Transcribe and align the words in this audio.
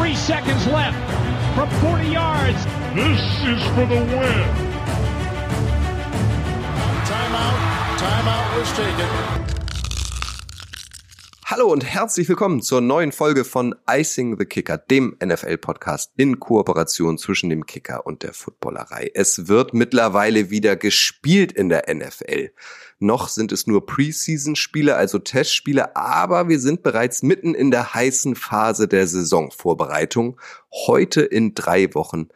Three 0.00 0.16
seconds 0.16 0.66
left 0.68 0.96
from 1.54 1.68
40 1.82 2.08
yards. 2.08 2.64
This 2.94 3.20
is 3.44 3.62
for 3.74 3.84
the 3.84 4.00
win. 4.00 4.48
Timeout. 7.04 7.58
Timeout 7.98 8.58
was 8.58 8.72
taken. 8.72 9.40
Hallo 11.44 11.66
und 11.66 11.84
herzlich 11.84 12.30
willkommen 12.30 12.62
zur 12.62 12.80
neuen 12.80 13.12
Folge 13.12 13.44
von 13.44 13.74
Icing 13.86 14.38
the 14.38 14.46
Kicker, 14.46 14.78
dem 14.78 15.18
NFL-Podcast 15.22 16.12
in 16.16 16.40
Kooperation 16.40 17.18
zwischen 17.18 17.50
dem 17.50 17.66
Kicker 17.66 18.06
und 18.06 18.22
der 18.22 18.32
Footballerei. 18.32 19.10
Es 19.12 19.48
wird 19.48 19.74
mittlerweile 19.74 20.48
wieder 20.48 20.76
gespielt 20.76 21.52
in 21.52 21.68
der 21.68 21.94
NFL. 21.94 22.52
Noch 23.00 23.28
sind 23.28 23.50
es 23.50 23.66
nur 23.66 23.84
Preseason-Spiele, 23.84 24.94
also 24.94 25.18
Testspiele, 25.18 25.96
aber 25.96 26.48
wir 26.48 26.60
sind 26.60 26.82
bereits 26.84 27.22
mitten 27.22 27.54
in 27.54 27.72
der 27.72 27.94
heißen 27.94 28.36
Phase 28.36 28.86
der 28.86 29.06
Saisonvorbereitung. 29.06 30.40
Heute 30.86 31.22
in 31.22 31.54
drei 31.54 31.92
Wochen 31.94 32.28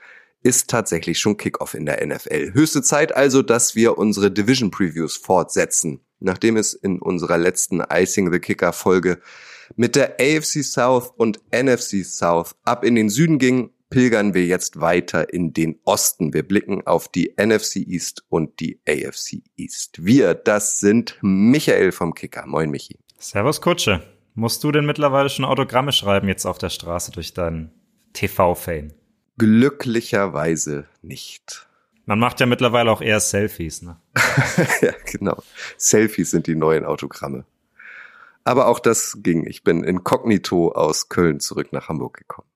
ist 0.43 0.69
tatsächlich 0.69 1.19
schon 1.21 1.37
Kickoff 1.37 1.75
in 1.75 1.87
der 1.87 2.05
NFL. 2.05 2.53
Höchste 2.53 2.83
Zeit 2.83 3.15
also, 3.15 3.43
dass 3.43 3.77
wir 3.77 3.97
unsere 3.97 4.31
Division 4.31 4.71
Previews 4.71 5.17
fortsetzen 5.17 6.01
nachdem 6.25 6.57
es 6.57 6.75
in 6.75 7.01
unserer 7.01 7.39
letzten 7.39 7.83
Icing 7.89 8.33
the 8.33 8.41
Kicker 8.41 8.73
Folge 8.73 9.21
mit 9.77 9.95
der 9.95 10.17
AFC 10.21 10.65
South 10.65 11.13
und 11.17 11.41
NFC 11.53 12.05
South 12.05 12.57
ab 12.65 12.85
in 12.85 12.95
den 12.95 13.11
Süden 13.11 13.39
ging, 13.39 13.71
pilgern 13.95 14.35
wir 14.35 14.45
jetzt 14.45 14.81
weiter 14.81 15.33
in 15.33 15.53
den 15.53 15.79
Osten. 15.85 16.35
Wir 16.35 16.43
blicken 16.43 16.85
auf 16.85 17.07
die 17.07 17.33
NFC 17.41 17.77
East 17.77 18.25
und 18.29 18.59
die 18.59 18.81
AFC 18.89 19.45
East. 19.57 20.05
Wir, 20.05 20.35
das 20.35 20.81
sind 20.81 21.17
Michael 21.23 21.93
vom 21.93 22.13
Kicker. 22.13 22.45
Moin 22.45 22.71
Michi. 22.71 22.99
Servus 23.19 23.61
Kutsche. 23.61 24.03
Musst 24.35 24.65
du 24.65 24.73
denn 24.73 24.85
mittlerweile 24.85 25.29
schon 25.29 25.45
Autogramme 25.45 25.93
schreiben 25.93 26.27
jetzt 26.27 26.45
auf 26.45 26.59
der 26.59 26.71
Straße 26.71 27.13
durch 27.13 27.35
deinen 27.35 27.71
TV-Fame? 28.15 28.95
Glücklicherweise 29.39 30.87
nicht. 31.01 31.69
Man 32.05 32.19
macht 32.19 32.41
ja 32.41 32.47
mittlerweile 32.47 32.91
auch 32.91 33.01
eher 33.01 33.21
Selfies, 33.21 33.83
ne? 33.83 34.01
ja, 34.81 34.93
genau. 35.05 35.41
Selfies 35.77 36.33
sind 36.33 36.49
die 36.49 36.57
neuen 36.57 36.85
Autogramme. 36.85 37.45
Aber 38.43 38.67
auch 38.67 38.81
das 38.81 39.19
ging. 39.23 39.47
Ich 39.47 39.63
bin 39.63 39.85
inkognito 39.85 40.73
aus 40.73 41.09
Köln 41.09 41.39
zurück 41.39 41.73
nach 41.73 41.89
Hamburg 41.89 42.17
gekommen. 42.17 42.49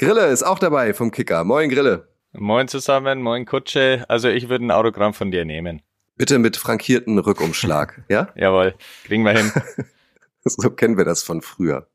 Grille 0.00 0.28
ist 0.28 0.42
auch 0.42 0.58
dabei 0.58 0.94
vom 0.94 1.10
Kicker. 1.10 1.44
Moin, 1.44 1.68
Grille. 1.68 2.08
Moin 2.32 2.68
zusammen, 2.68 3.20
moin 3.20 3.44
Kutsche. 3.44 4.06
Also 4.08 4.30
ich 4.30 4.48
würde 4.48 4.64
ein 4.64 4.70
Autogramm 4.70 5.12
von 5.12 5.30
dir 5.30 5.44
nehmen. 5.44 5.82
Bitte 6.16 6.38
mit 6.38 6.56
frankierten 6.56 7.18
Rückumschlag, 7.18 8.02
ja? 8.08 8.30
Jawohl, 8.34 8.74
kriegen 9.04 9.24
wir 9.24 9.32
hin. 9.32 9.52
so 10.44 10.70
kennen 10.70 10.96
wir 10.96 11.04
das 11.04 11.22
von 11.22 11.42
früher. 11.42 11.86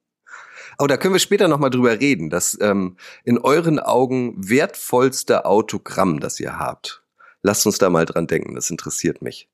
Oh, 0.77 0.85
da 0.85 0.97
können 0.97 1.15
wir 1.15 1.19
später 1.19 1.47
nochmal 1.47 1.71
drüber 1.71 1.99
reden. 1.99 2.29
Das 2.29 2.55
ähm, 2.61 2.97
in 3.23 3.39
euren 3.39 3.79
Augen 3.79 4.35
wertvollste 4.37 5.45
Autogramm, 5.45 6.19
das 6.19 6.39
ihr 6.39 6.59
habt. 6.59 7.01
Lasst 7.41 7.65
uns 7.65 7.79
da 7.79 7.89
mal 7.89 8.05
dran 8.05 8.27
denken, 8.27 8.53
das 8.53 8.69
interessiert 8.69 9.23
mich. 9.23 9.49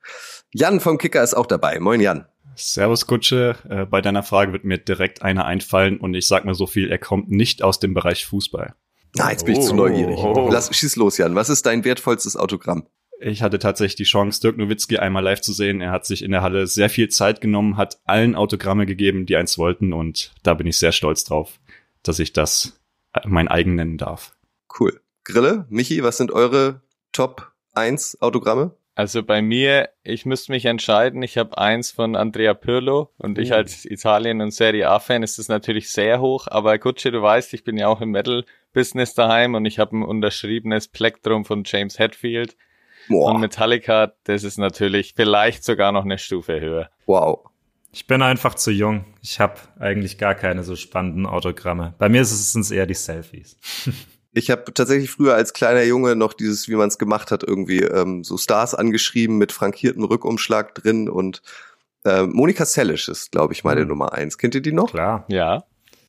Jan 0.52 0.82
vom 0.82 0.98
Kicker 0.98 1.24
ist 1.24 1.36
auch 1.36 1.48
dabei. 1.48 1.80
Moin 1.80 2.02
Jan. 2.02 2.28
Servus 2.62 3.08
Kutsche, 3.08 3.56
äh, 3.70 3.86
bei 3.86 4.02
deiner 4.02 4.24
Frage 4.24 4.54
wird 4.54 4.64
mir 4.64 4.78
direkt 4.78 5.22
einer 5.22 5.46
einfallen 5.46 5.98
und 5.98 6.14
ich 6.14 6.28
sag 6.28 6.46
mal 6.46 6.54
so 6.54 6.68
viel, 6.68 6.90
er 6.90 7.00
kommt 7.00 7.30
nicht 7.30 7.64
aus 7.64 7.80
dem 7.80 7.94
Bereich 7.94 8.26
Fußball. 8.26 8.76
Na, 9.16 9.32
jetzt 9.32 9.46
bin 9.46 9.56
ich 9.56 9.62
oh, 9.62 9.68
zu 9.68 9.76
neugierig. 9.76 10.18
Oh. 10.18 10.50
Lass, 10.52 10.74
schieß 10.76 10.96
los, 10.96 11.18
Jan. 11.18 11.36
Was 11.36 11.50
ist 11.50 11.66
dein 11.66 11.84
wertvollstes 11.84 12.38
Autogramm? 12.38 12.88
Ich 13.20 13.44
hatte 13.44 13.60
tatsächlich 13.60 13.98
die 13.98 14.04
Chance, 14.04 14.42
Dirk 14.42 14.58
Nowitzki 14.58 14.98
einmal 14.98 15.24
live 15.24 15.42
zu 15.42 15.54
sehen. 15.54 15.82
Er 15.82 15.92
hat 15.92 16.06
sich 16.06 16.24
in 16.24 16.32
der 16.32 16.42
Halle 16.42 16.66
sehr 16.66 16.90
viel 16.90 17.10
Zeit 17.10 17.42
genommen, 17.42 17.78
hat 17.78 18.00
allen 18.06 18.36
Autogramme 18.36 18.86
gegeben, 18.86 19.26
die 19.26 19.36
eins 19.36 19.58
wollten 19.58 19.94
und 19.94 20.34
da 20.44 20.54
bin 20.54 20.66
ich 20.66 20.80
sehr 20.80 20.92
stolz 20.92 21.24
drauf, 21.24 21.60
dass 22.04 22.20
ich 22.20 22.34
das 22.34 22.80
mein 23.26 23.48
eigen 23.48 23.76
nennen 23.76 23.98
darf. 23.98 24.36
Cool. 24.80 25.02
Grille, 25.24 25.66
Michi, 25.70 26.02
was 26.04 26.18
sind 26.18 26.32
eure 26.32 26.82
Top 27.12 27.52
1 27.74 28.22
Autogramme? 28.22 28.76
Also 29.02 29.24
bei 29.24 29.42
mir, 29.42 29.90
ich 30.04 30.28
müsste 30.28 30.52
mich 30.52 30.66
entscheiden. 30.66 31.24
Ich 31.24 31.36
habe 31.40 31.58
eins 31.58 31.90
von 31.90 32.16
Andrea 32.16 32.54
Pirlo 32.54 33.10
und 33.18 33.40
ich 33.40 33.52
oh. 33.52 33.56
als 33.56 33.84
Italien- 33.84 34.42
und 34.42 34.54
Serie 34.54 34.88
A-Fan 34.88 35.24
ist 35.24 35.40
das 35.40 35.48
natürlich 35.48 35.90
sehr 35.90 36.22
hoch. 36.22 36.46
Aber 36.48 36.78
Gucci, 36.78 37.10
du 37.10 37.20
weißt, 37.20 37.52
ich 37.56 37.64
bin 37.64 37.78
ja 37.78 37.88
auch 37.88 38.00
im 38.02 38.12
Metal-Business 38.12 39.16
daheim 39.16 39.56
und 39.56 39.66
ich 39.66 39.80
habe 39.80 39.98
ein 39.98 40.04
unterschriebenes 40.04 40.88
Plektrum 40.88 41.46
von 41.46 41.64
James 41.66 41.98
Hetfield. 41.98 42.56
Boah. 43.10 43.32
Und 43.32 43.42
Metallica, 43.42 44.14
das 44.26 44.44
ist 44.44 44.60
natürlich 44.60 45.14
vielleicht 45.16 45.64
sogar 45.64 45.92
noch 45.92 46.06
eine 46.06 46.20
Stufe 46.20 46.62
höher. 46.62 46.92
Wow. 47.08 47.40
Ich 47.92 48.06
bin 48.06 48.22
einfach 48.22 48.54
zu 48.54 48.70
jung. 48.70 49.06
Ich 49.24 49.40
habe 49.40 49.56
eigentlich 49.80 50.20
gar 50.20 50.36
keine 50.36 50.62
so 50.62 50.76
spannenden 50.76 51.26
Autogramme. 51.26 51.96
Bei 51.98 52.08
mir 52.08 52.24
sind 52.24 52.62
es 52.62 52.70
eher 52.70 52.86
die 52.86 52.94
Selfies. 52.94 53.58
Ich 54.34 54.50
habe 54.50 54.74
tatsächlich 54.74 55.12
früher 55.12 55.36
als 55.36 55.54
kleiner 55.54 55.84
Junge 55.84 56.16
noch 56.16 56.34
dieses, 56.34 56.70
wie 56.70 56.76
man 56.76 56.88
es 56.88 56.98
gemacht 56.98 57.32
hat, 57.32 57.44
irgendwie 57.44 57.80
ähm, 57.80 58.24
so 58.24 58.38
Stars 58.38 58.74
angeschrieben 58.76 59.38
mit 59.38 59.52
frankierten 59.52 60.04
Rückumschlag 60.04 60.74
drin 60.76 61.10
und 61.10 61.42
äh, 62.06 62.24
Monika 62.24 62.66
Sellisch 62.66 63.10
ist, 63.10 63.32
glaube 63.32 63.54
ich, 63.54 63.64
meine 63.64 63.82
mhm. 63.82 63.90
Nummer 63.90 64.14
eins. 64.14 64.38
Kennt 64.38 64.56
ihr 64.56 64.62
die 64.62 64.72
noch? 64.72 64.90
Klar. 64.90 65.26
Ja. 65.28 65.66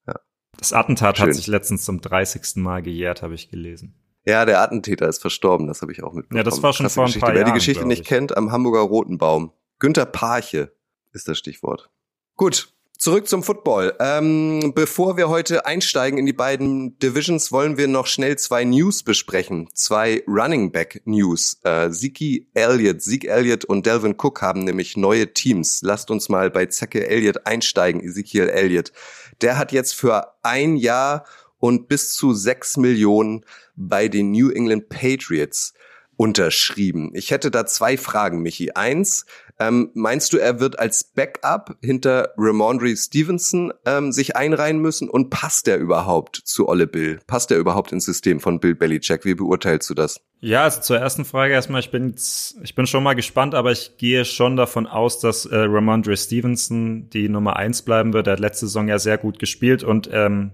ja. 0.07 0.15
Das 0.57 0.73
Attentat 0.73 1.19
Schön. 1.19 1.29
hat 1.29 1.35
sich 1.35 1.47
letztens 1.49 1.85
zum 1.85 2.01
30. 2.01 2.57
Mal 2.57 2.83
gejährt, 2.83 3.23
habe 3.23 3.35
ich 3.35 3.51
gelesen. 3.51 3.95
Ja, 4.25 4.45
der 4.45 4.61
Attentäter 4.61 5.09
ist 5.09 5.21
verstorben, 5.21 5.67
das 5.67 5.83
habe 5.83 5.91
ich 5.91 6.03
auch 6.05 6.13
mitbekommen. 6.13 6.39
Ja, 6.39 6.45
das 6.45 6.63
war 6.63 6.73
schon 6.73 6.85
Krasse 6.85 6.95
vor 6.95 7.05
ein 7.05 7.07
Geschichte. 7.07 7.27
paar 7.27 7.35
Wer 7.35 7.41
Jahren, 7.41 7.53
die 7.53 7.59
Geschichte 7.59 7.87
nicht 7.87 8.05
kennt, 8.05 8.37
am 8.37 8.53
Hamburger 8.53 8.81
Roten 8.81 9.19
Baum. 9.19 9.53
Günter 9.81 10.07
Parche 10.07 10.73
ist 11.13 11.27
das 11.27 11.39
Stichwort. 11.39 11.91
Gut, 12.37 12.73
zurück 13.03 13.27
zum 13.27 13.43
Football. 13.43 13.95
Ähm, 13.99 14.75
bevor 14.77 15.17
wir 15.17 15.29
heute 15.29 15.67
einsteigen 15.67 16.21
in 16.21 16.27
die 16.27 16.33
beiden 16.33 17.01
Divisions, 17.01 17.51
wollen 17.51 17.77
wir 17.77 17.89
noch 17.89 18.07
schnell 18.07 18.39
zwei 18.39 18.63
News 18.63 19.03
besprechen. 19.03 19.69
Zwei 19.75 20.23
Running 20.29 20.71
Back 20.71 21.03
News. 21.05 21.59
Äh, 21.65 21.91
Zeke 21.91 22.47
Elliott, 22.55 23.03
Zeke 23.03 23.29
Elliott 23.29 23.65
und 23.65 23.87
Delvin 23.87 24.15
Cook 24.17 24.41
haben 24.41 24.63
nämlich 24.63 24.97
neue 24.97 25.35
Teams. 25.35 25.83
Lasst 25.83 26.13
uns 26.13 26.29
mal 26.29 26.49
bei 26.49 26.67
Zeke 26.67 27.09
Elliott 27.09 27.45
einsteigen, 27.45 28.01
Ezekiel 28.01 28.49
Elliott. 28.49 28.93
Der 29.41 29.59
hat 29.59 29.73
jetzt 29.73 29.97
für 29.97 30.35
ein 30.45 30.77
Jahr 30.77 31.25
und 31.59 31.89
bis 31.89 32.13
zu 32.13 32.33
sechs 32.35 32.77
Millionen 32.77 33.45
bei 33.75 34.07
den 34.07 34.31
New 34.31 34.51
England 34.51 34.91
Patriots 34.91 35.75
unterschrieben. 36.17 37.11
Ich 37.15 37.33
hätte 37.33 37.51
da 37.51 37.67
zwei 37.67 37.97
Fragen, 37.97 38.43
Michi. 38.43 38.71
Eins, 38.71 39.27
ähm, 39.63 39.91
meinst 39.95 40.33
du, 40.33 40.39
er 40.39 40.59
wird 40.59 40.79
als 40.79 41.05
Backup 41.05 41.77
hinter 41.83 42.31
Ramondre 42.37 42.97
Stevenson 42.97 43.73
ähm, 43.87 44.11
sich 44.11 44.35
einreihen 44.35 44.79
müssen? 44.79 45.09
Und 45.09 45.31
passt 45.31 45.69
er 45.69 45.79
überhaupt 45.79 46.37
zu 46.45 46.69
Olle 46.69 46.87
Bill? 46.87 47.21
Passt 47.27 47.51
er 47.51 47.59
überhaupt 47.59 47.93
ins 47.93 48.05
System 48.05 48.41
von 48.41 48.59
Bill 48.59 48.75
Belichick? 48.75 49.25
Wie 49.25 49.35
beurteilst 49.35 49.89
du 49.89 49.95
das? 49.95 50.21
Ja, 50.41 50.65
also 50.65 50.81
zur 50.81 50.99
ersten 50.99 51.25
Frage 51.25 51.55
erstmal, 51.55 51.81
ich 51.81 51.93
bin, 51.93 52.17
ich 52.63 52.75
bin 52.75 52.87
schon 52.89 53.05
mal 53.05 53.15
gespannt, 53.15 53.55
aber 53.55 53.71
ich 53.71 53.97
gehe 53.99 54.25
schon 54.25 54.57
davon 54.57 54.89
aus, 54.89 55.21
dass 55.21 55.47
äh, 55.47 55.57
Ramondre 55.57 56.17
Stevenson 56.17 57.09
die 57.11 57.29
Nummer 57.29 57.57
eins 57.57 57.83
bleiben 57.83 58.13
wird. 58.13 58.27
Er 58.27 58.33
hat 58.33 58.41
letzte 58.41 58.67
Saison 58.67 58.89
ja 58.89 58.99
sehr 58.99 59.19
gut 59.19 59.39
gespielt 59.39 59.85
und 59.85 60.11
ähm, 60.13 60.51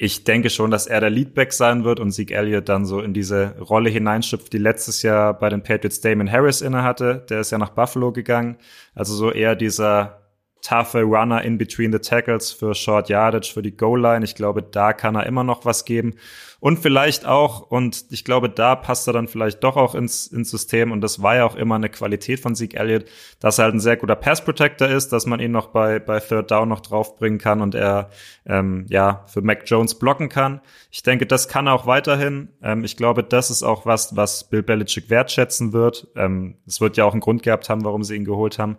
ich 0.00 0.22
denke 0.22 0.48
schon, 0.48 0.70
dass 0.70 0.86
er 0.86 1.00
der 1.00 1.10
Leadback 1.10 1.52
sein 1.52 1.82
wird 1.82 1.98
und 1.98 2.12
Zeke 2.12 2.32
Elliott 2.32 2.68
dann 2.68 2.86
so 2.86 3.00
in 3.00 3.12
diese 3.12 3.58
Rolle 3.58 3.90
hineinschüpft, 3.90 4.52
die 4.52 4.58
letztes 4.58 5.02
Jahr 5.02 5.36
bei 5.36 5.48
den 5.48 5.64
Patriots 5.64 6.00
Damon 6.00 6.30
Harris 6.30 6.60
inne 6.60 6.84
hatte. 6.84 7.26
Der 7.28 7.40
ist 7.40 7.50
ja 7.50 7.58
nach 7.58 7.70
Buffalo 7.70 8.12
gegangen. 8.12 8.58
Also 8.94 9.12
so 9.14 9.32
eher 9.32 9.56
dieser 9.56 10.27
toughe 10.62 11.02
Runner 11.02 11.42
in 11.42 11.58
between 11.58 11.92
the 11.92 11.98
tackles 11.98 12.52
für 12.52 12.74
Short 12.74 13.08
Yardage, 13.08 13.52
für 13.52 13.62
die 13.62 13.76
Goal 13.76 14.00
Line. 14.00 14.24
Ich 14.24 14.34
glaube, 14.34 14.62
da 14.62 14.92
kann 14.92 15.14
er 15.14 15.26
immer 15.26 15.44
noch 15.44 15.64
was 15.64 15.84
geben. 15.84 16.14
Und 16.60 16.80
vielleicht 16.80 17.24
auch, 17.24 17.70
und 17.70 18.06
ich 18.10 18.24
glaube, 18.24 18.50
da 18.50 18.74
passt 18.74 19.06
er 19.06 19.12
dann 19.12 19.28
vielleicht 19.28 19.62
doch 19.62 19.76
auch 19.76 19.94
ins, 19.94 20.26
ins 20.26 20.50
System. 20.50 20.90
Und 20.90 21.02
das 21.02 21.22
war 21.22 21.36
ja 21.36 21.44
auch 21.44 21.54
immer 21.54 21.76
eine 21.76 21.88
Qualität 21.88 22.40
von 22.40 22.56
Zeke 22.56 22.76
Elliott, 22.76 23.04
dass 23.38 23.58
er 23.58 23.64
halt 23.64 23.74
ein 23.74 23.80
sehr 23.80 23.96
guter 23.96 24.16
Pass 24.16 24.44
Protector 24.44 24.88
ist, 24.88 25.12
dass 25.12 25.26
man 25.26 25.38
ihn 25.38 25.52
noch 25.52 25.68
bei, 25.68 26.00
bei 26.00 26.18
Third 26.18 26.50
Down 26.50 26.68
noch 26.68 26.80
draufbringen 26.80 27.38
kann 27.38 27.60
und 27.60 27.76
er, 27.76 28.10
ähm, 28.44 28.86
ja, 28.88 29.24
für 29.28 29.40
Mac 29.40 29.62
Jones 29.66 29.94
blocken 29.94 30.28
kann. 30.28 30.60
Ich 30.90 31.04
denke, 31.04 31.26
das 31.26 31.46
kann 31.46 31.68
er 31.68 31.74
auch 31.74 31.86
weiterhin. 31.86 32.48
Ähm, 32.60 32.82
ich 32.82 32.96
glaube, 32.96 33.22
das 33.22 33.50
ist 33.50 33.62
auch 33.62 33.86
was, 33.86 34.16
was 34.16 34.50
Bill 34.50 34.64
Belichick 34.64 35.10
wertschätzen 35.10 35.72
wird. 35.72 36.08
Ähm, 36.16 36.56
es 36.66 36.80
wird 36.80 36.96
ja 36.96 37.04
auch 37.04 37.12
einen 37.12 37.20
Grund 37.20 37.44
gehabt 37.44 37.68
haben, 37.68 37.84
warum 37.84 38.02
sie 38.02 38.16
ihn 38.16 38.24
geholt 38.24 38.58
haben. 38.58 38.78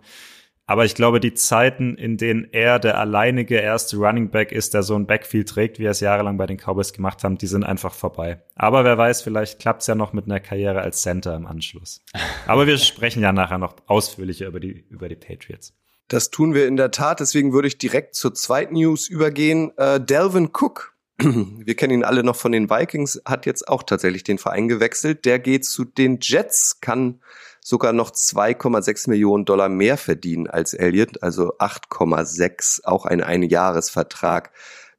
Aber 0.70 0.84
ich 0.84 0.94
glaube, 0.94 1.18
die 1.18 1.34
Zeiten, 1.34 1.96
in 1.96 2.16
denen 2.16 2.46
er 2.52 2.78
der 2.78 2.96
alleinige 2.96 3.56
erste 3.56 3.96
Running 3.96 4.30
Back 4.30 4.52
ist, 4.52 4.72
der 4.72 4.84
so 4.84 4.94
ein 4.94 5.04
Backfield 5.04 5.48
trägt, 5.48 5.80
wie 5.80 5.84
er 5.86 5.90
es 5.90 5.98
jahrelang 5.98 6.36
bei 6.36 6.46
den 6.46 6.58
Cowboys 6.58 6.92
gemacht 6.92 7.24
haben, 7.24 7.36
die 7.38 7.48
sind 7.48 7.64
einfach 7.64 7.92
vorbei. 7.92 8.40
Aber 8.54 8.84
wer 8.84 8.96
weiß, 8.96 9.22
vielleicht 9.22 9.58
klappt 9.58 9.80
es 9.80 9.88
ja 9.88 9.96
noch 9.96 10.12
mit 10.12 10.26
einer 10.26 10.38
Karriere 10.38 10.80
als 10.80 11.02
Center 11.02 11.34
im 11.34 11.46
Anschluss. 11.46 12.02
Aber 12.46 12.68
wir 12.68 12.78
sprechen 12.78 13.20
ja 13.20 13.32
nachher 13.32 13.58
noch 13.58 13.74
ausführlicher 13.88 14.46
über 14.46 14.60
die, 14.60 14.84
über 14.90 15.08
die 15.08 15.16
Patriots. 15.16 15.74
Das 16.06 16.30
tun 16.30 16.54
wir 16.54 16.68
in 16.68 16.76
der 16.76 16.92
Tat. 16.92 17.18
Deswegen 17.18 17.52
würde 17.52 17.66
ich 17.66 17.76
direkt 17.76 18.14
zur 18.14 18.32
zweiten 18.32 18.74
News 18.74 19.08
übergehen. 19.08 19.76
Äh, 19.76 20.00
Delvin 20.00 20.50
Cook, 20.52 20.94
wir 21.18 21.74
kennen 21.74 21.94
ihn 21.94 22.04
alle 22.04 22.22
noch 22.22 22.36
von 22.36 22.52
den 22.52 22.70
Vikings, 22.70 23.20
hat 23.24 23.44
jetzt 23.44 23.66
auch 23.66 23.82
tatsächlich 23.82 24.22
den 24.22 24.38
Verein 24.38 24.68
gewechselt. 24.68 25.24
Der 25.24 25.40
geht 25.40 25.64
zu 25.64 25.84
den 25.84 26.20
Jets, 26.22 26.80
kann 26.80 27.18
sogar 27.60 27.92
noch 27.92 28.10
2,6 28.10 29.08
Millionen 29.10 29.44
Dollar 29.44 29.68
mehr 29.68 29.96
verdienen 29.96 30.48
als 30.48 30.74
Elliott, 30.74 31.22
also 31.22 31.56
8,6, 31.58 32.84
auch 32.84 33.04
ein 33.04 33.22
Einjahresvertrag. 33.22 34.50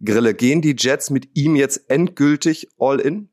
Grille, 0.04 0.34
gehen 0.34 0.62
die 0.62 0.76
Jets 0.78 1.10
mit 1.10 1.30
ihm 1.36 1.56
jetzt 1.56 1.90
endgültig 1.90 2.70
all 2.80 3.00
in? 3.00 3.30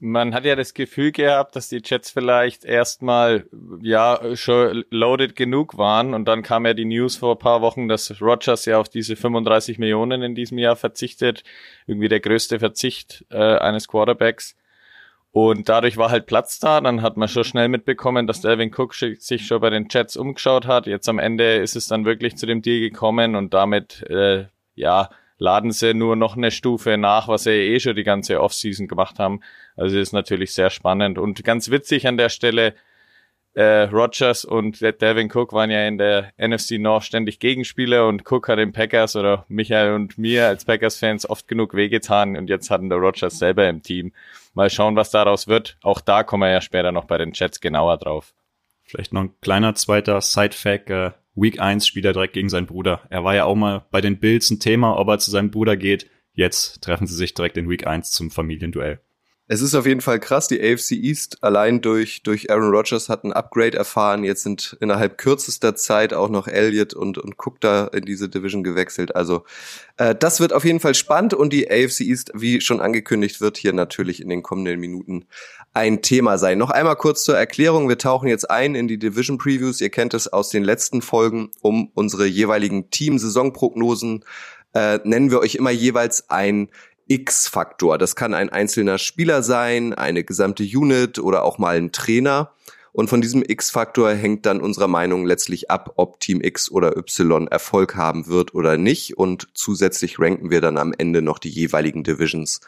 Man 0.00 0.32
hat 0.32 0.44
ja 0.44 0.54
das 0.54 0.74
Gefühl 0.74 1.10
gehabt, 1.10 1.56
dass 1.56 1.68
die 1.68 1.82
Jets 1.84 2.10
vielleicht 2.10 2.64
erstmal 2.64 3.46
ja 3.82 4.36
schon 4.36 4.84
loaded 4.90 5.34
genug 5.34 5.76
waren 5.76 6.14
und 6.14 6.26
dann 6.26 6.42
kam 6.42 6.66
ja 6.66 6.74
die 6.74 6.84
News 6.84 7.16
vor 7.16 7.34
ein 7.34 7.40
paar 7.40 7.62
Wochen, 7.62 7.88
dass 7.88 8.20
Rogers 8.20 8.64
ja 8.64 8.78
auf 8.78 8.88
diese 8.88 9.16
35 9.16 9.80
Millionen 9.80 10.22
in 10.22 10.34
diesem 10.36 10.58
Jahr 10.58 10.76
verzichtet, 10.76 11.42
irgendwie 11.88 12.08
der 12.08 12.20
größte 12.20 12.60
Verzicht 12.60 13.24
äh, 13.30 13.36
eines 13.36 13.88
Quarterbacks. 13.88 14.54
Und 15.40 15.68
dadurch 15.68 15.96
war 15.96 16.10
halt 16.10 16.26
Platz 16.26 16.58
da. 16.58 16.80
Dann 16.80 17.00
hat 17.00 17.16
man 17.16 17.28
schon 17.28 17.44
schnell 17.44 17.68
mitbekommen, 17.68 18.26
dass 18.26 18.40
Delvin 18.40 18.74
Cook 18.76 18.92
sich 18.92 19.46
schon 19.46 19.60
bei 19.60 19.70
den 19.70 19.86
Jets 19.88 20.16
umgeschaut 20.16 20.66
hat. 20.66 20.88
Jetzt 20.88 21.08
am 21.08 21.20
Ende 21.20 21.58
ist 21.58 21.76
es 21.76 21.86
dann 21.86 22.04
wirklich 22.04 22.36
zu 22.36 22.44
dem 22.44 22.60
Deal 22.60 22.80
gekommen 22.80 23.36
und 23.36 23.54
damit, 23.54 24.02
äh, 24.10 24.46
ja, 24.74 25.10
laden 25.38 25.70
sie 25.70 25.94
nur 25.94 26.16
noch 26.16 26.36
eine 26.36 26.50
Stufe 26.50 26.98
nach, 26.98 27.28
was 27.28 27.44
sie 27.44 27.52
eh 27.52 27.78
schon 27.78 27.94
die 27.94 28.02
ganze 28.02 28.40
Offseason 28.40 28.88
gemacht 28.88 29.20
haben. 29.20 29.38
Also 29.76 30.00
ist 30.00 30.12
natürlich 30.12 30.54
sehr 30.54 30.70
spannend 30.70 31.18
und 31.18 31.44
ganz 31.44 31.70
witzig 31.70 32.08
an 32.08 32.16
der 32.16 32.30
Stelle. 32.30 32.74
Äh, 33.58 33.88
Rogers 33.90 34.44
und 34.44 34.80
Devin 34.80 35.32
Cook 35.34 35.52
waren 35.52 35.68
ja 35.68 35.84
in 35.88 35.98
der 35.98 36.32
NFC 36.38 36.78
North 36.78 37.02
ständig 37.02 37.40
Gegenspieler 37.40 38.06
und 38.06 38.22
Cook 38.24 38.48
hat 38.48 38.60
den 38.60 38.70
Packers 38.70 39.16
oder 39.16 39.46
Michael 39.48 39.94
und 39.94 40.16
mir 40.16 40.46
als 40.46 40.64
Packers-Fans 40.64 41.28
oft 41.28 41.48
genug 41.48 41.74
wehgetan 41.74 42.36
und 42.36 42.48
jetzt 42.48 42.70
hatten 42.70 42.88
der 42.88 42.98
Rogers 42.98 43.36
selber 43.36 43.68
im 43.68 43.82
Team. 43.82 44.12
Mal 44.54 44.70
schauen, 44.70 44.94
was 44.94 45.10
daraus 45.10 45.48
wird. 45.48 45.76
Auch 45.82 46.00
da 46.00 46.22
kommen 46.22 46.44
wir 46.44 46.52
ja 46.52 46.60
später 46.60 46.92
noch 46.92 47.06
bei 47.06 47.18
den 47.18 47.32
Chats 47.32 47.60
genauer 47.60 47.96
drauf. 47.96 48.32
Vielleicht 48.84 49.12
noch 49.12 49.22
ein 49.22 49.34
kleiner 49.40 49.74
zweiter 49.74 50.20
Side-Fact. 50.20 50.90
Äh, 50.90 51.10
Week 51.34 51.58
1 51.58 51.84
spielt 51.84 52.04
er 52.04 52.12
direkt 52.12 52.34
gegen 52.34 52.50
seinen 52.50 52.66
Bruder. 52.66 53.00
Er 53.10 53.24
war 53.24 53.34
ja 53.34 53.44
auch 53.44 53.56
mal 53.56 53.86
bei 53.90 54.00
den 54.00 54.20
Bills 54.20 54.50
ein 54.50 54.60
Thema, 54.60 54.96
ob 54.96 55.08
er 55.08 55.18
zu 55.18 55.32
seinem 55.32 55.50
Bruder 55.50 55.76
geht. 55.76 56.08
Jetzt 56.32 56.80
treffen 56.82 57.08
sie 57.08 57.16
sich 57.16 57.34
direkt 57.34 57.56
in 57.56 57.68
Week 57.68 57.88
1 57.88 58.12
zum 58.12 58.30
Familienduell. 58.30 59.00
Es 59.50 59.62
ist 59.62 59.74
auf 59.74 59.86
jeden 59.86 60.02
Fall 60.02 60.20
krass. 60.20 60.46
Die 60.46 60.60
AFC 60.60 60.92
East 60.92 61.42
allein 61.42 61.80
durch, 61.80 62.22
durch 62.22 62.50
Aaron 62.50 62.70
Rodgers 62.70 63.08
hat 63.08 63.24
ein 63.24 63.32
Upgrade 63.32 63.78
erfahren. 63.78 64.22
Jetzt 64.22 64.42
sind 64.42 64.76
innerhalb 64.80 65.16
kürzester 65.16 65.74
Zeit 65.74 66.12
auch 66.12 66.28
noch 66.28 66.48
Elliott 66.48 66.92
und, 66.92 67.16
und 67.16 67.36
Cook 67.38 67.58
da 67.62 67.86
in 67.86 68.04
diese 68.04 68.28
Division 68.28 68.62
gewechselt. 68.62 69.16
Also 69.16 69.44
äh, 69.96 70.14
das 70.14 70.40
wird 70.40 70.52
auf 70.52 70.66
jeden 70.66 70.80
Fall 70.80 70.94
spannend 70.94 71.32
und 71.32 71.54
die 71.54 71.70
AFC 71.70 72.00
East, 72.00 72.30
wie 72.34 72.60
schon 72.60 72.80
angekündigt, 72.80 73.40
wird 73.40 73.56
hier 73.56 73.72
natürlich 73.72 74.20
in 74.20 74.28
den 74.28 74.42
kommenden 74.42 74.78
Minuten 74.80 75.24
ein 75.72 76.02
Thema 76.02 76.36
sein. 76.36 76.58
Noch 76.58 76.70
einmal 76.70 76.96
kurz 76.96 77.24
zur 77.24 77.38
Erklärung. 77.38 77.88
Wir 77.88 77.96
tauchen 77.96 78.28
jetzt 78.28 78.50
ein 78.50 78.74
in 78.74 78.86
die 78.86 78.98
Division 78.98 79.38
Previews. 79.38 79.80
Ihr 79.80 79.90
kennt 79.90 80.12
es 80.12 80.30
aus 80.30 80.50
den 80.50 80.62
letzten 80.62 81.00
Folgen, 81.00 81.50
um 81.62 81.90
unsere 81.94 82.26
jeweiligen 82.26 82.90
Team-Saisonprognosen 82.90 84.24
äh, 84.74 85.00
nennen 85.04 85.30
wir 85.30 85.40
euch 85.40 85.54
immer 85.54 85.70
jeweils 85.70 86.28
ein 86.30 86.68
X-Faktor. 87.08 87.98
Das 87.98 88.16
kann 88.16 88.34
ein 88.34 88.50
einzelner 88.50 88.98
Spieler 88.98 89.42
sein, 89.42 89.94
eine 89.94 90.24
gesamte 90.24 90.62
Unit 90.62 91.18
oder 91.18 91.42
auch 91.42 91.58
mal 91.58 91.76
ein 91.76 91.92
Trainer. 91.92 92.52
Und 92.92 93.08
von 93.08 93.20
diesem 93.20 93.44
X-Faktor 93.46 94.12
hängt 94.12 94.44
dann 94.44 94.60
unserer 94.60 94.88
Meinung 94.88 95.24
letztlich 95.24 95.70
ab, 95.70 95.92
ob 95.96 96.20
Team 96.20 96.40
X 96.42 96.70
oder 96.70 96.96
Y 96.96 97.46
Erfolg 97.46 97.96
haben 97.96 98.26
wird 98.26 98.54
oder 98.54 98.76
nicht. 98.76 99.16
Und 99.16 99.48
zusätzlich 99.54 100.18
ranken 100.18 100.50
wir 100.50 100.60
dann 100.60 100.78
am 100.78 100.92
Ende 100.96 101.22
noch 101.22 101.38
die 101.38 101.50
jeweiligen 101.50 102.02
Divisions 102.02 102.60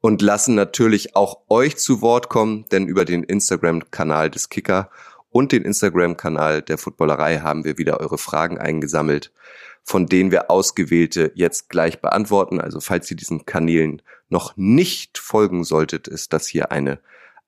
und 0.00 0.22
lassen 0.22 0.54
natürlich 0.54 1.14
auch 1.14 1.42
euch 1.48 1.76
zu 1.76 2.00
Wort 2.00 2.28
kommen, 2.28 2.64
denn 2.72 2.86
über 2.86 3.04
den 3.04 3.22
Instagram-Kanal 3.22 4.30
des 4.30 4.48
Kicker 4.48 4.90
und 5.30 5.52
den 5.52 5.64
Instagram-Kanal 5.64 6.62
der 6.62 6.78
Footballerei 6.78 7.38
haben 7.38 7.64
wir 7.64 7.78
wieder 7.78 8.00
eure 8.00 8.18
Fragen 8.18 8.58
eingesammelt 8.58 9.32
von 9.86 10.06
denen 10.06 10.32
wir 10.32 10.50
ausgewählte 10.50 11.30
jetzt 11.36 11.68
gleich 11.68 12.00
beantworten. 12.00 12.60
Also 12.60 12.80
falls 12.80 13.08
ihr 13.08 13.16
diesen 13.16 13.46
Kanälen 13.46 14.02
noch 14.28 14.56
nicht 14.56 15.16
folgen 15.16 15.62
solltet, 15.62 16.08
ist 16.08 16.32
das 16.32 16.48
hier 16.48 16.72
eine 16.72 16.98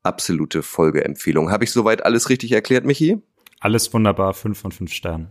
absolute 0.04 0.62
Folgeempfehlung. 0.62 1.50
Habe 1.50 1.64
ich 1.64 1.72
soweit 1.72 2.04
alles 2.04 2.28
richtig 2.30 2.52
erklärt, 2.52 2.84
Michi? 2.84 3.20
Alles 3.58 3.92
wunderbar, 3.92 4.34
fünf 4.34 4.60
von 4.60 4.70
fünf 4.70 4.92
Sternen. 4.92 5.30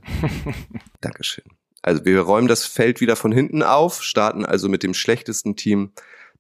Dankeschön. 1.02 1.46
Also 1.82 2.04
wir 2.04 2.20
räumen 2.20 2.50
das 2.50 2.66
Feld 2.66 3.00
wieder 3.00 3.16
von 3.16 3.32
hinten 3.32 3.64
auf, 3.64 4.04
starten 4.04 4.46
also 4.46 4.68
mit 4.68 4.84
dem 4.84 4.94
schlechtesten 4.94 5.56
Team 5.56 5.94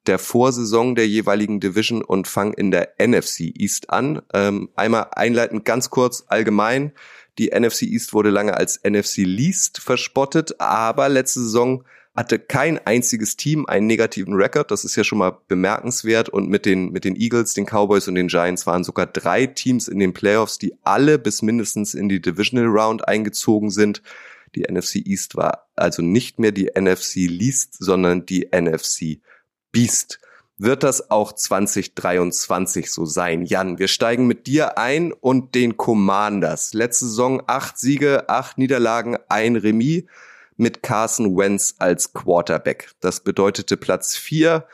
der 0.05 0.19
Vorsaison 0.19 0.95
der 0.95 1.07
jeweiligen 1.07 1.61
Division 1.61 2.01
und 2.03 2.27
fangen 2.27 2.53
in 2.53 2.71
der 2.71 2.95
NFC 2.99 3.53
East 3.55 3.89
an. 3.89 4.21
Ähm, 4.33 4.69
einmal 4.75 5.07
einleitend 5.11 5.63
ganz 5.63 5.89
kurz 5.89 6.25
allgemein. 6.27 6.91
Die 7.37 7.49
NFC 7.49 7.83
East 7.83 8.13
wurde 8.13 8.29
lange 8.29 8.57
als 8.57 8.81
NFC 8.83 9.17
Least 9.17 9.79
verspottet, 9.79 10.59
aber 10.59 11.09
letzte 11.09 11.41
Saison 11.41 11.83
hatte 12.17 12.39
kein 12.39 12.79
einziges 12.79 13.37
Team 13.37 13.67
einen 13.67 13.85
negativen 13.85 14.33
Rekord. 14.33 14.71
Das 14.71 14.83
ist 14.83 14.95
ja 14.95 15.03
schon 15.03 15.19
mal 15.19 15.37
bemerkenswert. 15.47 16.29
Und 16.29 16.49
mit 16.49 16.65
den, 16.65 16.91
mit 16.91 17.05
den 17.05 17.15
Eagles, 17.15 17.53
den 17.53 17.67
Cowboys 17.67 18.07
und 18.07 18.15
den 18.15 18.27
Giants 18.27 18.65
waren 18.65 18.83
sogar 18.83 19.05
drei 19.05 19.45
Teams 19.45 19.87
in 19.87 19.99
den 19.99 20.13
Playoffs, 20.13 20.57
die 20.57 20.73
alle 20.83 21.19
bis 21.19 21.43
mindestens 21.43 21.93
in 21.93 22.09
die 22.09 22.19
Divisional 22.19 22.65
Round 22.65 23.07
eingezogen 23.07 23.69
sind. 23.69 24.01
Die 24.55 24.63
NFC 24.63 24.95
East 25.05 25.35
war 25.35 25.67
also 25.75 26.01
nicht 26.01 26.39
mehr 26.39 26.51
die 26.51 26.71
NFC 26.75 27.27
Least, 27.27 27.75
sondern 27.77 28.25
die 28.25 28.49
NFC 28.51 29.19
Beast 29.71 30.19
wird 30.57 30.83
das 30.83 31.11
auch 31.11 31.33
2023 31.33 32.91
so 32.91 33.05
sein. 33.05 33.45
Jan, 33.45 33.77
wir 33.77 33.87
steigen 33.87 34.25
mit 34.25 34.47
dir 34.47 34.77
ein 34.77 35.13
und 35.13 35.53
den 35.55 35.77
Commanders. 35.77 36.73
Letzte 36.73 37.05
Saison 37.05 37.43
acht 37.45 37.77
Siege, 37.77 38.27
acht 38.27 38.57
Niederlagen, 38.57 39.17
ein 39.29 39.55
Remis 39.55 40.03
mit 40.55 40.81
Carson 40.81 41.37
Wentz 41.37 41.75
als 41.77 42.13
Quarterback. 42.13 42.91
Das 42.99 43.19
bedeutete 43.19 43.77
Platz 43.77 44.15
vier, 44.15 44.65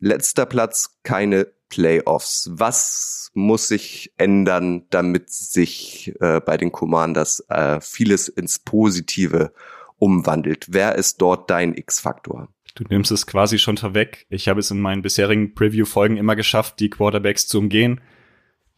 letzter 0.00 0.46
Platz, 0.46 0.98
keine 1.02 1.46
Playoffs. 1.68 2.48
Was 2.52 3.30
muss 3.34 3.68
sich 3.68 4.12
ändern, 4.16 4.86
damit 4.88 5.30
sich 5.30 6.14
äh, 6.20 6.40
bei 6.40 6.56
den 6.56 6.72
Commanders 6.72 7.44
äh, 7.48 7.80
vieles 7.80 8.28
ins 8.28 8.58
Positive 8.58 9.52
umwandelt? 9.98 10.66
Wer 10.70 10.94
ist 10.94 11.20
dort 11.20 11.50
dein 11.50 11.74
X-Faktor? 11.74 12.48
Du 12.76 12.84
nimmst 12.90 13.10
es 13.10 13.26
quasi 13.26 13.58
schon 13.58 13.78
vorweg. 13.78 14.26
Ich 14.28 14.48
habe 14.48 14.60
es 14.60 14.70
in 14.70 14.80
meinen 14.80 15.00
bisherigen 15.00 15.54
Preview-Folgen 15.54 16.18
immer 16.18 16.36
geschafft, 16.36 16.78
die 16.78 16.90
Quarterbacks 16.90 17.48
zu 17.48 17.58
umgehen. 17.58 18.02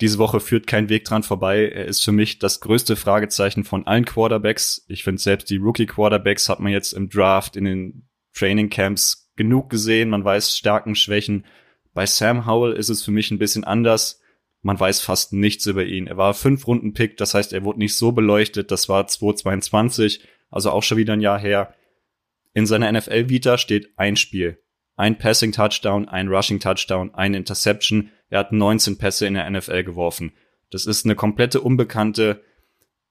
Diese 0.01 0.19
Woche 0.19 0.39
führt 0.39 0.69
kein 0.69 0.89
Weg 0.89 1.05
dran 1.05 1.25
vorbei. 1.25 1.69
Er 1.69 1.87
ist 1.87 2.05
für 2.05 2.13
mich 2.13 2.39
das 2.39 2.61
größte 2.61 2.95
Fragezeichen 2.95 3.65
von 3.65 3.89
allen 3.89 4.05
Quarterbacks. 4.05 4.87
Ich 4.87 5.03
finde 5.03 5.21
selbst 5.21 5.51
die 5.51 5.57
Rookie-Quarterbacks 5.57 6.49
hat 6.49 6.61
man 6.61 6.71
jetzt 6.71 6.93
im 6.93 7.09
Draft, 7.09 7.57
in 7.57 7.65
den 7.65 8.09
Training 8.33 8.71
Camps 8.71 9.33
genug 9.35 9.69
gesehen. 9.69 10.11
Man 10.11 10.25
weiß 10.25 10.57
Stärken, 10.57 10.95
Schwächen. 10.95 11.45
Bei 11.93 12.07
Sam 12.07 12.47
Howell 12.47 12.75
ist 12.75 12.91
es 12.91 13.03
für 13.03 13.11
mich 13.11 13.33
ein 13.33 13.39
bisschen 13.39 13.65
anders. 13.65 14.21
Man 14.63 14.79
weiß 14.79 15.01
fast 15.01 15.33
nichts 15.33 15.67
über 15.67 15.85
ihn. 15.85 16.07
Er 16.07 16.17
war 16.17 16.35
fünf 16.35 16.69
Runden 16.69 16.93
Pick, 16.93 17.17
das 17.17 17.35
heißt, 17.35 17.53
er 17.53 17.65
wurde 17.65 17.81
nicht 17.81 17.97
so 17.97 18.13
beleuchtet. 18.13 18.71
Das 18.71 18.89
war 18.89 19.09
2022, 19.09 20.21
also 20.51 20.71
auch 20.71 20.85
schon 20.85 20.99
wieder 20.99 21.15
ein 21.15 21.21
Jahr 21.21 21.41
her. 21.41 21.75
In 22.55 22.67
seiner 22.67 22.91
NFL-Vita 22.91 23.59
steht 23.59 23.93
ein 23.97 24.17
Spiel. 24.17 24.59
Ein 24.97 25.19
Passing-Touchdown, 25.19 26.09
ein 26.09 26.29
Rushing-Touchdown, 26.29 27.15
ein 27.15 27.35
Interception. 27.35 28.11
Er 28.31 28.41
hat 28.41 28.53
19 28.53 28.99
Pässe 28.99 29.27
in 29.27 29.35
der 29.35 29.49
NFL 29.49 29.85
geworfen. 29.85 30.33
Das 30.71 30.87
ist 30.87 31.05
eine 31.05 31.15
komplette 31.15 31.61
Unbekannte. 31.61 32.43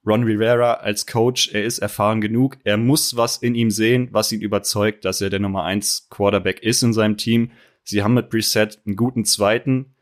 Ron 0.06 0.24
Rivera 0.24 0.76
als 0.76 1.06
Coach, 1.06 1.50
er 1.54 1.64
ist 1.64 1.80
erfahren 1.80 2.22
genug. 2.22 2.58
Er 2.64 2.78
muss 2.78 3.18
was 3.18 3.38
in 3.38 3.56
ihm 3.56 3.72
sehen, 3.72 4.10
was 4.12 4.32
ihn 4.32 4.42
überzeugt, 4.42 5.06
dass 5.06 5.22
er 5.22 5.30
der 5.30 5.40
Nummer 5.40 5.64
1 5.64 6.08
Quarterback 6.10 6.62
ist 6.64 6.82
in 6.84 6.94
seinem 6.94 7.18
Team. 7.18 7.52
Sie 7.84 8.04
haben 8.04 8.14
mit 8.14 8.30
Preset 8.30 8.80
einen 8.86 8.96
guten 8.96 9.26
zweiten. 9.26 9.96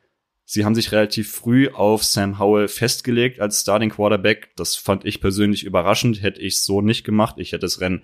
Sie 0.43 0.63
haben 0.63 0.75
sich 0.75 0.91
relativ 0.91 1.31
früh 1.31 1.69
auf 1.69 2.03
Sam 2.03 2.37
Howell 2.37 2.67
festgelegt 2.67 3.39
als 3.39 3.61
Starting 3.61 3.89
Quarterback. 3.89 4.55
Das 4.55 4.75
fand 4.75 5.05
ich 5.05 5.21
persönlich 5.21 5.63
überraschend. 5.63 6.21
Hätte 6.21 6.41
ich 6.41 6.61
so 6.61 6.81
nicht 6.81 7.03
gemacht. 7.03 7.35
Ich 7.39 7.51
hätte 7.51 7.61
das 7.61 7.81
Rennen 7.81 8.03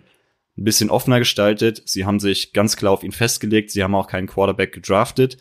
ein 0.58 0.64
bisschen 0.64 0.90
offener 0.90 1.20
gestaltet. 1.20 1.82
Sie 1.86 2.06
haben 2.06 2.20
sich 2.20 2.54
ganz 2.54 2.76
klar 2.76 2.92
auf 2.92 3.04
ihn 3.04 3.12
festgelegt. 3.12 3.72
Sie 3.72 3.84
haben 3.84 3.96
auch 3.96 4.08
keinen 4.08 4.28
Quarterback 4.28 4.74
gedraftet. 4.74 5.38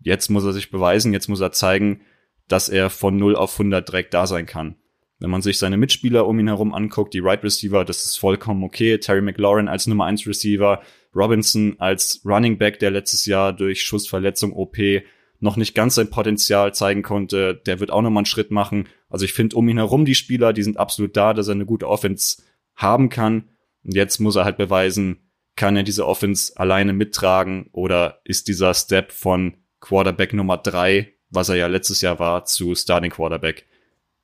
Jetzt 0.00 0.30
muss 0.30 0.44
er 0.44 0.52
sich 0.52 0.70
beweisen. 0.70 1.12
Jetzt 1.12 1.28
muss 1.28 1.40
er 1.40 1.52
zeigen, 1.52 2.02
dass 2.48 2.68
er 2.68 2.90
von 2.90 3.16
0 3.16 3.36
auf 3.36 3.52
100 3.52 3.88
direkt 3.88 4.14
da 4.14 4.26
sein 4.26 4.46
kann. 4.46 4.76
Wenn 5.20 5.30
man 5.30 5.42
sich 5.42 5.58
seine 5.58 5.76
Mitspieler 5.76 6.26
um 6.26 6.40
ihn 6.40 6.48
herum 6.48 6.74
anguckt, 6.74 7.14
die 7.14 7.20
Right 7.20 7.44
Receiver, 7.44 7.84
das 7.84 8.04
ist 8.04 8.18
vollkommen 8.18 8.64
okay. 8.64 8.98
Terry 8.98 9.22
McLaurin 9.22 9.68
als 9.68 9.86
Nummer 9.86 10.06
1 10.06 10.26
Receiver, 10.26 10.82
Robinson 11.14 11.76
als 11.78 12.22
Running 12.24 12.58
Back, 12.58 12.80
der 12.80 12.90
letztes 12.90 13.26
Jahr 13.26 13.52
durch 13.52 13.82
Schussverletzung 13.82 14.52
OP 14.52 14.76
noch 15.38 15.56
nicht 15.56 15.74
ganz 15.74 15.96
sein 15.96 16.10
Potenzial 16.10 16.74
zeigen 16.74 17.02
konnte, 17.02 17.60
der 17.66 17.80
wird 17.80 17.90
auch 17.90 18.02
nochmal 18.02 18.22
einen 18.22 18.26
Schritt 18.26 18.50
machen. 18.50 18.88
Also 19.08 19.24
ich 19.24 19.32
finde 19.32 19.56
um 19.56 19.68
ihn 19.68 19.78
herum 19.78 20.04
die 20.04 20.14
Spieler, 20.14 20.52
die 20.52 20.62
sind 20.62 20.76
absolut 20.76 21.16
da, 21.16 21.34
dass 21.34 21.48
er 21.48 21.54
eine 21.54 21.66
gute 21.66 21.88
Offense 21.88 22.42
haben 22.74 23.08
kann. 23.08 23.48
Und 23.84 23.94
jetzt 23.94 24.18
muss 24.20 24.36
er 24.36 24.44
halt 24.44 24.56
beweisen, 24.56 25.30
kann 25.56 25.76
er 25.76 25.82
diese 25.82 26.06
Offense 26.06 26.56
alleine 26.56 26.92
mittragen 26.92 27.68
oder 27.72 28.20
ist 28.24 28.48
dieser 28.48 28.74
Step 28.74 29.12
von 29.12 29.56
Quarterback 29.80 30.32
Nummer 30.32 30.56
drei, 30.56 31.12
was 31.30 31.48
er 31.48 31.56
ja 31.56 31.66
letztes 31.66 32.00
Jahr 32.00 32.18
war, 32.18 32.44
zu 32.44 32.74
Starting 32.74 33.10
Quarterback 33.10 33.66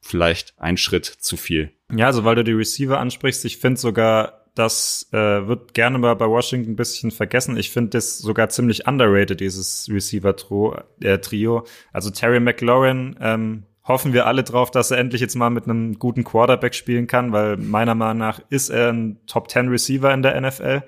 vielleicht 0.01 0.55
ein 0.59 0.77
Schritt 0.77 1.07
zu 1.07 1.37
viel. 1.37 1.73
Ja, 1.93 2.07
also 2.07 2.25
weil 2.25 2.37
du 2.37 2.45
die 2.45 2.53
Receiver 2.53 2.99
ansprichst, 2.99 3.45
ich 3.45 3.59
finde 3.59 3.81
sogar 3.81 4.39
das 4.59 5.09
äh, 5.13 5.47
wird 5.47 5.73
gerne 5.73 5.99
mal 5.99 6.15
bei 6.15 6.27
Washington 6.27 6.73
ein 6.73 6.77
bisschen 6.77 7.13
vergessen. 7.13 7.57
Ich 7.57 7.71
finde 7.71 7.91
das 7.91 8.19
sogar 8.19 8.49
ziemlich 8.49 8.89
underrated, 8.89 9.39
dieses 9.39 9.89
Receiver-Trio. 9.89 11.59
Äh, 11.59 11.63
also 11.93 12.11
Terry 12.11 12.41
McLaurin, 12.41 13.17
ähm, 13.21 13.63
hoffen 13.89 14.13
wir 14.13 14.27
alle 14.27 14.45
drauf, 14.45 14.71
dass 14.71 14.91
er 14.91 14.99
endlich 14.99 15.21
jetzt 15.21 15.35
mal 15.35 15.51
mit 15.51 15.65
einem 15.65 15.99
guten 15.99 16.23
Quarterback 16.23 16.75
spielen 16.75 17.07
kann, 17.07 17.33
weil 17.33 17.57
meiner 17.57 17.95
Meinung 17.95 18.19
nach 18.19 18.41
ist 18.51 18.69
er 18.69 18.93
ein 18.93 19.19
Top 19.27 19.51
10 19.51 19.69
Receiver 19.69 20.13
in 20.13 20.23
der 20.23 20.41
NFL 20.41 20.83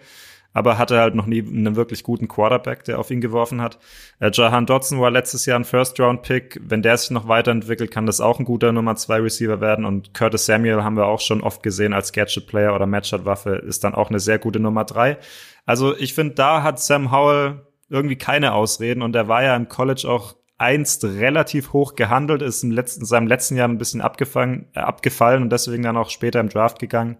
aber 0.52 0.78
hatte 0.78 0.98
halt 0.98 1.14
noch 1.14 1.26
nie 1.26 1.42
einen 1.42 1.76
wirklich 1.76 2.02
guten 2.02 2.26
Quarterback, 2.26 2.84
der 2.84 2.98
auf 2.98 3.10
ihn 3.10 3.20
geworfen 3.20 3.60
hat. 3.60 3.78
Äh, 4.18 4.30
Jahan 4.32 4.66
Dodson 4.66 5.00
war 5.00 5.10
letztes 5.10 5.46
Jahr 5.46 5.58
ein 5.58 5.64
First-Round-Pick. 5.64 6.60
Wenn 6.62 6.82
der 6.82 6.96
sich 6.96 7.10
noch 7.10 7.28
weiterentwickelt, 7.28 7.90
kann 7.90 8.06
das 8.06 8.20
auch 8.20 8.38
ein 8.38 8.44
guter 8.44 8.72
Nummer 8.72 8.96
zwei 8.96 9.18
Receiver 9.20 9.60
werden. 9.60 9.84
Und 9.84 10.12
Curtis 10.12 10.46
Samuel 10.46 10.82
haben 10.82 10.96
wir 10.96 11.06
auch 11.06 11.20
schon 11.20 11.40
oft 11.42 11.62
gesehen 11.62 11.92
als 11.92 12.12
Gadget-Player 12.12 12.74
oder 12.74 12.86
Matchup-Waffe, 12.86 13.56
ist 13.56 13.84
dann 13.84 13.94
auch 13.94 14.10
eine 14.10 14.20
sehr 14.20 14.38
gute 14.38 14.58
Nummer 14.58 14.84
drei. 14.84 15.18
Also 15.66 15.96
ich 15.96 16.14
finde, 16.14 16.34
da 16.34 16.62
hat 16.62 16.80
Sam 16.80 17.12
Howell 17.12 17.60
irgendwie 17.88 18.16
keine 18.16 18.52
Ausreden 18.52 19.02
und 19.02 19.14
er 19.14 19.28
war 19.28 19.42
ja 19.42 19.54
im 19.54 19.68
College 19.68 20.08
auch 20.08 20.34
einst 20.60 21.04
relativ 21.04 21.72
hoch 21.72 21.94
gehandelt, 21.94 22.42
ist 22.42 22.62
im 22.62 22.70
letzten, 22.70 23.04
seinem 23.04 23.26
letzten 23.26 23.56
Jahr 23.56 23.68
ein 23.68 23.78
bisschen 23.78 24.02
abgefangen, 24.02 24.66
äh, 24.74 24.80
abgefallen 24.80 25.42
und 25.42 25.50
deswegen 25.50 25.82
dann 25.82 25.96
auch 25.96 26.10
später 26.10 26.38
im 26.38 26.50
Draft 26.50 26.78
gegangen. 26.78 27.16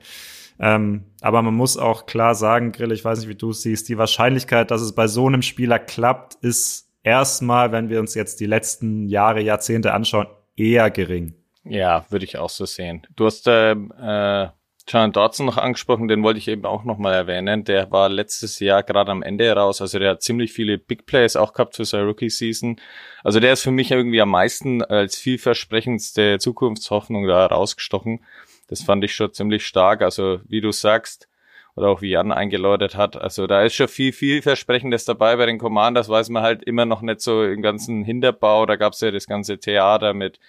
Ähm, 0.59 1.05
aber 1.23 1.41
man 1.41 1.55
muss 1.55 1.79
auch 1.79 2.05
klar 2.05 2.35
sagen, 2.35 2.73
Grill, 2.73 2.93
ich 2.93 3.05
weiß 3.05 3.21
nicht, 3.21 3.29
wie 3.29 3.35
du 3.35 3.51
es 3.51 3.63
siehst, 3.63 3.89
die 3.89 3.97
Wahrscheinlichkeit, 3.97 4.71
dass 4.71 4.83
es 4.83 4.95
bei 4.95 5.07
so 5.07 5.27
einem 5.27 5.41
Spieler 5.41 5.79
klappt, 5.79 6.35
ist 6.43 6.91
erstmal, 7.03 7.73
wenn 7.73 7.89
wir 7.89 7.99
uns 7.99 8.15
jetzt 8.15 8.41
die 8.41 8.47
letzten 8.47 9.09
Jahre, 9.09 9.41
Jahrzehnte 9.41 9.95
anschauen, 9.95 10.27
eher 10.57 10.91
gering. 10.91 11.35
Ja, 11.65 12.05
würde 12.11 12.27
ich 12.27 12.37
auch 12.37 12.51
so 12.51 12.67
sehen. 12.67 13.07
Du 13.17 13.25
hast 13.25 13.47
äh, 13.47 13.73
äh, 13.73 14.49
John 14.89 15.13
Dodson 15.13 15.47
noch 15.47 15.57
angesprochen, 15.57 16.09
den 16.09 16.23
wollte 16.23 16.39
ich 16.39 16.49
eben 16.49 16.65
auch 16.65 16.85
nochmal 16.85 17.15
erwähnen. 17.15 17.65
Der 17.65 17.91
war 17.91 18.09
letztes 18.09 18.59
Jahr 18.59 18.83
gerade 18.83 19.11
am 19.13 19.23
Ende 19.23 19.51
raus, 19.53 19.81
also 19.81 19.99
der 19.99 20.11
hat 20.11 20.23
ziemlich 20.23 20.53
viele 20.53 20.79
Big 20.79 21.07
Plays 21.07 21.37
auch 21.37 21.53
gehabt 21.53 21.77
für 21.77 21.85
seine 21.85 22.07
Rookie-Season. 22.07 22.81
Also 23.23 23.41
der 23.41 23.53
ist 23.53 23.63
für 23.63 23.71
mich 23.71 23.91
irgendwie 23.91 24.21
am 24.21 24.31
meisten 24.31 24.83
als 24.83 25.17
vielversprechendste 25.17 26.39
Zukunftshoffnung 26.39 27.27
da 27.27 27.47
rausgestochen. 27.47 28.25
Das 28.69 28.83
fand 28.83 29.05
ich 29.05 29.15
schon 29.15 29.33
ziemlich 29.33 29.67
stark. 29.67 30.03
Also 30.03 30.41
wie 30.49 30.61
du 30.61 30.73
sagst, 30.73 31.29
oder 31.77 31.89
auch 31.89 32.03
wie 32.03 32.11
Jan 32.11 32.33
eingeläutet 32.33 32.97
hat. 32.97 33.17
Also 33.17 33.47
da 33.47 33.63
ist 33.63 33.75
schon 33.75 33.89
viel, 33.89 34.13
vielversprechendes 34.13 35.05
dabei 35.05 35.37
bei 35.37 35.47
den 35.47 35.59
Commanders, 35.59 36.09
weiß 36.09 36.29
man 36.31 36.43
halt 36.43 36.63
immer 36.65 36.85
noch 36.85 37.03
nicht 37.03 37.21
so 37.21 37.45
im 37.45 37.63
ganzen 37.63 38.05
Hinterbau. 38.05 38.67
Da 38.67 38.77
gab's 38.77 39.01
ja 39.01 39.11
das 39.11 39.27
ganze 39.27 39.59
Theater 39.59 40.15
mit 40.15 40.41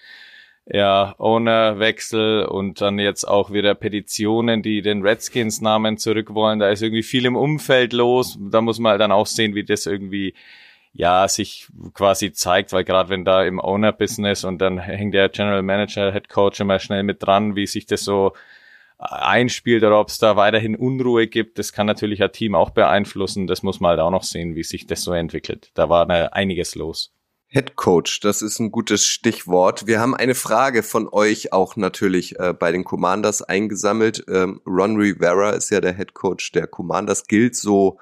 ja, 0.66 1.14
Ownerwechsel 1.18 2.44
und 2.44 2.80
dann 2.80 2.98
jetzt 2.98 3.24
auch 3.24 3.52
wieder 3.52 3.74
Petitionen, 3.74 4.62
die 4.62 4.82
den 4.82 5.02
Redskins-Namen 5.02 5.98
zurück 5.98 6.34
wollen. 6.34 6.58
Da 6.60 6.70
ist 6.70 6.82
irgendwie 6.82 7.02
viel 7.02 7.26
im 7.26 7.36
Umfeld 7.36 7.92
los. 7.92 8.38
Da 8.40 8.60
muss 8.60 8.78
man 8.78 8.90
halt 8.92 9.00
dann 9.00 9.12
auch 9.12 9.26
sehen, 9.26 9.54
wie 9.54 9.64
das 9.64 9.86
irgendwie 9.86 10.34
ja, 10.94 11.26
sich 11.26 11.68
quasi 11.94 12.32
zeigt, 12.32 12.72
weil 12.72 12.84
gerade 12.84 13.08
wenn 13.08 13.24
da 13.24 13.44
im 13.44 13.58
Owner-Business 13.58 14.44
und 14.44 14.58
dann 14.58 14.78
hängt 14.78 15.14
der 15.14 15.30
General 15.30 15.62
Manager, 15.62 16.12
Head 16.12 16.28
Coach 16.28 16.60
immer 16.60 16.78
schnell 16.78 17.02
mit 17.02 17.22
dran, 17.22 17.56
wie 17.56 17.66
sich 17.66 17.86
das 17.86 18.04
so 18.04 18.32
einspielt 18.98 19.82
oder 19.82 19.98
ob 19.98 20.08
es 20.08 20.18
da 20.18 20.36
weiterhin 20.36 20.76
Unruhe 20.76 21.26
gibt, 21.26 21.58
das 21.58 21.72
kann 21.72 21.86
natürlich 21.86 22.22
ein 22.22 22.30
Team 22.32 22.54
auch 22.54 22.70
beeinflussen. 22.70 23.46
Das 23.46 23.62
muss 23.62 23.80
man 23.80 23.90
halt 23.90 24.00
auch 24.00 24.10
noch 24.10 24.22
sehen, 24.22 24.54
wie 24.54 24.62
sich 24.62 24.86
das 24.86 25.02
so 25.02 25.12
entwickelt. 25.12 25.70
Da 25.74 25.88
war 25.88 26.06
ne, 26.06 26.32
einiges 26.32 26.74
los. 26.74 27.12
Head 27.54 27.76
Coach, 27.76 28.20
das 28.20 28.40
ist 28.40 28.60
ein 28.60 28.72
gutes 28.72 29.04
Stichwort. 29.04 29.86
Wir 29.86 30.00
haben 30.00 30.16
eine 30.16 30.34
Frage 30.34 30.82
von 30.82 31.06
euch 31.12 31.52
auch 31.52 31.76
natürlich 31.76 32.38
äh, 32.40 32.54
bei 32.54 32.72
den 32.72 32.82
Commanders 32.82 33.42
eingesammelt. 33.42 34.24
Ähm, 34.26 34.62
Ron 34.66 34.96
Rivera 34.96 35.50
ist 35.50 35.68
ja 35.68 35.82
der 35.82 35.94
Head 35.94 36.14
Coach 36.14 36.52
der 36.52 36.66
Commanders, 36.66 37.26
gilt 37.26 37.54
so 37.54 37.98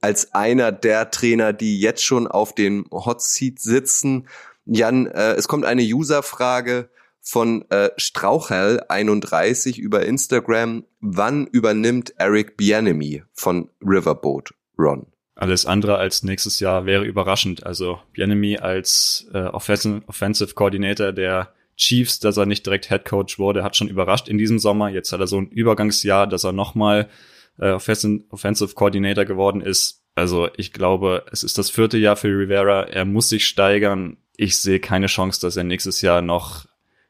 als 0.00 0.32
einer 0.32 0.72
der 0.72 1.10
Trainer, 1.10 1.52
die 1.52 1.78
jetzt 1.78 2.02
schon 2.02 2.26
auf 2.26 2.54
dem 2.54 2.86
Hot 2.90 3.20
Seat 3.20 3.58
sitzen. 3.58 4.28
Jan, 4.64 5.08
äh, 5.08 5.34
es 5.34 5.46
kommt 5.46 5.66
eine 5.66 5.82
Userfrage 5.82 6.88
von 7.20 7.66
äh, 7.68 7.90
Strauchel31 7.98 9.78
über 9.78 10.06
Instagram. 10.06 10.84
Wann 11.00 11.46
übernimmt 11.48 12.14
Eric 12.16 12.56
Bianemi 12.56 13.24
von 13.34 13.68
Riverboat 13.82 14.54
Ron? 14.78 15.06
Alles 15.36 15.66
andere 15.66 15.98
als 15.98 16.22
nächstes 16.22 16.60
Jahr 16.60 16.86
wäre 16.86 17.04
überraschend. 17.04 17.64
Also 17.66 18.00
Bianemi 18.14 18.56
als 18.56 19.28
äh, 19.34 19.44
Offensive, 19.44 20.02
Offensive 20.06 20.54
Coordinator 20.54 21.12
der 21.12 21.52
Chiefs, 21.76 22.18
dass 22.20 22.38
er 22.38 22.46
nicht 22.46 22.64
direkt 22.64 22.88
Head 22.88 23.04
Coach 23.04 23.38
wurde, 23.38 23.62
hat 23.62 23.76
schon 23.76 23.88
überrascht 23.88 24.28
in 24.28 24.38
diesem 24.38 24.58
Sommer. 24.58 24.88
Jetzt 24.88 25.12
hat 25.12 25.20
er 25.20 25.26
so 25.26 25.38
ein 25.38 25.50
Übergangsjahr, 25.50 26.26
dass 26.26 26.44
er 26.44 26.52
nochmal 26.52 27.10
äh, 27.58 27.72
Offensive 27.72 28.74
Coordinator 28.74 29.26
geworden 29.26 29.60
ist. 29.60 30.02
Also 30.14 30.48
ich 30.56 30.72
glaube, 30.72 31.26
es 31.30 31.42
ist 31.42 31.58
das 31.58 31.68
vierte 31.68 31.98
Jahr 31.98 32.16
für 32.16 32.28
Rivera. 32.28 32.84
Er 32.84 33.04
muss 33.04 33.28
sich 33.28 33.46
steigern. 33.46 34.16
Ich 34.38 34.56
sehe 34.56 34.80
keine 34.80 35.06
Chance, 35.06 35.42
dass 35.42 35.58
er 35.58 35.64
nächstes 35.64 36.00
Jahr 36.00 36.22
noch 36.22 36.64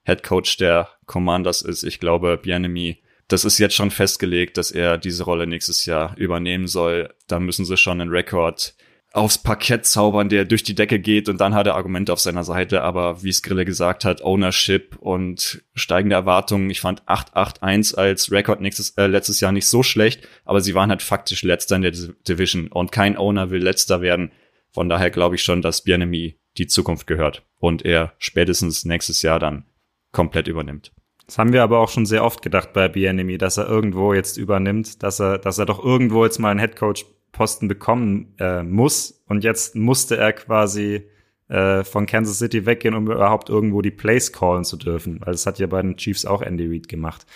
Head 0.05 0.25
Coach 0.25 0.57
der 0.57 0.89
Commanders 1.07 1.63
ist. 1.63 1.85
Ich 1.85 2.01
glaube, 2.01 2.37
Bienemy, 2.37 2.99
das 3.29 3.45
ist 3.45 3.59
jetzt 3.59 3.75
schon 3.75 3.91
festgelegt, 3.91 4.57
dass 4.57 4.71
er 4.71 4.99
diese 4.99 5.25
Rolle 5.25 5.47
nächstes 5.47 5.87
Jahr 5.87 6.17
übernehmen 6.17 6.69
soll. 6.69 7.13
Da 7.27 7.41
müssen 7.41 7.65
sie 7.65 7.77
schon 7.77 8.01
einen 8.01 8.11
Rekord 8.11 8.75
aufs 9.13 9.39
Parkett 9.39 9.87
zaubern, 9.87 10.29
der 10.29 10.45
durch 10.45 10.63
die 10.63 10.75
Decke 10.75 10.99
geht 10.99 11.29
und 11.29 11.41
dann 11.41 11.55
hat 11.55 11.67
er 11.67 11.75
Argumente 11.75 12.13
auf 12.13 12.21
seiner 12.21 12.45
Seite. 12.45 12.83
Aber 12.83 13.23
wie 13.23 13.31
es 13.31 13.43
Grille 13.43 13.65
gesagt 13.65 14.05
hat, 14.05 14.23
Ownership 14.23 14.97
und 15.01 15.63
steigende 15.75 16.15
Erwartungen. 16.15 16.69
Ich 16.71 16.81
fand 16.81 17.03
8-8-1 17.05 17.95
als 17.95 18.31
Rekord 18.31 18.61
nächstes, 18.61 18.91
äh, 18.91 19.07
letztes 19.07 19.41
Jahr 19.41 19.53
nicht 19.53 19.67
so 19.67 19.83
schlecht, 19.83 20.29
aber 20.45 20.61
sie 20.61 20.75
waren 20.75 20.91
halt 20.91 21.03
faktisch 21.03 21.43
letzter 21.43 21.77
in 21.77 21.83
der 21.83 21.93
Division 21.93 22.69
und 22.69 22.93
kein 22.93 23.17
Owner 23.17 23.51
will 23.51 23.63
letzter 23.63 24.03
werden. 24.03 24.33
Von 24.71 24.89
daher 24.89 25.11
glaube 25.11 25.37
ich 25.37 25.43
schon, 25.43 25.63
dass 25.63 25.83
Bienemy 25.83 26.39
die 26.59 26.67
Zukunft 26.67 27.07
gehört 27.07 27.43
und 27.59 27.85
er 27.85 28.13
spätestens 28.19 28.85
nächstes 28.85 29.23
Jahr 29.23 29.41
dann 29.41 29.65
komplett 30.13 30.47
übernimmt. 30.47 30.93
Das 31.27 31.39
haben 31.39 31.53
wir 31.53 31.63
aber 31.63 31.81
auch 31.81 31.89
schon 31.89 32.07
sehr 32.07 32.25
oft 32.25 32.43
gedacht 32.43 32.73
bei 32.73 32.89
Bienemy, 32.89 33.37
dass 33.37 33.57
er 33.57 33.69
irgendwo 33.69 34.15
jetzt 34.15 34.37
übernimmt, 34.37 35.03
dass 35.03 35.21
er, 35.21 35.39
dass 35.39 35.59
er 35.59 35.67
doch 35.67 35.83
irgendwo 35.85 36.25
jetzt 36.25 36.39
mal 36.39 36.51
einen 36.51 36.61
Headcoach 36.61 37.05
Posten 37.33 37.69
bekommen 37.69 38.35
äh, 38.39 38.63
muss. 38.63 39.23
Und 39.27 39.45
jetzt 39.45 39.75
musste 39.75 40.17
er 40.17 40.33
quasi 40.33 41.03
äh, 41.49 41.85
von 41.85 42.07
Kansas 42.07 42.39
City 42.39 42.65
weggehen, 42.65 42.95
um 42.95 43.11
überhaupt 43.11 43.51
irgendwo 43.51 43.83
die 43.83 43.91
Plays 43.91 44.33
callen 44.33 44.65
zu 44.65 44.77
dürfen. 44.77 45.21
Weil 45.21 45.33
das 45.33 45.47
hat 45.47 45.59
ja 45.59 45.67
bei 45.67 45.83
den 45.83 45.97
Chiefs 45.97 46.25
auch 46.25 46.43
Andy 46.43 46.67
Reid 46.67 46.89
gemacht. 46.89 47.27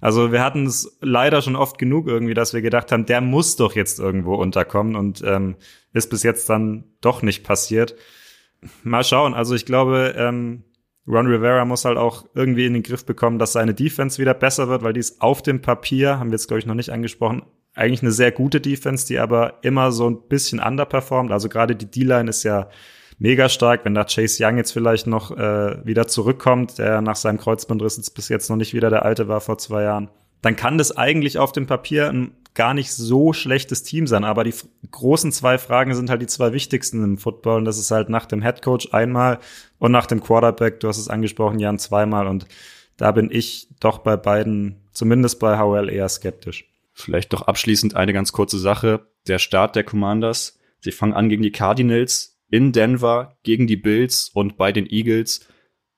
Also 0.00 0.32
wir 0.32 0.42
hatten 0.42 0.66
es 0.66 0.96
leider 1.00 1.42
schon 1.42 1.56
oft 1.56 1.78
genug 1.78 2.06
irgendwie, 2.06 2.34
dass 2.34 2.54
wir 2.54 2.62
gedacht 2.62 2.90
haben, 2.92 3.06
der 3.06 3.20
muss 3.20 3.56
doch 3.56 3.74
jetzt 3.74 3.98
irgendwo 3.98 4.34
unterkommen 4.34 4.96
und 4.96 5.22
ähm, 5.26 5.56
ist 5.92 6.08
bis 6.10 6.22
jetzt 6.22 6.48
dann 6.48 6.84
doch 7.00 7.20
nicht 7.22 7.44
passiert. 7.44 7.96
Mal 8.82 9.04
schauen. 9.04 9.34
Also 9.34 9.54
ich 9.54 9.66
glaube, 9.66 10.14
ähm, 10.16 10.64
Ron 11.06 11.26
Rivera 11.26 11.64
muss 11.64 11.84
halt 11.84 11.98
auch 11.98 12.26
irgendwie 12.34 12.66
in 12.66 12.74
den 12.74 12.82
Griff 12.82 13.04
bekommen, 13.04 13.38
dass 13.38 13.52
seine 13.52 13.74
Defense 13.74 14.20
wieder 14.20 14.34
besser 14.34 14.68
wird, 14.68 14.82
weil 14.82 14.92
die 14.92 15.00
ist 15.00 15.20
auf 15.20 15.42
dem 15.42 15.60
Papier, 15.60 16.18
haben 16.18 16.30
wir 16.30 16.36
jetzt 16.36 16.48
glaube 16.48 16.60
ich 16.60 16.66
noch 16.66 16.74
nicht 16.74 16.90
angesprochen, 16.90 17.42
eigentlich 17.74 18.02
eine 18.02 18.12
sehr 18.12 18.32
gute 18.32 18.60
Defense, 18.60 19.06
die 19.06 19.18
aber 19.18 19.54
immer 19.62 19.92
so 19.92 20.08
ein 20.08 20.28
bisschen 20.28 20.60
underperformt. 20.60 21.32
Also 21.32 21.48
gerade 21.48 21.76
die 21.76 21.90
D-Line 21.90 22.28
ist 22.28 22.42
ja 22.42 22.68
mega 23.18 23.48
stark. 23.48 23.84
Wenn 23.84 23.94
da 23.94 24.04
Chase 24.04 24.44
Young 24.44 24.56
jetzt 24.56 24.72
vielleicht 24.72 25.06
noch 25.06 25.30
äh, 25.36 25.84
wieder 25.86 26.08
zurückkommt, 26.08 26.78
der 26.78 27.00
nach 27.00 27.16
seinem 27.16 27.38
Kreuzbandriss 27.38 27.96
jetzt 27.96 28.14
bis 28.14 28.28
jetzt 28.28 28.50
noch 28.50 28.56
nicht 28.56 28.74
wieder 28.74 28.90
der 28.90 29.04
alte 29.04 29.28
war 29.28 29.40
vor 29.40 29.58
zwei 29.58 29.84
Jahren, 29.84 30.10
dann 30.42 30.56
kann 30.56 30.78
das 30.78 30.96
eigentlich 30.96 31.38
auf 31.38 31.52
dem 31.52 31.66
Papier 31.66 32.08
ein 32.08 32.32
gar 32.54 32.74
nicht 32.74 32.92
so 32.92 33.32
schlechtes 33.32 33.82
Team 33.82 34.06
sein. 34.06 34.24
Aber 34.24 34.44
die 34.44 34.54
großen 34.90 35.32
zwei 35.32 35.58
Fragen 35.58 35.94
sind 35.94 36.10
halt 36.10 36.22
die 36.22 36.26
zwei 36.26 36.52
wichtigsten 36.52 37.02
im 37.02 37.18
Football. 37.18 37.58
Und 37.58 37.64
das 37.64 37.78
ist 37.78 37.90
halt 37.90 38.08
nach 38.08 38.26
dem 38.26 38.42
Head 38.42 38.62
Coach 38.62 38.92
einmal 38.92 39.38
und 39.78 39.92
nach 39.92 40.06
dem 40.06 40.22
Quarterback, 40.22 40.80
du 40.80 40.88
hast 40.88 40.98
es 40.98 41.08
angesprochen, 41.08 41.58
Jan, 41.58 41.78
zweimal. 41.78 42.26
Und 42.26 42.46
da 42.96 43.12
bin 43.12 43.30
ich 43.30 43.68
doch 43.80 43.98
bei 43.98 44.16
beiden, 44.16 44.76
zumindest 44.92 45.38
bei 45.38 45.58
Howell, 45.58 45.88
eher 45.88 46.08
skeptisch. 46.08 46.68
Vielleicht 46.92 47.32
doch 47.32 47.42
abschließend 47.42 47.96
eine 47.96 48.12
ganz 48.12 48.32
kurze 48.32 48.58
Sache. 48.58 49.06
Der 49.26 49.38
Start 49.38 49.76
der 49.76 49.84
Commanders. 49.84 50.58
Sie 50.80 50.92
fangen 50.92 51.14
an 51.14 51.28
gegen 51.28 51.42
die 51.42 51.52
Cardinals 51.52 52.38
in 52.50 52.72
Denver, 52.72 53.36
gegen 53.42 53.66
die 53.66 53.76
Bills 53.76 54.30
und 54.34 54.56
bei 54.56 54.72
den 54.72 54.86
Eagles. 54.86 55.46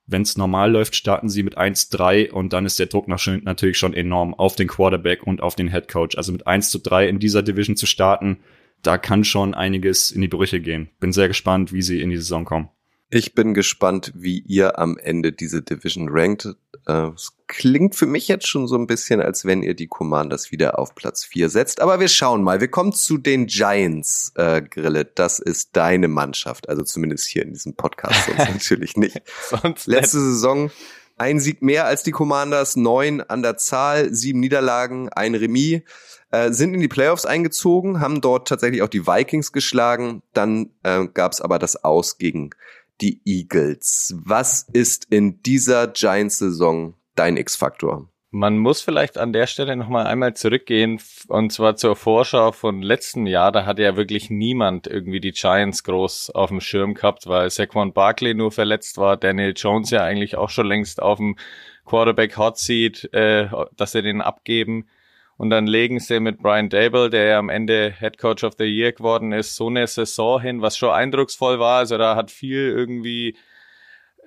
Wenn 0.07 0.23
es 0.23 0.37
normal 0.37 0.73
läuft, 0.73 0.97
starten 0.97 1.29
sie 1.29 1.43
mit 1.43 1.57
1-3 1.57 2.31
und 2.31 2.53
dann 2.53 2.67
ist 2.67 2.79
der 2.79 2.87
Druck 2.87 3.09
natürlich 3.09 3.79
schon 3.79 3.95
enorm 3.95 4.35
auf 4.35 4.57
den 4.57 4.69
Quarterback 4.69 5.27
und 5.27 5.43
auf 5.43 5.55
den 5.55 5.71
Head 5.71 5.89
Coach. 5.89 6.17
Also 6.17 6.33
mit 6.33 6.47
1 6.47 6.73
3 6.73 7.09
in 7.09 7.19
dieser 7.19 7.43
Division 7.43 7.77
zu 7.77 7.87
starten, 7.87 8.39
da 8.83 8.99
kann 8.99 9.23
schon 9.25 9.55
einiges 9.55 10.11
in 10.11 10.21
die 10.21 10.29
Brüche 10.29 10.61
gehen. 10.61 10.91
Bin 10.99 11.13
sehr 11.13 11.29
gespannt, 11.29 11.73
wie 11.73 11.83
sie 11.83 12.01
in 12.01 12.11
die 12.11 12.17
Saison 12.17 12.45
kommen. 12.45 12.69
Ich 13.15 13.35
bin 13.35 13.53
gespannt, 13.53 14.11
wie 14.15 14.39
ihr 14.39 14.79
am 14.79 14.97
Ende 14.97 15.33
diese 15.33 15.61
Division 15.61 16.09
rankt. 16.11 16.49
Äh, 16.87 17.11
es 17.15 17.35
klingt 17.47 17.95
für 17.95 18.07
mich 18.07 18.27
jetzt 18.27 18.49
schon 18.49 18.67
so 18.67 18.75
ein 18.75 18.87
bisschen, 18.87 19.21
als 19.21 19.45
wenn 19.45 19.63
ihr 19.63 19.75
die 19.75 19.87
Commanders 19.87 20.51
wieder 20.51 20.79
auf 20.79 20.95
Platz 20.95 21.23
4 21.27 21.51
setzt. 21.51 21.83
Aber 21.83 22.01
wir 22.01 22.09
schauen 22.09 22.43
mal. 22.43 22.63
Wir 22.63 22.69
kommen 22.69 22.95
zu 22.95 23.19
den 23.19 23.49
Giants, 23.49 24.33
äh, 24.37 24.63
Grille. 24.63 25.05
Das 25.05 25.41
ist 25.41 25.77
deine 25.77 26.09
Mannschaft. 26.09 26.71
Also 26.71 26.85
zumindest 26.85 27.27
hier 27.27 27.43
in 27.43 27.53
diesem 27.53 27.75
Podcast, 27.75 28.25
sonst 28.27 28.51
natürlich 28.51 28.97
nicht. 28.97 29.21
sonst 29.47 29.87
Letzte 29.87 30.17
nicht. 30.17 30.29
Saison 30.29 30.71
Ein 31.19 31.39
Sieg 31.39 31.61
mehr 31.61 31.85
als 31.85 32.05
die 32.05 32.13
Commanders, 32.13 32.77
neun 32.77 33.21
an 33.21 33.43
der 33.43 33.59
Zahl, 33.59 34.15
sieben 34.15 34.41
Niederlagen, 34.41 35.11
ein 35.11 35.35
Remis, 35.35 35.83
äh, 36.31 36.51
sind 36.51 36.73
in 36.73 36.81
die 36.81 36.89
Playoffs 36.89 37.27
eingezogen, 37.27 38.01
haben 38.01 38.23
dort 38.23 38.49
tatsächlich 38.49 38.81
auch 38.81 38.89
die 38.89 39.07
Vikings 39.07 39.53
geschlagen. 39.53 40.23
Dann 40.33 40.71
äh, 40.83 41.07
gab 41.13 41.33
es 41.33 41.43
aber 41.43 41.59
das 41.59 41.85
Aus 41.85 42.17
gegen 42.17 42.53
die 43.01 43.21
Eagles. 43.25 44.15
Was 44.25 44.69
ist 44.73 45.07
in 45.11 45.43
dieser 45.43 45.89
Giants-Saison 45.89 46.95
dein 47.15 47.37
X-Faktor? 47.37 48.09
Man 48.35 48.57
muss 48.57 48.81
vielleicht 48.81 49.19
an 49.19 49.35
der 49.35 49.47
Stelle 49.47 49.77
nochmal 49.77 50.07
einmal 50.07 50.33
zurückgehen 50.33 50.99
und 51.29 51.53
zwar 51.53 51.77
zur 51.77 51.97
Vorschau 51.97 52.53
von 52.53 52.81
letzten 52.81 53.27
Jahr. 53.27 53.53
Da 53.53 53.67
hat 53.67 53.79
ja 53.79 53.95
wirklich 53.95 54.31
niemand 54.31 54.87
irgendwie 54.87 55.21
die 55.21 55.33
Giants 55.33 55.85
groß 55.85 56.31
auf 56.31 56.49
dem 56.49 56.63
Schirm 56.63 56.95
gehabt, 56.95 57.27
weil 57.27 57.51
Saquon 57.51 57.93
Barkley 57.93 58.33
nur 58.33 58.51
verletzt 58.51 58.97
war, 58.97 59.19
Daniel 59.19 59.53
Jones 59.55 59.91
ja 59.91 60.03
eigentlich 60.03 60.37
auch 60.37 60.49
schon 60.49 60.67
längst 60.67 61.03
auf 61.03 61.19
dem 61.19 61.37
Quarterback 61.85 62.39
Hot 62.39 62.57
Seat, 62.57 63.13
äh, 63.13 63.49
dass 63.77 63.93
sie 63.93 64.01
den 64.01 64.23
abgeben. 64.23 64.89
Und 65.37 65.51
dann 65.51 65.67
legen 65.67 65.99
sie 65.99 66.21
mit 66.21 66.39
Brian 66.39 66.69
Dable, 66.69 67.11
der 67.11 67.25
ja 67.25 67.39
am 67.39 67.49
Ende 67.49 67.95
Head 67.99 68.19
Coach 68.19 68.45
of 68.45 68.55
the 68.59 68.65
Year 68.65 68.93
geworden 68.93 69.33
ist, 69.33 69.57
so 69.57 69.69
eine 69.69 69.87
Saison 69.87 70.41
hin, 70.41 70.63
was 70.63 70.77
schon 70.77 70.91
eindrucksvoll 70.91 71.59
war. 71.59 71.79
Also 71.79 71.99
da 71.99 72.17
hat 72.17 72.31
viel 72.31 72.69
irgendwie 72.69 73.37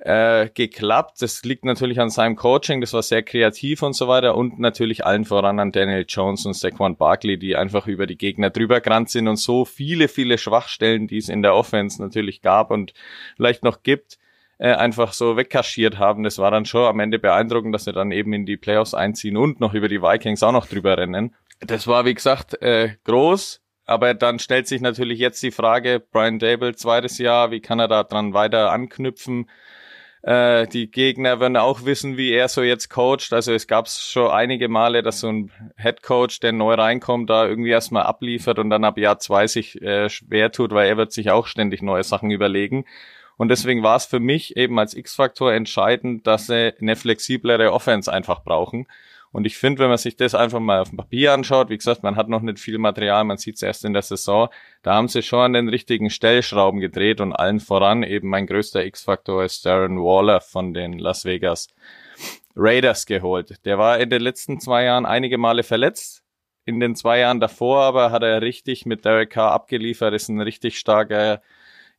äh, 0.02 0.50
geklappt. 0.54 1.22
Das 1.22 1.44
liegt 1.44 1.66
natürlich 1.66 2.00
an 2.00 2.10
seinem 2.10 2.36
Coaching, 2.36 2.82
das 2.82 2.94
war 2.94 3.02
sehr 3.02 3.24
kreativ 3.24 3.82
und 3.82 3.94
so 3.94 4.08
weiter 4.08 4.36
und 4.36 4.60
natürlich 4.60 5.06
allen 5.06 5.26
voran 5.26 5.60
an 5.60 5.72
Daniel 5.72 6.06
Jones 6.08 6.46
und 6.46 6.54
Saquon 6.54 6.98
Barkley, 6.98 7.38
die 7.38 7.56
einfach 7.56 7.88
über 7.88 8.06
die 8.06 8.18
Gegner 8.18 8.50
drüber 8.50 8.82
gerannt 8.82 9.10
sind 9.10 9.28
und 9.28 9.38
so 9.38 9.66
viele, 9.66 10.08
viele 10.08 10.38
Schwachstellen, 10.38 11.08
die 11.08 11.18
es 11.18 11.30
in 11.30 11.42
der 11.42 11.56
Offense 11.56 12.02
natürlich 12.02 12.42
gab 12.42 12.72
und 12.72 12.94
vielleicht 13.36 13.64
noch 13.64 13.84
gibt, 13.84 14.18
äh, 14.58 14.74
einfach 14.74 15.14
so 15.14 15.38
wegkaschiert 15.38 15.98
haben. 15.98 16.24
Das 16.24 16.38
war 16.38 16.52
dann 16.52 16.66
schon 16.66 16.86
am 16.86 17.00
Ende 17.00 17.20
beeindruckend, 17.20 17.74
dass 17.74 17.86
sie 17.86 17.94
dann 17.94 18.12
eben 18.12 18.34
in 18.34 18.46
die 18.46 18.58
Playoffs 18.58 18.94
einziehen 18.94 19.38
und 19.38 19.60
noch 19.60 19.74
über 19.74 19.88
die 19.88 20.02
Vikings 20.02 20.44
auch 20.44 20.52
noch 20.52 20.68
drüber 20.68 20.98
rennen. 20.98 21.36
Das 21.60 21.88
war, 21.88 22.06
wie 22.06 22.14
gesagt, 22.14 22.62
äh, 22.62 22.96
groß, 23.06 23.62
aber 23.86 24.14
dann 24.14 24.40
stellt 24.40 24.68
sich 24.68 24.82
natürlich 24.82 25.20
jetzt 25.20 25.42
die 25.44 25.52
Frage, 25.52 26.00
Brian 26.00 26.40
Dable, 26.40 26.76
zweites 26.76 27.18
Jahr, 27.18 27.52
wie 27.52 27.62
kann 27.62 27.80
er 27.80 27.88
da 27.88 28.04
dran 28.04 28.34
weiter 28.34 28.72
anknüpfen? 28.72 29.50
Äh, 30.26 30.68
die 30.68 30.90
Gegner 30.90 31.40
werden 31.40 31.56
auch 31.56 31.86
wissen, 31.86 32.18
wie 32.18 32.32
er 32.32 32.48
so 32.48 32.64
jetzt 32.64 32.90
coacht. 32.90 33.32
Also 33.32 33.54
es 33.54 33.68
gab 33.68 33.88
schon 33.88 34.32
einige 34.32 34.70
Male, 34.70 35.04
dass 35.04 35.20
so 35.20 35.30
ein 35.30 35.52
Head 35.78 36.02
Coach, 36.02 36.40
der 36.40 36.52
neu 36.52 36.74
reinkommt, 36.74 37.30
da 37.30 37.46
irgendwie 37.46 37.70
erstmal 37.70 38.04
abliefert 38.04 38.58
und 38.58 38.72
dann 38.72 38.84
ab 38.84 38.98
Jahr 38.98 39.20
zwei 39.20 39.46
sich 39.46 39.80
äh, 39.84 40.10
schwer 40.10 40.52
tut, 40.52 40.72
weil 40.72 40.88
er 40.88 40.98
wird 40.98 41.12
sich 41.12 41.30
auch 41.30 41.46
ständig 41.46 41.84
neue 41.84 42.04
Sachen 42.04 42.32
überlegen. 42.32 42.86
Und 43.38 43.50
deswegen 43.50 43.84
war 43.84 43.98
es 43.98 44.06
für 44.06 44.20
mich 44.20 44.56
eben 44.56 44.80
als 44.80 44.94
X-Faktor 44.94 45.54
entscheidend, 45.54 46.26
dass 46.26 46.48
sie 46.48 46.74
eine 46.80 46.96
flexiblere 46.96 47.74
Offense 47.74 48.12
einfach 48.12 48.44
brauchen. 48.44 48.88
Und 49.32 49.46
ich 49.46 49.58
finde, 49.58 49.80
wenn 49.80 49.90
man 49.90 49.98
sich 49.98 50.16
das 50.16 50.34
einfach 50.34 50.62
mal 50.62 50.80
auf 50.80 50.92
dem 50.92 50.98
Papier 50.98 51.34
anschaut, 51.34 51.70
wie 51.70 51.78
gesagt, 51.78 52.04
man 52.04 52.16
hat 52.16 52.30
noch 52.30 52.42
nicht 52.42 52.58
viel 52.58 52.78
Material, 52.78 53.26
man 53.26 53.38
sieht 53.38 53.56
es 53.56 53.64
erst 53.64 53.84
in 53.84 53.92
der 53.92 54.02
Saison, 54.02 54.48
da 54.82 54.94
haben 54.94 55.10
sie 55.10 55.24
schon 55.24 55.42
an 55.42 55.52
den 55.52 55.68
richtigen 55.68 56.10
Stellschrauben 56.10 56.80
gedreht 56.80 57.20
und 57.20 57.34
allen 57.34 57.60
voran 57.60 58.04
eben 58.04 58.30
mein 58.30 58.48
größter 58.48 58.86
X-Faktor 58.86 59.44
ist 59.44 59.66
Darren 59.66 59.98
Waller 59.98 60.40
von 60.40 60.74
den 60.74 61.00
Las 61.00 61.26
Vegas 61.26 61.68
Raiders 62.56 63.06
geholt. 63.06 63.66
Der 63.66 63.78
war 63.78 64.00
in 64.00 64.10
den 64.10 64.22
letzten 64.22 64.62
zwei 64.62 64.86
Jahren 64.86 65.06
einige 65.06 65.38
Male 65.38 65.64
verletzt. 65.64 66.24
In 66.64 66.80
den 66.80 66.96
zwei 66.96 67.20
Jahren 67.20 67.42
davor 67.42 67.82
aber 67.82 68.12
hat 68.12 68.24
er 68.24 68.42
richtig 68.42 68.86
mit 68.86 69.04
Derek 69.04 69.32
Carr 69.32 69.52
abgeliefert, 69.52 70.14
ist 70.14 70.30
ein 70.30 70.40
richtig 70.40 70.80
starker 70.80 71.42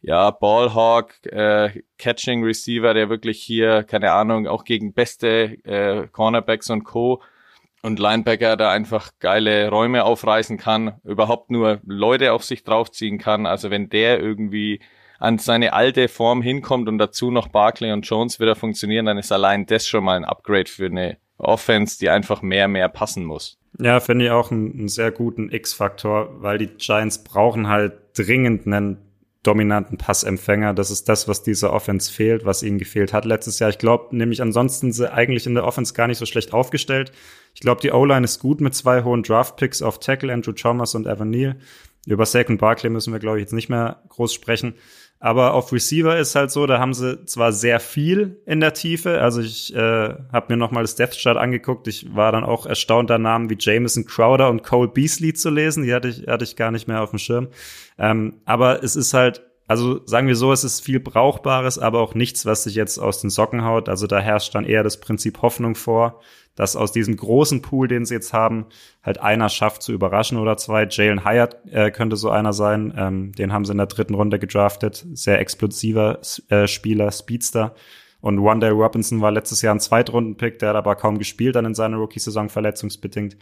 ja, 0.00 0.30
Ballhawk, 0.30 1.14
äh, 1.26 1.82
Catching 1.98 2.44
Receiver, 2.44 2.94
der 2.94 3.08
wirklich 3.08 3.42
hier, 3.42 3.82
keine 3.82 4.12
Ahnung, 4.12 4.46
auch 4.46 4.64
gegen 4.64 4.92
beste 4.92 5.58
äh, 5.64 6.06
Cornerbacks 6.08 6.70
und 6.70 6.84
Co. 6.84 7.22
und 7.82 7.98
Linebacker 7.98 8.56
da 8.56 8.70
einfach 8.70 9.10
geile 9.18 9.68
Räume 9.68 10.04
aufreißen 10.04 10.58
kann, 10.58 11.00
überhaupt 11.04 11.50
nur 11.50 11.80
Leute 11.84 12.32
auf 12.32 12.44
sich 12.44 12.62
draufziehen 12.62 13.18
kann. 13.18 13.46
Also 13.46 13.70
wenn 13.70 13.88
der 13.88 14.20
irgendwie 14.20 14.80
an 15.18 15.38
seine 15.38 15.72
alte 15.72 16.08
Form 16.08 16.42
hinkommt 16.42 16.88
und 16.88 16.98
dazu 16.98 17.30
noch 17.30 17.48
Barkley 17.48 17.92
und 17.92 18.06
Jones 18.06 18.38
wieder 18.38 18.54
funktionieren, 18.54 19.06
dann 19.06 19.18
ist 19.18 19.32
allein 19.32 19.66
das 19.66 19.88
schon 19.88 20.04
mal 20.04 20.16
ein 20.16 20.24
Upgrade 20.24 20.70
für 20.70 20.86
eine 20.86 21.16
Offense, 21.38 21.98
die 21.98 22.10
einfach 22.10 22.42
mehr, 22.42 22.68
mehr 22.68 22.88
passen 22.88 23.24
muss. 23.24 23.58
Ja, 23.78 24.00
finde 24.00 24.26
ich 24.26 24.30
auch 24.30 24.50
einen, 24.50 24.72
einen 24.72 24.88
sehr 24.88 25.10
guten 25.10 25.50
X-Faktor, 25.50 26.42
weil 26.42 26.58
die 26.58 26.68
Giants 26.68 27.24
brauchen 27.24 27.68
halt 27.68 27.94
dringend 28.16 28.66
einen 28.66 29.05
dominanten 29.46 29.98
Passempfänger. 29.98 30.74
Das 30.74 30.90
ist 30.90 31.08
das, 31.08 31.28
was 31.28 31.42
dieser 31.42 31.72
Offense 31.72 32.12
fehlt, 32.12 32.44
was 32.44 32.62
ihnen 32.62 32.78
gefehlt 32.78 33.12
hat 33.12 33.24
letztes 33.24 33.58
Jahr. 33.58 33.70
Ich 33.70 33.78
glaube 33.78 34.16
nämlich 34.16 34.42
ansonsten 34.42 34.92
sind 34.92 34.92
sie 34.92 35.12
eigentlich 35.12 35.46
in 35.46 35.54
der 35.54 35.64
Offense 35.64 35.94
gar 35.94 36.06
nicht 36.06 36.18
so 36.18 36.26
schlecht 36.26 36.52
aufgestellt. 36.52 37.12
Ich 37.54 37.60
glaube, 37.60 37.80
die 37.80 37.92
O-Line 37.92 38.24
ist 38.24 38.40
gut 38.40 38.60
mit 38.60 38.74
zwei 38.74 39.02
hohen 39.04 39.22
Draft-Picks 39.22 39.82
auf 39.82 40.00
Tackle, 40.00 40.32
Andrew 40.32 40.52
Chalmers 40.52 40.94
und 40.94 41.06
Evan 41.06 41.30
Neal. 41.30 41.56
Über 42.06 42.24
Saquon 42.24 42.58
Barkley 42.58 42.90
müssen 42.90 43.12
wir, 43.12 43.18
glaube 43.18 43.38
ich, 43.38 43.42
jetzt 43.42 43.52
nicht 43.52 43.68
mehr 43.68 44.02
groß 44.08 44.32
sprechen. 44.32 44.74
Aber 45.18 45.54
auf 45.54 45.72
Receiver 45.72 46.18
ist 46.18 46.34
halt 46.34 46.50
so, 46.50 46.66
da 46.66 46.78
haben 46.78 46.92
sie 46.92 47.24
zwar 47.24 47.52
sehr 47.52 47.80
viel 47.80 48.40
in 48.44 48.60
der 48.60 48.74
Tiefe. 48.74 49.20
Also 49.20 49.40
ich 49.40 49.74
äh, 49.74 50.14
habe 50.32 50.46
mir 50.52 50.56
nochmal 50.56 50.82
das 50.82 50.94
Death 50.94 51.16
Chart 51.18 51.36
angeguckt. 51.36 51.88
Ich 51.88 52.14
war 52.14 52.32
dann 52.32 52.44
auch 52.44 52.66
erstaunt, 52.66 53.08
da 53.08 53.16
Namen 53.16 53.48
wie 53.48 53.56
Jameson 53.58 54.04
Crowder 54.04 54.50
und 54.50 54.62
Cole 54.62 54.88
Beasley 54.88 55.32
zu 55.32 55.48
lesen. 55.48 55.84
Die 55.84 55.94
hatte 55.94 56.08
ich, 56.08 56.26
hatte 56.26 56.44
ich 56.44 56.56
gar 56.56 56.70
nicht 56.70 56.86
mehr 56.86 57.02
auf 57.02 57.10
dem 57.10 57.18
Schirm. 57.18 57.48
Ähm, 57.98 58.34
aber 58.44 58.82
es 58.82 58.94
ist 58.94 59.14
halt, 59.14 59.42
also 59.66 60.00
sagen 60.06 60.28
wir 60.28 60.36
so, 60.36 60.52
es 60.52 60.62
ist 60.62 60.80
viel 60.80 61.00
Brauchbares, 61.00 61.78
aber 61.78 62.00
auch 62.00 62.14
nichts, 62.14 62.46
was 62.46 62.62
sich 62.64 62.74
jetzt 62.74 62.98
aus 62.98 63.20
den 63.20 63.30
Socken 63.30 63.64
haut. 63.64 63.88
Also 63.88 64.06
da 64.06 64.20
herrscht 64.20 64.54
dann 64.54 64.64
eher 64.64 64.84
das 64.84 65.00
Prinzip 65.00 65.42
Hoffnung 65.42 65.74
vor, 65.74 66.20
dass 66.54 66.76
aus 66.76 66.92
diesem 66.92 67.16
großen 67.16 67.62
Pool, 67.62 67.88
den 67.88 68.04
sie 68.04 68.14
jetzt 68.14 68.32
haben, 68.32 68.66
halt 69.02 69.18
einer 69.18 69.48
schafft 69.48 69.82
zu 69.82 69.92
überraschen 69.92 70.38
oder 70.38 70.56
zwei. 70.56 70.86
Jalen 70.88 71.24
Hyatt 71.24 71.56
äh, 71.70 71.90
könnte 71.90 72.16
so 72.16 72.30
einer 72.30 72.52
sein. 72.52 72.94
Ähm, 72.96 73.32
den 73.32 73.52
haben 73.52 73.64
sie 73.64 73.72
in 73.72 73.78
der 73.78 73.88
dritten 73.88 74.14
Runde 74.14 74.38
gedraftet. 74.38 75.04
Sehr 75.14 75.40
explosiver 75.40 76.20
äh, 76.48 76.68
Spieler, 76.68 77.10
Speedster. 77.10 77.74
Und 78.20 78.42
Wanda 78.42 78.68
Robinson 78.70 79.20
war 79.20 79.30
letztes 79.30 79.62
Jahr 79.62 79.74
ein 79.74 79.80
Zweitrunden-Pick, 79.80 80.58
der 80.58 80.70
hat 80.70 80.76
aber 80.76 80.96
kaum 80.96 81.18
gespielt 81.18 81.54
dann 81.54 81.64
in 81.64 81.74
seiner 81.74 81.98
Rookie-Saison 81.98 82.48
verletzungsbedingt. 82.48 83.36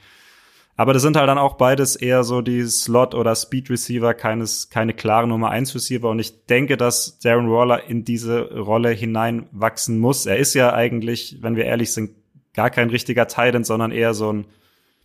Aber 0.76 0.92
das 0.92 1.02
sind 1.02 1.16
halt 1.16 1.28
dann 1.28 1.38
auch 1.38 1.54
beides 1.54 1.94
eher 1.94 2.24
so 2.24 2.42
die 2.42 2.62
Slot- 2.66 3.14
oder 3.14 3.34
Speed-Receiver, 3.34 4.12
keines, 4.14 4.70
keine 4.70 4.92
klare 4.92 5.28
Nummer 5.28 5.52
1-Receiver. 5.52 6.10
Und 6.10 6.18
ich 6.18 6.46
denke, 6.46 6.76
dass 6.76 7.18
Darren 7.20 7.48
Waller 7.50 7.84
in 7.88 8.04
diese 8.04 8.58
Rolle 8.58 8.90
hineinwachsen 8.90 9.98
muss. 9.98 10.26
Er 10.26 10.36
ist 10.36 10.54
ja 10.54 10.72
eigentlich, 10.72 11.38
wenn 11.42 11.54
wir 11.54 11.64
ehrlich 11.64 11.92
sind, 11.92 12.10
gar 12.54 12.70
kein 12.70 12.90
richtiger 12.90 13.28
Titan, 13.28 13.62
sondern 13.62 13.92
eher 13.92 14.14
so 14.14 14.32
ein 14.32 14.46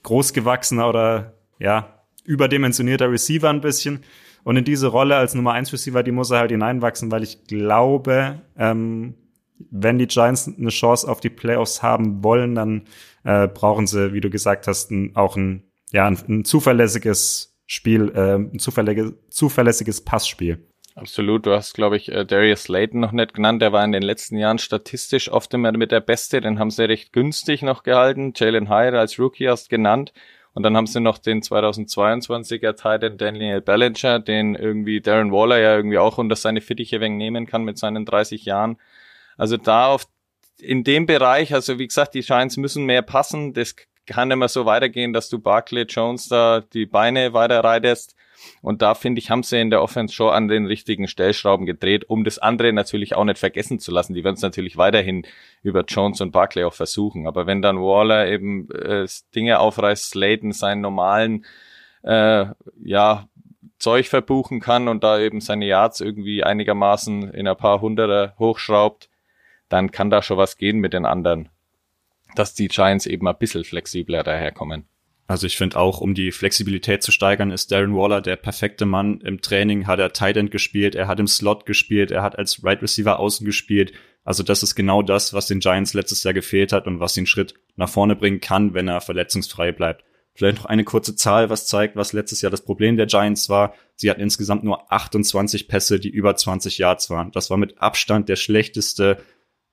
großgewachsener 0.04 0.90
oder 0.90 1.34
ja, 1.60 2.00
überdimensionierter 2.24 3.12
Receiver 3.12 3.50
ein 3.50 3.62
bisschen. 3.62 4.04
Und 4.44 4.58
in 4.58 4.64
diese 4.64 4.88
Rolle 4.88 5.18
als 5.18 5.36
Nummer 5.36 5.54
1 5.54 5.72
Receiver, 5.72 6.02
die 6.02 6.12
muss 6.12 6.32
er 6.32 6.40
halt 6.40 6.52
hineinwachsen, 6.52 7.12
weil 7.12 7.22
ich 7.22 7.44
glaube, 7.46 8.42
ähm, 8.58 9.14
wenn 9.72 9.98
die 9.98 10.08
Giants 10.08 10.48
eine 10.48 10.70
Chance 10.70 11.10
auf 11.10 11.20
die 11.20 11.30
Playoffs 11.30 11.84
haben 11.84 12.24
wollen, 12.24 12.56
dann 12.56 12.84
äh, 13.24 13.48
brauchen 13.48 13.88
sie, 13.88 14.14
wie 14.14 14.22
du 14.22 14.30
gesagt 14.30 14.68
hast, 14.68 14.92
ein, 14.92 15.16
auch 15.16 15.36
ein, 15.36 15.64
ja, 15.92 16.08
ein, 16.08 16.18
ein 16.28 16.46
zuverlässiges 16.46 17.58
Spiel, 17.66 18.12
äh, 18.16 18.36
ein 18.36 18.60
zuverlässiges, 18.60 19.14
zuverlässiges 19.30 20.02
Passspiel. 20.02 20.66
Absolut, 20.96 21.46
du 21.46 21.54
hast, 21.54 21.76
glaube 21.76 21.96
ich, 21.96 22.12
äh, 22.12 22.26
Darius 22.26 22.64
Slayton 22.64 23.00
noch 23.00 23.14
nicht 23.14 23.34
genannt. 23.34 23.62
Der 23.62 23.72
war 23.72 23.86
in 23.86 23.94
den 23.94 24.02
letzten 24.02 24.38
Jahren 24.38 24.58
statistisch 24.58 25.32
oft 25.32 25.54
immer 25.54 25.72
mit 25.72 25.92
der 25.92 26.02
Beste. 26.02 26.42
Den 26.42 26.60
haben 26.60 26.72
sie 26.72 26.84
recht 26.84 27.14
günstig 27.14 27.62
noch 27.62 27.84
gehalten. 27.84 28.34
Jalen 28.36 28.70
Hyde 28.70 29.00
als 29.00 29.18
Rookie 29.18 29.48
hast 29.48 29.70
genannt. 29.70 30.12
Und 30.54 30.64
dann 30.64 30.76
haben 30.76 30.88
sie 30.88 31.00
noch 31.00 31.18
den 31.20 31.42
2022er 31.42 32.74
Titan 32.74 33.18
Daniel 33.18 33.62
Ballinger, 33.62 34.20
den 34.20 34.56
irgendwie 34.56 35.00
Darren 35.00 35.32
Waller 35.32 35.60
ja 35.60 35.76
irgendwie 35.76 36.00
auch 36.00 36.18
unter 36.18 36.36
seine 36.36 36.60
Fittiche 36.60 37.00
wegen 37.00 37.16
nehmen 37.16 37.46
kann 37.46 37.64
mit 37.64 37.78
seinen 37.78 38.04
30 38.06 38.44
Jahren. 38.44 38.78
Also 39.40 39.58
da 39.58 39.88
auf, 39.88 40.06
in 40.60 40.84
dem 40.84 41.06
Bereich, 41.06 41.54
also 41.54 41.80
wie 41.80 41.88
gesagt, 41.88 42.14
die 42.14 42.22
Giants 42.22 42.58
müssen 42.58 42.86
mehr 42.86 43.02
passen. 43.02 43.54
Das 43.54 43.76
kann 44.06 44.30
immer 44.32 44.50
so 44.50 44.66
weitergehen, 44.66 45.14
dass 45.14 45.30
du 45.30 45.40
Barkley 45.40 45.84
Jones 45.84 46.28
da 46.28 46.62
die 46.62 46.86
Beine 46.86 47.34
weiter 47.34 47.64
reitest. 47.64 48.16
Und 48.62 48.82
da 48.82 48.96
finde 48.96 49.20
ich, 49.20 49.30
haben 49.30 49.44
sie 49.44 49.60
in 49.60 49.70
der 49.70 49.82
Offense 49.82 50.14
schon 50.14 50.34
an 50.34 50.48
den 50.48 50.66
richtigen 50.66 51.08
Stellschrauben 51.08 51.66
gedreht, 51.66 52.10
um 52.10 52.24
das 52.24 52.38
andere 52.38 52.74
natürlich 52.74 53.16
auch 53.16 53.24
nicht 53.24 53.38
vergessen 53.38 53.80
zu 53.80 53.92
lassen. 53.92 54.14
Die 54.14 54.24
werden 54.24 54.36
es 54.36 54.42
natürlich 54.42 54.78
weiterhin 54.78 55.26
über 55.62 55.84
Jones 55.86 56.22
und 56.22 56.32
Barkley 56.32 56.64
auch 56.66 56.74
versuchen. 56.74 57.28
Aber 57.28 57.48
wenn 57.48 57.62
dann 57.62 57.80
Waller 57.80 58.28
eben 58.28 58.70
äh, 58.72 59.08
Dinge 59.36 59.60
aufreißt, 59.60 60.12
Slayton 60.12 60.52
seinen 60.52 60.82
normalen 60.82 61.46
äh, 62.04 62.48
ja, 62.84 63.28
Zeug 63.78 64.08
verbuchen 64.08 64.60
kann 64.60 64.90
und 64.90 65.04
da 65.04 65.20
eben 65.20 65.40
seine 65.40 65.66
Yards 65.66 66.02
irgendwie 66.02 66.44
einigermaßen 66.44 67.32
in 67.32 67.48
ein 67.48 67.58
paar 67.58 67.80
Hunderter 67.82 68.36
hochschraubt, 68.38 69.10
dann 69.70 69.92
kann 69.92 70.10
da 70.10 70.22
schon 70.22 70.38
was 70.38 70.58
gehen 70.58 70.80
mit 70.80 70.94
den 70.94 71.06
anderen. 71.06 71.50
Dass 72.36 72.54
die 72.54 72.68
Giants 72.68 73.06
eben 73.06 73.28
ein 73.28 73.38
bisschen 73.38 73.64
flexibler 73.64 74.24
daherkommen. 74.24 74.88
Also 75.30 75.46
ich 75.46 75.58
finde 75.58 75.78
auch, 75.78 76.02
um 76.02 76.16
die 76.16 76.32
Flexibilität 76.32 77.04
zu 77.04 77.12
steigern, 77.12 77.52
ist 77.52 77.72
Darren 77.72 77.96
Waller 77.96 78.20
der 78.20 78.36
perfekte 78.36 78.88
Mann. 78.88 79.22
Im 79.22 79.42
Training 79.42 79.86
hat 79.86 80.00
er 80.00 80.12
Tight 80.12 80.38
End 80.38 80.50
gespielt, 80.50 80.96
er 80.96 81.08
hat 81.08 81.20
im 81.20 81.28
Slot 81.28 81.68
gespielt, 81.68 82.10
er 82.10 82.24
hat 82.24 82.38
als 82.38 82.64
Right 82.64 82.82
Receiver 82.82 83.20
außen 83.20 83.46
gespielt. 83.46 83.94
Also 84.24 84.42
das 84.42 84.64
ist 84.64 84.74
genau 84.74 85.04
das, 85.04 85.32
was 85.34 85.46
den 85.46 85.60
Giants 85.60 85.94
letztes 85.94 86.24
Jahr 86.24 86.34
gefehlt 86.34 86.74
hat 86.74 86.88
und 86.88 87.00
was 87.00 87.14
den 87.14 87.28
Schritt 87.28 87.54
nach 87.76 87.90
vorne 87.90 88.16
bringen 88.16 88.42
kann, 88.42 88.74
wenn 88.74 88.88
er 88.88 89.02
verletzungsfrei 89.02 89.72
bleibt. 89.72 90.04
Vielleicht 90.34 90.58
noch 90.58 90.66
eine 90.66 90.84
kurze 90.84 91.16
Zahl, 91.16 91.52
was 91.52 91.68
zeigt, 91.68 91.96
was 91.96 92.14
letztes 92.14 92.42
Jahr 92.42 92.50
das 92.50 92.64
Problem 92.64 92.98
der 92.98 93.06
Giants 93.06 93.50
war. 93.50 93.76
Sie 93.96 94.10
hatten 94.10 94.22
insgesamt 94.22 94.64
nur 94.64 94.92
28 94.92 95.68
Pässe, 95.68 96.00
die 96.00 96.10
über 96.10 96.36
20 96.36 96.80
Yards 96.80 97.12
waren. 97.12 97.32
Das 97.34 97.50
war 97.52 97.58
mit 97.58 97.80
Abstand 97.80 98.30
der 98.30 98.36
schlechteste 98.36 99.22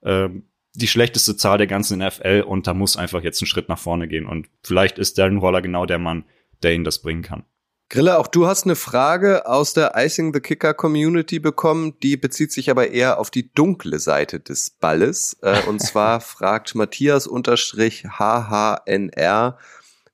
äh, 0.06 0.30
die 0.74 0.88
schlechteste 0.88 1.36
Zahl 1.36 1.58
der 1.58 1.66
ganzen 1.66 1.98
NFL 1.98 2.44
und 2.46 2.66
da 2.66 2.74
muss 2.74 2.96
einfach 2.96 3.22
jetzt 3.22 3.40
ein 3.40 3.46
Schritt 3.46 3.68
nach 3.68 3.78
vorne 3.78 4.08
gehen. 4.08 4.26
Und 4.26 4.48
vielleicht 4.62 4.98
ist 4.98 5.18
Darren 5.18 5.42
Waller 5.42 5.62
genau 5.62 5.86
der 5.86 5.98
Mann, 5.98 6.24
der 6.62 6.74
ihn 6.74 6.84
das 6.84 7.00
bringen 7.00 7.22
kann. 7.22 7.44
Grille, 7.88 8.18
auch 8.18 8.26
du 8.26 8.48
hast 8.48 8.64
eine 8.64 8.74
Frage 8.74 9.46
aus 9.46 9.72
der 9.72 9.92
Icing 9.94 10.34
the 10.34 10.40
Kicker 10.40 10.74
Community 10.74 11.38
bekommen, 11.38 11.94
die 12.02 12.16
bezieht 12.16 12.50
sich 12.50 12.68
aber 12.68 12.90
eher 12.90 13.20
auf 13.20 13.30
die 13.30 13.52
dunkle 13.52 14.00
Seite 14.00 14.40
des 14.40 14.70
Balles. 14.70 15.36
Äh, 15.40 15.62
und 15.62 15.80
zwar 15.82 16.20
fragt 16.20 16.74
Matthias 16.74 17.26
unterstrich 17.28 18.04
HHNR, 18.18 19.56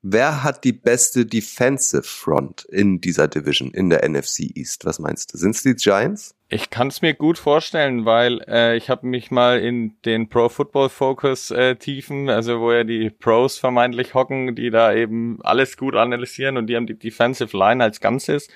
wer 0.03 0.43
hat 0.43 0.65
die 0.65 0.75
beste 0.75 1.25
Defensive 1.25 2.03
Front 2.03 2.67
in 2.67 3.01
dieser 3.01 3.27
Division, 3.27 3.71
in 3.71 3.89
der 3.89 4.07
NFC 4.07 4.55
East? 4.55 4.85
Was 4.85 4.99
meinst 4.99 5.33
du? 5.33 5.39
Sind 5.39 5.57
es 5.57 5.63
die 5.63 5.75
Giants? 5.75 6.35
Ich 6.55 6.69
kann 6.69 6.89
es 6.89 7.01
mir 7.01 7.15
gut 7.15 7.39
vorstellen, 7.39 8.05
weil 8.05 8.43
äh, 8.47 8.77
ich 8.77 8.91
habe 8.91 9.07
mich 9.07 9.31
mal 9.31 9.59
in 9.59 9.97
den 10.05 10.29
Pro 10.29 10.51
Football 10.51 10.91
Focus 10.91 11.51
äh, 11.51 11.77
Tiefen, 11.77 12.29
also 12.29 12.61
wo 12.61 12.71
ja 12.71 12.85
die 12.85 13.09
Pros 13.09 13.57
vermeintlich 13.57 14.13
hocken, 14.13 14.55
die 14.55 14.69
da 14.69 14.93
eben 14.93 15.39
alles 15.45 15.79
gut 15.79 15.97
analysieren 15.97 16.59
und 16.59 16.67
die 16.67 16.77
haben 16.77 16.87
die 16.87 16.99
Defensive 16.99 17.57
Line 17.57 17.83
als 17.83 18.03
Ganzes 18.03 18.49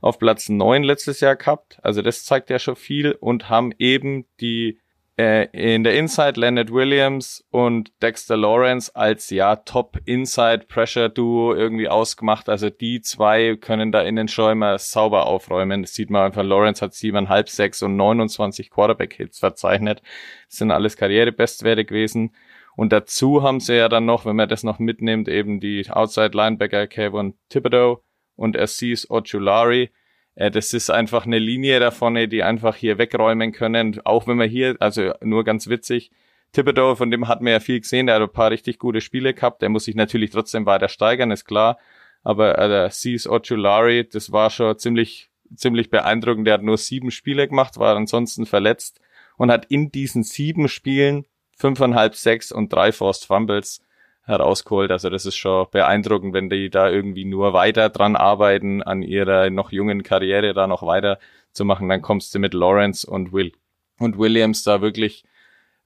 auf 0.00 0.18
Platz 0.18 0.48
neun 0.48 0.82
letztes 0.82 1.20
Jahr 1.20 1.36
gehabt. 1.36 1.78
Also 1.82 2.00
das 2.00 2.24
zeigt 2.24 2.48
ja 2.48 2.58
schon 2.58 2.74
viel 2.74 3.12
und 3.12 3.50
haben 3.50 3.74
eben 3.78 4.24
die 4.40 4.80
äh, 5.18 5.48
in 5.52 5.84
der 5.84 5.94
Inside 5.94 6.40
Leonard 6.40 6.72
Williams 6.72 7.44
und 7.50 7.92
Dexter 8.00 8.36
Lawrence 8.36 8.94
als 8.94 9.28
ja 9.30 9.56
Top 9.56 9.98
Inside 10.04 10.66
Pressure 10.68 11.08
Duo 11.08 11.54
irgendwie 11.54 11.88
ausgemacht. 11.88 12.48
Also 12.48 12.70
die 12.70 13.00
zwei 13.00 13.56
können 13.56 13.92
da 13.92 14.00
in 14.00 14.16
den 14.16 14.28
Schäumer 14.28 14.78
sauber 14.78 15.26
aufräumen. 15.26 15.82
Das 15.82 15.94
sieht 15.94 16.10
man 16.10 16.22
einfach. 16.26 16.42
Lawrence 16.42 16.82
hat 16.82 16.94
siebeneinhalb, 16.94 17.48
sechs 17.48 17.82
und 17.82 17.96
29 17.96 18.70
Quarterback 18.70 19.14
Hits 19.14 19.38
verzeichnet. 19.38 20.02
Das 20.48 20.58
sind 20.58 20.70
alles 20.70 20.96
Karrierebestwerte 20.96 21.84
gewesen. 21.84 22.34
Und 22.74 22.92
dazu 22.92 23.42
haben 23.42 23.60
sie 23.60 23.76
ja 23.76 23.90
dann 23.90 24.06
noch, 24.06 24.24
wenn 24.24 24.36
man 24.36 24.48
das 24.48 24.62
noch 24.62 24.78
mitnimmt, 24.78 25.28
eben 25.28 25.60
die 25.60 25.90
Outside 25.90 26.30
Linebacker 26.32 26.86
Kevin 26.86 27.34
Thibodeau 27.50 28.02
und 28.34 28.58
Assis 28.58 29.10
Ojulari 29.10 29.82
äh, 29.84 29.90
das 30.34 30.72
ist 30.72 30.90
einfach 30.90 31.26
eine 31.26 31.38
Linie 31.38 31.78
da 31.80 31.90
vorne, 31.90 32.26
die 32.26 32.42
einfach 32.42 32.76
hier 32.76 32.98
wegräumen 32.98 33.52
können. 33.52 34.00
Auch 34.04 34.26
wenn 34.26 34.38
wir 34.38 34.46
hier, 34.46 34.76
also 34.80 35.12
nur 35.20 35.44
ganz 35.44 35.68
witzig, 35.68 36.10
Thibodeau, 36.52 36.94
von 36.94 37.10
dem 37.10 37.28
hat 37.28 37.40
man 37.40 37.52
ja 37.52 37.60
viel 37.60 37.80
gesehen, 37.80 38.06
der 38.06 38.16
hat 38.16 38.22
ein 38.22 38.32
paar 38.32 38.50
richtig 38.50 38.78
gute 38.78 39.00
Spiele 39.00 39.34
gehabt. 39.34 39.62
Der 39.62 39.68
muss 39.68 39.84
sich 39.84 39.94
natürlich 39.94 40.30
trotzdem 40.30 40.66
weiter 40.66 40.88
steigern, 40.88 41.30
ist 41.30 41.44
klar. 41.44 41.78
Aber 42.22 42.58
äh, 42.58 42.68
der 42.68 42.90
Cis 42.90 43.26
Ochulari, 43.26 44.08
das 44.08 44.32
war 44.32 44.50
schon 44.50 44.78
ziemlich, 44.78 45.30
ziemlich 45.54 45.90
beeindruckend. 45.90 46.46
Der 46.46 46.54
hat 46.54 46.62
nur 46.62 46.76
sieben 46.76 47.10
Spiele 47.10 47.48
gemacht, 47.48 47.78
war 47.78 47.96
ansonsten 47.96 48.46
verletzt 48.46 49.00
und 49.36 49.50
hat 49.50 49.66
in 49.66 49.90
diesen 49.90 50.22
sieben 50.22 50.68
Spielen 50.68 51.26
fünfeinhalb, 51.56 52.14
sechs 52.14 52.52
und 52.52 52.72
drei 52.72 52.92
Forced 52.92 53.26
Fumbles 53.26 53.82
herausgeholt. 54.24 54.90
Also 54.90 55.10
das 55.10 55.26
ist 55.26 55.36
schon 55.36 55.66
beeindruckend, 55.70 56.34
wenn 56.34 56.48
die 56.48 56.70
da 56.70 56.90
irgendwie 56.90 57.24
nur 57.24 57.52
weiter 57.52 57.88
dran 57.88 58.16
arbeiten, 58.16 58.82
an 58.82 59.02
ihrer 59.02 59.50
noch 59.50 59.72
jungen 59.72 60.02
Karriere 60.02 60.54
da 60.54 60.66
noch 60.66 60.82
weiter 60.82 61.18
zu 61.52 61.64
machen. 61.64 61.88
Dann 61.88 62.02
kommst 62.02 62.34
du 62.34 62.38
mit 62.38 62.54
Lawrence 62.54 63.08
und 63.08 63.32
Will 63.32 63.52
und 63.98 64.18
Williams 64.18 64.62
da 64.64 64.80
wirklich 64.80 65.24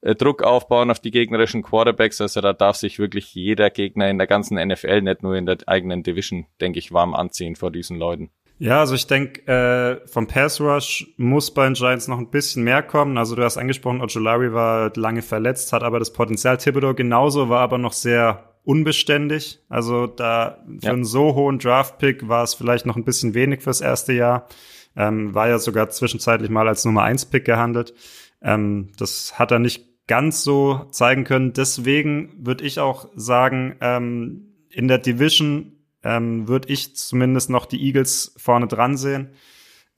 äh, 0.01 0.14
Druck 0.14 0.42
aufbauen 0.42 0.90
auf 0.90 1.01
die 1.01 1.11
gegnerischen 1.11 1.62
Quarterbacks. 1.62 2.20
Also 2.20 2.40
da 2.40 2.53
darf 2.53 2.77
sich 2.77 2.99
wirklich 2.99 3.35
jeder 3.35 3.70
Gegner 3.70 4.09
in 4.09 4.18
der 4.18 4.27
ganzen 4.27 4.57
NFL, 4.57 5.03
nicht 5.03 5.22
nur 5.22 5.37
in 5.37 5.46
der 5.46 5.59
eigenen 5.66 6.03
Division, 6.03 6.46
denke 6.61 6.79
ich, 6.79 6.92
warm 6.92 7.14
anziehen 7.14 7.57
vor 7.57 7.70
diesen 7.70 7.99
Leuten. 7.99 8.31
Ja, 8.59 8.81
also 8.81 8.95
ich 8.95 9.07
denke, 9.07 9.47
äh, 9.47 10.07
vom 10.09 10.27
Pass 10.27 10.61
Rush 10.61 11.12
muss 11.19 11.53
bei 11.53 11.64
den 11.66 11.75
Giants 11.75 12.09
noch 12.09 12.19
ein 12.19 12.31
bisschen 12.31 12.64
mehr 12.64 12.83
kommen. 12.83 13.19
Also 13.19 13.37
du 13.37 13.45
hast 13.45 13.59
angesprochen, 13.59 14.01
Ojolari 14.01 14.53
war 14.53 14.92
lange 14.97 15.23
verletzt, 15.23 15.73
hat 15.73 15.83
aber 15.83 15.99
das 15.99 16.12
Potenzial. 16.12 16.57
Thibodeau 16.57 16.95
genauso, 16.95 17.51
war 17.51 17.61
aber 17.61 17.77
noch 17.77 17.92
sehr 17.92 18.55
unbeständig. 18.64 19.61
Also 19.69 20.07
da 20.07 20.64
für 20.81 20.87
ja. 20.87 20.92
einen 20.92 21.05
so 21.05 21.35
hohen 21.35 21.59
Draft-Pick 21.59 22.29
war 22.29 22.45
es 22.45 22.55
vielleicht 22.55 22.87
noch 22.87 22.97
ein 22.97 23.05
bisschen 23.05 23.35
wenig 23.35 23.62
fürs 23.62 23.83
erste 23.83 24.14
Jahr. 24.14 24.49
Ähm, 24.97 25.35
war 25.35 25.49
ja 25.49 25.59
sogar 25.59 25.90
zwischenzeitlich 25.90 26.49
mal 26.49 26.66
als 26.66 26.85
Nummer 26.87 27.03
1 27.03 27.27
Pick 27.27 27.45
gehandelt. 27.45 27.92
Ähm, 28.40 28.90
das 28.99 29.38
hat 29.38 29.51
er 29.51 29.59
nicht 29.59 30.07
ganz 30.07 30.42
so 30.42 30.87
zeigen 30.90 31.25
können. 31.25 31.53
Deswegen 31.53 32.33
würde 32.38 32.64
ich 32.64 32.81
auch 32.81 33.09
sagen, 33.14 33.77
ähm, 33.83 34.55
in 34.71 34.88
der 34.88 34.99
Division 34.99 35.76
ähm, 36.07 36.47
würde 36.47 36.73
ich 36.73 36.95
zumindest 36.95 37.51
noch 37.51 37.66
die 37.66 37.83
Eagles 37.85 38.33
vorne 38.37 38.69
dran 38.69 38.97
sehen, 38.97 39.31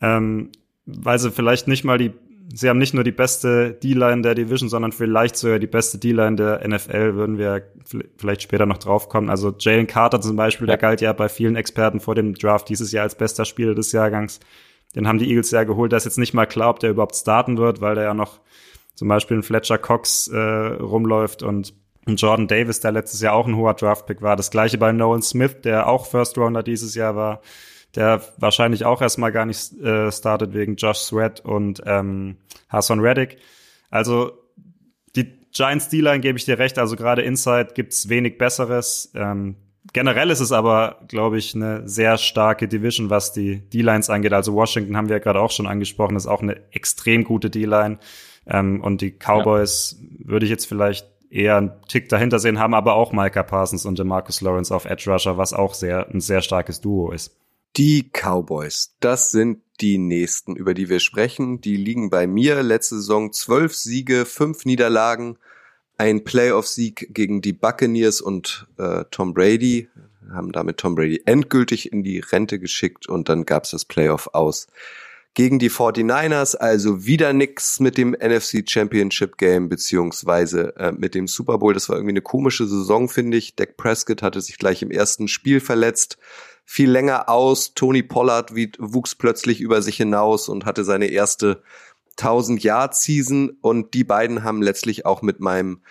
ähm, 0.00 0.50
weil 0.86 1.18
sie 1.18 1.30
vielleicht 1.30 1.68
nicht 1.68 1.84
mal 1.84 1.98
die, 1.98 2.12
sie 2.52 2.68
haben 2.68 2.78
nicht 2.78 2.94
nur 2.94 3.04
die 3.04 3.12
beste 3.12 3.72
D-Line 3.74 4.22
der 4.22 4.34
Division, 4.34 4.70
sondern 4.70 4.92
vielleicht 4.92 5.36
sogar 5.36 5.58
die 5.58 5.66
beste 5.66 5.98
D-Line 5.98 6.36
der 6.36 6.66
NFL, 6.66 7.14
würden 7.14 7.36
wir 7.36 7.70
vielleicht 8.16 8.42
später 8.42 8.64
noch 8.64 8.78
draufkommen. 8.78 9.28
Also 9.28 9.54
Jalen 9.58 9.86
Carter 9.86 10.20
zum 10.20 10.36
Beispiel, 10.36 10.66
der 10.66 10.78
galt 10.78 11.02
ja 11.02 11.12
bei 11.12 11.28
vielen 11.28 11.56
Experten 11.56 12.00
vor 12.00 12.14
dem 12.14 12.34
Draft 12.34 12.68
dieses 12.70 12.90
Jahr 12.90 13.02
als 13.02 13.14
bester 13.14 13.44
Spieler 13.44 13.74
des 13.74 13.92
Jahrgangs. 13.92 14.40
Den 14.96 15.06
haben 15.06 15.18
die 15.18 15.28
Eagles 15.28 15.50
ja 15.50 15.64
geholt. 15.64 15.92
Da 15.92 15.98
ist 15.98 16.06
jetzt 16.06 16.18
nicht 16.18 16.32
mal 16.32 16.46
klar, 16.46 16.70
ob 16.70 16.80
der 16.80 16.90
überhaupt 16.90 17.16
starten 17.16 17.58
wird, 17.58 17.82
weil 17.82 17.94
der 17.94 18.04
ja 18.04 18.14
noch 18.14 18.40
zum 18.94 19.08
Beispiel 19.08 19.36
ein 19.36 19.42
Fletcher 19.42 19.76
Cox 19.76 20.28
äh, 20.28 20.38
rumläuft 20.38 21.42
und 21.42 21.74
und 22.08 22.20
Jordan 22.20 22.48
Davis, 22.48 22.80
der 22.80 22.92
letztes 22.92 23.20
Jahr 23.20 23.34
auch 23.34 23.46
ein 23.46 23.56
hoher 23.56 23.74
Draftpick 23.74 24.22
war. 24.22 24.34
Das 24.34 24.50
gleiche 24.50 24.78
bei 24.78 24.90
Nolan 24.92 25.22
Smith, 25.22 25.56
der 25.62 25.88
auch 25.88 26.06
First 26.06 26.36
Rounder 26.38 26.62
dieses 26.62 26.94
Jahr 26.94 27.14
war, 27.14 27.42
der 27.94 28.22
wahrscheinlich 28.38 28.84
auch 28.84 29.00
erstmal 29.00 29.32
gar 29.32 29.46
nicht 29.46 29.72
äh, 29.80 30.10
startet 30.10 30.54
wegen 30.54 30.76
Josh 30.76 30.98
Sweat 30.98 31.40
und 31.40 31.82
ähm, 31.86 32.36
Hassan 32.68 33.00
Reddick. 33.00 33.38
Also 33.90 34.32
die 35.16 35.38
Giants 35.52 35.88
D-Line 35.88 36.20
gebe 36.20 36.38
ich 36.38 36.44
dir 36.44 36.58
recht, 36.58 36.78
also 36.78 36.96
gerade 36.96 37.22
Inside 37.22 37.70
gibt's 37.74 38.08
wenig 38.08 38.38
Besseres. 38.38 39.10
Ähm, 39.14 39.56
generell 39.92 40.30
ist 40.30 40.40
es 40.40 40.52
aber, 40.52 41.00
glaube 41.08 41.38
ich, 41.38 41.54
eine 41.54 41.88
sehr 41.88 42.18
starke 42.18 42.68
Division, 42.68 43.10
was 43.10 43.32
die 43.32 43.68
D-Lines 43.70 44.10
angeht. 44.10 44.32
Also 44.32 44.54
Washington 44.54 44.96
haben 44.96 45.08
wir 45.08 45.16
ja 45.16 45.22
gerade 45.22 45.40
auch 45.40 45.50
schon 45.50 45.66
angesprochen, 45.66 46.16
ist 46.16 46.26
auch 46.26 46.42
eine 46.42 46.60
extrem 46.72 47.24
gute 47.24 47.50
D-Line. 47.50 47.98
Ähm, 48.46 48.82
und 48.82 49.00
die 49.00 49.10
Cowboys 49.10 49.98
ja. 50.00 50.28
würde 50.30 50.46
ich 50.46 50.50
jetzt 50.50 50.66
vielleicht 50.66 51.06
eher 51.30 51.56
einen 51.56 51.72
Tick 51.88 52.08
dahinter 52.08 52.38
sehen, 52.38 52.58
haben 52.58 52.74
aber 52.74 52.94
auch 52.94 53.12
Micah 53.12 53.42
Parsons 53.42 53.86
und 53.86 54.02
Marcus 54.04 54.40
Lawrence 54.40 54.74
auf 54.74 54.84
Edge 54.84 55.10
Rusher, 55.10 55.36
was 55.36 55.52
auch 55.52 55.74
sehr, 55.74 56.08
ein 56.08 56.20
sehr 56.20 56.40
starkes 56.40 56.80
Duo 56.80 57.12
ist. 57.12 57.36
Die 57.76 58.10
Cowboys, 58.12 58.96
das 59.00 59.30
sind 59.30 59.60
die 59.80 59.98
nächsten, 59.98 60.56
über 60.56 60.74
die 60.74 60.88
wir 60.88 61.00
sprechen. 61.00 61.60
Die 61.60 61.76
liegen 61.76 62.10
bei 62.10 62.26
mir 62.26 62.62
letzte 62.62 62.96
Saison 62.96 63.32
zwölf 63.32 63.74
Siege, 63.74 64.24
fünf 64.24 64.64
Niederlagen, 64.64 65.38
ein 65.96 66.24
Playoff-Sieg 66.24 67.08
gegen 67.14 67.40
die 67.40 67.52
Buccaneers 67.52 68.20
und 68.20 68.66
äh, 68.78 69.04
Tom 69.10 69.34
Brady, 69.34 69.88
haben 70.32 70.52
damit 70.52 70.78
Tom 70.78 70.94
Brady 70.94 71.22
endgültig 71.26 71.92
in 71.92 72.02
die 72.02 72.20
Rente 72.20 72.58
geschickt 72.58 73.08
und 73.08 73.28
dann 73.28 73.44
gab's 73.44 73.70
das 73.70 73.84
Playoff 73.84 74.30
aus 74.32 74.68
gegen 75.34 75.58
die 75.58 75.70
49ers, 75.70 76.56
also 76.56 77.04
wieder 77.06 77.32
nix 77.32 77.78
mit 77.80 77.96
dem 77.96 78.10
NFC 78.10 78.68
Championship 78.68 79.38
Game 79.38 79.68
beziehungsweise 79.68 80.74
äh, 80.76 80.92
mit 80.92 81.14
dem 81.14 81.28
Super 81.28 81.58
Bowl. 81.58 81.74
Das 81.74 81.88
war 81.88 81.96
irgendwie 81.96 82.12
eine 82.12 82.22
komische 82.22 82.66
Saison, 82.66 83.08
finde 83.08 83.36
ich. 83.36 83.54
Dak 83.54 83.76
Prescott 83.76 84.22
hatte 84.22 84.40
sich 84.40 84.58
gleich 84.58 84.82
im 84.82 84.90
ersten 84.90 85.28
Spiel 85.28 85.60
verletzt, 85.60 86.18
viel 86.64 86.90
länger 86.90 87.28
aus. 87.28 87.74
Tony 87.74 88.02
Pollard 88.02 88.52
wuchs 88.78 89.14
plötzlich 89.14 89.60
über 89.60 89.80
sich 89.80 89.96
hinaus 89.96 90.48
und 90.48 90.64
hatte 90.64 90.84
seine 90.84 91.06
erste 91.06 91.62
1000 92.18 92.62
Yard 92.62 92.96
Season 92.96 93.56
und 93.60 93.94
die 93.94 94.04
beiden 94.04 94.42
haben 94.42 94.60
letztlich 94.60 95.06
auch 95.06 95.22
mit 95.22 95.40
meinem 95.40 95.82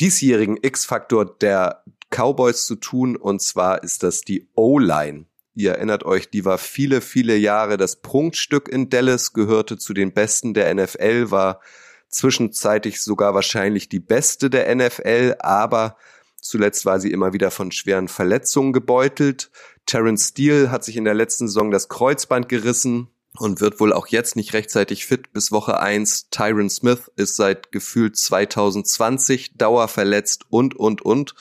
diesjährigen 0.00 0.58
X-Faktor 0.60 1.26
der 1.38 1.84
Cowboys 2.10 2.64
zu 2.64 2.76
tun 2.76 3.16
und 3.16 3.42
zwar 3.42 3.82
ist 3.82 4.02
das 4.02 4.22
die 4.22 4.48
O-Line 4.54 5.26
Ihr 5.54 5.72
erinnert 5.72 6.04
euch, 6.04 6.30
die 6.30 6.44
war 6.44 6.58
viele, 6.58 7.00
viele 7.00 7.36
Jahre 7.36 7.76
das 7.76 7.96
Prunkstück 7.96 8.68
in 8.68 8.90
Dallas, 8.90 9.32
gehörte 9.32 9.78
zu 9.78 9.94
den 9.94 10.12
Besten 10.12 10.52
der 10.52 10.74
NFL, 10.74 11.30
war 11.30 11.60
zwischenzeitlich 12.08 13.00
sogar 13.00 13.34
wahrscheinlich 13.34 13.88
die 13.88 14.00
Beste 14.00 14.50
der 14.50 14.74
NFL, 14.74 15.36
aber 15.38 15.96
zuletzt 16.40 16.86
war 16.86 16.98
sie 17.00 17.10
immer 17.10 17.32
wieder 17.32 17.50
von 17.50 17.70
schweren 17.70 18.08
Verletzungen 18.08 18.72
gebeutelt. 18.72 19.50
Terence 19.86 20.28
Steele 20.28 20.70
hat 20.70 20.84
sich 20.84 20.96
in 20.96 21.04
der 21.04 21.14
letzten 21.14 21.46
Saison 21.46 21.70
das 21.70 21.88
Kreuzband 21.88 22.48
gerissen 22.48 23.08
und 23.38 23.60
wird 23.60 23.80
wohl 23.80 23.92
auch 23.92 24.06
jetzt 24.06 24.36
nicht 24.36 24.52
rechtzeitig 24.54 25.06
fit 25.06 25.32
bis 25.32 25.50
Woche 25.50 25.80
eins. 25.80 26.28
Tyron 26.30 26.70
Smith 26.70 27.10
ist 27.16 27.36
seit 27.36 27.72
gefühlt 27.72 28.16
2020 28.16 29.56
dauerverletzt 29.56 30.44
und, 30.50 30.74
und, 30.74 31.02
und. 31.02 31.34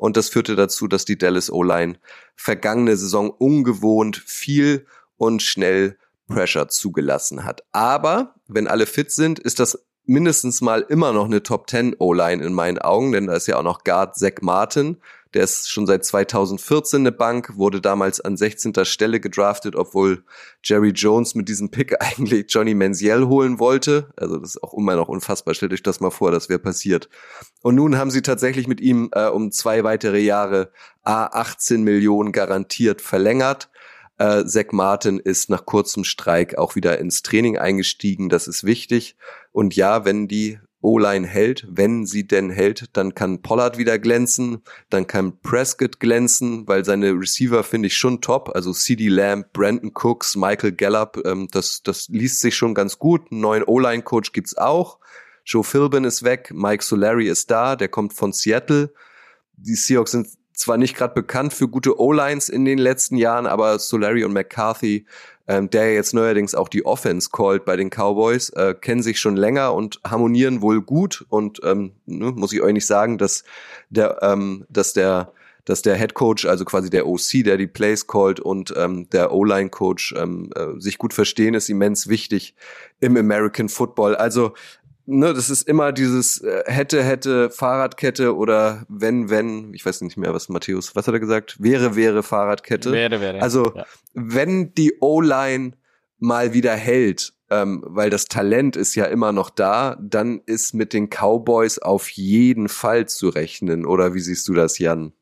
Und 0.00 0.16
das 0.16 0.30
führte 0.30 0.56
dazu, 0.56 0.88
dass 0.88 1.04
die 1.04 1.18
Dallas 1.18 1.52
O-Line 1.52 1.98
vergangene 2.34 2.96
Saison 2.96 3.28
ungewohnt 3.28 4.16
viel 4.16 4.86
und 5.18 5.42
schnell 5.42 5.98
Pressure 6.26 6.68
zugelassen 6.68 7.44
hat. 7.44 7.64
Aber 7.72 8.34
wenn 8.48 8.66
alle 8.66 8.86
fit 8.86 9.12
sind, 9.12 9.38
ist 9.38 9.60
das 9.60 9.84
mindestens 10.06 10.62
mal 10.62 10.80
immer 10.88 11.12
noch 11.12 11.26
eine 11.26 11.42
Top 11.42 11.68
10 11.68 11.96
O-Line 11.98 12.42
in 12.42 12.54
meinen 12.54 12.78
Augen, 12.78 13.12
denn 13.12 13.26
da 13.26 13.34
ist 13.34 13.46
ja 13.46 13.58
auch 13.58 13.62
noch 13.62 13.84
Guard 13.84 14.16
Zach 14.16 14.40
Martin, 14.40 14.96
der 15.34 15.44
ist 15.44 15.70
schon 15.70 15.86
seit 15.86 16.04
2014 16.04 17.00
eine 17.00 17.12
Bank, 17.12 17.56
wurde 17.56 17.80
damals 17.80 18.20
an 18.20 18.36
16. 18.36 18.84
Stelle 18.84 19.20
gedraftet, 19.20 19.76
obwohl 19.76 20.24
Jerry 20.62 20.90
Jones 20.90 21.34
mit 21.34 21.48
diesem 21.48 21.70
Pick 21.70 21.94
eigentlich 22.02 22.46
Johnny 22.48 22.74
Manziel 22.74 23.26
holen 23.26 23.58
wollte. 23.58 24.08
Also 24.16 24.38
das 24.38 24.56
ist 24.56 24.62
auch 24.62 24.74
immer 24.74 24.96
noch 24.96 25.08
unfassbar. 25.08 25.54
Stellt 25.54 25.72
euch 25.72 25.82
das 25.82 26.00
mal 26.00 26.10
vor, 26.10 26.30
das 26.30 26.48
wäre 26.48 26.58
passiert. 26.58 27.08
Und 27.62 27.76
nun 27.76 27.96
haben 27.96 28.10
sie 28.10 28.22
tatsächlich 28.22 28.66
mit 28.66 28.80
ihm 28.80 29.10
äh, 29.12 29.28
um 29.28 29.52
zwei 29.52 29.84
weitere 29.84 30.20
Jahre 30.20 30.72
A 31.02 31.26
18 31.26 31.82
Millionen 31.82 32.32
garantiert 32.32 33.00
verlängert. 33.00 33.70
Äh, 34.18 34.44
Zach 34.44 34.72
Martin 34.72 35.18
ist 35.18 35.48
nach 35.48 35.64
kurzem 35.64 36.04
Streik 36.04 36.58
auch 36.58 36.74
wieder 36.74 36.98
ins 36.98 37.22
Training 37.22 37.56
eingestiegen. 37.56 38.28
Das 38.28 38.48
ist 38.48 38.64
wichtig. 38.64 39.16
Und 39.52 39.76
ja, 39.76 40.04
wenn 40.04 40.28
die 40.28 40.58
O-Line 40.82 41.26
hält, 41.26 41.66
wenn 41.68 42.06
sie 42.06 42.26
denn 42.26 42.50
hält, 42.50 42.96
dann 42.96 43.14
kann 43.14 43.42
Pollard 43.42 43.76
wieder 43.76 43.98
glänzen, 43.98 44.62
dann 44.88 45.06
kann 45.06 45.38
Prescott 45.40 46.00
glänzen, 46.00 46.66
weil 46.66 46.84
seine 46.84 47.12
Receiver 47.12 47.62
finde 47.64 47.88
ich 47.88 47.96
schon 47.96 48.20
top. 48.20 48.50
Also 48.54 48.72
CD 48.72 49.08
Lamb, 49.08 49.52
Brandon 49.52 49.92
Cooks, 49.94 50.36
Michael 50.36 50.72
Gallup, 50.72 51.20
ähm, 51.24 51.48
das, 51.50 51.82
das 51.82 52.08
liest 52.08 52.40
sich 52.40 52.56
schon 52.56 52.74
ganz 52.74 52.98
gut. 52.98 53.30
Einen 53.30 53.40
neuen 53.40 53.64
O-Line-Coach 53.64 54.32
gibt's 54.32 54.56
auch. 54.56 54.98
Joe 55.44 55.64
Philbin 55.64 56.04
ist 56.04 56.22
weg, 56.22 56.50
Mike 56.54 56.84
Solari 56.84 57.28
ist 57.28 57.50
da, 57.50 57.76
der 57.76 57.88
kommt 57.88 58.12
von 58.14 58.32
Seattle. 58.32 58.92
Die 59.56 59.74
Seahawks 59.74 60.12
sind 60.12 60.28
zwar 60.54 60.76
nicht 60.76 60.96
gerade 60.96 61.14
bekannt 61.14 61.52
für 61.52 61.68
gute 61.68 61.98
O-Lines 61.98 62.48
in 62.48 62.64
den 62.64 62.78
letzten 62.78 63.16
Jahren, 63.16 63.46
aber 63.46 63.78
Solari 63.78 64.24
und 64.24 64.32
McCarthy, 64.32 65.06
ähm, 65.50 65.68
der 65.68 65.92
jetzt 65.92 66.14
neuerdings 66.14 66.54
auch 66.54 66.68
die 66.68 66.86
Offense 66.86 67.28
callt 67.32 67.64
bei 67.64 67.74
den 67.74 67.90
Cowboys, 67.90 68.50
äh, 68.50 68.72
kennen 68.80 69.02
sich 69.02 69.18
schon 69.18 69.36
länger 69.36 69.74
und 69.74 69.98
harmonieren 70.06 70.62
wohl 70.62 70.80
gut. 70.80 71.26
Und 71.28 71.58
ähm, 71.64 71.90
ne, 72.06 72.30
muss 72.30 72.52
ich 72.52 72.62
euch 72.62 72.72
nicht 72.72 72.86
sagen, 72.86 73.18
dass 73.18 73.42
der, 73.90 74.18
ähm, 74.22 74.64
dass 74.68 74.92
der 74.92 75.32
dass 75.66 75.82
der 75.82 75.94
Head 75.96 76.14
Coach, 76.14 76.46
also 76.46 76.64
quasi 76.64 76.88
der 76.88 77.06
OC, 77.06 77.44
der 77.44 77.56
die 77.56 77.66
Plays 77.66 78.06
callt 78.06 78.40
und 78.40 78.72
ähm, 78.76 79.08
der 79.10 79.30
O-Line 79.32 79.68
Coach 79.68 80.14
ähm, 80.16 80.50
äh, 80.56 80.80
sich 80.80 80.98
gut 80.98 81.12
verstehen, 81.12 81.54
ist 81.54 81.68
immens 81.68 82.08
wichtig 82.08 82.54
im 82.98 83.16
American 83.16 83.68
Football. 83.68 84.16
Also 84.16 84.54
ne, 85.10 85.34
das 85.34 85.50
ist 85.50 85.68
immer 85.68 85.92
dieses 85.92 86.40
äh, 86.40 86.62
hätte, 86.66 87.02
hätte, 87.02 87.50
Fahrradkette 87.50 88.36
oder 88.36 88.86
wenn, 88.88 89.28
wenn, 89.28 89.74
ich 89.74 89.84
weiß 89.84 90.00
nicht 90.02 90.16
mehr, 90.16 90.32
was 90.32 90.48
Matthäus, 90.48 90.94
was 90.94 91.06
hat 91.06 91.14
er 91.14 91.20
gesagt? 91.20 91.56
Wäre, 91.60 91.96
wäre 91.96 92.22
Fahrradkette. 92.22 92.92
Wäre, 92.92 93.20
wäre. 93.20 93.42
Also, 93.42 93.72
ja. 93.74 93.84
wenn 94.14 94.72
die 94.74 94.94
O-Line 95.00 95.72
mal 96.18 96.54
wieder 96.54 96.74
hält, 96.74 97.32
ähm, 97.50 97.82
weil 97.84 98.10
das 98.10 98.26
Talent 98.26 98.76
ist 98.76 98.94
ja 98.94 99.06
immer 99.06 99.32
noch 99.32 99.50
da, 99.50 99.98
dann 100.00 100.40
ist 100.46 100.72
mit 100.74 100.92
den 100.92 101.08
Cowboys 101.10 101.78
auf 101.78 102.08
jeden 102.10 102.68
Fall 102.68 103.08
zu 103.08 103.28
rechnen. 103.28 103.84
Oder 103.84 104.14
wie 104.14 104.20
siehst 104.20 104.46
du 104.48 104.54
das, 104.54 104.78
Jan? 104.78 105.12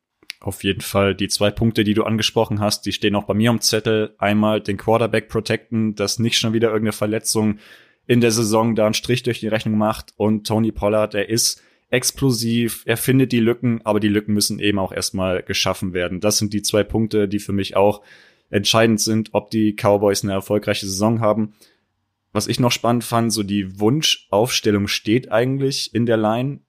Auf 0.40 0.62
jeden 0.62 0.82
Fall. 0.82 1.14
Die 1.14 1.28
zwei 1.28 1.50
Punkte, 1.50 1.82
die 1.82 1.94
du 1.94 2.04
angesprochen 2.04 2.60
hast, 2.60 2.86
die 2.86 2.92
stehen 2.92 3.16
auch 3.16 3.24
bei 3.24 3.34
mir 3.34 3.50
am 3.50 3.60
Zettel. 3.60 4.14
Einmal 4.18 4.60
den 4.60 4.76
Quarterback 4.76 5.28
protecten, 5.28 5.94
dass 5.94 6.18
nicht 6.18 6.38
schon 6.38 6.52
wieder 6.52 6.68
irgendeine 6.68 6.92
Verletzung 6.92 7.58
in 8.08 8.20
der 8.20 8.32
Saison 8.32 8.74
da 8.74 8.86
einen 8.86 8.94
Strich 8.94 9.22
durch 9.22 9.38
die 9.38 9.48
Rechnung 9.48 9.78
macht. 9.78 10.14
Und 10.16 10.46
Tony 10.46 10.72
Pollard, 10.72 11.14
der 11.14 11.28
ist 11.28 11.62
explosiv, 11.90 12.82
er 12.86 12.96
findet 12.96 13.32
die 13.32 13.40
Lücken, 13.40 13.80
aber 13.84 14.00
die 14.00 14.08
Lücken 14.08 14.34
müssen 14.34 14.58
eben 14.58 14.78
auch 14.78 14.92
erstmal 14.92 15.42
geschaffen 15.42 15.92
werden. 15.92 16.20
Das 16.20 16.38
sind 16.38 16.52
die 16.52 16.62
zwei 16.62 16.82
Punkte, 16.82 17.28
die 17.28 17.38
für 17.38 17.52
mich 17.52 17.76
auch 17.76 18.02
entscheidend 18.50 19.00
sind, 19.00 19.30
ob 19.32 19.50
die 19.50 19.74
Cowboys 19.74 20.24
eine 20.24 20.32
erfolgreiche 20.32 20.86
Saison 20.86 21.20
haben. 21.20 21.52
Was 22.32 22.48
ich 22.48 22.60
noch 22.60 22.72
spannend 22.72 23.04
fand, 23.04 23.32
so 23.32 23.42
die 23.42 23.78
Wunschaufstellung 23.78 24.88
steht 24.88 25.30
eigentlich 25.30 25.94
in 25.94 26.06
der 26.06 26.16
Line, 26.16 26.60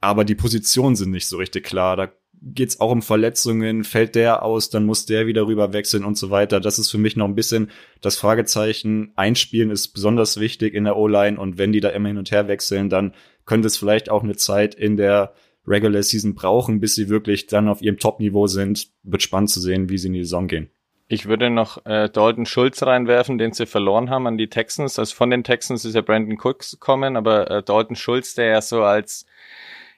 aber 0.00 0.24
die 0.24 0.34
Positionen 0.34 0.96
sind 0.96 1.10
nicht 1.10 1.26
so 1.26 1.36
richtig 1.36 1.64
klar. 1.64 1.96
Da 1.96 2.12
geht's 2.42 2.80
auch 2.80 2.90
um 2.90 3.02
Verletzungen, 3.02 3.84
fällt 3.84 4.14
der 4.14 4.42
aus, 4.42 4.70
dann 4.70 4.86
muss 4.86 5.06
der 5.06 5.26
wieder 5.26 5.46
rüber 5.46 5.72
wechseln 5.72 6.04
und 6.04 6.16
so 6.16 6.30
weiter. 6.30 6.60
Das 6.60 6.78
ist 6.78 6.90
für 6.90 6.98
mich 6.98 7.16
noch 7.16 7.26
ein 7.26 7.34
bisschen 7.34 7.70
das 8.00 8.16
Fragezeichen. 8.16 9.12
Einspielen 9.16 9.70
ist 9.70 9.88
besonders 9.88 10.38
wichtig 10.40 10.74
in 10.74 10.84
der 10.84 10.96
O-Line 10.96 11.38
und 11.38 11.58
wenn 11.58 11.72
die 11.72 11.80
da 11.80 11.90
immer 11.90 12.08
hin 12.08 12.18
und 12.18 12.30
her 12.30 12.48
wechseln, 12.48 12.88
dann 12.88 13.14
könnte 13.46 13.66
es 13.66 13.76
vielleicht 13.76 14.10
auch 14.10 14.22
eine 14.22 14.36
Zeit 14.36 14.74
in 14.74 14.96
der 14.96 15.34
Regular 15.66 16.02
Season 16.02 16.34
brauchen, 16.34 16.80
bis 16.80 16.94
sie 16.94 17.08
wirklich 17.08 17.46
dann 17.46 17.68
auf 17.68 17.82
ihrem 17.82 17.98
Top-Niveau 17.98 18.46
sind. 18.46 18.88
Wird 19.02 19.22
spannend 19.22 19.50
zu 19.50 19.60
sehen, 19.60 19.88
wie 19.88 19.98
sie 19.98 20.08
in 20.08 20.14
die 20.14 20.24
Saison 20.24 20.48
gehen. 20.48 20.70
Ich 21.10 21.26
würde 21.26 21.48
noch 21.48 21.84
äh, 21.86 22.10
Dalton 22.10 22.44
Schulz 22.44 22.82
reinwerfen, 22.82 23.38
den 23.38 23.52
sie 23.52 23.64
verloren 23.64 24.10
haben 24.10 24.26
an 24.26 24.36
die 24.36 24.48
Texans. 24.48 24.98
Also 24.98 25.14
von 25.14 25.30
den 25.30 25.42
Texans 25.42 25.86
ist 25.86 25.94
ja 25.94 26.02
Brandon 26.02 26.38
Cooks 26.38 26.72
gekommen, 26.72 27.16
aber 27.16 27.50
äh, 27.50 27.62
Dalton 27.62 27.96
Schulz, 27.96 28.34
der 28.34 28.46
ja 28.46 28.60
so 28.60 28.82
als 28.82 29.24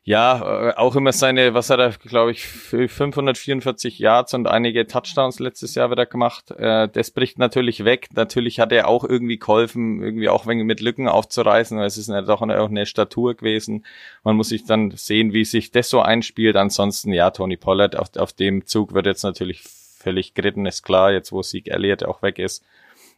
ja, 0.03 0.71
äh, 0.71 0.75
auch 0.77 0.97
immer 0.97 1.13
seine, 1.13 1.53
was 1.53 1.69
hat 1.69 1.79
er, 1.79 1.91
glaube 1.91 2.31
ich, 2.31 2.47
544 2.47 3.99
Yards 3.99 4.33
und 4.33 4.47
einige 4.47 4.87
Touchdowns 4.87 5.41
letztes 5.41 5.75
Jahr 5.75 5.91
wieder 5.91 6.07
gemacht. 6.07 6.51
Äh, 6.53 6.89
das 6.89 7.11
bricht 7.11 7.39
natürlich 7.39 7.85
weg. 7.85 8.09
Natürlich 8.15 8.61
hat 8.61 8.73
er 8.73 8.89
auch 8.89 9.05
irgendwie 9.05 9.39
geholfen, 9.39 10.03
irgendwie 10.03 10.31
auch 10.31 10.47
wenn 10.47 10.59
mit 10.61 10.81
Lücken 10.81 11.07
aufzureißen. 11.07 11.79
Es 11.81 11.99
ist 11.99 12.09
ja 12.09 12.23
doch 12.23 12.41
auch 12.41 12.69
eine 12.71 12.87
Statur 12.87 13.35
gewesen. 13.35 13.85
Man 14.25 14.37
muss 14.37 14.49
sich 14.49 14.65
dann 14.65 14.91
sehen, 14.93 15.35
wie 15.35 15.45
sich 15.45 15.71
das 15.71 15.91
so 15.91 16.01
einspielt. 16.01 16.57
Ansonsten, 16.57 17.13
ja, 17.13 17.31
Tony 17.31 17.59
Pollard 17.59 17.97
auf, 17.97 18.17
auf 18.17 18.33
dem 18.33 18.65
Zug 18.67 18.95
wird 18.95 19.05
jetzt 19.05 19.23
natürlich 19.23 19.63
völlig 19.63 20.33
geritten, 20.33 20.65
ist 20.65 20.83
klar, 20.83 21.13
jetzt 21.13 21.31
wo 21.31 21.43
Sieg 21.43 21.69
Elliott 21.69 22.05
auch 22.05 22.23
weg 22.23 22.39
ist. 22.39 22.65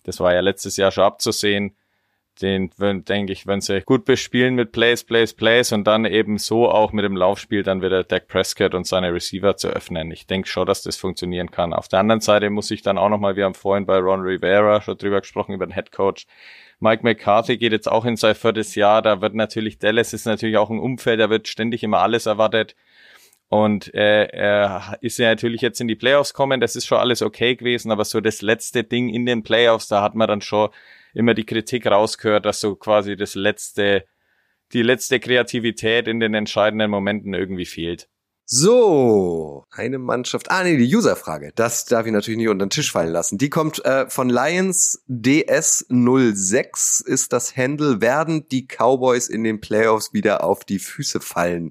Das 0.03 0.19
war 0.19 0.35
ja 0.35 0.41
letztes 0.41 0.77
Jahr 0.77 0.91
schon 0.91 1.05
abzusehen 1.05 1.77
den, 2.41 2.71
denke 2.79 3.33
ich, 3.33 3.47
wenn 3.47 3.61
sie 3.61 3.83
gut 3.83 4.05
bespielen 4.05 4.55
mit 4.55 4.73
Plays, 4.73 5.05
Plays, 5.05 5.35
Plays 5.35 5.73
und 5.73 5.85
dann 5.85 6.05
eben 6.05 6.39
so 6.39 6.71
auch 6.71 6.93
mit 6.93 7.05
dem 7.05 7.17
Laufspiel 7.17 7.63
dann 7.63 7.83
wieder 7.83 8.05
Dak 8.05 8.29
Prescott 8.29 8.75
und 8.75 8.87
seine 8.87 9.13
Receiver 9.13 9.57
zu 9.57 9.69
öffnen. 9.69 10.11
Ich 10.11 10.27
denke 10.27 10.49
schon, 10.49 10.67
dass 10.67 10.83
das 10.83 10.97
funktionieren 10.97 11.51
kann. 11.51 11.73
Auf 11.75 11.89
der 11.89 12.01
anderen 12.01 12.21
Seite 12.21 12.49
muss 12.51 12.71
ich 12.71 12.83
dann 12.83 12.99
auch 12.99 13.11
nochmal, 13.11 13.37
wir 13.37 13.45
haben 13.45 13.55
vorhin 13.55 13.87
bei 13.87 13.99
Ron 13.99 14.23
Rivera 14.23 14.81
schon 14.81 14.97
drüber 14.97 15.21
gesprochen, 15.21 15.53
über 15.53 15.67
den 15.67 15.75
Head 15.75 15.93
Coach. 15.93 16.27
Mike 16.81 17.05
McCarthy 17.05 17.59
geht 17.59 17.73
jetzt 17.73 17.91
auch 17.91 18.05
in 18.05 18.17
sein 18.17 18.35
viertes 18.35 18.75
Jahr. 18.75 19.03
Da 19.03 19.21
wird 19.21 19.35
natürlich, 19.35 19.79
Dallas 19.79 20.13
ist 20.13 20.25
natürlich 20.25 20.57
auch 20.57 20.71
ein 20.71 20.81
Umfeld, 20.81 21.21
da 21.21 21.31
wird 21.31 21.49
ständig 21.49 21.83
immer 21.85 22.01
alles 22.01 22.27
erwartet. 22.27 22.75
Und 23.49 23.93
äh, 23.95 24.25
er 24.29 24.97
ist 25.03 25.19
ja 25.19 25.29
natürlich 25.29 25.61
jetzt 25.61 25.79
in 25.79 25.87
die 25.87 25.95
Playoffs 25.95 26.33
kommen, 26.33 26.59
das 26.59 26.75
ist 26.75 26.87
schon 26.87 26.97
alles 26.97 27.21
okay 27.21 27.55
gewesen, 27.55 27.93
aber 27.93 28.07
so 28.07 28.23
das 28.23 28.41
letzte 28.41 28.83
Ding 28.83 29.11
in 29.11 29.27
den 29.27 29.43
Playoffs, 29.43 29.89
da 29.89 30.01
hat 30.01 30.15
man 30.15 30.27
dann 30.27 30.41
schon 30.41 30.71
immer 31.15 31.35
die 31.35 31.47
Kritik 31.47 31.87
rausgehört, 31.87 32.47
dass 32.47 32.61
so 32.61 32.77
quasi 32.77 33.17
das 33.17 33.35
letzte, 33.35 34.05
die 34.73 34.83
letzte 34.83 35.21
Kreativität 35.21 36.09
in 36.09 36.21
den 36.21 36.35
entscheidenden 36.35 36.91
Momenten 36.91 37.35
irgendwie 37.35 37.67
fehlt. 37.67 38.09
So, 38.55 39.65
eine 39.71 39.99
Mannschaft. 39.99 40.51
Ah, 40.51 40.63
nee, 40.63 40.77
die 40.77 40.95
Userfrage. 40.95 41.53
Das 41.55 41.87
darf 41.87 42.05
ich 42.05 42.13
natürlich 42.13 42.37
nicht 42.37 42.49
unter 42.49 42.67
den 42.67 42.71
Tisch 42.71 42.93
fallen 42.93 43.13
lassen. 43.13 43.39
Die 43.39 43.49
kommt 43.49 43.83
äh, 43.85 44.11
von 44.11 44.29
Lions 44.29 45.03
DS06 45.09 47.07
ist 47.07 47.33
das 47.33 47.57
Handle. 47.57 48.03
Werden 48.03 48.47
die 48.49 48.67
Cowboys 48.67 49.29
in 49.29 49.43
den 49.43 49.63
Playoffs 49.63 50.13
wieder 50.13 50.45
auf 50.45 50.65
die 50.65 50.81
Füße 50.81 51.21
fallen? 51.21 51.71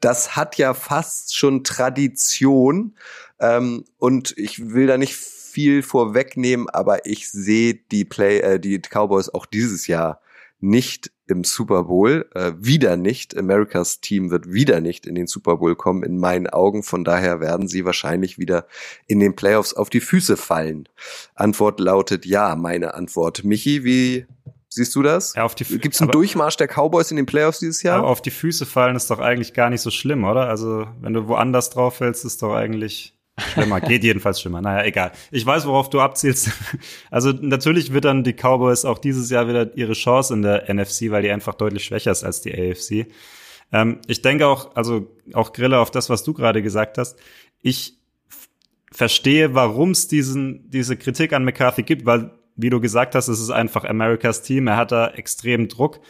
Das 0.00 0.34
hat 0.34 0.56
ja 0.56 0.72
fast 0.72 1.36
schon 1.36 1.62
Tradition. 1.62 2.96
Ähm, 3.40 3.84
und 3.98 4.32
ich 4.38 4.70
will 4.70 4.86
da 4.86 4.96
nicht 4.96 5.16
viel 5.54 5.84
vorwegnehmen, 5.84 6.68
aber 6.68 7.06
ich 7.06 7.30
sehe 7.30 7.74
die 7.92 8.04
Play, 8.04 8.40
äh, 8.40 8.58
die 8.58 8.80
Cowboys 8.80 9.28
auch 9.28 9.46
dieses 9.46 9.86
Jahr 9.86 10.20
nicht 10.58 11.12
im 11.26 11.44
Super 11.44 11.84
Bowl, 11.84 12.28
äh, 12.34 12.52
wieder 12.58 12.96
nicht. 12.96 13.36
Americas 13.36 14.00
Team 14.00 14.30
wird 14.30 14.52
wieder 14.52 14.80
nicht 14.80 15.06
in 15.06 15.14
den 15.14 15.26
Super 15.26 15.58
Bowl 15.58 15.76
kommen, 15.76 16.02
in 16.02 16.18
meinen 16.18 16.48
Augen. 16.48 16.82
Von 16.82 17.04
daher 17.04 17.40
werden 17.40 17.68
sie 17.68 17.84
wahrscheinlich 17.84 18.38
wieder 18.38 18.66
in 19.06 19.20
den 19.20 19.36
Playoffs 19.36 19.74
auf 19.74 19.90
die 19.90 20.00
Füße 20.00 20.36
fallen. 20.36 20.88
Antwort 21.34 21.80
lautet 21.80 22.26
ja, 22.26 22.56
meine 22.56 22.94
Antwort. 22.94 23.44
Michi, 23.44 23.84
wie 23.84 24.26
siehst 24.68 24.94
du 24.96 25.02
das? 25.02 25.34
Ja, 25.34 25.44
auf 25.44 25.54
die 25.54 25.64
Gibt 25.64 25.94
es 25.94 26.02
einen 26.02 26.10
Durchmarsch 26.10 26.56
der 26.56 26.68
Cowboys 26.68 27.10
in 27.10 27.16
den 27.16 27.26
Playoffs 27.26 27.60
dieses 27.60 27.82
Jahr? 27.82 27.98
Aber 27.98 28.08
auf 28.08 28.20
die 28.20 28.30
Füße 28.30 28.66
fallen 28.66 28.96
ist 28.96 29.10
doch 29.10 29.20
eigentlich 29.20 29.54
gar 29.54 29.70
nicht 29.70 29.82
so 29.82 29.90
schlimm, 29.90 30.24
oder? 30.24 30.48
Also, 30.48 30.86
wenn 31.00 31.12
du 31.12 31.28
woanders 31.28 31.70
drauf 31.70 31.96
fällst, 31.96 32.24
ist 32.24 32.42
doch 32.42 32.54
eigentlich 32.54 33.13
Schlimmer, 33.38 33.80
geht 33.80 34.04
jedenfalls 34.04 34.40
schlimmer. 34.40 34.60
Naja, 34.60 34.84
egal. 34.84 35.12
Ich 35.30 35.44
weiß, 35.44 35.66
worauf 35.66 35.90
du 35.90 36.00
abzielst. 36.00 36.50
Also 37.10 37.32
natürlich 37.32 37.92
wird 37.92 38.04
dann 38.04 38.24
die 38.24 38.32
Cowboys 38.32 38.84
auch 38.84 38.98
dieses 38.98 39.30
Jahr 39.30 39.48
wieder 39.48 39.76
ihre 39.76 39.92
Chance 39.94 40.34
in 40.34 40.42
der 40.42 40.72
NFC, 40.72 41.10
weil 41.10 41.22
die 41.22 41.30
einfach 41.30 41.54
deutlich 41.54 41.84
schwächer 41.84 42.10
ist 42.12 42.24
als 42.24 42.40
die 42.40 42.52
AFC. 42.52 43.08
Ähm, 43.72 44.00
ich 44.06 44.22
denke 44.22 44.46
auch, 44.46 44.76
also 44.76 45.10
auch 45.32 45.52
Grille 45.52 45.78
auf 45.78 45.90
das, 45.90 46.10
was 46.10 46.22
du 46.22 46.32
gerade 46.32 46.62
gesagt 46.62 46.98
hast. 46.98 47.18
Ich 47.60 47.98
verstehe, 48.92 49.54
warum 49.54 49.90
es 49.90 50.06
diesen 50.06 50.70
diese 50.70 50.96
Kritik 50.96 51.32
an 51.32 51.44
McCarthy 51.44 51.82
gibt, 51.82 52.06
weil 52.06 52.30
wie 52.56 52.70
du 52.70 52.80
gesagt 52.80 53.14
hast, 53.14 53.28
es 53.28 53.40
ist 53.40 53.50
einfach 53.50 53.84
Americas 53.84 54.42
Team. 54.42 54.68
Er 54.68 54.76
hat 54.76 54.92
da 54.92 55.08
extrem 55.08 55.68
Druck. 55.68 56.00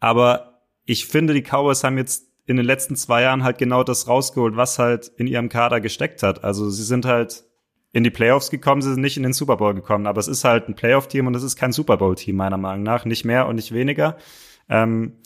Aber 0.00 0.60
ich 0.84 1.06
finde, 1.06 1.34
die 1.34 1.42
Cowboys 1.42 1.82
haben 1.82 1.98
jetzt 1.98 2.27
in 2.48 2.56
den 2.56 2.64
letzten 2.64 2.96
zwei 2.96 3.22
Jahren 3.22 3.44
halt 3.44 3.58
genau 3.58 3.84
das 3.84 4.08
rausgeholt, 4.08 4.56
was 4.56 4.78
halt 4.78 5.12
in 5.18 5.26
ihrem 5.26 5.50
Kader 5.50 5.82
gesteckt 5.82 6.22
hat. 6.22 6.44
Also 6.44 6.70
sie 6.70 6.82
sind 6.82 7.04
halt 7.04 7.44
in 7.92 8.04
die 8.04 8.10
Playoffs 8.10 8.50
gekommen, 8.50 8.80
sie 8.80 8.90
sind 8.90 9.02
nicht 9.02 9.18
in 9.18 9.22
den 9.22 9.34
Super 9.34 9.58
Bowl 9.58 9.74
gekommen, 9.74 10.06
aber 10.06 10.18
es 10.18 10.28
ist 10.28 10.44
halt 10.44 10.66
ein 10.66 10.74
Playoff-Team 10.74 11.26
und 11.26 11.34
es 11.34 11.42
ist 11.42 11.56
kein 11.56 11.72
Super 11.72 11.98
Bowl-Team 11.98 12.36
meiner 12.36 12.56
Meinung 12.56 12.82
nach, 12.82 13.04
nicht 13.04 13.26
mehr 13.26 13.46
und 13.46 13.56
nicht 13.56 13.72
weniger. 13.72 14.16
Ähm, 14.70 15.18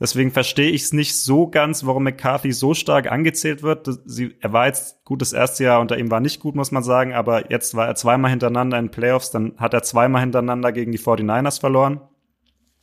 deswegen 0.00 0.32
verstehe 0.32 0.70
ich 0.70 0.82
es 0.82 0.92
nicht 0.92 1.16
so 1.16 1.48
ganz, 1.48 1.86
warum 1.86 2.02
McCarthy 2.02 2.52
so 2.52 2.74
stark 2.74 3.12
angezählt 3.12 3.62
wird. 3.62 3.88
Sie, 4.04 4.34
er 4.40 4.52
war 4.52 4.66
jetzt 4.66 5.04
gut 5.04 5.22
das 5.22 5.32
erste 5.32 5.62
Jahr 5.62 5.80
unter 5.80 5.96
ihm 5.98 6.10
war 6.10 6.20
nicht 6.20 6.40
gut, 6.40 6.56
muss 6.56 6.72
man 6.72 6.82
sagen, 6.82 7.14
aber 7.14 7.48
jetzt 7.52 7.76
war 7.76 7.86
er 7.86 7.94
zweimal 7.94 8.32
hintereinander 8.32 8.78
in 8.78 8.90
Playoffs, 8.90 9.30
dann 9.30 9.54
hat 9.56 9.72
er 9.72 9.84
zweimal 9.84 10.20
hintereinander 10.20 10.72
gegen 10.72 10.90
die 10.90 10.98
49ers 10.98 11.60
verloren. 11.60 12.00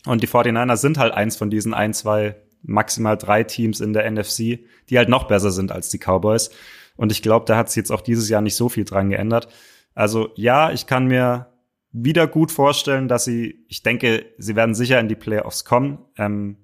Und 0.05 0.23
die 0.23 0.27
49ers 0.27 0.77
sind 0.77 0.97
halt 0.97 1.13
eins 1.13 1.35
von 1.35 1.49
diesen 1.49 1.73
ein, 1.73 1.93
zwei, 1.93 2.42
maximal 2.63 3.17
drei 3.17 3.43
Teams 3.43 3.81
in 3.81 3.93
der 3.93 4.09
NFC, 4.09 4.59
die 4.89 4.97
halt 4.97 5.09
noch 5.09 5.25
besser 5.25 5.51
sind 5.51 5.71
als 5.71 5.89
die 5.89 5.99
Cowboys. 5.99 6.49
Und 6.95 7.11
ich 7.11 7.21
glaube, 7.21 7.45
da 7.45 7.57
hat 7.57 7.69
sich 7.69 7.77
jetzt 7.77 7.91
auch 7.91 8.01
dieses 8.01 8.29
Jahr 8.29 8.41
nicht 8.41 8.55
so 8.55 8.69
viel 8.69 8.85
dran 8.85 9.09
geändert. 9.09 9.47
Also 9.93 10.29
ja, 10.35 10.71
ich 10.71 10.87
kann 10.87 11.07
mir 11.07 11.47
wieder 11.91 12.27
gut 12.27 12.51
vorstellen, 12.51 13.07
dass 13.07 13.25
sie, 13.25 13.65
ich 13.67 13.83
denke, 13.83 14.25
sie 14.37 14.55
werden 14.55 14.75
sicher 14.75 14.99
in 14.99 15.07
die 15.07 15.15
Playoffs 15.15 15.65
kommen. 15.65 15.99
Ähm, 16.17 16.57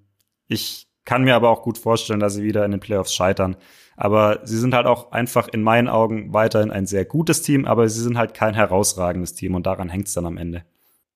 ich 0.47 0.87
kann 1.05 1.23
mir 1.23 1.35
aber 1.35 1.49
auch 1.49 1.61
gut 1.61 1.77
vorstellen, 1.77 2.19
dass 2.19 2.33
sie 2.33 2.43
wieder 2.43 2.65
in 2.65 2.71
den 2.71 2.79
Playoffs 2.79 3.13
scheitern. 3.13 3.55
Aber 3.95 4.39
sie 4.43 4.57
sind 4.57 4.73
halt 4.73 4.87
auch 4.87 5.11
einfach 5.11 5.47
in 5.47 5.61
meinen 5.61 5.87
Augen 5.87 6.33
weiterhin 6.33 6.71
ein 6.71 6.85
sehr 6.85 7.05
gutes 7.05 7.41
Team, 7.41 7.65
aber 7.65 7.87
sie 7.89 8.01
sind 8.01 8.17
halt 8.17 8.33
kein 8.33 8.53
herausragendes 8.53 9.33
Team 9.33 9.55
und 9.55 9.65
daran 9.65 9.89
hängt 9.89 10.07
es 10.07 10.13
dann 10.13 10.25
am 10.25 10.37
Ende. 10.37 10.63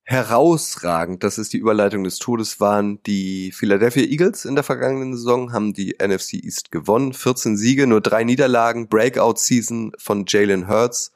Herausragend, 0.05 1.23
das 1.23 1.37
ist 1.37 1.53
die 1.53 1.57
Überleitung 1.57 2.03
des 2.03 2.19
Todes, 2.19 2.59
waren 2.59 3.01
die 3.03 3.53
Philadelphia 3.53 4.03
Eagles 4.03 4.43
in 4.43 4.55
der 4.55 4.65
vergangenen 4.65 5.15
Saison, 5.15 5.53
haben 5.53 5.73
die 5.73 5.95
NFC 6.01 6.33
East 6.43 6.71
gewonnen. 6.71 7.13
14 7.13 7.55
Siege, 7.55 7.87
nur 7.87 8.01
drei 8.01 8.25
Niederlagen, 8.25 8.89
Breakout-Season 8.89 9.93
von 9.97 10.25
Jalen 10.27 10.67
Hurts. 10.67 11.13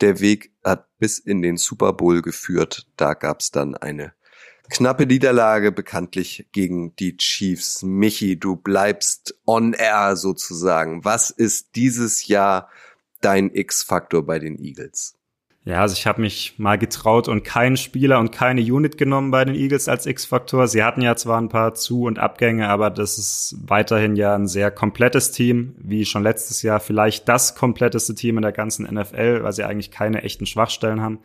Der 0.00 0.20
Weg 0.20 0.52
hat 0.62 0.86
bis 0.98 1.18
in 1.18 1.42
den 1.42 1.56
Super 1.56 1.92
Bowl 1.92 2.22
geführt. 2.22 2.86
Da 2.96 3.14
gab's 3.14 3.50
dann 3.50 3.74
eine 3.74 4.12
knappe 4.70 5.06
Niederlage, 5.06 5.72
bekanntlich 5.72 6.46
gegen 6.52 6.94
die 6.96 7.16
Chiefs. 7.16 7.82
Michi, 7.82 8.38
du 8.38 8.54
bleibst 8.54 9.34
on 9.44 9.72
air 9.72 10.14
sozusagen. 10.14 11.04
Was 11.04 11.30
ist 11.30 11.74
dieses 11.74 12.28
Jahr 12.28 12.70
dein 13.20 13.50
X-Faktor 13.52 14.24
bei 14.24 14.38
den 14.38 14.56
Eagles? 14.56 15.16
Ja, 15.64 15.82
also 15.82 15.92
ich 15.92 16.06
habe 16.06 16.22
mich 16.22 16.54
mal 16.58 16.78
getraut 16.78 17.28
und 17.28 17.44
keinen 17.44 17.76
Spieler 17.76 18.18
und 18.18 18.32
keine 18.32 18.62
Unit 18.62 18.96
genommen 18.96 19.30
bei 19.30 19.44
den 19.44 19.54
Eagles 19.54 19.88
als 19.88 20.06
X-Faktor. 20.06 20.66
Sie 20.68 20.82
hatten 20.82 21.02
ja 21.02 21.16
zwar 21.16 21.38
ein 21.38 21.50
paar 21.50 21.74
Zu- 21.74 22.04
und 22.04 22.18
Abgänge, 22.18 22.68
aber 22.70 22.88
das 22.88 23.18
ist 23.18 23.56
weiterhin 23.66 24.16
ja 24.16 24.34
ein 24.34 24.46
sehr 24.46 24.70
komplettes 24.70 25.32
Team, 25.32 25.74
wie 25.78 26.06
schon 26.06 26.22
letztes 26.22 26.62
Jahr 26.62 26.80
vielleicht 26.80 27.28
das 27.28 27.54
kompletteste 27.54 28.14
Team 28.14 28.38
in 28.38 28.42
der 28.42 28.52
ganzen 28.52 28.86
NFL, 28.86 29.42
weil 29.42 29.52
sie 29.52 29.64
eigentlich 29.64 29.90
keine 29.90 30.22
echten 30.22 30.46
Schwachstellen 30.46 31.02
haben. 31.02 31.18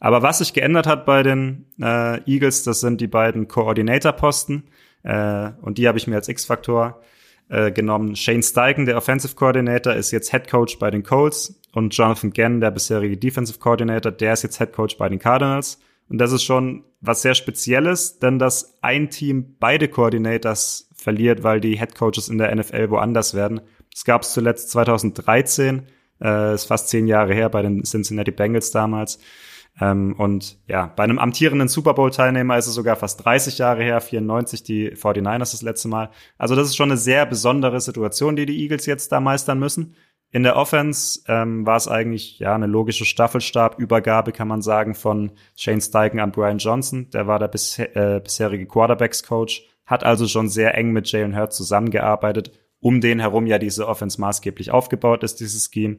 Aber 0.00 0.22
was 0.22 0.38
sich 0.38 0.52
geändert 0.52 0.86
hat 0.86 1.06
bei 1.06 1.22
den 1.22 1.64
äh, 1.80 2.20
Eagles, 2.30 2.64
das 2.64 2.80
sind 2.80 3.00
die 3.00 3.06
beiden 3.06 3.48
Coordinator-Posten 3.48 4.64
äh, 5.02 5.50
und 5.62 5.78
die 5.78 5.88
habe 5.88 5.96
ich 5.96 6.06
mir 6.06 6.16
als 6.16 6.28
X-Faktor 6.28 7.00
äh, 7.48 7.72
genommen. 7.72 8.16
Shane 8.16 8.42
Steichen, 8.42 8.84
der 8.84 8.98
Offensive 8.98 9.34
Coordinator, 9.34 9.94
ist 9.94 10.10
jetzt 10.10 10.30
Head 10.30 10.50
Coach 10.50 10.78
bei 10.78 10.90
den 10.90 11.02
Colts 11.02 11.58
und 11.72 11.96
Jonathan 11.96 12.32
Gann, 12.32 12.60
der 12.60 12.70
bisherige 12.70 13.16
Defensive 13.16 13.58
Coordinator, 13.58 14.12
der 14.12 14.32
ist 14.32 14.42
jetzt 14.42 14.58
Head 14.58 14.72
Coach 14.72 14.96
bei 14.96 15.08
den 15.08 15.18
Cardinals. 15.18 15.78
Und 16.08 16.18
das 16.18 16.32
ist 16.32 16.42
schon 16.42 16.84
was 17.00 17.22
sehr 17.22 17.34
Spezielles, 17.34 18.18
denn 18.18 18.38
dass 18.38 18.78
ein 18.80 19.10
Team 19.10 19.56
beide 19.60 19.88
Coordinators 19.88 20.88
verliert, 20.94 21.42
weil 21.42 21.60
die 21.60 21.78
Head 21.78 21.94
Coaches 21.94 22.28
in 22.28 22.38
der 22.38 22.54
NFL 22.54 22.90
woanders 22.90 23.34
werden. 23.34 23.60
Das 23.92 24.04
gab 24.04 24.22
es 24.22 24.32
zuletzt 24.32 24.70
2013, 24.70 25.82
äh, 26.20 26.54
ist 26.54 26.64
fast 26.64 26.88
zehn 26.88 27.06
Jahre 27.06 27.34
her 27.34 27.48
bei 27.48 27.62
den 27.62 27.84
Cincinnati 27.84 28.30
Bengals 28.30 28.70
damals. 28.70 29.18
Ähm, 29.80 30.14
und 30.18 30.58
ja, 30.66 30.86
bei 30.86 31.04
einem 31.04 31.18
amtierenden 31.18 31.68
Super 31.68 31.94
Bowl-Teilnehmer 31.94 32.58
ist 32.58 32.66
es 32.66 32.74
sogar 32.74 32.96
fast 32.96 33.24
30 33.24 33.58
Jahre 33.58 33.82
her, 33.82 34.00
94 34.00 34.62
die 34.64 34.90
49ers 34.90 35.52
das 35.52 35.62
letzte 35.62 35.88
Mal. 35.88 36.10
Also 36.36 36.56
das 36.56 36.68
ist 36.68 36.76
schon 36.76 36.90
eine 36.90 36.98
sehr 36.98 37.26
besondere 37.26 37.80
Situation, 37.80 38.34
die 38.34 38.46
die 38.46 38.60
Eagles 38.62 38.86
jetzt 38.86 39.12
da 39.12 39.20
meistern 39.20 39.58
müssen. 39.58 39.94
In 40.30 40.42
der 40.42 40.56
Offense 40.56 41.20
ähm, 41.26 41.64
war 41.64 41.76
es 41.76 41.88
eigentlich 41.88 42.38
ja 42.38 42.54
eine 42.54 42.66
logische 42.66 43.06
Staffelstabübergabe, 43.06 44.32
kann 44.32 44.48
man 44.48 44.60
sagen, 44.60 44.94
von 44.94 45.32
Shane 45.56 45.80
Steichen 45.80 46.20
an 46.20 46.32
Brian 46.32 46.58
Johnson. 46.58 47.08
Der 47.10 47.26
war 47.26 47.38
der 47.38 47.48
bisher, 47.48 47.96
äh, 47.96 48.20
bisherige 48.20 48.66
Quarterbacks-Coach, 48.66 49.66
hat 49.86 50.04
also 50.04 50.26
schon 50.26 50.50
sehr 50.50 50.76
eng 50.76 50.92
mit 50.92 51.10
Jalen 51.10 51.34
Hurts 51.34 51.56
zusammengearbeitet, 51.56 52.50
um 52.80 53.00
den 53.00 53.20
herum 53.20 53.46
ja 53.46 53.58
diese 53.58 53.88
Offense 53.88 54.20
maßgeblich 54.20 54.70
aufgebaut 54.70 55.22
ist, 55.22 55.40
dieses 55.40 55.70
Scheme. 55.72 55.98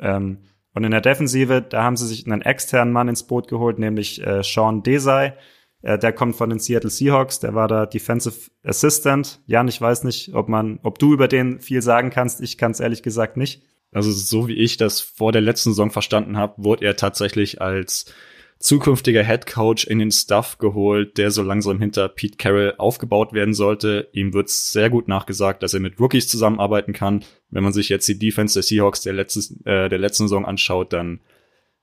Ähm, 0.00 0.38
und 0.72 0.84
in 0.84 0.90
der 0.90 1.02
Defensive, 1.02 1.60
da 1.62 1.82
haben 1.82 1.96
sie 1.96 2.06
sich 2.06 2.26
einen 2.26 2.42
externen 2.42 2.92
Mann 2.92 3.08
ins 3.08 3.24
Boot 3.24 3.48
geholt, 3.48 3.78
nämlich 3.78 4.26
äh, 4.26 4.42
Sean 4.42 4.82
Desai. 4.82 5.34
Äh, 5.82 5.98
der 5.98 6.12
kommt 6.12 6.36
von 6.36 6.50
den 6.50 6.58
Seattle 6.58 6.90
Seahawks, 6.90 7.40
der 7.40 7.54
war 7.54 7.68
da 7.68 7.86
Defensive 7.86 8.50
Assistant. 8.62 9.40
Jan, 9.46 9.68
ich 9.68 9.80
weiß 9.80 10.04
nicht, 10.04 10.34
ob 10.34 10.48
man, 10.48 10.78
ob 10.82 10.98
du 10.98 11.12
über 11.12 11.28
den 11.28 11.60
viel 11.60 11.82
sagen 11.82 12.10
kannst. 12.10 12.40
Ich 12.40 12.58
kann 12.58 12.72
es 12.72 12.80
ehrlich 12.80 13.02
gesagt 13.02 13.36
nicht. 13.36 13.62
Also 13.92 14.10
so 14.10 14.48
wie 14.48 14.56
ich 14.56 14.76
das 14.76 15.00
vor 15.00 15.32
der 15.32 15.42
letzten 15.42 15.70
Saison 15.70 15.90
verstanden 15.90 16.36
habe, 16.36 16.62
wurde 16.62 16.84
er 16.84 16.96
tatsächlich 16.96 17.60
als 17.60 18.12
zukünftiger 18.58 19.22
Head 19.22 19.46
Coach 19.46 19.86
in 19.86 19.98
den 19.98 20.10
Staff 20.10 20.58
geholt, 20.58 21.18
der 21.18 21.30
so 21.30 21.42
langsam 21.42 21.78
hinter 21.78 22.08
Pete 22.08 22.36
Carroll 22.36 22.74
aufgebaut 22.78 23.32
werden 23.32 23.54
sollte. 23.54 24.08
Ihm 24.12 24.32
wird 24.32 24.48
sehr 24.48 24.90
gut 24.90 25.08
nachgesagt, 25.08 25.62
dass 25.62 25.74
er 25.74 25.80
mit 25.80 26.00
Rookies 26.00 26.28
zusammenarbeiten 26.28 26.92
kann. 26.92 27.24
Wenn 27.50 27.64
man 27.64 27.72
sich 27.72 27.88
jetzt 27.88 28.08
die 28.08 28.18
Defense 28.18 28.54
der 28.54 28.62
Seahawks 28.62 29.02
der, 29.02 29.12
letztes, 29.12 29.52
äh, 29.64 29.88
der 29.88 29.98
letzten 29.98 30.24
Saison 30.24 30.46
anschaut, 30.46 30.92
dann 30.92 31.20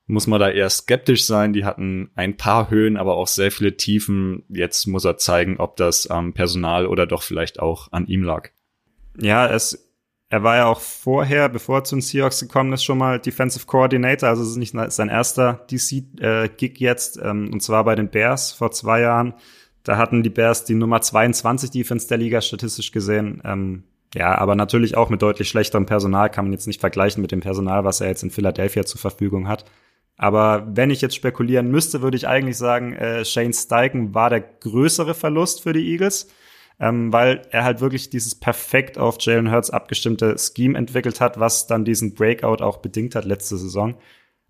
muss 0.05 0.27
man 0.27 0.39
da 0.39 0.49
eher 0.49 0.69
skeptisch 0.69 1.25
sein. 1.25 1.53
Die 1.53 1.65
hatten 1.65 2.11
ein 2.15 2.37
paar 2.37 2.69
Höhen, 2.69 2.97
aber 2.97 3.15
auch 3.15 3.27
sehr 3.27 3.51
viele 3.51 3.77
Tiefen. 3.77 4.43
Jetzt 4.49 4.85
muss 4.87 5.05
er 5.05 5.17
zeigen, 5.17 5.57
ob 5.57 5.77
das 5.77 6.07
am 6.07 6.33
Personal 6.33 6.85
oder 6.87 7.07
doch 7.07 7.23
vielleicht 7.23 7.59
auch 7.59 7.91
an 7.91 8.07
ihm 8.07 8.23
lag. 8.23 8.49
Ja, 9.17 9.47
es 9.47 9.89
er 10.33 10.41
war 10.41 10.55
ja 10.55 10.65
auch 10.65 10.79
vorher, 10.79 11.47
bevor 11.47 11.77
er 11.77 11.83
zu 11.83 11.95
den 11.95 12.01
Seahawks 12.01 12.39
gekommen 12.39 12.73
ist, 12.73 12.83
schon 12.83 12.97
mal 12.97 13.19
Defensive 13.19 13.67
Coordinator. 13.67 14.29
Also 14.29 14.41
es 14.41 14.49
ist 14.49 14.55
nicht 14.55 14.73
sein 14.91 15.07
erster 15.07 15.63
DC-Gig 15.69 16.81
äh, 16.81 16.83
jetzt. 16.83 17.19
Ähm, 17.21 17.51
und 17.53 17.61
zwar 17.61 17.83
bei 17.83 17.93
den 17.93 18.09
Bears 18.09 18.51
vor 18.51 18.71
zwei 18.71 19.01
Jahren. 19.01 19.35
Da 19.83 19.97
hatten 19.97 20.23
die 20.23 20.31
Bears 20.31 20.65
die 20.65 20.73
Nummer 20.73 21.01
22 21.01 21.69
Defense 21.69 22.07
der 22.07 22.17
Liga 22.17 22.41
statistisch 22.41 22.91
gesehen. 22.91 23.43
Ähm, 23.45 23.83
ja, 24.15 24.35
aber 24.35 24.55
natürlich 24.55 24.97
auch 24.97 25.09
mit 25.09 25.21
deutlich 25.21 25.49
schlechterem 25.49 25.85
Personal 25.85 26.31
kann 26.31 26.45
man 26.45 26.51
jetzt 26.53 26.65
nicht 26.65 26.79
vergleichen 26.79 27.21
mit 27.21 27.31
dem 27.31 27.41
Personal, 27.41 27.83
was 27.83 28.01
er 28.01 28.07
jetzt 28.07 28.23
in 28.23 28.31
Philadelphia 28.31 28.85
zur 28.85 28.99
Verfügung 28.99 29.47
hat. 29.47 29.65
Aber 30.17 30.67
wenn 30.75 30.91
ich 30.91 31.01
jetzt 31.01 31.15
spekulieren 31.15 31.69
müsste, 31.69 32.01
würde 32.01 32.17
ich 32.17 32.27
eigentlich 32.27 32.57
sagen, 32.57 32.93
äh, 32.93 33.25
Shane 33.25 33.53
Steichen 33.53 34.13
war 34.13 34.29
der 34.29 34.41
größere 34.41 35.13
Verlust 35.13 35.63
für 35.63 35.73
die 35.73 35.91
Eagles 35.91 36.27
ähm, 36.79 37.13
weil 37.13 37.43
er 37.51 37.63
halt 37.63 37.81
wirklich 37.81 38.09
dieses 38.09 38.35
perfekt 38.35 38.97
auf 38.97 39.17
Jalen 39.19 39.51
Hurts 39.51 39.69
abgestimmte 39.69 40.35
Scheme 40.37 40.77
entwickelt 40.77 41.21
hat, 41.21 41.39
was 41.39 41.67
dann 41.67 41.85
diesen 41.85 42.13
Breakout 42.13 42.63
auch 42.63 42.77
bedingt 42.77 43.15
hat 43.15 43.25
letzte 43.25 43.57
Saison. 43.57 43.95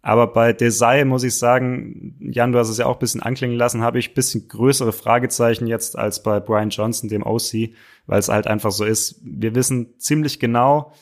Aber 0.01 0.27
bei 0.27 0.51
Desai 0.51 1.05
muss 1.05 1.23
ich 1.23 1.37
sagen, 1.37 2.17
Jan, 2.19 2.51
du 2.51 2.59
hast 2.59 2.69
es 2.69 2.77
ja 2.77 2.87
auch 2.87 2.95
ein 2.95 2.99
bisschen 2.99 3.21
anklingen 3.21 3.57
lassen, 3.57 3.83
habe 3.83 3.99
ich 3.99 4.09
ein 4.09 4.13
bisschen 4.15 4.47
größere 4.49 4.91
Fragezeichen 4.91 5.65
jetzt 5.67 5.97
als 5.97 6.23
bei 6.23 6.39
Brian 6.39 6.71
Johnson, 6.71 7.07
dem 7.07 7.23
OC, 7.23 7.75
weil 8.05 8.19
es 8.19 8.27
halt 8.27 8.47
einfach 8.47 8.71
so 8.71 8.83
ist. 8.83 9.21
Wir 9.23 9.55
wissen 9.55 9.99
ziemlich 9.99 10.39
genau, 10.39 10.93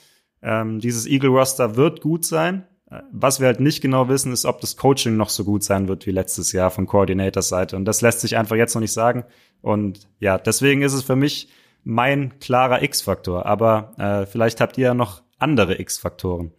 ähm, 0.43 0.79
dieses 0.79 1.07
Eagle 1.07 1.31
Roster 1.31 1.75
wird 1.75 2.01
gut 2.01 2.25
sein. 2.25 2.67
Was 3.11 3.39
wir 3.39 3.47
halt 3.47 3.61
nicht 3.61 3.81
genau 3.81 4.09
wissen, 4.09 4.33
ist, 4.33 4.45
ob 4.45 4.59
das 4.59 4.75
Coaching 4.75 5.15
noch 5.15 5.29
so 5.29 5.45
gut 5.45 5.63
sein 5.63 5.87
wird 5.87 6.05
wie 6.05 6.11
letztes 6.11 6.51
Jahr 6.51 6.71
von 6.71 6.87
Coordinators 6.87 7.47
Seite. 7.47 7.77
Und 7.77 7.85
das 7.85 8.01
lässt 8.01 8.19
sich 8.19 8.35
einfach 8.35 8.57
jetzt 8.57 8.75
noch 8.75 8.81
nicht 8.81 8.91
sagen. 8.91 9.23
Und 9.61 10.09
ja, 10.19 10.37
deswegen 10.37 10.81
ist 10.81 10.93
es 10.93 11.03
für 11.03 11.15
mich 11.15 11.47
mein 11.85 12.39
klarer 12.39 12.83
X-Faktor. 12.83 13.45
Aber 13.45 13.93
äh, 13.97 14.25
vielleicht 14.25 14.59
habt 14.59 14.77
ihr 14.77 14.87
ja 14.87 14.93
noch 14.93 15.23
andere 15.39 15.79
X-Faktoren. 15.79 16.51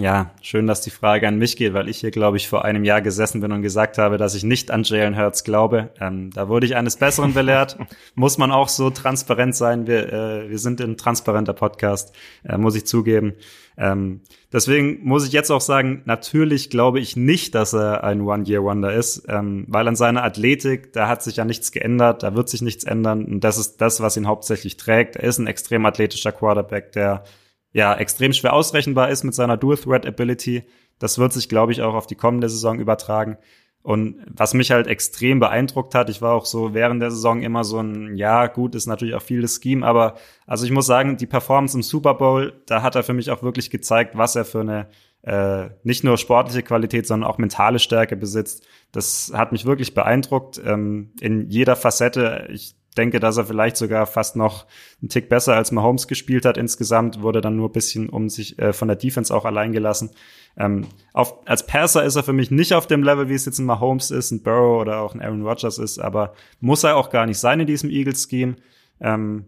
Ja, 0.00 0.30
schön, 0.40 0.66
dass 0.66 0.80
die 0.80 0.88
Frage 0.88 1.28
an 1.28 1.36
mich 1.36 1.58
geht, 1.58 1.74
weil 1.74 1.90
ich 1.90 1.98
hier, 1.98 2.10
glaube 2.10 2.38
ich, 2.38 2.48
vor 2.48 2.64
einem 2.64 2.84
Jahr 2.84 3.02
gesessen 3.02 3.42
bin 3.42 3.52
und 3.52 3.60
gesagt 3.60 3.98
habe, 3.98 4.16
dass 4.16 4.34
ich 4.34 4.44
nicht 4.44 4.70
an 4.70 4.82
Jalen 4.82 5.14
Hurts 5.14 5.44
glaube. 5.44 5.90
Ähm, 6.00 6.30
da 6.30 6.48
wurde 6.48 6.64
ich 6.64 6.74
eines 6.74 6.96
Besseren 6.96 7.34
belehrt. 7.34 7.76
muss 8.14 8.38
man 8.38 8.50
auch 8.50 8.70
so 8.70 8.88
transparent 8.88 9.54
sein. 9.54 9.86
Wir, 9.86 10.10
äh, 10.10 10.48
wir 10.48 10.58
sind 10.58 10.80
ein 10.80 10.96
transparenter 10.96 11.52
Podcast, 11.52 12.14
äh, 12.48 12.56
muss 12.56 12.76
ich 12.76 12.86
zugeben. 12.86 13.34
Ähm, 13.76 14.22
deswegen 14.50 15.04
muss 15.04 15.26
ich 15.26 15.32
jetzt 15.34 15.50
auch 15.50 15.60
sagen, 15.60 16.00
natürlich 16.06 16.70
glaube 16.70 16.98
ich 16.98 17.16
nicht, 17.16 17.54
dass 17.54 17.74
er 17.74 18.02
ein 18.02 18.22
One-Year-Wonder 18.22 18.94
ist, 18.94 19.26
ähm, 19.28 19.66
weil 19.68 19.86
an 19.86 19.96
seiner 19.96 20.24
Athletik, 20.24 20.94
da 20.94 21.08
hat 21.08 21.22
sich 21.22 21.36
ja 21.36 21.44
nichts 21.44 21.72
geändert, 21.72 22.22
da 22.22 22.34
wird 22.34 22.48
sich 22.48 22.62
nichts 22.62 22.84
ändern 22.84 23.26
und 23.26 23.44
das 23.44 23.58
ist 23.58 23.82
das, 23.82 24.00
was 24.00 24.16
ihn 24.16 24.26
hauptsächlich 24.26 24.78
trägt. 24.78 25.16
Er 25.16 25.24
ist 25.24 25.36
ein 25.36 25.46
extrem 25.46 25.84
athletischer 25.84 26.32
Quarterback, 26.32 26.92
der 26.92 27.24
ja 27.72 27.94
extrem 27.94 28.32
schwer 28.32 28.52
ausrechenbar 28.52 29.10
ist 29.10 29.24
mit 29.24 29.34
seiner 29.34 29.56
Dual 29.56 29.76
Threat 29.76 30.06
Ability. 30.06 30.64
Das 30.98 31.18
wird 31.18 31.32
sich, 31.32 31.48
glaube 31.48 31.72
ich, 31.72 31.82
auch 31.82 31.94
auf 31.94 32.06
die 32.06 32.14
kommende 32.14 32.48
Saison 32.48 32.78
übertragen. 32.78 33.38
Und 33.82 34.16
was 34.26 34.52
mich 34.52 34.70
halt 34.72 34.86
extrem 34.86 35.40
beeindruckt 35.40 35.94
hat, 35.94 36.10
ich 36.10 36.20
war 36.20 36.34
auch 36.34 36.44
so 36.44 36.74
während 36.74 37.00
der 37.00 37.10
Saison 37.10 37.40
immer 37.40 37.64
so 37.64 37.78
ein, 37.78 38.14
ja, 38.14 38.46
gut, 38.46 38.74
ist 38.74 38.86
natürlich 38.86 39.14
auch 39.14 39.22
viel 39.22 39.40
das 39.40 39.58
Scheme, 39.62 39.86
aber 39.86 40.16
also 40.46 40.66
ich 40.66 40.70
muss 40.70 40.84
sagen, 40.84 41.16
die 41.16 41.26
Performance 41.26 41.78
im 41.78 41.82
Super 41.82 42.12
Bowl, 42.12 42.52
da 42.66 42.82
hat 42.82 42.94
er 42.94 43.02
für 43.02 43.14
mich 43.14 43.30
auch 43.30 43.42
wirklich 43.42 43.70
gezeigt, 43.70 44.18
was 44.18 44.36
er 44.36 44.44
für 44.44 44.60
eine 44.60 44.88
äh, 45.22 45.70
nicht 45.82 46.04
nur 46.04 46.18
sportliche 46.18 46.62
Qualität, 46.62 47.06
sondern 47.06 47.30
auch 47.30 47.38
mentale 47.38 47.78
Stärke 47.78 48.16
besitzt. 48.16 48.66
Das 48.92 49.32
hat 49.34 49.52
mich 49.52 49.64
wirklich 49.64 49.94
beeindruckt 49.94 50.60
ähm, 50.64 51.12
in 51.20 51.48
jeder 51.48 51.76
Facette. 51.76 52.48
Ich 52.50 52.74
denke, 52.96 53.20
dass 53.20 53.36
er 53.36 53.44
vielleicht 53.44 53.76
sogar 53.76 54.06
fast 54.06 54.36
noch 54.36 54.66
einen 55.00 55.08
Tick 55.08 55.28
besser 55.28 55.54
als 55.54 55.72
Mahomes 55.72 56.08
gespielt 56.08 56.44
hat 56.44 56.56
insgesamt, 56.56 57.22
wurde 57.22 57.40
dann 57.40 57.56
nur 57.56 57.68
ein 57.68 57.72
bisschen 57.72 58.08
um 58.08 58.28
sich 58.28 58.58
äh, 58.58 58.72
von 58.72 58.88
der 58.88 58.96
Defense 58.96 59.34
auch 59.34 59.44
allein 59.44 59.72
gelassen. 59.72 60.10
Ähm, 60.56 60.86
auf, 61.12 61.46
als 61.46 61.66
Passer 61.66 62.04
ist 62.04 62.16
er 62.16 62.24
für 62.24 62.32
mich 62.32 62.50
nicht 62.50 62.74
auf 62.74 62.86
dem 62.86 63.02
Level, 63.02 63.28
wie 63.28 63.34
es 63.34 63.46
jetzt 63.46 63.58
ein 63.58 63.66
Mahomes 63.66 64.10
ist, 64.10 64.32
ein 64.32 64.42
Burrow 64.42 64.80
oder 64.80 65.00
auch 65.00 65.14
ein 65.14 65.22
Aaron 65.22 65.46
Rodgers 65.46 65.78
ist, 65.78 65.98
aber 65.98 66.34
muss 66.60 66.84
er 66.84 66.96
auch 66.96 67.10
gar 67.10 67.26
nicht 67.26 67.38
sein 67.38 67.60
in 67.60 67.66
diesem 67.66 67.90
Eagles-Scheme. 67.90 68.56
Ähm, 69.00 69.44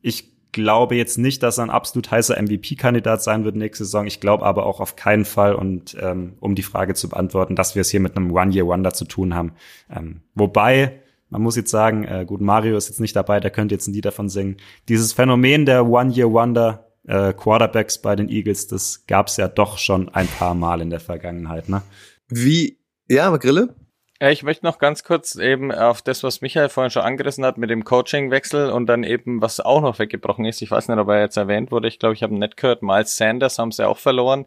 ich 0.00 0.32
glaube 0.52 0.96
jetzt 0.96 1.18
nicht, 1.18 1.42
dass 1.42 1.58
er 1.58 1.64
ein 1.64 1.70
absolut 1.70 2.10
heißer 2.10 2.40
MVP-Kandidat 2.40 3.22
sein 3.22 3.44
wird 3.44 3.56
nächste 3.56 3.84
Saison. 3.84 4.06
Ich 4.06 4.20
glaube 4.20 4.46
aber 4.46 4.64
auch 4.64 4.80
auf 4.80 4.96
keinen 4.96 5.26
Fall 5.26 5.54
und 5.54 5.94
ähm, 6.00 6.32
um 6.40 6.54
die 6.54 6.62
Frage 6.62 6.94
zu 6.94 7.10
beantworten, 7.10 7.56
dass 7.56 7.74
wir 7.74 7.82
es 7.82 7.90
hier 7.90 8.00
mit 8.00 8.16
einem 8.16 8.32
One-Year-Wonder 8.32 8.94
zu 8.94 9.04
tun 9.04 9.34
haben. 9.34 9.52
Ähm, 9.94 10.22
wobei 10.34 11.02
man 11.28 11.42
muss 11.42 11.56
jetzt 11.56 11.70
sagen, 11.70 12.04
äh, 12.04 12.24
gut, 12.24 12.40
Mario 12.40 12.76
ist 12.76 12.88
jetzt 12.88 13.00
nicht 13.00 13.16
dabei, 13.16 13.40
der 13.40 13.50
könnte 13.50 13.74
jetzt 13.74 13.88
ein 13.88 13.94
Lied 13.94 14.04
davon 14.04 14.28
singen. 14.28 14.56
Dieses 14.88 15.12
Phänomen 15.12 15.66
der 15.66 15.86
One-Year-Wonder 15.86 16.86
äh, 17.06 17.32
Quarterbacks 17.32 17.98
bei 17.98 18.16
den 18.16 18.28
Eagles, 18.28 18.66
das 18.68 19.06
gab's 19.06 19.36
ja 19.36 19.48
doch 19.48 19.78
schon 19.78 20.08
ein 20.08 20.28
paar 20.28 20.54
Mal 20.54 20.80
in 20.80 20.90
der 20.90 21.00
Vergangenheit, 21.00 21.68
ne? 21.68 21.82
Wie, 22.28 22.78
ja, 23.08 23.26
aber 23.26 23.38
Grille? 23.38 23.74
Ich 24.18 24.42
möchte 24.42 24.64
noch 24.64 24.78
ganz 24.78 25.04
kurz 25.04 25.36
eben 25.36 25.70
auf 25.72 26.00
das, 26.00 26.22
was 26.22 26.40
Michael 26.40 26.70
vorhin 26.70 26.90
schon 26.90 27.02
angerissen 27.02 27.44
hat 27.44 27.58
mit 27.58 27.68
dem 27.68 27.84
Coaching-Wechsel 27.84 28.70
und 28.70 28.86
dann 28.86 29.04
eben, 29.04 29.42
was 29.42 29.60
auch 29.60 29.82
noch 29.82 29.98
weggebrochen 29.98 30.46
ist. 30.46 30.62
Ich 30.62 30.70
weiß 30.70 30.88
nicht, 30.88 30.98
ob 30.98 31.08
er 31.08 31.20
jetzt 31.20 31.36
erwähnt 31.36 31.70
wurde. 31.70 31.88
Ich 31.88 31.98
glaube, 31.98 32.14
ich 32.14 32.22
habe 32.22 32.34
nicht 32.34 32.56
gehört. 32.56 32.82
Miles 32.82 33.16
Sanders 33.16 33.58
haben 33.58 33.72
sie 33.72 33.86
auch 33.86 33.98
verloren. 33.98 34.46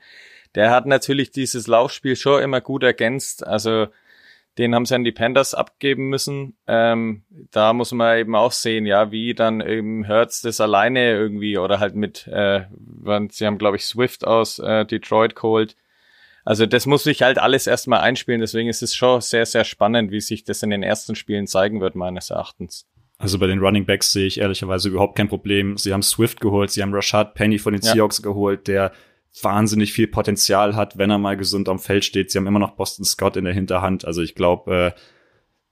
Der 0.55 0.71
hat 0.71 0.87
natürlich 0.87 1.29
dieses 1.29 1.67
Laufspiel 1.67 2.15
schon 2.15 2.41
immer 2.41 2.61
gut 2.61 2.81
ergänzt. 2.81 3.45
Also 3.45 3.87
den 4.57 4.75
haben 4.75 4.85
sie 4.85 4.95
an 4.95 5.03
die 5.03 5.11
Panthers 5.11 5.53
abgeben 5.53 6.09
müssen. 6.09 6.57
Ähm, 6.67 7.23
da 7.51 7.73
muss 7.73 7.91
man 7.91 8.17
eben 8.17 8.35
auch 8.35 8.51
sehen, 8.51 8.85
ja, 8.85 9.11
wie 9.11 9.33
dann 9.33 9.61
eben 9.61 10.03
Hertz 10.03 10.41
das 10.41 10.59
alleine 10.59 11.11
irgendwie 11.11 11.57
oder 11.57 11.79
halt 11.79 11.95
mit, 11.95 12.27
äh, 12.27 12.65
sie 13.29 13.45
haben 13.45 13.57
glaube 13.57 13.77
ich 13.77 13.85
Swift 13.85 14.25
aus 14.25 14.59
äh, 14.59 14.85
Detroit 14.85 15.35
geholt. 15.35 15.75
Also 16.43 16.65
das 16.65 16.85
muss 16.85 17.03
sich 17.03 17.21
halt 17.21 17.37
alles 17.37 17.67
erstmal 17.67 17.99
einspielen, 17.99 18.41
deswegen 18.41 18.69
ist 18.69 18.81
es 18.81 18.95
schon 18.95 19.21
sehr, 19.21 19.45
sehr 19.45 19.63
spannend, 19.63 20.11
wie 20.11 20.21
sich 20.21 20.43
das 20.43 20.63
in 20.63 20.71
den 20.71 20.83
ersten 20.83 21.15
Spielen 21.15 21.47
zeigen 21.47 21.79
wird, 21.79 21.95
meines 21.95 22.29
Erachtens. 22.29 22.87
Also 23.19 23.37
bei 23.37 23.47
den 23.47 23.59
Running 23.59 23.85
Backs 23.85 24.13
sehe 24.13 24.25
ich 24.25 24.39
ehrlicherweise 24.39 24.87
überhaupt 24.87 25.17
kein 25.17 25.27
Problem. 25.27 25.77
Sie 25.77 25.91
haben 25.91 26.01
Swift 26.01 26.39
geholt, 26.39 26.71
sie 26.71 26.81
haben 26.81 26.93
Rashad 26.93 27.33
Penny 27.33 27.59
von 27.59 27.73
den 27.73 27.81
ja. 27.81 27.91
Seahawks 27.91 28.21
geholt, 28.21 28.67
der 28.67 28.93
wahnsinnig 29.43 29.93
viel 29.93 30.07
Potenzial 30.07 30.75
hat, 30.75 30.97
wenn 30.97 31.09
er 31.09 31.17
mal 31.17 31.37
gesund 31.37 31.69
am 31.69 31.79
Feld 31.79 32.05
steht. 32.05 32.31
Sie 32.31 32.37
haben 32.37 32.47
immer 32.47 32.59
noch 32.59 32.71
Boston 32.71 33.05
Scott 33.05 33.37
in 33.37 33.45
der 33.45 33.53
Hinterhand. 33.53 34.05
Also 34.05 34.21
ich 34.21 34.35
glaube, 34.35 34.93
äh, 34.95 34.99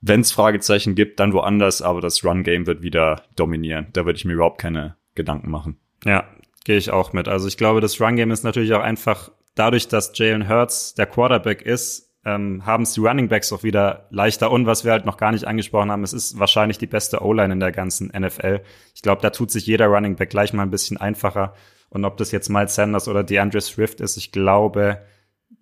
wenn 0.00 0.20
es 0.20 0.32
Fragezeichen 0.32 0.94
gibt, 0.94 1.20
dann 1.20 1.32
woanders, 1.32 1.82
aber 1.82 2.00
das 2.00 2.24
Run-Game 2.24 2.66
wird 2.66 2.82
wieder 2.82 3.22
dominieren. 3.36 3.88
Da 3.92 4.04
würde 4.06 4.16
ich 4.16 4.24
mir 4.24 4.34
überhaupt 4.34 4.60
keine 4.60 4.96
Gedanken 5.14 5.50
machen. 5.50 5.78
Ja, 6.04 6.24
gehe 6.64 6.76
ich 6.76 6.90
auch 6.90 7.12
mit. 7.12 7.28
Also 7.28 7.48
ich 7.48 7.56
glaube, 7.56 7.80
das 7.80 8.00
Run-Game 8.00 8.30
ist 8.30 8.44
natürlich 8.44 8.72
auch 8.74 8.82
einfach 8.82 9.30
dadurch, 9.54 9.88
dass 9.88 10.12
Jalen 10.14 10.48
Hurts 10.48 10.94
der 10.94 11.06
Quarterback 11.06 11.62
ist, 11.62 12.08
ähm, 12.24 12.66
haben 12.66 12.82
es 12.82 12.92
die 12.92 13.00
Running 13.00 13.28
Backs 13.28 13.52
auch 13.52 13.62
wieder 13.62 14.06
leichter. 14.10 14.50
Und 14.50 14.66
was 14.66 14.84
wir 14.84 14.92
halt 14.92 15.06
noch 15.06 15.16
gar 15.16 15.32
nicht 15.32 15.46
angesprochen 15.46 15.90
haben, 15.90 16.02
es 16.02 16.12
ist 16.12 16.38
wahrscheinlich 16.38 16.78
die 16.78 16.86
beste 16.86 17.22
O-Line 17.22 17.52
in 17.52 17.60
der 17.60 17.72
ganzen 17.72 18.08
NFL. 18.08 18.60
Ich 18.94 19.02
glaube, 19.02 19.22
da 19.22 19.30
tut 19.30 19.50
sich 19.50 19.66
jeder 19.66 19.86
Running 19.86 20.16
Back 20.16 20.30
gleich 20.30 20.52
mal 20.52 20.62
ein 20.62 20.70
bisschen 20.70 20.96
einfacher. 20.96 21.54
Und 21.90 22.04
ob 22.04 22.16
das 22.16 22.32
jetzt 22.32 22.48
Miles 22.48 22.74
Sanders 22.74 23.08
oder 23.08 23.24
DeAndre 23.24 23.60
Swift 23.60 24.00
ist, 24.00 24.16
ich 24.16 24.32
glaube, 24.32 25.00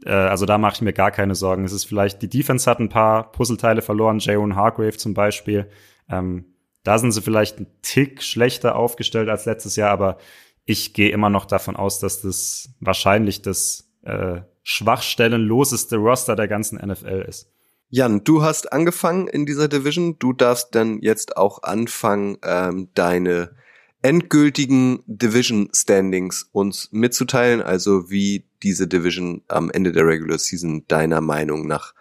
äh, 0.04 0.10
also 0.10 0.46
da 0.46 0.58
mache 0.58 0.74
ich 0.74 0.82
mir 0.82 0.92
gar 0.92 1.10
keine 1.10 1.34
Sorgen. 1.34 1.64
Es 1.64 1.72
ist 1.72 1.84
vielleicht, 1.84 2.22
die 2.22 2.28
Defense 2.28 2.68
hat 2.70 2.80
ein 2.80 2.88
paar 2.88 3.30
Puzzleteile 3.32 3.82
verloren, 3.82 4.18
Jaron 4.18 4.56
Hargrave 4.56 4.96
zum 4.96 5.14
Beispiel. 5.14 5.68
Ähm, 6.10 6.46
da 6.82 6.98
sind 6.98 7.12
sie 7.12 7.22
vielleicht 7.22 7.58
ein 7.58 7.66
Tick 7.82 8.22
schlechter 8.22 8.76
aufgestellt 8.76 9.28
als 9.28 9.44
letztes 9.44 9.76
Jahr, 9.76 9.90
aber 9.90 10.18
ich 10.64 10.94
gehe 10.94 11.10
immer 11.10 11.30
noch 11.30 11.44
davon 11.44 11.76
aus, 11.76 11.98
dass 12.00 12.20
das 12.20 12.70
wahrscheinlich 12.80 13.42
das 13.42 13.88
äh, 14.02 14.40
schwachstellenloseste 14.62 15.96
Roster 15.96 16.36
der 16.36 16.48
ganzen 16.48 16.76
NFL 16.78 17.24
ist. 17.28 17.50
Jan, 17.88 18.24
du 18.24 18.42
hast 18.42 18.72
angefangen 18.72 19.28
in 19.28 19.46
dieser 19.46 19.68
Division. 19.68 20.18
Du 20.18 20.32
darfst 20.32 20.74
dann 20.74 21.00
jetzt 21.02 21.36
auch 21.36 21.62
anfangen, 21.62 22.36
ähm, 22.42 22.88
deine 22.94 23.50
endgültigen 24.06 25.02
Division 25.06 25.68
Standings 25.74 26.48
uns 26.52 26.90
mitzuteilen, 26.92 27.60
also 27.60 28.08
wie 28.08 28.44
diese 28.62 28.86
Division 28.86 29.42
am 29.48 29.68
Ende 29.68 29.90
der 29.90 30.06
Regular 30.06 30.38
Season 30.38 30.84
deiner 30.86 31.20
Meinung 31.20 31.66
nach 31.66 31.92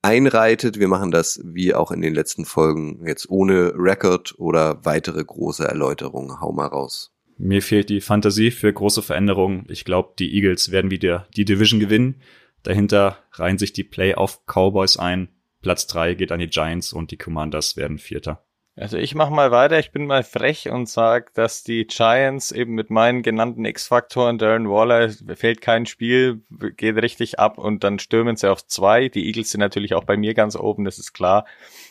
einreitet. 0.00 0.78
Wir 0.78 0.86
machen 0.86 1.10
das 1.10 1.40
wie 1.42 1.74
auch 1.74 1.90
in 1.90 2.02
den 2.02 2.14
letzten 2.14 2.44
Folgen 2.44 3.04
jetzt 3.04 3.28
ohne 3.30 3.72
Record 3.76 4.38
oder 4.38 4.84
weitere 4.84 5.24
große 5.24 5.66
Erläuterungen. 5.66 6.40
Hau 6.40 6.52
mal 6.52 6.68
raus. 6.68 7.12
Mir 7.36 7.62
fehlt 7.62 7.88
die 7.88 8.00
Fantasie 8.00 8.52
für 8.52 8.72
große 8.72 9.02
Veränderungen. 9.02 9.66
Ich 9.68 9.84
glaube, 9.84 10.12
die 10.20 10.32
Eagles 10.32 10.70
werden 10.70 10.92
wieder 10.92 11.26
die 11.34 11.44
Division 11.44 11.80
gewinnen. 11.80 12.22
Dahinter 12.62 13.18
reihen 13.32 13.58
sich 13.58 13.72
die 13.72 13.82
Playoff 13.82 14.42
Cowboys 14.46 14.98
ein. 14.98 15.30
Platz 15.62 15.88
drei 15.88 16.14
geht 16.14 16.30
an 16.30 16.38
die 16.38 16.48
Giants 16.48 16.92
und 16.92 17.10
die 17.10 17.16
Commanders 17.16 17.76
werden 17.76 17.98
Vierter. 17.98 18.44
Also 18.76 18.96
ich 18.96 19.14
mache 19.14 19.32
mal 19.32 19.50
weiter, 19.50 19.78
ich 19.78 19.90
bin 19.90 20.06
mal 20.06 20.22
frech 20.22 20.70
und 20.70 20.88
sage, 20.88 21.26
dass 21.34 21.64
die 21.64 21.86
Giants 21.86 22.52
eben 22.52 22.74
mit 22.74 22.88
meinen 22.88 23.22
genannten 23.22 23.64
X-Faktoren, 23.64 24.38
Darren 24.38 24.70
Waller, 24.70 25.10
fehlt 25.34 25.60
kein 25.60 25.86
Spiel, 25.86 26.42
geht 26.76 26.96
richtig 26.96 27.38
ab 27.38 27.58
und 27.58 27.84
dann 27.84 27.98
stürmen 27.98 28.36
sie 28.36 28.50
auf 28.50 28.64
zwei. 28.66 29.08
Die 29.08 29.26
Eagles 29.26 29.50
sind 29.50 29.60
natürlich 29.60 29.94
auch 29.94 30.04
bei 30.04 30.16
mir 30.16 30.34
ganz 30.34 30.56
oben, 30.56 30.84
das 30.84 30.98
ist 30.98 31.12
klar. 31.12 31.46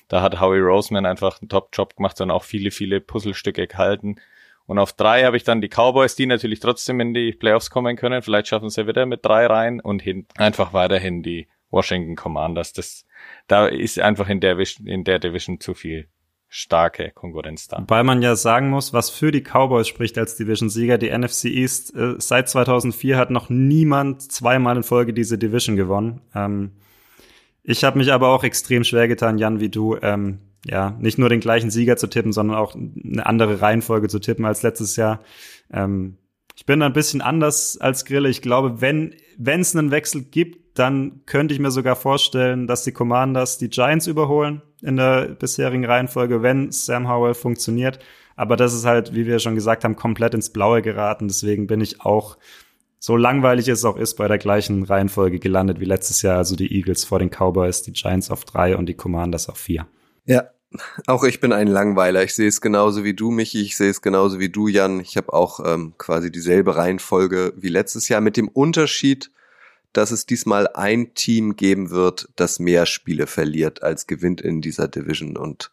Da 0.07 0.21
hat 0.21 0.39
Howie 0.39 0.59
Roseman 0.59 1.05
einfach 1.05 1.41
einen 1.41 1.49
Top-Job 1.49 1.97
gemacht 1.97 2.19
und 2.21 2.31
auch 2.31 2.43
viele, 2.43 2.71
viele 2.71 3.01
Puzzlestücke 3.01 3.67
gehalten. 3.67 4.15
Und 4.65 4.79
auf 4.79 4.93
drei 4.93 5.25
habe 5.25 5.35
ich 5.35 5.43
dann 5.43 5.61
die 5.61 5.69
Cowboys, 5.69 6.15
die 6.15 6.27
natürlich 6.27 6.59
trotzdem 6.59 7.01
in 7.01 7.13
die 7.13 7.33
Playoffs 7.33 7.69
kommen 7.69 7.97
können. 7.97 8.21
Vielleicht 8.21 8.47
schaffen 8.47 8.69
sie 8.69 8.87
wieder 8.87 9.05
mit 9.05 9.25
drei 9.25 9.47
rein 9.47 9.79
und 9.79 10.01
hin, 10.01 10.27
einfach 10.37 10.73
weiterhin 10.73 11.23
die 11.23 11.49
Washington 11.71 12.15
Commanders. 12.15 12.73
Das, 12.73 13.05
da 13.47 13.67
ist 13.67 13.99
einfach 13.99 14.29
in 14.29 14.39
der, 14.39 14.57
in 14.85 15.03
der 15.03 15.19
Division 15.19 15.59
zu 15.59 15.73
viel 15.73 16.07
starke 16.49 17.11
Konkurrenz 17.13 17.67
da. 17.67 17.85
Weil 17.87 18.03
man 18.03 18.21
ja 18.21 18.35
sagen 18.35 18.69
muss, 18.69 18.91
was 18.91 19.11
für 19.11 19.31
die 19.31 19.43
Cowboys 19.43 19.87
spricht 19.87 20.17
als 20.17 20.35
Division-Sieger. 20.35 20.97
Die 20.97 21.15
NFC 21.15 21.45
East 21.45 21.95
äh, 21.95 22.15
seit 22.17 22.49
2004 22.49 23.17
hat 23.17 23.29
noch 23.29 23.49
niemand 23.49 24.31
zweimal 24.31 24.75
in 24.75 24.83
Folge 24.83 25.13
diese 25.13 25.37
Division 25.37 25.75
gewonnen. 25.75 26.21
Ähm, 26.33 26.71
ich 27.61 27.83
habe 27.83 27.99
mich 27.99 28.11
aber 28.11 28.29
auch 28.29 28.43
extrem 28.43 28.83
schwer 28.83 29.07
getan, 29.07 29.37
Jan, 29.37 29.59
wie 29.59 29.69
du, 29.69 29.95
ähm, 30.01 30.39
ja, 30.65 30.97
nicht 30.99 31.19
nur 31.19 31.29
den 31.29 31.39
gleichen 31.39 31.69
Sieger 31.69 31.97
zu 31.97 32.07
tippen, 32.07 32.33
sondern 32.33 32.57
auch 32.57 32.73
eine 32.75 33.25
andere 33.25 33.61
Reihenfolge 33.61 34.07
zu 34.09 34.19
tippen 34.19 34.45
als 34.45 34.63
letztes 34.63 34.95
Jahr. 34.95 35.21
Ähm, 35.71 36.17
ich 36.55 36.65
bin 36.65 36.81
ein 36.81 36.93
bisschen 36.93 37.21
anders 37.21 37.77
als 37.77 38.05
Grille. 38.05 38.27
Ich 38.27 38.41
glaube, 38.41 38.81
wenn 38.81 39.13
wenn 39.37 39.61
es 39.61 39.73
einen 39.73 39.91
Wechsel 39.91 40.23
gibt, 40.23 40.68
dann 40.79 41.21
könnte 41.25 41.53
ich 41.53 41.59
mir 41.59 41.71
sogar 41.71 41.95
vorstellen, 41.95 42.65
dass 42.65 42.83
die 42.83 42.91
Commanders 42.91 43.57
die 43.57 43.69
Giants 43.69 44.07
überholen 44.07 44.61
in 44.81 44.95
der 44.95 45.27
bisherigen 45.27 45.85
Reihenfolge, 45.85 46.41
wenn 46.41 46.71
Sam 46.71 47.09
Howell 47.09 47.33
funktioniert. 47.33 47.99
Aber 48.35 48.55
das 48.55 48.73
ist 48.73 48.85
halt, 48.85 49.13
wie 49.13 49.25
wir 49.25 49.39
schon 49.39 49.55
gesagt 49.55 49.83
haben, 49.83 49.97
komplett 49.97 50.33
ins 50.33 50.51
Blaue 50.51 50.81
geraten. 50.81 51.27
Deswegen 51.27 51.67
bin 51.67 51.81
ich 51.81 52.01
auch, 52.01 52.37
so 52.97 53.17
langweilig 53.17 53.67
es 53.67 53.83
auch 53.85 53.97
ist, 53.97 54.15
bei 54.15 54.27
der 54.27 54.37
gleichen 54.37 54.83
Reihenfolge 54.83 55.39
gelandet 55.39 55.79
wie 55.79 55.85
letztes 55.85 56.21
Jahr. 56.21 56.37
Also 56.37 56.55
die 56.55 56.73
Eagles 56.73 57.03
vor 57.03 57.19
den 57.19 57.29
Cowboys, 57.29 57.81
die 57.81 57.93
Giants 57.93 58.31
auf 58.31 58.45
drei 58.45 58.77
und 58.77 58.87
die 58.87 58.93
Commanders 58.93 59.49
auf 59.49 59.57
vier. 59.57 59.87
Ja, 60.25 60.49
auch 61.07 61.23
ich 61.23 61.39
bin 61.39 61.51
ein 61.51 61.67
Langweiler. 61.67 62.23
Ich 62.23 62.35
sehe 62.35 62.47
es 62.47 62.61
genauso 62.61 63.03
wie 63.03 63.13
du, 63.13 63.31
Michi. 63.31 63.61
Ich 63.61 63.75
sehe 63.75 63.89
es 63.89 64.01
genauso 64.01 64.39
wie 64.39 64.49
du, 64.49 64.67
Jan. 64.67 64.99
Ich 64.99 65.17
habe 65.17 65.33
auch 65.33 65.59
ähm, 65.65 65.93
quasi 65.97 66.31
dieselbe 66.31 66.75
Reihenfolge 66.75 67.53
wie 67.57 67.69
letztes 67.69 68.07
Jahr 68.07 68.21
mit 68.21 68.37
dem 68.37 68.47
Unterschied, 68.47 69.31
dass 69.93 70.11
es 70.11 70.25
diesmal 70.25 70.67
ein 70.67 71.13
Team 71.13 71.55
geben 71.55 71.89
wird, 71.89 72.29
das 72.35 72.59
mehr 72.59 72.85
Spiele 72.85 73.27
verliert 73.27 73.83
als 73.83 74.07
gewinnt 74.07 74.41
in 74.41 74.61
dieser 74.61 74.87
Division 74.87 75.37
und 75.37 75.71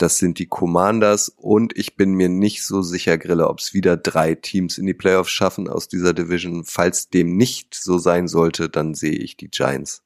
das 0.00 0.16
sind 0.16 0.38
die 0.38 0.46
Commanders 0.46 1.28
und 1.28 1.76
ich 1.76 1.94
bin 1.94 2.14
mir 2.14 2.30
nicht 2.30 2.64
so 2.64 2.80
sicher, 2.80 3.18
Grille, 3.18 3.48
ob 3.48 3.58
es 3.58 3.74
wieder 3.74 3.98
drei 3.98 4.34
Teams 4.34 4.78
in 4.78 4.86
die 4.86 4.94
Playoffs 4.94 5.30
schaffen 5.30 5.68
aus 5.68 5.88
dieser 5.88 6.14
Division. 6.14 6.64
Falls 6.64 7.10
dem 7.10 7.36
nicht 7.36 7.74
so 7.74 7.98
sein 7.98 8.26
sollte, 8.26 8.70
dann 8.70 8.94
sehe 8.94 9.12
ich 9.12 9.36
die 9.36 9.50
Giants 9.50 10.02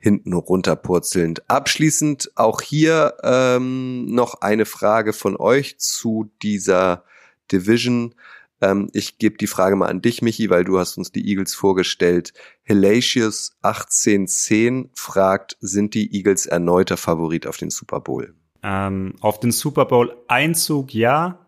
hinten 0.00 0.32
runterpurzelnd. 0.32 1.48
Abschließend 1.48 2.32
auch 2.34 2.60
hier 2.60 3.14
ähm, 3.22 4.06
noch 4.06 4.40
eine 4.40 4.66
Frage 4.66 5.12
von 5.12 5.36
euch 5.36 5.78
zu 5.78 6.30
dieser 6.42 7.04
Division. 7.52 8.16
Ähm, 8.60 8.88
ich 8.92 9.18
gebe 9.18 9.36
die 9.36 9.46
Frage 9.46 9.76
mal 9.76 9.88
an 9.88 10.02
dich, 10.02 10.22
Michi, 10.22 10.50
weil 10.50 10.64
du 10.64 10.78
hast 10.78 10.96
uns 10.96 11.12
die 11.12 11.28
Eagles 11.28 11.54
vorgestellt. 11.54 12.32
Helatius 12.62 13.56
1810 13.62 14.90
fragt, 14.94 15.56
sind 15.60 15.94
die 15.94 16.14
Eagles 16.14 16.46
erneuter 16.46 16.96
Favorit 16.96 17.46
auf 17.46 17.56
den 17.56 17.70
Super 17.70 18.00
Bowl? 18.00 18.34
Ähm, 18.62 19.14
auf 19.20 19.40
den 19.40 19.52
Super 19.52 19.84
Bowl 19.84 20.16
Einzug 20.28 20.94
ja, 20.94 21.46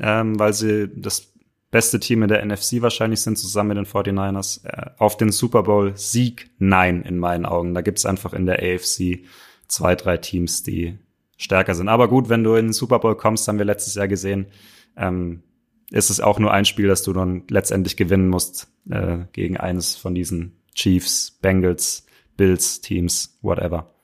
ähm, 0.00 0.38
weil 0.38 0.52
sie 0.52 0.88
das 0.94 1.32
beste 1.70 2.00
Team 2.00 2.22
in 2.22 2.28
der 2.28 2.44
NFC 2.44 2.80
wahrscheinlich 2.80 3.20
sind, 3.20 3.36
zusammen 3.36 3.68
mit 3.68 3.76
den 3.78 3.86
49ers. 3.86 4.64
Äh, 4.64 4.90
auf 4.98 5.16
den 5.16 5.32
Super 5.32 5.62
Bowl 5.62 5.96
Sieg 5.96 6.50
nein, 6.58 7.02
in 7.02 7.18
meinen 7.18 7.46
Augen. 7.46 7.74
Da 7.74 7.82
gibt's 7.82 8.06
einfach 8.06 8.32
in 8.32 8.46
der 8.46 8.62
AFC 8.62 9.24
zwei, 9.68 9.94
drei 9.94 10.16
Teams, 10.16 10.62
die 10.62 10.98
stärker 11.36 11.74
sind. 11.74 11.88
Aber 11.88 12.08
gut, 12.08 12.28
wenn 12.28 12.42
du 12.42 12.54
in 12.54 12.66
den 12.66 12.72
Super 12.72 12.98
Bowl 12.98 13.16
kommst, 13.16 13.46
haben 13.46 13.58
wir 13.58 13.64
letztes 13.64 13.94
Jahr 13.94 14.08
gesehen, 14.08 14.46
ähm, 14.96 15.42
ist 15.90 16.10
es 16.10 16.20
auch 16.20 16.38
nur 16.38 16.52
ein 16.52 16.64
Spiel, 16.64 16.88
das 16.88 17.02
du 17.02 17.12
dann 17.12 17.44
letztendlich 17.48 17.96
gewinnen 17.96 18.28
musst 18.28 18.68
äh, 18.90 19.18
gegen 19.32 19.56
eines 19.56 19.96
von 19.96 20.14
diesen 20.14 20.60
Chiefs, 20.74 21.38
Bengals, 21.40 22.04
Bills, 22.36 22.80
Teams, 22.80 23.38
whatever. 23.42 23.94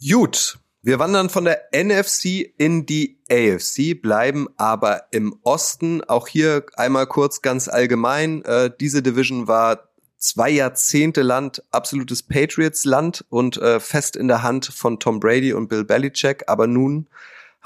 Gut, 0.00 0.58
wir 0.82 0.98
wandern 0.98 1.28
von 1.28 1.44
der 1.44 1.68
NFC 1.72 2.52
in 2.56 2.86
die 2.86 3.18
AFC, 3.30 4.00
bleiben 4.00 4.48
aber 4.56 5.04
im 5.10 5.38
Osten. 5.42 6.04
Auch 6.04 6.28
hier 6.28 6.66
einmal 6.76 7.06
kurz 7.06 7.42
ganz 7.42 7.68
allgemein. 7.68 8.44
Äh, 8.44 8.70
diese 8.78 9.02
Division 9.02 9.48
war 9.48 9.88
zwei 10.18 10.50
Jahrzehnte 10.50 11.22
Land, 11.22 11.62
absolutes 11.70 12.22
Patriots-Land 12.22 13.24
und 13.28 13.56
äh, 13.56 13.80
fest 13.80 14.16
in 14.16 14.28
der 14.28 14.42
Hand 14.42 14.66
von 14.66 14.98
Tom 15.00 15.20
Brady 15.20 15.52
und 15.52 15.68
Bill 15.68 15.84
Belichick. 15.84 16.44
Aber 16.46 16.66
nun 16.66 17.08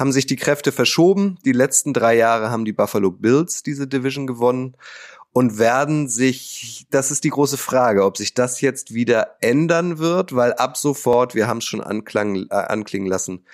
haben 0.02 0.10
sich 0.10 0.26
die 0.26 0.34
Kräfte 0.34 0.72
verschoben. 0.72 1.38
Die 1.44 1.52
letzten 1.52 1.92
drei 1.92 2.16
Jahre 2.16 2.50
haben 2.50 2.64
die 2.64 2.72
Buffalo 2.72 3.12
Bills 3.12 3.62
diese 3.62 3.86
Division 3.86 4.26
gewonnen 4.26 4.76
und 5.32 5.60
werden 5.60 6.08
sich, 6.08 6.88
das 6.90 7.12
ist 7.12 7.22
die 7.22 7.30
große 7.30 7.56
Frage, 7.56 8.04
ob 8.04 8.16
sich 8.16 8.34
das 8.34 8.60
jetzt 8.60 8.92
wieder 8.92 9.36
ändern 9.40 9.98
wird, 9.98 10.34
weil 10.34 10.54
ab 10.54 10.76
sofort, 10.76 11.36
wir 11.36 11.46
haben 11.46 11.58
es 11.58 11.66
schon 11.66 11.80
anklang, 11.80 12.48
äh, 12.50 12.54
anklingen 12.54 13.06
lassen, 13.06 13.44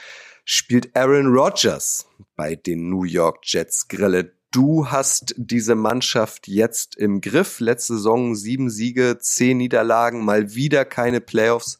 spielt 0.46 0.96
Aaron 0.96 1.26
Rodgers 1.26 2.06
bei 2.34 2.54
den 2.54 2.88
New 2.88 3.04
York 3.04 3.40
Jets 3.42 3.86
Grille. 3.88 4.32
Du 4.50 4.90
hast 4.90 5.34
diese 5.36 5.74
Mannschaft 5.74 6.48
jetzt 6.48 6.96
im 6.96 7.20
Griff. 7.20 7.60
Letzte 7.60 7.96
Saison 7.96 8.34
sieben 8.34 8.70
Siege, 8.70 9.18
zehn 9.20 9.58
Niederlagen, 9.58 10.24
mal 10.24 10.54
wieder 10.54 10.86
keine 10.86 11.20
Playoffs. 11.20 11.78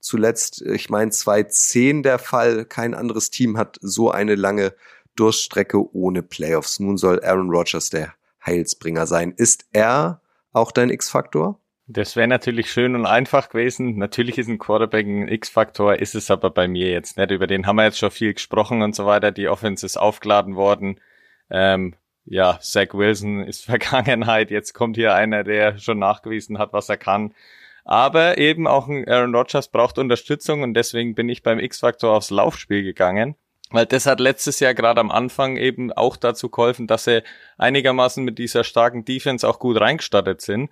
Zuletzt, 0.00 0.62
ich 0.62 0.90
meine, 0.90 1.10
2010 1.10 2.02
der 2.02 2.18
Fall. 2.18 2.64
Kein 2.64 2.94
anderes 2.94 3.30
Team 3.30 3.58
hat 3.58 3.78
so 3.80 4.10
eine 4.10 4.34
lange 4.34 4.74
Durststrecke 5.16 5.94
ohne 5.94 6.22
Playoffs. 6.22 6.78
Nun 6.78 6.96
soll 6.96 7.22
Aaron 7.24 7.50
Rodgers 7.50 7.90
der 7.90 8.14
Heilsbringer 8.44 9.06
sein. 9.06 9.32
Ist 9.36 9.66
er 9.72 10.20
auch 10.52 10.70
dein 10.72 10.90
X-Faktor? 10.90 11.58
Das 11.88 12.16
wäre 12.16 12.26
natürlich 12.26 12.70
schön 12.70 12.96
und 12.96 13.06
einfach 13.06 13.48
gewesen. 13.48 13.96
Natürlich 13.96 14.38
ist 14.38 14.48
ein 14.48 14.58
Quarterback 14.58 15.06
ein 15.06 15.28
X-Faktor, 15.28 15.96
ist 15.96 16.16
es 16.16 16.32
aber 16.32 16.50
bei 16.50 16.66
mir 16.66 16.90
jetzt 16.90 17.16
nicht. 17.16 17.30
Über 17.30 17.46
den 17.46 17.66
haben 17.66 17.76
wir 17.76 17.84
jetzt 17.84 17.98
schon 17.98 18.10
viel 18.10 18.34
gesprochen 18.34 18.82
und 18.82 18.96
so 18.96 19.06
weiter. 19.06 19.30
Die 19.30 19.48
Offense 19.48 19.86
ist 19.86 19.96
aufgeladen 19.96 20.56
worden. 20.56 21.00
Ähm, 21.48 21.94
ja, 22.24 22.58
Zach 22.60 22.92
Wilson 22.92 23.44
ist 23.44 23.64
Vergangenheit. 23.66 24.50
Jetzt 24.50 24.72
kommt 24.74 24.96
hier 24.96 25.14
einer, 25.14 25.44
der 25.44 25.78
schon 25.78 26.00
nachgewiesen 26.00 26.58
hat, 26.58 26.72
was 26.72 26.88
er 26.88 26.96
kann. 26.96 27.34
Aber 27.88 28.36
eben 28.36 28.66
auch 28.66 28.88
ein 28.88 29.06
Aaron 29.06 29.32
Rodgers 29.32 29.68
braucht 29.68 29.98
Unterstützung 29.98 30.62
und 30.64 30.74
deswegen 30.74 31.14
bin 31.14 31.28
ich 31.28 31.44
beim 31.44 31.60
X-Faktor 31.60 32.16
aufs 32.16 32.30
Laufspiel 32.30 32.82
gegangen. 32.82 33.36
Weil 33.70 33.86
das 33.86 34.06
hat 34.06 34.18
letztes 34.18 34.58
Jahr 34.58 34.74
gerade 34.74 35.00
am 35.00 35.12
Anfang 35.12 35.56
eben 35.56 35.92
auch 35.92 36.16
dazu 36.16 36.50
geholfen, 36.50 36.88
dass 36.88 37.04
sie 37.04 37.22
einigermaßen 37.58 38.24
mit 38.24 38.38
dieser 38.38 38.64
starken 38.64 39.04
Defense 39.04 39.48
auch 39.48 39.60
gut 39.60 39.80
reingestattet 39.80 40.40
sind. 40.40 40.70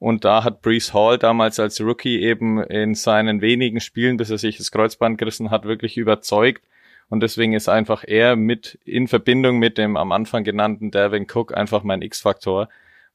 Und 0.00 0.24
da 0.24 0.42
hat 0.42 0.60
Brees 0.60 0.92
Hall 0.92 1.16
damals 1.16 1.60
als 1.60 1.80
Rookie 1.80 2.20
eben 2.22 2.60
in 2.64 2.96
seinen 2.96 3.40
wenigen 3.40 3.80
Spielen, 3.80 4.16
bis 4.16 4.30
er 4.30 4.38
sich 4.38 4.56
das 4.56 4.72
Kreuzband 4.72 5.16
gerissen 5.16 5.50
hat, 5.52 5.64
wirklich 5.64 5.96
überzeugt. 5.96 6.64
Und 7.08 7.20
deswegen 7.20 7.52
ist 7.52 7.68
einfach 7.68 8.02
er 8.04 8.34
mit 8.34 8.80
in 8.84 9.06
Verbindung 9.06 9.60
mit 9.60 9.78
dem 9.78 9.96
am 9.96 10.10
Anfang 10.10 10.42
genannten 10.42 10.90
Devin 10.90 11.26
Cook 11.32 11.56
einfach 11.56 11.84
mein 11.84 12.02
X-Faktor 12.02 12.68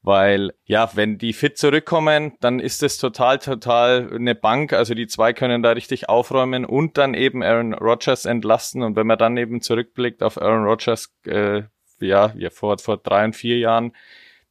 weil 0.04 0.52
ja, 0.66 0.90
wenn 0.94 1.16
die 1.16 1.32
fit 1.32 1.56
zurückkommen, 1.56 2.34
dann 2.40 2.60
ist 2.60 2.82
es 2.82 2.98
total, 2.98 3.38
total 3.38 4.10
eine 4.14 4.34
Bank. 4.34 4.74
Also 4.74 4.92
die 4.92 5.06
zwei 5.06 5.32
können 5.32 5.62
da 5.62 5.70
richtig 5.70 6.10
aufräumen 6.10 6.66
und 6.66 6.98
dann 6.98 7.14
eben 7.14 7.42
Aaron 7.42 7.72
Rodgers 7.72 8.26
entlasten. 8.26 8.82
Und 8.82 8.96
wenn 8.96 9.06
man 9.06 9.16
dann 9.16 9.38
eben 9.38 9.62
zurückblickt 9.62 10.22
auf 10.22 10.40
Aaron 10.40 10.64
Rodgers, 10.64 11.10
äh, 11.24 11.62
ja, 12.00 12.34
ja 12.36 12.50
vor 12.50 12.76
vor 12.78 12.98
drei 12.98 13.24
und 13.24 13.34
vier 13.34 13.56
Jahren, 13.58 13.96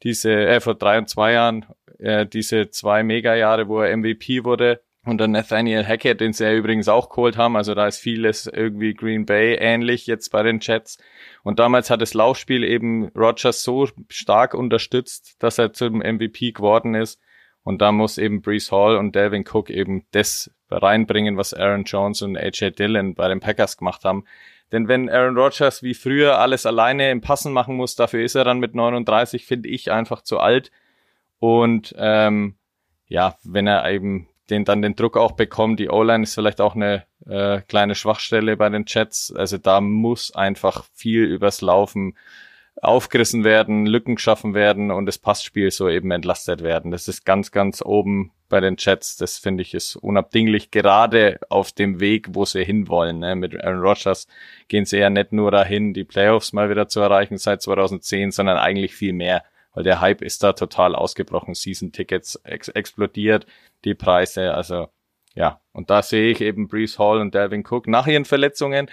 diese 0.01 0.33
äh, 0.33 0.59
vor 0.59 0.73
drei 0.73 0.97
und 0.97 1.07
zwei 1.07 1.33
Jahren, 1.33 1.67
äh, 1.99 2.25
diese 2.25 2.71
zwei 2.71 3.03
Mega-Jahre, 3.03 3.67
wo 3.67 3.79
er 3.79 3.95
MVP 3.95 4.43
wurde, 4.43 4.81
und 5.05 5.17
dann 5.17 5.31
Nathaniel 5.31 5.85
Hackett, 5.85 6.21
den 6.21 6.31
sie 6.31 6.45
ja 6.45 6.53
übrigens 6.53 6.87
auch 6.87 7.09
geholt 7.09 7.35
haben. 7.35 7.57
Also 7.57 7.75
da 7.75 7.87
ist 7.87 7.99
vieles 7.99 8.47
irgendwie 8.47 8.93
Green 8.93 9.25
Bay 9.25 9.55
ähnlich 9.55 10.07
jetzt 10.07 10.29
bei 10.29 10.43
den 10.43 10.59
Jets. 10.61 10.97
Und 11.43 11.59
damals 11.59 11.89
hat 11.89 12.01
das 12.01 12.13
Laufspiel 12.13 12.63
eben 12.63 13.09
Rogers 13.09 13.63
so 13.63 13.87
stark 14.07 14.53
unterstützt, 14.53 15.35
dass 15.39 15.57
er 15.57 15.73
zum 15.73 15.97
MVP 15.97 16.53
geworden 16.53 16.95
ist. 16.95 17.19
Und 17.63 17.81
da 17.81 17.91
muss 17.91 18.17
eben 18.17 18.41
Brees 18.41 18.71
Hall 18.71 18.95
und 18.95 19.15
Delvin 19.15 19.45
Cook 19.45 19.69
eben 19.69 20.05
das 20.11 20.51
reinbringen, 20.69 21.37
was 21.37 21.53
Aaron 21.53 21.83
Jones 21.83 22.21
und 22.21 22.37
AJ 22.37 22.71
Dillon 22.71 23.13
bei 23.13 23.27
den 23.27 23.41
Packers 23.41 23.77
gemacht 23.77 24.05
haben. 24.05 24.25
Denn 24.71 24.87
wenn 24.87 25.09
Aaron 25.09 25.37
Rodgers 25.37 25.83
wie 25.83 25.93
früher 25.93 26.39
alles 26.39 26.65
alleine 26.65 27.11
im 27.11 27.21
Passen 27.21 27.53
machen 27.53 27.75
muss, 27.75 27.95
dafür 27.95 28.23
ist 28.23 28.35
er 28.35 28.43
dann 28.43 28.59
mit 28.59 28.73
39, 28.73 29.45
finde 29.45 29.69
ich, 29.69 29.91
einfach 29.91 30.21
zu 30.23 30.39
alt. 30.39 30.71
Und 31.39 31.93
ähm, 31.97 32.55
ja, 33.07 33.35
wenn 33.43 33.67
er 33.67 33.89
eben 33.91 34.27
den 34.49 34.65
dann 34.65 34.81
den 34.81 34.95
Druck 34.95 35.17
auch 35.17 35.33
bekommt. 35.33 35.79
Die 35.79 35.89
O-Line 35.89 36.23
ist 36.23 36.35
vielleicht 36.35 36.61
auch 36.61 36.75
eine 36.75 37.05
äh, 37.25 37.61
kleine 37.61 37.95
Schwachstelle 37.95 38.57
bei 38.57 38.69
den 38.69 38.85
Chats. 38.85 39.33
Also 39.35 39.57
da 39.57 39.81
muss 39.81 40.33
einfach 40.35 40.85
viel 40.93 41.23
übers 41.23 41.61
Laufen 41.61 42.15
aufgerissen 42.81 43.43
werden, 43.43 43.85
Lücken 43.85 44.15
geschaffen 44.15 44.53
werden 44.53 44.91
und 44.91 45.05
das 45.05 45.17
Passspiel 45.17 45.71
so 45.71 45.87
eben 45.87 46.11
entlastet 46.11 46.63
werden. 46.63 46.91
Das 46.91 47.07
ist 47.07 47.25
ganz, 47.25 47.51
ganz 47.51 47.81
oben 47.81 48.31
bei 48.49 48.59
den 48.59 48.77
Chats. 48.77 49.15
Das 49.15 49.37
finde 49.37 49.61
ich 49.61 49.73
ist 49.73 49.95
unabdinglich 49.95 50.71
gerade 50.71 51.39
auf 51.49 51.71
dem 51.71 51.99
Weg, 51.99 52.27
wo 52.31 52.45
sie 52.45 52.63
hinwollen. 52.63 53.19
Ne? 53.19 53.35
Mit 53.35 53.63
Aaron 53.63 53.81
Rodgers 53.81 54.27
gehen 54.67 54.85
sie 54.85 54.97
ja 54.97 55.09
nicht 55.09 55.31
nur 55.31 55.51
dahin, 55.51 55.93
die 55.93 56.03
Playoffs 56.03 56.51
mal 56.51 56.69
wieder 56.69 56.87
zu 56.87 56.99
erreichen 56.99 57.37
seit 57.37 57.61
2010, 57.61 58.31
sondern 58.31 58.57
eigentlich 58.57 58.95
viel 58.95 59.13
mehr 59.13 59.43
weil 59.73 59.83
der 59.83 60.01
Hype 60.01 60.21
ist 60.21 60.43
da 60.43 60.53
total 60.53 60.95
ausgebrochen. 60.95 61.53
Season-Tickets 61.53 62.35
ex 62.43 62.69
explodiert, 62.69 63.45
die 63.83 63.95
Preise, 63.95 64.53
also 64.53 64.87
ja. 65.35 65.61
Und 65.71 65.89
da 65.89 66.01
sehe 66.01 66.31
ich 66.31 66.41
eben 66.41 66.67
Brees 66.67 66.99
Hall 66.99 67.19
und 67.19 67.33
Delvin 67.33 67.63
Cook 67.67 67.87
nach 67.87 68.07
ihren 68.07 68.25
Verletzungen. 68.25 68.89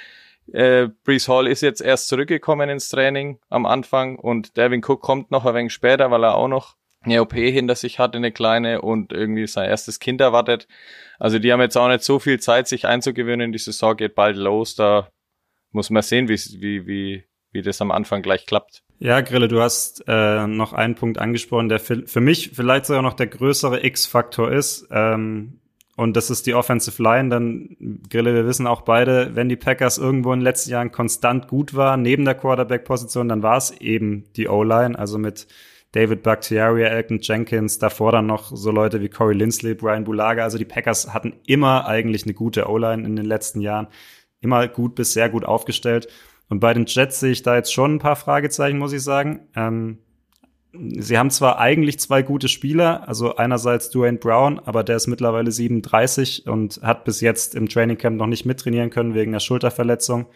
Äh, 0.52 0.88
Brees 1.04 1.28
Hall 1.28 1.46
ist 1.46 1.60
jetzt 1.60 1.80
erst 1.80 2.08
zurückgekommen 2.08 2.70
ins 2.70 2.88
Training 2.88 3.38
am 3.48 3.66
Anfang 3.66 4.18
und 4.18 4.56
Delvin 4.56 4.82
Cook 4.84 5.00
kommt 5.00 5.30
noch 5.30 5.44
ein 5.44 5.54
wenig 5.54 5.72
später, 5.72 6.10
weil 6.10 6.24
er 6.24 6.34
auch 6.34 6.48
noch 6.48 6.76
eine 7.02 7.22
OP 7.22 7.32
hinter 7.32 7.74
sich 7.74 7.98
hat, 7.98 8.14
eine 8.14 8.32
kleine 8.32 8.82
und 8.82 9.12
irgendwie 9.12 9.46
sein 9.46 9.68
erstes 9.68 10.00
Kind 10.00 10.20
erwartet. 10.20 10.66
Also 11.18 11.38
die 11.38 11.52
haben 11.52 11.60
jetzt 11.60 11.76
auch 11.76 11.88
nicht 11.88 12.02
so 12.02 12.18
viel 12.18 12.40
Zeit, 12.40 12.68
sich 12.68 12.86
einzugewöhnen. 12.86 13.52
Die 13.52 13.58
Saison 13.58 13.96
geht 13.96 14.14
bald 14.14 14.36
los. 14.36 14.74
Da 14.74 15.08
muss 15.70 15.90
man 15.90 16.02
sehen, 16.02 16.28
wie, 16.28 16.38
wie, 16.60 16.86
wie, 16.86 17.24
wie 17.52 17.62
das 17.62 17.80
am 17.80 17.90
Anfang 17.90 18.22
gleich 18.22 18.46
klappt. 18.46 18.82
Ja, 18.98 19.22
Grille, 19.22 19.48
du 19.48 19.60
hast 19.60 20.04
äh, 20.06 20.46
noch 20.46 20.72
einen 20.72 20.94
Punkt 20.94 21.18
angesprochen, 21.18 21.68
der 21.68 21.80
für, 21.80 22.06
für 22.06 22.20
mich 22.20 22.50
vielleicht 22.54 22.86
sogar 22.86 23.02
noch 23.02 23.14
der 23.14 23.28
größere 23.28 23.84
X-Faktor 23.84 24.52
ist. 24.52 24.88
Ähm, 24.90 25.60
und 25.96 26.16
das 26.16 26.30
ist 26.30 26.46
die 26.46 26.54
Offensive 26.54 27.02
Line. 27.02 27.28
Dann, 27.28 27.76
Grille, 28.08 28.34
wir 28.34 28.46
wissen 28.46 28.66
auch 28.66 28.82
beide, 28.82 29.34
wenn 29.34 29.48
die 29.48 29.56
Packers 29.56 29.98
irgendwo 29.98 30.32
in 30.32 30.40
den 30.40 30.44
letzten 30.44 30.70
Jahren 30.70 30.92
konstant 30.92 31.48
gut 31.48 31.74
waren, 31.74 32.02
neben 32.02 32.24
der 32.24 32.34
Quarterback-Position, 32.34 33.28
dann 33.28 33.42
war 33.42 33.56
es 33.56 33.70
eben 33.80 34.24
die 34.36 34.48
O-Line, 34.48 34.98
also 34.98 35.18
mit 35.18 35.46
David 35.92 36.22
Bakhtiari, 36.22 36.84
Elton 36.84 37.18
Jenkins, 37.20 37.78
davor 37.78 38.12
dann 38.12 38.26
noch 38.26 38.54
so 38.54 38.70
Leute 38.70 39.00
wie 39.00 39.08
Corey 39.08 39.34
Lindsley, 39.34 39.74
Brian 39.74 40.04
Bulaga. 40.04 40.44
Also 40.44 40.56
die 40.56 40.64
Packers 40.64 41.12
hatten 41.12 41.34
immer 41.46 41.86
eigentlich 41.86 42.24
eine 42.24 42.34
gute 42.34 42.68
O-Line 42.68 43.04
in 43.04 43.16
den 43.16 43.26
letzten 43.26 43.60
Jahren. 43.60 43.88
Immer 44.40 44.68
gut 44.68 44.94
bis 44.94 45.12
sehr 45.12 45.28
gut 45.28 45.44
aufgestellt. 45.44 46.08
Und 46.50 46.60
bei 46.60 46.74
den 46.74 46.84
Jets 46.86 47.20
sehe 47.20 47.30
ich 47.30 47.42
da 47.42 47.54
jetzt 47.54 47.72
schon 47.72 47.94
ein 47.94 47.98
paar 48.00 48.16
Fragezeichen, 48.16 48.76
muss 48.76 48.92
ich 48.92 49.02
sagen. 49.02 49.48
Ähm, 49.54 49.98
sie 50.72 51.16
haben 51.16 51.30
zwar 51.30 51.58
eigentlich 51.58 52.00
zwei 52.00 52.22
gute 52.22 52.48
Spieler, 52.48 53.08
also 53.08 53.36
einerseits 53.36 53.90
Dwayne 53.90 54.18
Brown, 54.18 54.58
aber 54.58 54.82
der 54.82 54.96
ist 54.96 55.06
mittlerweile 55.06 55.52
37 55.52 56.48
und 56.48 56.82
hat 56.82 57.04
bis 57.04 57.20
jetzt 57.20 57.54
im 57.54 57.68
Trainingcamp 57.68 58.16
noch 58.16 58.26
nicht 58.26 58.46
mittrainieren 58.46 58.90
können 58.90 59.14
wegen 59.14 59.32
der 59.32 59.40
Schulterverletzung. 59.40 60.26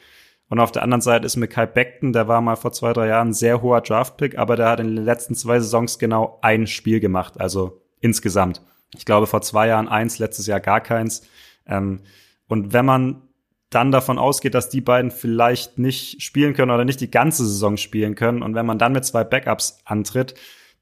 Und 0.48 0.60
auf 0.60 0.70
der 0.70 0.84
anderen 0.84 1.00
Seite 1.00 1.26
ist 1.26 1.36
Mikai 1.36 1.66
Beckton, 1.66 2.12
der 2.12 2.28
war 2.28 2.40
mal 2.40 2.56
vor 2.56 2.72
zwei, 2.72 2.92
drei 2.92 3.08
Jahren 3.08 3.30
ein 3.30 3.34
sehr 3.34 3.60
hoher 3.60 3.80
Draftpick, 3.80 4.38
aber 4.38 4.54
der 4.54 4.68
hat 4.68 4.80
in 4.80 4.94
den 4.94 5.04
letzten 5.04 5.34
zwei 5.34 5.58
Saisons 5.58 5.98
genau 5.98 6.38
ein 6.42 6.68
Spiel 6.68 7.00
gemacht, 7.00 7.40
also 7.40 7.82
insgesamt. 8.00 8.62
Ich 8.96 9.04
glaube 9.04 9.26
vor 9.26 9.42
zwei 9.42 9.66
Jahren 9.66 9.88
eins, 9.88 10.20
letztes 10.20 10.46
Jahr 10.46 10.60
gar 10.60 10.80
keins. 10.80 11.26
Ähm, 11.66 12.02
und 12.46 12.72
wenn 12.72 12.84
man 12.84 13.22
dann 13.70 13.90
davon 13.90 14.18
ausgeht, 14.18 14.54
dass 14.54 14.68
die 14.68 14.80
beiden 14.80 15.10
vielleicht 15.10 15.78
nicht 15.78 16.22
spielen 16.22 16.54
können 16.54 16.70
oder 16.70 16.84
nicht 16.84 17.00
die 17.00 17.10
ganze 17.10 17.44
Saison 17.44 17.76
spielen 17.76 18.14
können. 18.14 18.42
Und 18.42 18.54
wenn 18.54 18.66
man 18.66 18.78
dann 18.78 18.92
mit 18.92 19.04
zwei 19.04 19.24
Backups 19.24 19.78
antritt, 19.84 20.34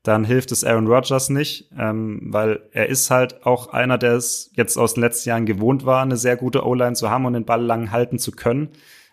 dann 0.02 0.24
hilft 0.24 0.50
es 0.50 0.64
Aaron 0.64 0.88
Rodgers 0.88 1.30
nicht, 1.30 1.70
ähm, 1.78 2.20
weil 2.24 2.60
er 2.72 2.88
ist 2.88 3.10
halt 3.10 3.46
auch 3.46 3.68
einer, 3.72 3.98
der 3.98 4.14
es 4.14 4.50
jetzt 4.54 4.76
aus 4.76 4.94
den 4.94 5.02
letzten 5.02 5.28
Jahren 5.28 5.46
gewohnt 5.46 5.86
war, 5.86 6.02
eine 6.02 6.16
sehr 6.16 6.36
gute 6.36 6.66
O-Line 6.66 6.94
zu 6.94 7.08
haben 7.08 7.24
und 7.24 7.34
den 7.34 7.44
Ball 7.44 7.62
lang 7.62 7.92
halten 7.92 8.18
zu 8.18 8.32
können. 8.32 8.70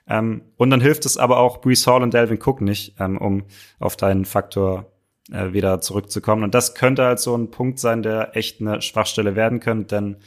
Ähm, 0.07 0.41
und 0.57 0.71
dann 0.71 0.81
hilft 0.81 1.05
es 1.05 1.17
aber 1.17 1.37
auch 1.37 1.61
Brees 1.61 1.85
Hall 1.85 2.01
und 2.01 2.13
Delvin 2.13 2.39
Cook 2.43 2.61
nicht, 2.61 2.95
ähm, 2.99 3.17
um 3.17 3.43
auf 3.79 3.95
deinen 3.95 4.25
Faktor 4.25 4.91
äh, 5.31 5.53
wieder 5.53 5.79
zurückzukommen. 5.79 6.43
Und 6.43 6.55
das 6.55 6.73
könnte 6.73 7.03
halt 7.03 7.19
so 7.19 7.35
ein 7.35 7.51
Punkt 7.51 7.77
sein, 7.77 8.01
der 8.01 8.35
echt 8.35 8.59
eine 8.59 8.81
Schwachstelle 8.81 9.35
werden 9.35 9.59
könnte, 9.59 9.95
denn 9.95 10.17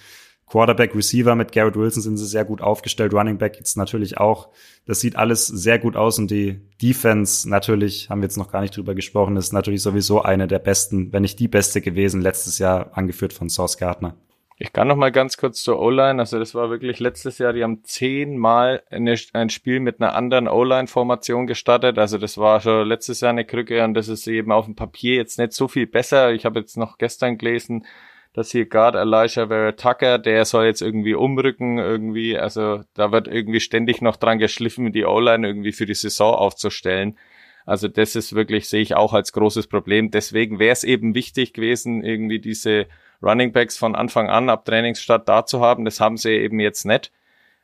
Quarterback, 0.52 0.94
Receiver 0.94 1.34
mit 1.34 1.50
Garrett 1.50 1.76
Wilson 1.76 2.02
sind 2.02 2.18
sie 2.18 2.26
sehr 2.26 2.44
gut 2.44 2.60
aufgestellt. 2.60 3.14
Running 3.14 3.38
Back 3.38 3.56
jetzt 3.56 3.78
natürlich 3.78 4.18
auch. 4.18 4.50
Das 4.84 5.00
sieht 5.00 5.16
alles 5.16 5.46
sehr 5.46 5.78
gut 5.78 5.96
aus 5.96 6.18
und 6.18 6.30
die 6.30 6.60
Defense 6.82 7.48
natürlich, 7.48 8.10
haben 8.10 8.20
wir 8.20 8.26
jetzt 8.26 8.36
noch 8.36 8.52
gar 8.52 8.60
nicht 8.60 8.76
drüber 8.76 8.94
gesprochen, 8.94 9.38
ist 9.38 9.54
natürlich 9.54 9.80
sowieso 9.80 10.20
eine 10.20 10.48
der 10.48 10.58
besten, 10.58 11.10
wenn 11.10 11.22
nicht 11.22 11.38
die 11.38 11.48
beste 11.48 11.80
gewesen, 11.80 12.20
letztes 12.20 12.58
Jahr 12.58 12.90
angeführt 12.92 13.32
von 13.32 13.48
Sauce 13.48 13.78
Gardner. 13.78 14.14
Ich 14.58 14.74
kann 14.74 14.88
noch 14.88 14.96
mal 14.96 15.10
ganz 15.10 15.38
kurz 15.38 15.62
zur 15.62 15.80
O-Line. 15.80 16.20
Also 16.20 16.38
das 16.38 16.54
war 16.54 16.68
wirklich 16.68 17.00
letztes 17.00 17.38
Jahr, 17.38 17.54
die 17.54 17.62
haben 17.62 17.82
zehnmal 17.84 18.82
eine, 18.90 19.16
ein 19.32 19.48
Spiel 19.48 19.80
mit 19.80 20.02
einer 20.02 20.14
anderen 20.14 20.48
O-Line-Formation 20.48 21.46
gestartet. 21.46 21.98
Also 21.98 22.18
das 22.18 22.36
war 22.36 22.60
schon 22.60 22.86
letztes 22.86 23.22
Jahr 23.22 23.30
eine 23.30 23.46
Krücke 23.46 23.82
und 23.84 23.94
das 23.94 24.08
ist 24.08 24.26
eben 24.26 24.52
auf 24.52 24.66
dem 24.66 24.76
Papier 24.76 25.14
jetzt 25.14 25.38
nicht 25.38 25.54
so 25.54 25.66
viel 25.66 25.86
besser. 25.86 26.34
Ich 26.34 26.44
habe 26.44 26.60
jetzt 26.60 26.76
noch 26.76 26.98
gestern 26.98 27.38
gelesen, 27.38 27.86
dass 28.32 28.50
hier 28.50 28.66
Guard 28.66 28.94
Elijah 28.94 29.48
Vera 29.48 29.72
Tucker, 29.72 30.18
der 30.18 30.44
soll 30.44 30.64
jetzt 30.64 30.80
irgendwie 30.80 31.14
umrücken, 31.14 31.78
irgendwie, 31.78 32.38
also 32.38 32.80
da 32.94 33.12
wird 33.12 33.28
irgendwie 33.28 33.60
ständig 33.60 34.00
noch 34.00 34.16
dran 34.16 34.38
geschliffen, 34.38 34.92
die 34.92 35.04
O-Line 35.04 35.46
irgendwie 35.46 35.72
für 35.72 35.86
die 35.86 35.94
Saison 35.94 36.34
aufzustellen. 36.34 37.18
Also 37.66 37.88
das 37.88 38.16
ist 38.16 38.34
wirklich, 38.34 38.68
sehe 38.68 38.80
ich 38.80 38.96
auch 38.96 39.12
als 39.12 39.32
großes 39.32 39.66
Problem. 39.66 40.10
Deswegen 40.10 40.58
wäre 40.58 40.72
es 40.72 40.82
eben 40.84 41.14
wichtig 41.14 41.52
gewesen, 41.52 42.02
irgendwie 42.02 42.40
diese 42.40 42.86
Running 43.22 43.52
Backs 43.52 43.76
von 43.78 43.94
Anfang 43.94 44.30
an 44.30 44.48
ab 44.48 44.64
Trainingsstart 44.64 45.28
da 45.28 45.46
zu 45.46 45.60
haben. 45.60 45.84
Das 45.84 46.00
haben 46.00 46.16
sie 46.16 46.30
eben 46.30 46.58
jetzt 46.58 46.84
nicht. 46.84 47.12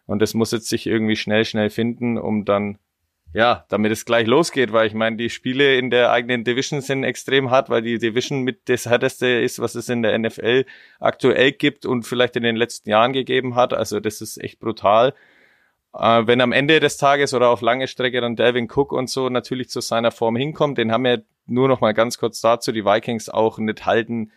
Und 0.06 0.22
das 0.22 0.34
muss 0.34 0.52
jetzt 0.52 0.68
sich 0.68 0.86
irgendwie 0.86 1.16
schnell, 1.16 1.44
schnell 1.44 1.70
finden, 1.70 2.16
um 2.16 2.44
dann 2.44 2.78
ja, 3.38 3.64
damit 3.68 3.92
es 3.92 4.04
gleich 4.04 4.26
losgeht, 4.26 4.72
weil 4.72 4.88
ich 4.88 4.94
meine, 4.94 5.16
die 5.16 5.30
Spiele 5.30 5.76
in 5.76 5.90
der 5.90 6.10
eigenen 6.10 6.42
Division 6.42 6.80
sind 6.80 7.04
extrem 7.04 7.52
hart, 7.52 7.70
weil 7.70 7.82
die 7.82 7.98
Division 7.98 8.42
mit 8.42 8.68
das 8.68 8.86
härteste 8.86 9.28
ist, 9.28 9.60
was 9.60 9.76
es 9.76 9.88
in 9.88 10.02
der 10.02 10.18
NFL 10.18 10.64
aktuell 10.98 11.52
gibt 11.52 11.86
und 11.86 12.02
vielleicht 12.02 12.34
in 12.34 12.42
den 12.42 12.56
letzten 12.56 12.90
Jahren 12.90 13.12
gegeben 13.12 13.54
hat. 13.54 13.72
Also 13.72 14.00
das 14.00 14.20
ist 14.20 14.42
echt 14.42 14.58
brutal. 14.58 15.14
Äh, 15.94 16.26
wenn 16.26 16.40
am 16.40 16.50
Ende 16.50 16.80
des 16.80 16.96
Tages 16.96 17.32
oder 17.32 17.50
auf 17.50 17.60
lange 17.60 17.86
Strecke 17.86 18.20
dann 18.20 18.34
Delvin 18.34 18.68
Cook 18.68 18.92
und 18.92 19.08
so 19.08 19.28
natürlich 19.28 19.68
zu 19.68 19.80
seiner 19.80 20.10
Form 20.10 20.34
hinkommt, 20.34 20.76
den 20.76 20.90
haben 20.90 21.04
wir 21.04 21.22
nur 21.46 21.68
noch 21.68 21.80
mal 21.80 21.94
ganz 21.94 22.18
kurz 22.18 22.40
dazu 22.40 22.72
die 22.72 22.84
Vikings 22.84 23.28
auch 23.28 23.58
nicht 23.58 23.86
halten 23.86 24.32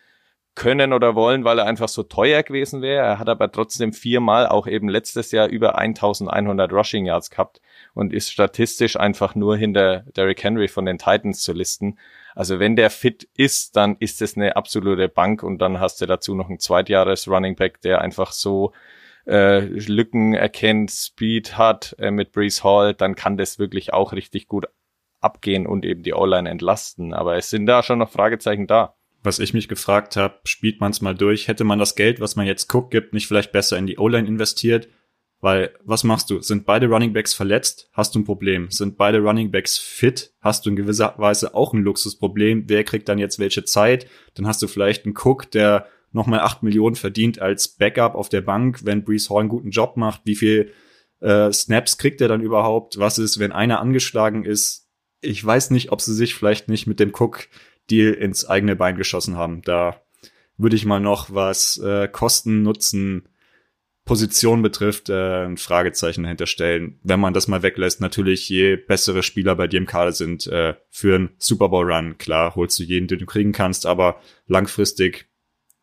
können 0.53 0.93
oder 0.93 1.15
wollen, 1.15 1.43
weil 1.43 1.57
er 1.57 1.65
einfach 1.65 1.89
so 1.89 2.03
teuer 2.03 2.43
gewesen 2.43 2.83
wäre. 2.83 3.03
Er 3.03 3.17
hat 3.17 3.29
aber 3.29 3.51
trotzdem 3.51 3.93
viermal 3.93 4.45
auch 4.47 4.67
eben 4.67 4.89
letztes 4.89 5.31
Jahr 5.31 5.47
über 5.47 5.79
1100 5.79 6.71
Rushing 6.71 7.07
Yards 7.07 7.31
gehabt 7.31 7.61
und 7.93 8.13
ist 8.13 8.31
statistisch 8.31 8.97
einfach 8.97 9.35
nur 9.35 9.57
hinter 9.57 10.05
Derrick 10.15 10.43
Henry 10.43 10.67
von 10.67 10.85
den 10.85 10.97
Titans 10.97 11.41
zu 11.41 11.53
listen. 11.53 11.97
Also 12.35 12.59
wenn 12.59 12.75
der 12.75 12.89
fit 12.89 13.27
ist, 13.35 13.75
dann 13.75 13.97
ist 13.99 14.21
es 14.21 14.37
eine 14.37 14.55
absolute 14.55 15.09
Bank 15.09 15.43
und 15.43 15.59
dann 15.59 15.79
hast 15.79 16.01
du 16.01 16.05
dazu 16.05 16.35
noch 16.35 16.49
einen 16.49 16.59
Zweitjahres 16.59 17.27
Running 17.27 17.55
Back, 17.55 17.81
der 17.81 18.01
einfach 18.01 18.31
so 18.31 18.71
äh, 19.27 19.59
Lücken 19.59 20.33
erkennt, 20.33 20.91
Speed 20.91 21.57
hat 21.57 21.95
äh, 21.99 22.11
mit 22.11 22.31
Brees 22.31 22.63
Hall, 22.63 22.93
dann 22.93 23.15
kann 23.15 23.37
das 23.37 23.59
wirklich 23.59 23.93
auch 23.93 24.13
richtig 24.13 24.47
gut 24.47 24.67
abgehen 25.19 25.67
und 25.67 25.85
eben 25.85 26.03
die 26.03 26.13
O-Line 26.13 26.49
entlasten. 26.49 27.13
Aber 27.13 27.35
es 27.35 27.49
sind 27.49 27.65
da 27.65 27.83
schon 27.83 27.99
noch 27.99 28.09
Fragezeichen 28.09 28.67
da. 28.67 28.95
Was 29.23 29.37
ich 29.37 29.53
mich 29.53 29.67
gefragt 29.67 30.15
habe, 30.15 30.39
spielt 30.45 30.81
man 30.81 30.91
es 30.91 31.01
mal 31.01 31.13
durch, 31.13 31.47
hätte 31.47 31.63
man 31.63 31.77
das 31.77 31.95
Geld, 31.95 32.19
was 32.19 32.35
man 32.35 32.47
jetzt 32.47 32.73
Cook 32.73 32.89
gibt, 32.89 33.13
nicht 33.13 33.27
vielleicht 33.27 33.51
besser 33.51 33.77
in 33.77 33.85
die 33.85 33.99
O-Line 33.99 34.27
investiert 34.27 34.87
weil, 35.41 35.73
was 35.83 36.03
machst 36.03 36.29
du? 36.29 36.39
Sind 36.41 36.65
beide 36.65 36.87
Running 36.87 37.13
Backs 37.13 37.33
verletzt? 37.33 37.89
Hast 37.93 38.13
du 38.13 38.19
ein 38.19 38.25
Problem. 38.25 38.69
Sind 38.69 38.95
beide 38.95 39.19
Running 39.19 39.49
Backs 39.49 39.79
fit? 39.79 40.33
Hast 40.39 40.65
du 40.65 40.69
in 40.69 40.75
gewisser 40.75 41.15
Weise 41.17 41.55
auch 41.55 41.73
ein 41.73 41.81
Luxusproblem. 41.81 42.65
Wer 42.67 42.83
kriegt 42.83 43.09
dann 43.09 43.17
jetzt 43.17 43.39
welche 43.39 43.65
Zeit? 43.65 44.07
Dann 44.35 44.45
hast 44.45 44.61
du 44.61 44.67
vielleicht 44.67 45.05
einen 45.05 45.15
Cook, 45.17 45.49
der 45.49 45.87
nochmal 46.11 46.41
acht 46.41 46.61
Millionen 46.61 46.95
verdient 46.95 47.41
als 47.41 47.69
Backup 47.69 48.13
auf 48.13 48.29
der 48.29 48.41
Bank, 48.41 48.85
wenn 48.85 49.03
Brees 49.03 49.31
Hall 49.31 49.39
einen 49.39 49.49
guten 49.49 49.71
Job 49.71 49.97
macht. 49.97 50.21
Wie 50.25 50.35
viel 50.35 50.73
äh, 51.21 51.51
Snaps 51.51 51.97
kriegt 51.97 52.21
er 52.21 52.27
dann 52.27 52.41
überhaupt? 52.41 52.99
Was 52.99 53.17
ist, 53.17 53.39
wenn 53.39 53.51
einer 53.51 53.79
angeschlagen 53.79 54.45
ist? 54.45 54.89
Ich 55.21 55.43
weiß 55.43 55.71
nicht, 55.71 55.91
ob 55.91 56.01
sie 56.01 56.13
sich 56.13 56.35
vielleicht 56.35 56.67
nicht 56.67 56.85
mit 56.85 56.99
dem 56.99 57.13
Cook-Deal 57.15 58.13
ins 58.13 58.45
eigene 58.45 58.75
Bein 58.75 58.95
geschossen 58.95 59.37
haben. 59.37 59.63
Da 59.63 60.01
würde 60.57 60.75
ich 60.75 60.85
mal 60.85 60.99
noch 60.99 61.33
was 61.33 61.77
äh, 61.77 62.07
Kosten, 62.07 62.61
Nutzen, 62.61 63.27
Position 64.05 64.61
betrifft, 64.61 65.09
äh, 65.09 65.45
ein 65.45 65.57
Fragezeichen 65.57 66.23
dahinter 66.23 66.47
stellen. 66.47 66.99
Wenn 67.03 67.19
man 67.19 67.33
das 67.33 67.47
mal 67.47 67.63
weglässt, 67.63 68.01
natürlich, 68.01 68.49
je 68.49 68.75
bessere 68.75 69.23
Spieler 69.23 69.55
bei 69.55 69.67
dir 69.67 69.77
im 69.77 69.85
Kader 69.85 70.11
sind, 70.11 70.47
äh, 70.47 70.73
für 70.89 71.15
einen 71.15 71.29
Super 71.37 71.69
Bowl 71.69 71.91
Run, 71.91 72.17
klar, 72.17 72.55
holst 72.55 72.79
du 72.79 72.83
jeden, 72.83 73.07
den 73.07 73.19
du 73.19 73.25
kriegen 73.25 73.51
kannst, 73.51 73.85
aber 73.85 74.19
langfristig, 74.47 75.29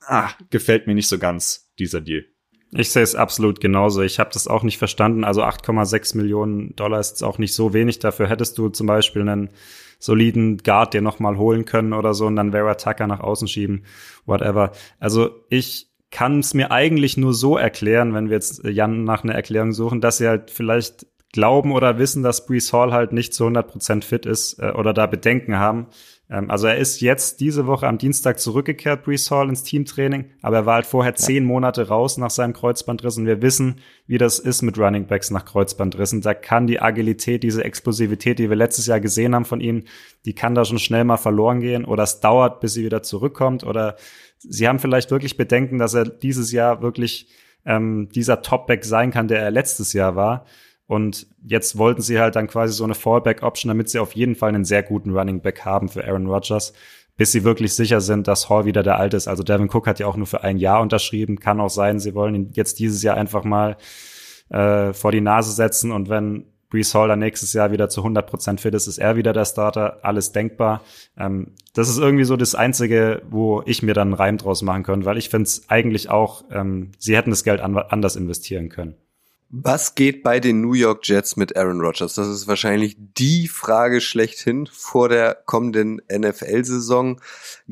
ah, 0.01 0.31
gefällt 0.51 0.87
mir 0.87 0.95
nicht 0.95 1.09
so 1.09 1.19
ganz 1.19 1.73
dieser 1.79 2.01
Deal. 2.01 2.25
Ich 2.73 2.91
sehe 2.91 3.03
es 3.03 3.15
absolut 3.15 3.61
genauso. 3.61 4.03
Ich 4.03 4.19
habe 4.19 4.31
das 4.33 4.47
auch 4.47 4.63
nicht 4.63 4.77
verstanden. 4.77 5.25
Also 5.25 5.43
8,6 5.43 6.17
Millionen 6.17 6.77
Dollar 6.77 7.01
ist 7.01 7.23
auch 7.23 7.39
nicht 7.39 7.55
so 7.55 7.73
wenig. 7.73 7.99
Dafür 7.99 8.29
hättest 8.29 8.59
du 8.59 8.69
zum 8.69 8.87
Beispiel 8.87 9.23
einen 9.23 9.51
soliden 9.99 10.59
Guard 10.59 10.93
dir 10.93 11.01
nochmal 11.01 11.39
holen 11.39 11.65
können 11.65 11.93
oder 11.93 12.13
so 12.15 12.27
und 12.27 12.37
dann 12.37 12.53
Vera 12.53 12.75
Tucker 12.75 13.07
nach 13.07 13.21
außen 13.21 13.49
schieben, 13.49 13.85
whatever. 14.27 14.73
Also 15.01 15.45
ich 15.49 15.89
kann 16.11 16.41
es 16.41 16.55
mir 16.55 16.71
eigentlich 16.71 17.17
nur 17.17 17.35
so 17.35 17.57
erklären, 17.57 18.15
wenn 18.15 18.29
wir 18.29 18.37
jetzt 18.37 18.65
äh, 18.65 18.71
Jan 18.71 19.05
nach 19.05 19.25
einer 19.25 19.35
Erklärung 19.35 19.73
suchen, 19.73 20.01
dass 20.01 20.19
sie 20.19 20.29
halt 20.29 20.51
vielleicht 20.51 21.07
glauben 21.33 21.73
oder 21.73 21.99
wissen, 21.99 22.23
dass 22.23 22.47
Brees 22.47 22.73
Hall 22.73 22.93
halt 22.93 23.13
nicht 23.13 23.35
zu 23.35 23.47
100% 23.47 24.03
fit 24.03 24.25
ist 24.25 24.59
äh, 24.59 24.71
oder 24.71 24.95
da 24.95 25.07
Bedenken 25.07 25.59
haben. 25.59 25.89
Ähm, 26.31 26.51
also 26.51 26.67
er 26.67 26.77
ist 26.77 27.01
jetzt 27.01 27.41
diese 27.41 27.67
Woche 27.67 27.87
am 27.87 27.99
Dienstag 27.99 28.39
zurückgekehrt, 28.39 29.05
Brees 29.05 29.31
Hall, 29.31 29.49
ins 29.49 29.63
Teamtraining, 29.63 30.27
aber 30.43 30.57
er 30.57 30.67
war 30.67 30.75
halt 30.77 30.87
vorher 30.87 31.13
ja. 31.13 31.17
zehn 31.17 31.45
Monate 31.45 31.89
raus 31.89 32.17
nach 32.17 32.31
seinem 32.31 32.53
Kreuzbandriss 32.55 33.19
und 33.19 33.27
wir 33.27 33.43
wissen, 33.43 33.77
wie 34.07 34.19
das 34.19 34.39
ist 34.39 34.63
mit 34.63 34.79
Running 34.79 35.07
Backs 35.07 35.31
nach 35.31 35.45
Kreuzbandrissen. 35.45 36.23
Da 36.23 36.35
kann 36.35 36.67
die 36.67 36.81
Agilität, 36.81 37.43
diese 37.43 37.65
Explosivität, 37.65 38.39
die 38.39 38.49
wir 38.49 38.57
letztes 38.57 38.87
Jahr 38.87 39.01
gesehen 39.01 39.35
haben 39.35 39.45
von 39.45 39.61
ihm, 39.61 39.85
die 40.25 40.35
kann 40.35 40.55
da 40.55 40.65
schon 40.65 40.79
schnell 40.79 41.05
mal 41.05 41.19
verloren 41.19 41.61
gehen 41.61 41.85
oder 41.85 42.05
es 42.05 42.21
dauert, 42.21 42.61
bis 42.61 42.75
sie 42.75 42.85
wieder 42.85 43.03
zurückkommt 43.03 43.65
oder 43.65 43.97
Sie 44.39 44.69
haben 44.69 44.79
vielleicht 44.79 45.11
wirklich 45.11 45.37
Bedenken, 45.37 45.79
dass 45.79 45.95
er 45.95 46.05
dieses 46.05 46.53
Jahr 46.53 46.83
wirklich 46.83 47.29
ähm, 47.65 48.09
dieser 48.15 48.43
Topback 48.43 48.85
sein 48.85 49.11
kann, 49.11 49.29
der 49.29 49.41
er 49.41 49.51
letztes 49.51 49.93
Jahr 49.93 50.17
war. 50.17 50.47
Und 50.87 51.27
jetzt 51.45 51.77
wollten 51.77 52.01
sie 52.01 52.19
halt 52.19 52.35
dann 52.35 52.47
quasi 52.47 52.73
so 52.73 52.85
eine 52.85 52.95
Fallback-Option, 52.95 53.69
damit 53.69 53.91
sie 53.91 53.99
auf 53.99 54.13
jeden 54.13 54.35
Fall 54.35 54.49
einen 54.49 54.65
sehr 54.65 54.83
guten 54.83 55.11
Running 55.11 55.43
Back 55.43 55.65
haben 55.65 55.89
für 55.89 56.07
Aaron 56.07 56.27
Rodgers, 56.27 56.73
bis 57.17 57.33
sie 57.33 57.45
wirklich 57.45 57.75
sicher 57.75 58.01
sind, 58.01 58.27
dass 58.27 58.49
Hall 58.49 58.65
wieder 58.65 58.83
der 58.83 58.97
Alte 58.97 59.19
ist. 59.19 59.29
Also 59.29 59.43
Devin 59.43 59.69
Cook 59.69 59.87
hat 59.87 59.99
ja 59.99 60.07
auch 60.07 60.17
nur 60.17 60.27
für 60.27 60.45
ein 60.45 60.57
Jahr 60.57 60.81
unterschrieben. 60.81 61.41
Kann 61.41 61.61
auch 61.61 61.69
sein, 61.69 62.01
sie 62.01 62.15
wollen 62.15 62.35
ihn 62.35 62.53
jetzt 62.55 62.79
dieses 62.79 63.03
Jahr 63.03 63.17
einfach 63.17 63.45
mal 63.45 63.77
äh, 64.49 64.95
vor 64.95 65.13
die 65.13 65.21
Nase 65.21 65.53
setzen 65.53 65.93
und 65.93 66.09
wenn 66.09 66.47
Brees 66.71 66.95
Hall 66.95 67.09
dann 67.09 67.19
nächstes 67.19 67.53
Jahr 67.55 67.73
wieder 67.73 67.89
zu 67.89 68.03
100% 68.03 68.61
fit 68.61 68.75
ist, 68.75 68.87
ist 68.87 68.99
er 68.99 69.17
wieder 69.17 69.33
der 69.33 69.47
Starter, 69.47 70.01
alles 70.03 70.33
denkbar. 70.33 70.83
Ähm, 71.17 71.55
das 71.79 71.89
ist 71.89 71.99
irgendwie 71.99 72.25
so 72.25 72.37
das 72.37 72.57
Einzige, 72.57 73.23
wo 73.31 73.63
ich 73.65 73.85
mir 73.85 73.95
dann 73.95 74.09
einen 74.09 74.15
Reim 74.15 74.37
draus 74.37 74.63
machen 74.63 74.83
könnte, 74.83 75.07
weil 75.07 75.17
ich 75.17 75.29
finde 75.29 75.45
es 75.45 75.63
eigentlich 75.69 76.11
auch, 76.11 76.43
ähm, 76.51 76.91
sie 76.99 77.17
hätten 77.17 77.31
das 77.31 77.45
Geld 77.45 77.61
an, 77.61 77.77
anders 77.77 78.17
investieren 78.17 78.69
können. 78.69 78.97
Was 79.51 79.95
geht 79.95 80.25
bei 80.25 80.41
den 80.41 80.61
New 80.61 80.73
York 80.73 81.07
Jets 81.07 81.37
mit 81.37 81.57
Aaron 81.57 81.81
Rodgers? 81.81 82.15
Das 82.15 82.27
ist 82.27 82.49
wahrscheinlich 82.49 82.97
die 82.99 83.47
Frage 83.47 84.01
schlechthin 84.01 84.67
vor 84.67 85.09
der 85.09 85.37
kommenden 85.47 86.03
NFL-Saison. 86.13 87.21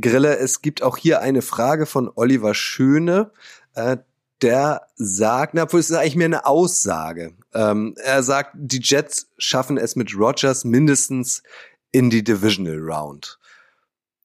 Grille, 0.01 0.39
es 0.39 0.63
gibt 0.63 0.85
auch 0.85 0.97
hier 0.97 1.21
eine 1.21 1.43
Frage 1.43 1.85
von 1.85 2.09
Oliver 2.15 2.55
Schöne. 2.55 3.33
Äh, 3.75 3.97
der 4.41 4.83
sagt, 4.95 5.55
na, 5.55 5.65
es 5.65 5.75
ist 5.75 5.93
eigentlich 5.93 6.15
mehr 6.15 6.27
eine 6.27 6.47
Aussage. 6.47 7.33
Ähm, 7.53 7.97
er 8.05 8.23
sagt, 8.23 8.53
die 8.55 8.81
Jets 8.81 9.33
schaffen 9.37 9.79
es 9.79 9.97
mit 9.97 10.17
Rogers 10.17 10.65
mindestens 10.65 11.43
in 11.91 12.09
die 12.09 12.23
Divisional 12.23 12.79
Round. 12.79 13.39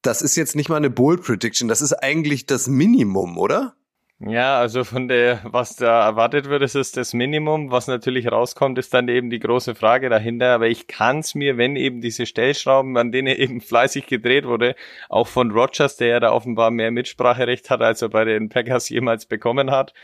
Das 0.02 0.22
ist 0.22 0.36
jetzt 0.36 0.56
nicht 0.56 0.70
mal 0.70 0.78
eine 0.78 0.90
Bold 0.90 1.24
Prediction, 1.24 1.68
das 1.68 1.82
ist 1.82 1.94
eigentlich 1.94 2.46
das 2.46 2.68
Minimum, 2.68 3.38
oder? 3.38 3.76
Ja, 4.24 4.60
also 4.60 4.84
von 4.84 5.08
der, 5.08 5.42
was 5.46 5.78
da 5.78 6.06
erwartet 6.06 6.48
wird, 6.48 6.62
ist 6.62 6.76
es 6.76 6.92
das 6.92 7.12
Minimum. 7.16 7.72
Was 7.72 7.88
natürlich 7.88 8.32
rauskommt, 8.32 8.78
ist 8.78 8.94
dann 8.94 9.08
eben 9.08 9.32
die 9.32 9.40
große 9.40 9.74
Frage 9.74 10.10
dahinter. 10.10 10.54
Aber 10.54 10.68
ich 10.68 10.86
kann 10.86 11.20
es 11.20 11.34
mir, 11.34 11.58
wenn 11.58 11.76
eben 11.76 12.02
diese 12.02 12.28
Stellschrauben, 12.28 12.96
an 12.98 13.12
denen 13.12 13.36
eben 13.36 13.62
fleißig 13.62 14.06
gedreht 14.06 14.46
wurde, 14.46 14.76
auch 15.10 15.28
von 15.28 15.50
Rogers, 15.50 15.98
der 15.98 16.08
ja 16.08 16.20
da 16.20 16.32
offenbar 16.34 16.70
mehr 16.70 16.92
Mitspracherecht 16.92 17.72
hat, 17.72 17.82
als 17.82 18.04
er 18.04 18.10
bei 18.10 18.24
den 18.24 18.50
Packers 18.50 18.90
jemals 18.90 19.26
bekommen 19.26 19.72
hat, 19.72 19.96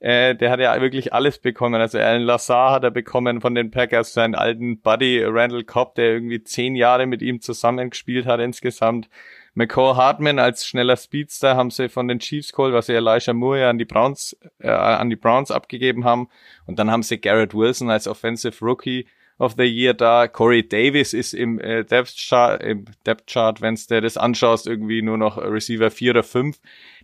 äh, 0.00 0.34
der 0.34 0.50
hat 0.50 0.60
ja 0.60 0.80
wirklich 0.80 1.12
alles 1.12 1.38
bekommen. 1.38 1.80
Also 1.80 1.98
Alan 1.98 2.22
Lazar 2.22 2.72
hat 2.72 2.84
er 2.84 2.90
bekommen 2.90 3.40
von 3.40 3.54
den 3.54 3.70
Packers, 3.70 4.12
seinen 4.12 4.34
alten 4.34 4.80
Buddy 4.80 5.24
Randall 5.24 5.64
Cobb, 5.64 5.94
der 5.94 6.12
irgendwie 6.12 6.42
zehn 6.42 6.76
Jahre 6.76 7.06
mit 7.06 7.22
ihm 7.22 7.40
zusammengespielt 7.40 8.26
hat 8.26 8.40
insgesamt. 8.40 9.08
McCall 9.54 9.96
Hartman 9.96 10.40
als 10.40 10.66
schneller 10.66 10.96
Speedster 10.96 11.56
haben 11.56 11.70
sie 11.70 11.88
von 11.88 12.08
den 12.08 12.18
Chiefs 12.18 12.52
geholt, 12.52 12.74
was 12.74 12.86
sie 12.86 12.94
Elijah 12.94 13.32
Moore 13.32 13.60
ja 13.60 13.70
an 13.70 13.78
die 13.78 13.84
Browns, 13.84 14.36
äh, 14.58 14.68
an 14.68 15.10
die 15.10 15.16
Browns 15.16 15.52
abgegeben 15.52 16.04
haben. 16.04 16.28
Und 16.66 16.78
dann 16.78 16.90
haben 16.90 17.04
sie 17.04 17.20
Garrett 17.20 17.54
Wilson 17.54 17.88
als 17.88 18.08
Offensive 18.08 18.64
Rookie 18.64 19.06
of 19.38 19.54
the 19.56 19.64
Year 19.64 19.94
da. 19.94 20.26
Corey 20.26 20.66
Davis 20.68 21.12
ist 21.12 21.34
im 21.34 21.60
äh, 21.60 21.84
Depth 21.84 22.16
Chart, 22.16 22.62
im 22.62 22.86
Depth 23.06 23.28
Chart, 23.28 23.60
wenn 23.60 23.76
du 23.88 24.00
das 24.00 24.16
anschaust, 24.16 24.66
irgendwie 24.66 25.02
nur 25.02 25.18
noch 25.18 25.38
Receiver 25.38 25.90
4 25.90 26.10
oder 26.10 26.22
5. 26.22 26.58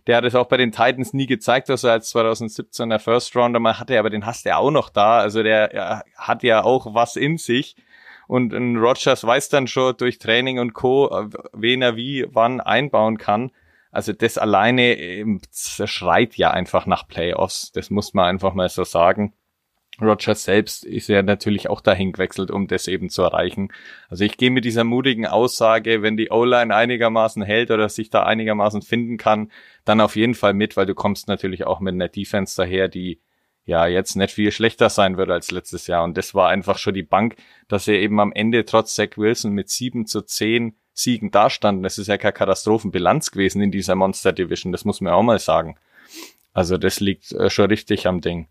Der 0.07 0.17
hat 0.17 0.25
es 0.25 0.35
auch 0.35 0.47
bei 0.47 0.57
den 0.57 0.71
Titans 0.71 1.13
nie 1.13 1.27
gezeigt, 1.27 1.69
dass 1.69 1.83
er 1.83 1.91
als 1.93 2.13
2017er 2.15 2.99
First 2.99 3.35
Rounder 3.35 3.59
mal 3.59 3.79
hatte, 3.79 3.99
aber 3.99 4.09
den 4.09 4.25
hast 4.25 4.45
du 4.45 4.49
ja 4.49 4.57
auch 4.57 4.71
noch 4.71 4.89
da. 4.89 5.19
Also 5.19 5.43
der 5.43 5.73
ja, 5.73 6.03
hat 6.15 6.43
ja 6.43 6.63
auch 6.63 6.93
was 6.93 7.15
in 7.15 7.37
sich. 7.37 7.75
Und 8.27 8.53
ein 8.53 8.77
Rogers 8.77 9.23
weiß 9.23 9.49
dann 9.49 9.67
schon 9.67 9.97
durch 9.97 10.17
Training 10.17 10.59
und 10.59 10.73
Co., 10.73 11.29
wen 11.53 11.81
er 11.81 11.95
wie 11.95 12.25
wann 12.29 12.61
einbauen 12.61 13.17
kann. 13.17 13.51
Also 13.91 14.13
das 14.13 14.37
alleine 14.37 14.93
ähm, 14.97 15.41
schreit 15.51 16.37
ja 16.37 16.51
einfach 16.51 16.85
nach 16.85 17.07
Playoffs. 17.07 17.71
Das 17.73 17.89
muss 17.89 18.13
man 18.13 18.25
einfach 18.25 18.53
mal 18.53 18.69
so 18.69 18.85
sagen. 18.85 19.33
Rogers 20.01 20.43
selbst 20.43 20.83
ist 20.83 21.07
ja 21.07 21.21
natürlich 21.23 21.69
auch 21.69 21.81
dahin 21.81 22.11
gewechselt, 22.11 22.51
um 22.51 22.67
das 22.67 22.87
eben 22.87 23.09
zu 23.09 23.21
erreichen. 23.21 23.71
Also 24.09 24.23
ich 24.23 24.37
gehe 24.37 24.51
mit 24.51 24.65
dieser 24.65 24.83
mutigen 24.83 25.25
Aussage, 25.25 26.01
wenn 26.01 26.17
die 26.17 26.29
O-Line 26.29 26.75
einigermaßen 26.75 27.43
hält 27.43 27.71
oder 27.71 27.89
sich 27.89 28.09
da 28.09 28.23
einigermaßen 28.23 28.81
finden 28.81 29.17
kann, 29.17 29.51
dann 29.85 30.01
auf 30.01 30.15
jeden 30.15 30.35
Fall 30.35 30.53
mit, 30.53 30.77
weil 30.77 30.85
du 30.85 30.95
kommst 30.95 31.27
natürlich 31.27 31.65
auch 31.65 31.79
mit 31.79 31.93
einer 31.93 32.07
Defense 32.09 32.55
daher, 32.55 32.87
die 32.87 33.19
ja 33.65 33.87
jetzt 33.87 34.15
nicht 34.15 34.33
viel 34.33 34.51
schlechter 34.51 34.89
sein 34.89 35.17
wird 35.17 35.29
als 35.29 35.51
letztes 35.51 35.87
Jahr. 35.87 36.03
Und 36.03 36.17
das 36.17 36.33
war 36.33 36.49
einfach 36.49 36.77
schon 36.77 36.93
die 36.93 37.03
Bank, 37.03 37.35
dass 37.67 37.87
er 37.87 37.99
eben 37.99 38.19
am 38.19 38.31
Ende 38.31 38.65
trotz 38.65 38.95
Zach 38.95 39.17
Wilson 39.17 39.51
mit 39.53 39.69
sieben 39.69 40.05
zu 40.05 40.21
zehn 40.21 40.75
Siegen 40.93 41.31
dastanden. 41.31 41.83
Das 41.83 41.97
ist 41.97 42.07
ja 42.07 42.17
keine 42.17 42.33
Katastrophenbilanz 42.33 43.31
gewesen 43.31 43.61
in 43.61 43.71
dieser 43.71 43.95
Monster 43.95 44.33
Division. 44.33 44.71
Das 44.71 44.85
muss 44.85 45.01
man 45.01 45.13
auch 45.13 45.23
mal 45.23 45.39
sagen. 45.39 45.77
Also 46.53 46.77
das 46.77 46.99
liegt 46.99 47.31
äh, 47.31 47.49
schon 47.49 47.67
richtig 47.67 48.07
am 48.07 48.21
Ding. 48.21 48.47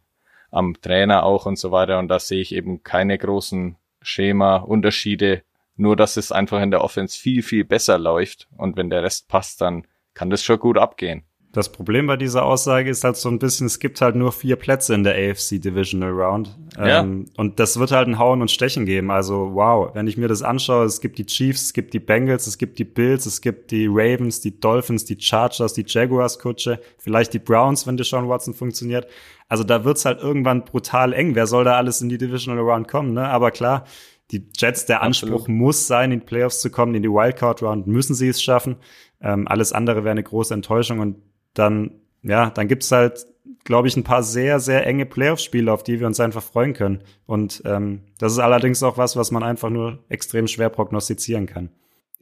Am 0.50 0.80
Trainer 0.80 1.24
auch 1.24 1.46
und 1.46 1.58
so 1.58 1.70
weiter. 1.70 1.98
Und 1.98 2.08
da 2.08 2.18
sehe 2.18 2.40
ich 2.40 2.54
eben 2.54 2.82
keine 2.82 3.16
großen 3.16 3.76
Schema-Unterschiede. 4.02 5.42
Nur, 5.76 5.96
dass 5.96 6.16
es 6.16 6.32
einfach 6.32 6.60
in 6.60 6.70
der 6.70 6.82
Offense 6.82 7.18
viel, 7.18 7.42
viel 7.42 7.64
besser 7.64 7.98
läuft. 7.98 8.48
Und 8.56 8.76
wenn 8.76 8.90
der 8.90 9.02
Rest 9.02 9.28
passt, 9.28 9.60
dann 9.60 9.86
kann 10.14 10.30
das 10.30 10.42
schon 10.42 10.58
gut 10.58 10.76
abgehen. 10.76 11.24
Das 11.52 11.72
Problem 11.72 12.06
bei 12.06 12.16
dieser 12.16 12.44
Aussage 12.44 12.88
ist 12.88 13.02
halt 13.02 13.16
so 13.16 13.28
ein 13.28 13.40
bisschen, 13.40 13.66
es 13.66 13.80
gibt 13.80 14.00
halt 14.00 14.14
nur 14.14 14.30
vier 14.30 14.54
Plätze 14.54 14.94
in 14.94 15.02
der 15.02 15.14
AFC 15.14 15.60
Divisional 15.60 16.10
Round. 16.10 16.56
Ja. 16.78 17.00
Ähm, 17.00 17.26
und 17.36 17.58
das 17.58 17.76
wird 17.76 17.90
halt 17.90 18.06
ein 18.06 18.20
Hauen 18.20 18.40
und 18.40 18.52
Stechen 18.52 18.86
geben. 18.86 19.10
Also 19.10 19.50
wow, 19.54 19.92
wenn 19.92 20.06
ich 20.06 20.16
mir 20.16 20.28
das 20.28 20.42
anschaue, 20.42 20.84
es 20.84 21.00
gibt 21.00 21.18
die 21.18 21.26
Chiefs, 21.26 21.62
es 21.62 21.72
gibt 21.72 21.92
die 21.92 21.98
Bengals, 21.98 22.46
es 22.46 22.56
gibt 22.56 22.78
die 22.78 22.84
Bills, 22.84 23.26
es 23.26 23.40
gibt 23.40 23.72
die 23.72 23.88
Ravens, 23.88 24.40
die 24.40 24.60
Dolphins, 24.60 25.04
die 25.06 25.20
Chargers, 25.20 25.72
die 25.72 25.84
Jaguars 25.84 26.38
Kutsche, 26.38 26.80
vielleicht 26.98 27.34
die 27.34 27.40
Browns, 27.40 27.84
wenn 27.84 27.96
Deshaun 27.96 28.28
Watson 28.28 28.54
funktioniert. 28.54 29.08
Also 29.48 29.64
da 29.64 29.84
wird's 29.84 30.04
halt 30.04 30.20
irgendwann 30.22 30.64
brutal 30.64 31.12
eng. 31.12 31.34
Wer 31.34 31.48
soll 31.48 31.64
da 31.64 31.76
alles 31.76 32.00
in 32.00 32.08
die 32.08 32.18
Divisional 32.18 32.62
Round 32.62 32.86
kommen? 32.86 33.12
Ne? 33.12 33.28
Aber 33.28 33.50
klar, 33.50 33.86
die 34.30 34.46
Jets, 34.56 34.86
der 34.86 35.02
Anspruch 35.02 35.40
Absolut. 35.40 35.48
muss 35.48 35.88
sein, 35.88 36.12
in 36.12 36.20
die 36.20 36.26
Playoffs 36.26 36.60
zu 36.60 36.70
kommen, 36.70 36.94
in 36.94 37.02
die 37.02 37.10
Wildcard 37.10 37.60
Round 37.62 37.88
müssen 37.88 38.14
sie 38.14 38.28
es 38.28 38.40
schaffen. 38.40 38.76
Ähm, 39.20 39.48
alles 39.48 39.72
andere 39.72 40.04
wäre 40.04 40.12
eine 40.12 40.22
große 40.22 40.54
Enttäuschung 40.54 41.00
und 41.00 41.16
dann, 41.54 42.00
ja, 42.22 42.50
dann 42.50 42.68
gibt's 42.68 42.90
halt, 42.92 43.26
glaube 43.64 43.88
ich, 43.88 43.96
ein 43.96 44.04
paar 44.04 44.22
sehr, 44.22 44.60
sehr 44.60 44.86
enge 44.86 45.06
Playoff-Spiele, 45.06 45.72
auf 45.72 45.82
die 45.82 46.00
wir 46.00 46.06
uns 46.06 46.20
einfach 46.20 46.42
freuen 46.42 46.72
können. 46.72 47.02
Und 47.26 47.62
ähm, 47.64 48.02
das 48.18 48.32
ist 48.32 48.38
allerdings 48.38 48.82
auch 48.82 48.98
was, 48.98 49.16
was 49.16 49.30
man 49.30 49.42
einfach 49.42 49.70
nur 49.70 50.04
extrem 50.08 50.46
schwer 50.46 50.70
prognostizieren 50.70 51.46
kann. 51.46 51.70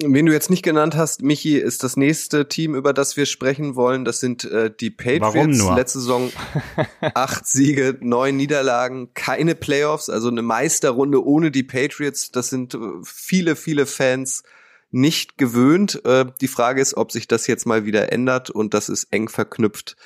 Wen 0.01 0.27
du 0.27 0.33
jetzt 0.33 0.49
nicht 0.49 0.63
genannt 0.63 0.97
hast, 0.97 1.23
Michi, 1.23 1.57
ist 1.57 1.83
das 1.83 1.97
nächste 1.97 2.49
Team, 2.49 2.77
über 2.77 2.93
das 2.93 3.17
wir 3.17 3.27
sprechen 3.27 3.75
wollen. 3.75 4.05
Das 4.05 4.21
sind 4.21 4.45
äh, 4.45 4.71
die 4.73 4.91
Patriots. 4.91 5.59
Letzte 5.75 5.99
Saison 5.99 6.31
acht 7.01 7.49
Siege, 7.49 7.99
neun 8.01 8.37
Niederlagen, 8.37 9.13
keine 9.15 9.57
Playoffs, 9.57 10.09
also 10.09 10.29
eine 10.29 10.43
Meisterrunde 10.43 11.25
ohne 11.27 11.51
die 11.51 11.65
Patriots. 11.65 12.31
Das 12.31 12.49
sind 12.49 12.75
äh, 12.75 12.79
viele, 13.03 13.57
viele 13.57 13.87
Fans 13.87 14.45
nicht 14.91 15.39
gewöhnt. 15.39 16.05
Äh, 16.05 16.27
die 16.41 16.49
Frage 16.49 16.81
ist, 16.81 16.97
ob 16.97 17.13
sich 17.13 17.29
das 17.29 17.47
jetzt 17.47 17.67
mal 17.67 17.85
wieder 17.85 18.13
ändert 18.13 18.51
und 18.51 18.75
das 18.75 18.89
ist 18.89 19.13
eng 19.13 19.29
verknüpft 19.29 19.97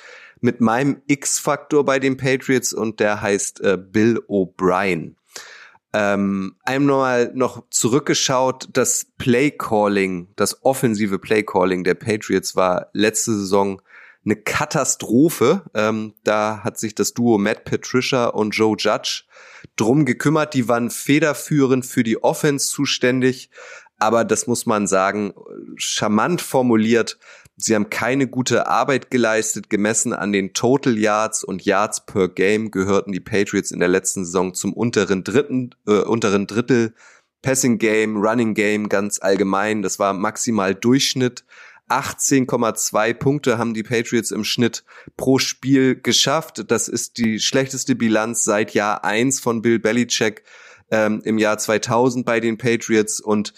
mit 0.43 0.59
meinem 0.59 1.01
X-Faktor 1.07 1.85
bei 1.85 1.99
den 1.99 2.17
Patriots 2.17 2.73
und 2.73 2.99
der 2.99 3.21
heißt 3.21 3.61
äh, 3.61 3.77
Bill 3.77 4.19
O'Brien. 4.27 5.15
Ähm, 5.93 6.55
einmal 6.63 7.31
noch 7.33 7.63
zurückgeschaut, 7.69 8.67
das 8.73 9.05
Play-Calling, 9.17 10.29
das 10.35 10.65
offensive 10.65 11.19
Play-Calling 11.19 11.83
der 11.83 11.93
Patriots 11.93 12.55
war 12.55 12.89
letzte 12.93 13.31
Saison 13.31 13.81
eine 14.25 14.35
Katastrophe. 14.35 15.63
Ähm, 15.73 16.13
da 16.23 16.61
hat 16.63 16.77
sich 16.77 16.95
das 16.95 17.13
Duo 17.13 17.37
Matt 17.37 17.63
Patricia 17.63 18.25
und 18.25 18.51
Joe 18.51 18.75
Judge 18.77 19.23
drum 19.75 20.05
gekümmert. 20.05 20.53
Die 20.53 20.67
waren 20.67 20.89
federführend 20.89 21.85
für 21.85 22.03
die 22.03 22.21
Offense 22.23 22.69
zuständig 22.69 23.49
aber 24.03 24.25
das 24.25 24.47
muss 24.47 24.65
man 24.65 24.85
sagen, 24.85 25.33
charmant 25.77 26.41
formuliert. 26.41 27.17
Sie 27.55 27.73
haben 27.73 27.89
keine 27.89 28.27
gute 28.27 28.67
Arbeit 28.67 29.09
geleistet. 29.09 29.69
Gemessen 29.69 30.11
an 30.11 30.33
den 30.33 30.53
Total 30.53 30.97
Yards 30.97 31.45
und 31.45 31.63
Yards 31.63 32.05
per 32.05 32.27
Game 32.27 32.69
gehörten 32.69 33.13
die 33.13 33.21
Patriots 33.21 33.71
in 33.71 33.79
der 33.79 33.87
letzten 33.87 34.25
Saison 34.25 34.53
zum 34.53 34.73
unteren 34.73 35.23
dritten, 35.23 35.69
äh, 35.87 36.01
unteren 36.01 36.47
Drittel. 36.47 36.93
Passing 37.41 37.77
Game, 37.77 38.17
Running 38.17 38.55
Game 38.55 38.89
ganz 38.89 39.19
allgemein. 39.21 39.81
Das 39.81 39.99
war 39.99 40.13
maximal 40.13 40.75
Durchschnitt. 40.75 41.45
18,2 41.89 43.13
Punkte 43.13 43.57
haben 43.57 43.73
die 43.73 43.83
Patriots 43.83 44.31
im 44.31 44.43
Schnitt 44.43 44.83
pro 45.15 45.39
Spiel 45.39 45.95
geschafft. 45.95 46.65
Das 46.67 46.89
ist 46.89 47.17
die 47.17 47.39
schlechteste 47.39 47.95
Bilanz 47.95 48.43
seit 48.43 48.73
Jahr 48.73 49.05
eins 49.05 49.39
von 49.39 49.61
Bill 49.61 49.79
Belichick 49.79 50.43
ähm, 50.93 51.21
im 51.25 51.37
Jahr 51.37 51.57
2000 51.57 52.25
bei 52.25 52.39
den 52.39 52.57
Patriots 52.57 53.19
und 53.19 53.53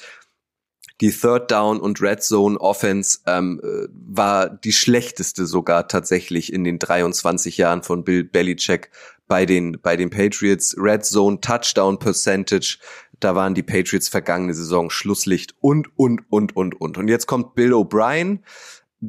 die 1.01 1.11
Third 1.11 1.51
Down 1.51 1.79
und 1.79 2.01
Red 2.01 2.23
Zone 2.23 2.57
Offense 2.59 3.19
ähm, 3.25 3.59
äh, 3.63 3.87
war 3.91 4.49
die 4.49 4.71
schlechteste 4.71 5.45
sogar 5.45 5.87
tatsächlich 5.87 6.53
in 6.53 6.63
den 6.63 6.79
23 6.79 7.57
Jahren 7.57 7.83
von 7.83 8.03
Bill 8.03 8.23
Belichick 8.23 8.89
bei 9.27 9.45
den 9.45 9.79
bei 9.81 9.97
den 9.97 10.09
Patriots. 10.09 10.75
Red 10.77 11.05
Zone 11.05 11.41
Touchdown 11.41 11.99
Percentage, 11.99 12.77
da 13.19 13.35
waren 13.35 13.55
die 13.55 13.63
Patriots 13.63 14.07
vergangene 14.07 14.53
Saison 14.53 14.89
Schlusslicht 14.89 15.55
und 15.59 15.89
und 15.97 16.21
und 16.29 16.55
und 16.55 16.79
und. 16.79 16.97
Und 16.97 17.07
jetzt 17.07 17.27
kommt 17.27 17.55
Bill 17.55 17.73
O'Brien 17.73 18.39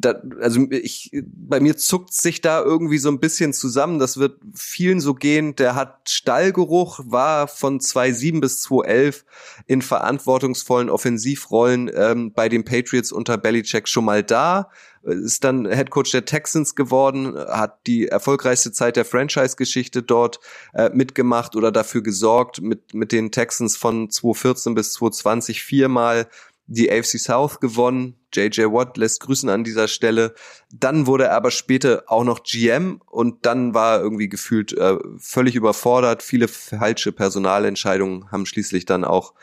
da, 0.01 0.21
also 0.41 0.67
ich, 0.71 1.11
bei 1.25 1.61
mir 1.61 1.77
zuckt 1.77 2.13
sich 2.13 2.41
da 2.41 2.63
irgendwie 2.63 2.99
so 2.99 3.09
ein 3.09 3.21
bisschen 3.21 3.53
zusammen. 3.53 3.99
Das 3.99 4.17
wird 4.17 4.41
vielen 4.55 5.01
so 5.01 5.15
gehen. 5.15 5.57
Der 5.57 5.75
hat 5.75 6.09
Stallgeruch, 6.09 7.01
war 7.05 7.49
von 7.49 7.81
2007 7.81 8.41
bis 8.41 8.61
2011 8.63 9.25
in 9.67 9.83
verantwortungsvollen 9.83 10.91
Offensivrollen 10.91 11.91
ähm, 11.95 12.33
bei 12.33 12.49
den 12.49 12.65
Patriots 12.65 13.13
unter 13.13 13.39
Belichick 13.39 13.89
schon 13.89 14.05
mal 14.05 14.23
da. 14.23 14.71
Ist 15.03 15.45
dann 15.45 15.71
Head 15.71 15.91
Coach 15.91 16.11
der 16.11 16.25
Texans 16.25 16.75
geworden, 16.75 17.37
hat 17.37 17.87
die 17.87 18.09
erfolgreichste 18.09 18.73
Zeit 18.73 18.97
der 18.97 19.05
Franchise-Geschichte 19.05 20.03
dort 20.03 20.41
äh, 20.75 20.91
mitgemacht 20.93 21.55
oder 21.55 21.71
dafür 21.71 22.03
gesorgt, 22.03 22.61
mit, 22.61 22.93
mit 22.93 23.13
den 23.13 23.31
Texans 23.31 23.77
von 23.77 24.11
2014 24.11 24.75
bis 24.75 24.95
2020 24.95 25.63
viermal 25.63 26.27
die 26.67 26.91
AFC 26.91 27.19
South 27.19 27.61
gewonnen. 27.61 28.15
JJ 28.35 28.65
Watt 28.65 28.97
lässt 28.97 29.21
grüßen 29.21 29.49
an 29.49 29.65
dieser 29.65 29.89
Stelle. 29.89 30.35
Dann 30.73 31.07
wurde 31.07 31.25
er 31.25 31.37
aber 31.37 31.51
später 31.51 32.05
auch 32.07 32.25
noch 32.25 32.43
GM 32.43 33.01
und 33.07 33.47
dann 33.47 33.75
war 33.75 33.97
er 33.97 34.03
irgendwie 34.03 34.29
gefühlt 34.29 34.73
äh, 34.73 34.97
völlig 35.19 35.55
überfordert. 35.55 36.23
Viele 36.23 36.49
falsche 36.49 37.13
Personalentscheidungen 37.13 38.31
haben 38.31 38.47
schließlich 38.47 38.85
dann 38.85 39.05
auch 39.05 39.35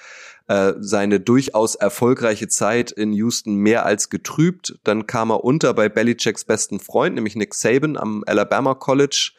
äh, 0.48 0.74
seine 0.80 1.22
durchaus 1.22 1.76
erfolgreiche 1.76 2.50
Zeit 2.50 2.92
in 2.92 3.14
Houston 3.14 3.56
mehr 3.56 3.86
als 3.86 4.10
getrübt. 4.10 4.78
Dann 4.84 5.08
kam 5.08 5.32
er 5.32 5.44
unter 5.44 5.74
bei 5.74 5.88
Belichicks 5.88 6.44
besten 6.44 6.82
Freund, 6.82 7.16
nämlich 7.16 7.36
Nick 7.36 7.54
Saban 7.54 7.96
am 7.96 8.24
Alabama 8.28 8.74
College 8.76 9.32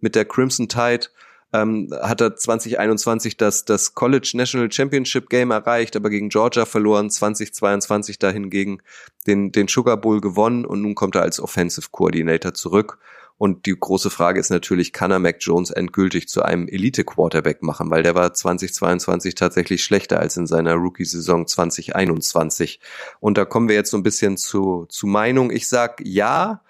mit 0.00 0.14
der 0.14 0.24
Crimson 0.24 0.68
Tide 0.68 1.08
ähm, 1.52 1.88
hat 2.00 2.20
er 2.20 2.36
2021 2.36 3.36
das, 3.36 3.64
das 3.64 3.94
College 3.94 4.32
National 4.34 4.70
Championship 4.72 5.28
Game 5.28 5.50
erreicht, 5.50 5.96
aber 5.96 6.10
gegen 6.10 6.28
Georgia 6.28 6.64
verloren, 6.64 7.10
2022 7.10 8.18
dahingegen 8.18 8.82
den, 9.26 9.52
den 9.52 9.68
Sugar 9.68 9.96
Bowl 9.96 10.20
gewonnen 10.20 10.64
und 10.64 10.82
nun 10.82 10.94
kommt 10.94 11.14
er 11.14 11.22
als 11.22 11.40
Offensive 11.40 11.88
Coordinator 11.90 12.54
zurück. 12.54 12.98
Und 13.38 13.66
die 13.66 13.74
große 13.76 14.10
Frage 14.10 14.38
ist 14.38 14.50
natürlich, 14.50 14.92
kann 14.92 15.10
er 15.10 15.18
Mac 15.18 15.38
Jones 15.40 15.70
endgültig 15.70 16.28
zu 16.28 16.42
einem 16.42 16.68
Elite-Quarterback 16.68 17.60
machen, 17.62 17.90
weil 17.90 18.04
der 18.04 18.14
war 18.14 18.32
2022 18.32 19.34
tatsächlich 19.34 19.82
schlechter 19.82 20.20
als 20.20 20.36
in 20.36 20.46
seiner 20.46 20.74
Rookie-Saison 20.74 21.48
2021. 21.48 22.78
Und 23.18 23.38
da 23.38 23.44
kommen 23.44 23.68
wir 23.68 23.74
jetzt 23.74 23.90
so 23.90 23.96
ein 23.96 24.04
bisschen 24.04 24.36
zu, 24.36 24.86
zu 24.88 25.08
Meinung. 25.08 25.50
Ich 25.50 25.66
sag 25.66 26.00
ja, 26.04 26.62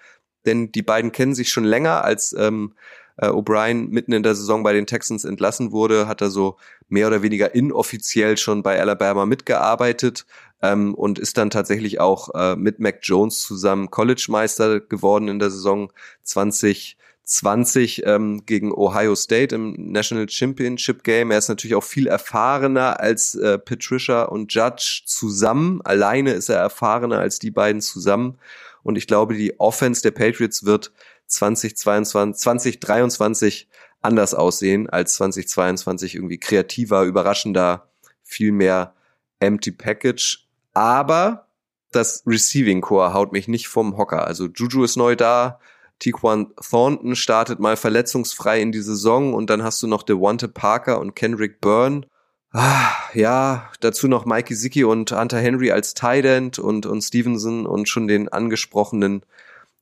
denn 0.47 0.73
die 0.73 0.83
beiden 0.83 1.13
kennen 1.13 1.35
sich 1.35 1.51
schon 1.51 1.65
länger, 1.65 2.05
als 2.05 2.33
ähm, 2.33 2.73
äh, 3.17 3.27
O'Brien 3.27 3.89
mitten 3.91 4.13
in 4.13 4.23
der 4.23 4.35
Saison 4.35 4.63
bei 4.63 4.73
den 4.73 4.87
Texans 4.87 5.25
entlassen 5.25 5.73
wurde, 5.73 6.07
hat 6.09 6.21
er 6.21 6.31
so 6.31 6.57
mehr 6.89 7.07
oder 7.07 7.23
weniger 7.23 7.55
inoffiziell 7.55 8.37
schon 8.37 8.63
bei 8.63 8.81
Alabama 8.81 9.27
mitgearbeitet 9.27 10.27
ähm, 10.63 10.95
und 10.95 11.19
ist 11.19 11.37
dann 11.37 11.51
tatsächlich 11.51 12.01
auch 12.01 12.31
äh, 12.35 12.57
mit 12.57 12.79
Mac 12.79 13.01
Jones 13.03 13.41
zusammen 13.41 13.91
College-Meister 13.91 14.81
geworden 14.81 15.29
in 15.29 15.39
der 15.39 15.51
Saison 15.51 15.93
2020 16.23 18.07
ähm, 18.07 18.47
gegen 18.47 18.73
Ohio 18.73 19.15
State 19.15 19.55
im 19.55 19.75
National 19.93 20.29
Championship 20.29 21.03
Game. 21.03 21.31
Er 21.31 21.39
ist 21.39 21.49
natürlich 21.49 21.75
auch 21.75 21.85
viel 21.85 22.07
erfahrener 22.07 23.01
als 23.01 23.35
äh, 23.35 23.59
Patricia 23.59 24.23
und 24.25 24.53
Judge 24.55 25.03
zusammen. 25.05 25.81
Alleine 25.85 26.33
ist 26.33 26.49
er 26.49 26.59
erfahrener 26.59 27.19
als 27.19 27.39
die 27.39 27.51
beiden 27.51 27.81
zusammen. 27.81 28.39
Und 28.85 28.97
ich 28.97 29.07
glaube, 29.07 29.35
die 29.35 29.61
Offense 29.61 30.03
der 30.03 30.11
Patriots 30.11 30.65
wird 30.65 30.93
2022, 31.33 32.41
2023 32.41 33.69
anders 34.01 34.35
aussehen 34.35 34.91
als 34.91 35.15
2022 35.15 36.15
irgendwie 36.15 36.39
kreativer, 36.39 37.03
überraschender, 37.05 37.89
viel 38.23 38.53
mehr 38.53 38.95
Empty 39.41 39.73
Package. 39.73 40.49
Aber 40.75 41.47
das 41.93 42.23
Receiving 42.27 42.81
Core 42.81 43.13
haut 43.13 43.33
mich 43.33 43.49
nicht 43.49 43.69
vom 43.69 43.97
Hocker. 43.97 44.27
Also 44.27 44.47
Juju 44.47 44.85
ist 44.85 44.97
neu 44.97 45.17
da. 45.17 45.61
Tiquan 45.99 46.53
Thornton 46.57 47.15
startet 47.15 47.61
mal 47.61 47.77
verletzungsfrei 47.77 48.61
in 48.61 48.73
die 48.73 48.81
Saison 48.81 49.35
und 49.35 49.51
dann 49.51 49.63
hast 49.63 49.83
du 49.83 49.87
noch 49.87 50.03
Devonta 50.03 50.49
Parker 50.49 50.99
und 50.99 51.15
Kendrick 51.15 51.61
Byrne. 51.61 52.07
Ah, 52.51 52.91
ja, 53.15 53.71
dazu 53.81 54.09
noch 54.09 54.27
Mikey 54.27 54.55
Zicki 54.55 54.85
und 54.85 55.13
Hunter 55.13 55.39
Henry 55.39 55.71
als 55.71 55.95
Tight 55.95 56.25
End 56.25 56.59
und, 56.59 56.87
und 56.87 57.03
Stevenson 57.03 57.67
und 57.67 57.89
schon 57.89 58.09
den 58.09 58.29
angesprochenen 58.29 59.25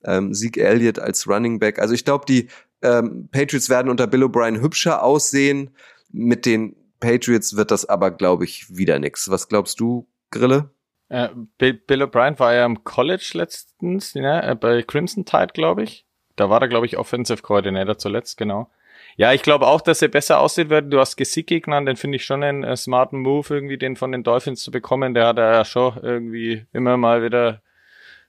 ähm, 0.05 0.33
Zeke 0.33 0.63
Elliott 0.63 0.99
als 0.99 1.27
Running 1.27 1.59
Back. 1.59 1.79
Also 1.79 1.93
ich 1.93 2.05
glaube, 2.05 2.25
die 2.27 2.47
ähm, 2.81 3.29
Patriots 3.31 3.69
werden 3.69 3.89
unter 3.89 4.07
Bill 4.07 4.23
O'Brien 4.23 4.61
hübscher 4.61 5.03
aussehen. 5.03 5.75
Mit 6.11 6.45
den 6.45 6.75
Patriots 6.99 7.55
wird 7.55 7.71
das 7.71 7.85
aber, 7.87 8.11
glaube 8.11 8.45
ich, 8.45 8.65
wieder 8.69 8.99
nix. 8.99 9.29
Was 9.29 9.47
glaubst 9.47 9.79
du, 9.79 10.07
Grille? 10.31 10.71
Äh, 11.09 11.29
Bill, 11.57 11.73
Bill 11.73 12.03
O'Brien 12.03 12.39
war 12.39 12.53
ja 12.53 12.65
im 12.65 12.83
College 12.83 13.31
letztens, 13.33 14.15
ne, 14.15 14.57
bei 14.59 14.81
Crimson 14.81 15.25
Tide, 15.25 15.49
glaube 15.53 15.83
ich. 15.83 16.05
Da 16.37 16.49
war 16.49 16.61
er, 16.61 16.69
glaube 16.69 16.85
ich, 16.85 16.97
Offensive 16.97 17.41
Coordinator 17.41 17.97
zuletzt, 17.97 18.37
genau. 18.37 18.69
Ja, 19.17 19.33
ich 19.33 19.41
glaube 19.41 19.67
auch, 19.67 19.81
dass 19.81 20.01
er 20.01 20.07
besser 20.07 20.39
aussehen 20.39 20.69
wird. 20.69 20.91
Du 20.91 20.99
hast 20.99 21.17
Gesicki 21.17 21.59
genannt, 21.59 21.87
den 21.87 21.97
finde 21.97 22.15
ich 22.15 22.25
schon 22.25 22.43
einen 22.43 22.63
äh, 22.63 22.77
smarten 22.77 23.19
Move, 23.19 23.53
irgendwie 23.53 23.77
den 23.77 23.95
von 23.95 24.11
den 24.11 24.23
Dolphins 24.23 24.63
zu 24.63 24.71
bekommen. 24.71 25.13
Der 25.13 25.27
hat 25.27 25.37
ja 25.37 25.65
schon 25.65 25.97
irgendwie 26.01 26.65
immer 26.71 26.97
mal 26.97 27.23
wieder 27.23 27.61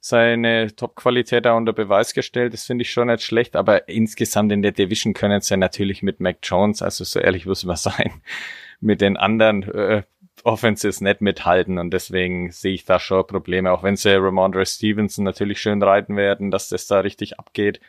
seine 0.05 0.75
Top-Qualität 0.75 1.45
da 1.45 1.53
unter 1.53 1.73
Beweis 1.73 2.13
gestellt. 2.13 2.53
Das 2.53 2.65
finde 2.65 2.83
ich 2.83 2.91
schon 2.91 3.07
nicht 3.07 3.23
schlecht, 3.23 3.55
aber 3.55 3.89
insgesamt 3.89 4.51
in 4.51 4.61
der 4.61 4.73
Division 4.73 5.15
können 5.15 5.41
sie 5.41 5.57
natürlich 5.57 6.03
mit 6.03 6.19
Mac 6.19 6.39
Jones, 6.43 6.83
also 6.83 7.05
so 7.05 7.21
ehrlich 7.21 7.47
muss 7.47 7.65
man 7.65 7.77
sein, 7.79 8.21
mit 8.81 9.01
den 9.01 9.17
anderen 9.17 9.63
äh, 9.63 10.03
Offenses 10.43 11.01
nicht 11.01 11.21
mithalten. 11.21 11.79
Und 11.79 11.93
deswegen 11.93 12.51
sehe 12.51 12.75
ich 12.75 12.85
da 12.85 12.99
schon 12.99 13.25
Probleme, 13.29 13.71
auch 13.71 13.85
wenn 13.85 13.95
sie 13.95 14.17
Ramondre 14.17 14.67
Stevenson 14.67 15.25
natürlich 15.25 15.61
schön 15.61 15.81
reiten 15.81 16.17
werden, 16.17 16.51
dass 16.51 16.69
das 16.69 16.89
da 16.89 16.99
richtig 16.99 17.39
abgeht, 17.39 17.81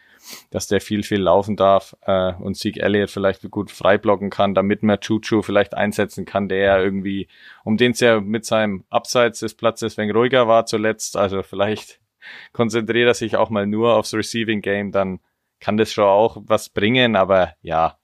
dass 0.51 0.67
der 0.67 0.81
viel, 0.81 1.01
viel 1.01 1.19
laufen 1.19 1.55
darf 1.55 1.97
äh, 2.05 2.33
und 2.33 2.55
Sieg 2.55 2.77
Elliott 2.77 3.09
vielleicht 3.09 3.49
gut 3.49 3.71
freiblocken 3.71 4.29
kann, 4.29 4.53
damit 4.53 4.83
man 4.83 4.99
Chuchu 4.99 5.41
vielleicht 5.41 5.73
einsetzen 5.73 6.25
kann, 6.25 6.47
der 6.47 6.79
irgendwie, 6.79 7.27
um 7.63 7.75
den 7.75 7.93
es 7.93 8.01
ja 8.01 8.21
mit 8.21 8.45
seinem 8.45 8.83
Abseits 8.91 9.39
des 9.39 9.55
Platzes 9.55 9.97
wenn 9.97 10.11
ruhiger 10.11 10.47
war 10.47 10.67
zuletzt, 10.67 11.17
also 11.17 11.41
vielleicht 11.41 12.02
konzentriert 12.51 13.07
er 13.07 13.13
sich 13.13 13.35
auch 13.35 13.49
mal 13.49 13.67
nur 13.67 13.95
aufs 13.95 14.13
Receiving 14.13 14.61
Game, 14.61 14.91
dann 14.91 15.19
kann 15.59 15.77
das 15.77 15.93
schon 15.93 16.05
auch 16.05 16.37
was 16.45 16.69
bringen, 16.69 17.15
aber 17.15 17.53
ja, 17.61 17.97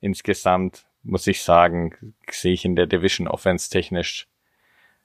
insgesamt 0.00 0.86
muss 1.02 1.26
ich 1.26 1.42
sagen, 1.42 2.14
sehe 2.30 2.52
ich 2.52 2.64
in 2.64 2.76
der 2.76 2.86
Division 2.86 3.28
Offense 3.28 3.70
technisch 3.70 4.26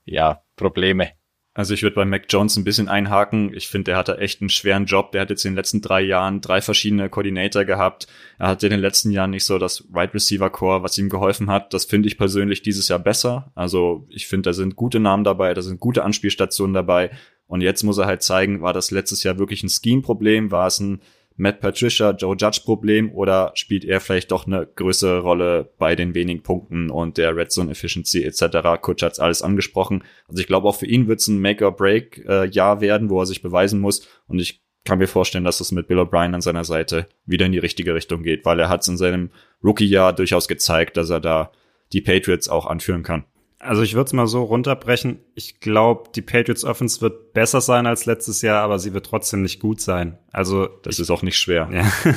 ja 0.03 0.41
Probleme. 0.55 1.11
Also 1.53 1.73
ich 1.73 1.83
würde 1.83 1.97
bei 1.97 2.05
Mac 2.05 2.27
Jones 2.29 2.55
ein 2.55 2.63
bisschen 2.63 2.87
einhaken. 2.87 3.53
Ich 3.53 3.67
finde, 3.67 3.91
er 3.91 3.97
hatte 3.97 4.17
echt 4.19 4.39
einen 4.41 4.49
schweren 4.49 4.85
Job. 4.85 5.11
Der 5.11 5.21
hat 5.21 5.29
jetzt 5.29 5.43
in 5.43 5.51
den 5.51 5.57
letzten 5.57 5.81
drei 5.81 5.99
Jahren 5.99 6.39
drei 6.39 6.61
verschiedene 6.61 7.09
Koordinator 7.09 7.65
gehabt. 7.65 8.07
Er 8.39 8.47
hatte 8.47 8.67
in 8.67 8.71
den 8.71 8.79
letzten 8.79 9.11
Jahren 9.11 9.31
nicht 9.31 9.43
so 9.43 9.59
das 9.59 9.83
Wide 9.89 10.13
Receiver 10.13 10.49
Core, 10.49 10.81
was 10.81 10.97
ihm 10.97 11.09
geholfen 11.09 11.51
hat. 11.51 11.73
Das 11.73 11.83
finde 11.83 12.07
ich 12.07 12.17
persönlich 12.17 12.61
dieses 12.61 12.87
Jahr 12.87 12.99
besser. 12.99 13.51
Also 13.53 14.07
ich 14.09 14.27
finde, 14.27 14.49
da 14.49 14.53
sind 14.53 14.77
gute 14.77 15.01
Namen 15.01 15.25
dabei, 15.25 15.53
da 15.53 15.61
sind 15.61 15.81
gute 15.81 16.03
Anspielstationen 16.05 16.73
dabei. 16.73 17.11
Und 17.51 17.59
jetzt 17.59 17.83
muss 17.83 17.97
er 17.97 18.05
halt 18.05 18.23
zeigen, 18.23 18.61
war 18.61 18.71
das 18.71 18.91
letztes 18.91 19.23
Jahr 19.23 19.37
wirklich 19.37 19.61
ein 19.61 19.67
Scheme-Problem? 19.67 20.51
War 20.51 20.67
es 20.67 20.79
ein 20.79 21.01
Matt 21.35 21.59
Patricia, 21.59 22.11
Joe 22.11 22.37
Judge 22.39 22.61
Problem 22.63 23.11
oder 23.11 23.51
spielt 23.55 23.83
er 23.83 23.99
vielleicht 23.99 24.31
doch 24.31 24.47
eine 24.47 24.65
größere 24.65 25.19
Rolle 25.19 25.69
bei 25.77 25.97
den 25.97 26.15
wenigen 26.15 26.43
Punkten 26.43 26.89
und 26.89 27.17
der 27.17 27.35
Red 27.35 27.51
Zone 27.51 27.71
Efficiency 27.71 28.23
etc. 28.23 28.79
Kutsch 28.81 29.03
hat's 29.03 29.19
alles 29.19 29.41
angesprochen. 29.41 30.05
Also 30.29 30.39
ich 30.39 30.47
glaube 30.47 30.65
auch 30.65 30.77
für 30.77 30.85
ihn 30.85 31.09
wird's 31.09 31.27
ein 31.27 31.41
Make-or-Break-Jahr 31.41 32.79
werden, 32.79 33.09
wo 33.09 33.19
er 33.19 33.25
sich 33.25 33.41
beweisen 33.41 33.81
muss 33.81 34.07
und 34.27 34.39
ich 34.39 34.63
kann 34.85 34.99
mir 34.99 35.07
vorstellen, 35.07 35.43
dass 35.43 35.59
es 35.59 35.73
mit 35.73 35.89
Bill 35.89 35.99
O'Brien 35.99 36.33
an 36.33 36.41
seiner 36.41 36.63
Seite 36.63 37.05
wieder 37.25 37.47
in 37.47 37.51
die 37.51 37.59
richtige 37.59 37.93
Richtung 37.95 38.23
geht, 38.23 38.45
weil 38.45 38.61
er 38.61 38.69
hat's 38.69 38.87
in 38.87 38.95
seinem 38.95 39.29
Rookie-Jahr 39.61 40.13
durchaus 40.13 40.47
gezeigt, 40.47 40.95
dass 40.95 41.09
er 41.09 41.19
da 41.19 41.51
die 41.91 42.01
Patriots 42.01 42.47
auch 42.47 42.65
anführen 42.65 43.03
kann. 43.03 43.25
Also 43.61 43.83
ich 43.83 43.93
würde 43.93 44.07
es 44.07 44.13
mal 44.13 44.27
so 44.27 44.43
runterbrechen. 44.43 45.19
Ich 45.35 45.59
glaube, 45.59 46.09
die 46.15 46.23
Patriots 46.23 46.65
Offense 46.65 46.99
wird 47.01 47.33
besser 47.33 47.61
sein 47.61 47.85
als 47.85 48.05
letztes 48.05 48.41
Jahr, 48.41 48.63
aber 48.63 48.79
sie 48.79 48.93
wird 48.93 49.05
trotzdem 49.05 49.43
nicht 49.43 49.59
gut 49.59 49.81
sein. 49.81 50.17
Also 50.31 50.67
das 50.67 50.95
ich, 50.95 51.01
ist 51.01 51.11
auch 51.11 51.21
nicht 51.21 51.37
schwer. 51.37 51.69
Ja. 51.71 52.11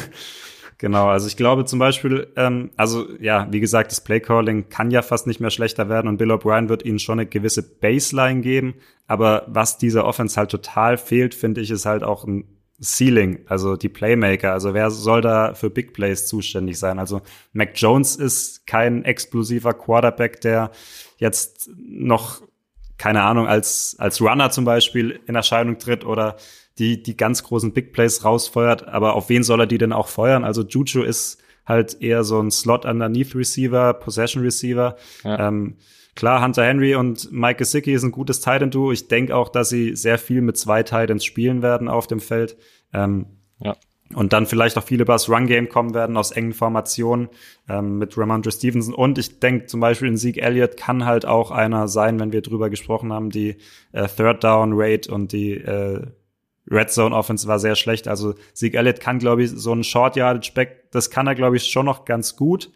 genau, 0.78 1.08
also 1.08 1.26
ich 1.26 1.36
glaube 1.36 1.66
zum 1.66 1.78
Beispiel, 1.78 2.32
ähm, 2.36 2.70
also 2.76 3.06
ja, 3.20 3.46
wie 3.50 3.60
gesagt, 3.60 3.92
das 3.92 4.02
Playcalling 4.02 4.70
kann 4.70 4.90
ja 4.90 5.02
fast 5.02 5.26
nicht 5.26 5.40
mehr 5.40 5.50
schlechter 5.50 5.90
werden 5.90 6.08
und 6.08 6.16
Bill 6.16 6.32
O'Brien 6.32 6.70
wird 6.70 6.84
ihnen 6.84 6.98
schon 6.98 7.20
eine 7.20 7.28
gewisse 7.28 7.62
Baseline 7.62 8.40
geben. 8.40 8.76
Aber 9.06 9.44
was 9.46 9.76
dieser 9.76 10.06
Offense 10.06 10.36
halt 10.38 10.50
total 10.50 10.96
fehlt, 10.96 11.34
finde 11.34 11.60
ich, 11.60 11.70
ist 11.70 11.84
halt 11.84 12.04
auch 12.04 12.24
ein 12.24 12.44
Ceiling, 12.84 13.40
also 13.46 13.76
die 13.76 13.88
Playmaker. 13.88 14.52
Also 14.52 14.74
wer 14.74 14.90
soll 14.90 15.20
da 15.20 15.54
für 15.54 15.70
Big 15.70 15.92
Plays 15.92 16.26
zuständig 16.26 16.78
sein? 16.78 16.98
Also 16.98 17.22
Mac 17.52 17.70
Jones 17.74 18.16
ist 18.16 18.66
kein 18.66 19.04
explosiver 19.04 19.74
Quarterback, 19.74 20.40
der 20.40 20.70
jetzt 21.18 21.70
noch, 21.76 22.42
keine 22.98 23.22
Ahnung, 23.22 23.46
als, 23.46 23.96
als 23.98 24.20
Runner 24.20 24.50
zum 24.50 24.64
Beispiel 24.64 25.20
in 25.26 25.34
Erscheinung 25.34 25.78
tritt 25.78 26.04
oder 26.04 26.36
die, 26.78 27.02
die 27.02 27.16
ganz 27.16 27.42
großen 27.42 27.72
Big 27.72 27.92
Plays 27.92 28.24
rausfeuert. 28.24 28.86
Aber 28.88 29.14
auf 29.14 29.28
wen 29.28 29.42
soll 29.42 29.60
er 29.60 29.66
die 29.66 29.78
denn 29.78 29.92
auch 29.92 30.08
feuern? 30.08 30.44
Also 30.44 30.62
Juju 30.62 31.02
ist 31.02 31.38
halt 31.66 32.00
eher 32.02 32.24
so 32.24 32.40
ein 32.40 32.50
Slot 32.50 32.84
underneath 32.84 33.34
Receiver, 33.34 33.94
Possession 33.94 34.42
Receiver. 34.42 34.96
Ja. 35.22 35.48
Ähm, 35.48 35.76
Klar, 36.14 36.42
Hunter 36.44 36.64
Henry 36.64 36.94
und 36.94 37.32
Mike 37.32 37.58
Gesicki 37.58 37.92
ist 37.92 38.04
ein 38.04 38.12
gutes 38.12 38.40
Titan-Duo. 38.40 38.92
Ich 38.92 39.08
denke 39.08 39.34
auch, 39.34 39.48
dass 39.48 39.68
sie 39.68 39.96
sehr 39.96 40.18
viel 40.18 40.42
mit 40.42 40.56
zwei 40.56 40.82
Titans 40.82 41.24
spielen 41.24 41.62
werden 41.62 41.88
auf 41.88 42.06
dem 42.06 42.20
Feld. 42.20 42.56
Ähm, 42.92 43.26
ja. 43.60 43.76
Und 44.14 44.32
dann 44.32 44.46
vielleicht 44.46 44.78
auch 44.78 44.84
viele 44.84 45.02
über 45.02 45.14
das 45.14 45.28
Run-Game 45.28 45.68
kommen 45.68 45.94
werden 45.94 46.16
aus 46.16 46.30
engen 46.30 46.52
Formationen 46.52 47.30
ähm, 47.68 47.98
mit 47.98 48.16
Ramondre 48.16 48.52
Stevenson. 48.52 48.94
Und 48.94 49.18
ich 49.18 49.40
denke 49.40 49.66
zum 49.66 49.80
Beispiel 49.80 50.08
in 50.08 50.16
Zeke 50.16 50.40
Elliott 50.40 50.76
kann 50.76 51.04
halt 51.04 51.26
auch 51.26 51.50
einer 51.50 51.88
sein, 51.88 52.20
wenn 52.20 52.30
wir 52.30 52.42
drüber 52.42 52.70
gesprochen 52.70 53.12
haben, 53.12 53.30
die 53.30 53.56
äh, 53.92 54.06
Third 54.06 54.44
Down 54.44 54.72
Rate 54.74 55.12
und 55.12 55.32
die 55.32 55.54
äh, 55.54 56.02
Red 56.70 56.90
Zone 56.90 57.14
Offense 57.14 57.48
war 57.48 57.58
sehr 57.58 57.74
schlecht. 57.74 58.06
Also 58.06 58.34
Zeke 58.52 58.76
Elliott 58.78 59.00
kann, 59.00 59.18
glaube 59.18 59.42
ich, 59.42 59.50
so 59.50 59.72
ein 59.72 59.82
Short 59.82 60.16
Yardage 60.16 60.52
Back, 60.54 60.90
das 60.92 61.10
kann 61.10 61.26
er, 61.26 61.34
glaube 61.34 61.56
ich, 61.56 61.64
schon 61.64 61.86
noch 61.86 62.04
ganz 62.04 62.36
gut. 62.36 62.70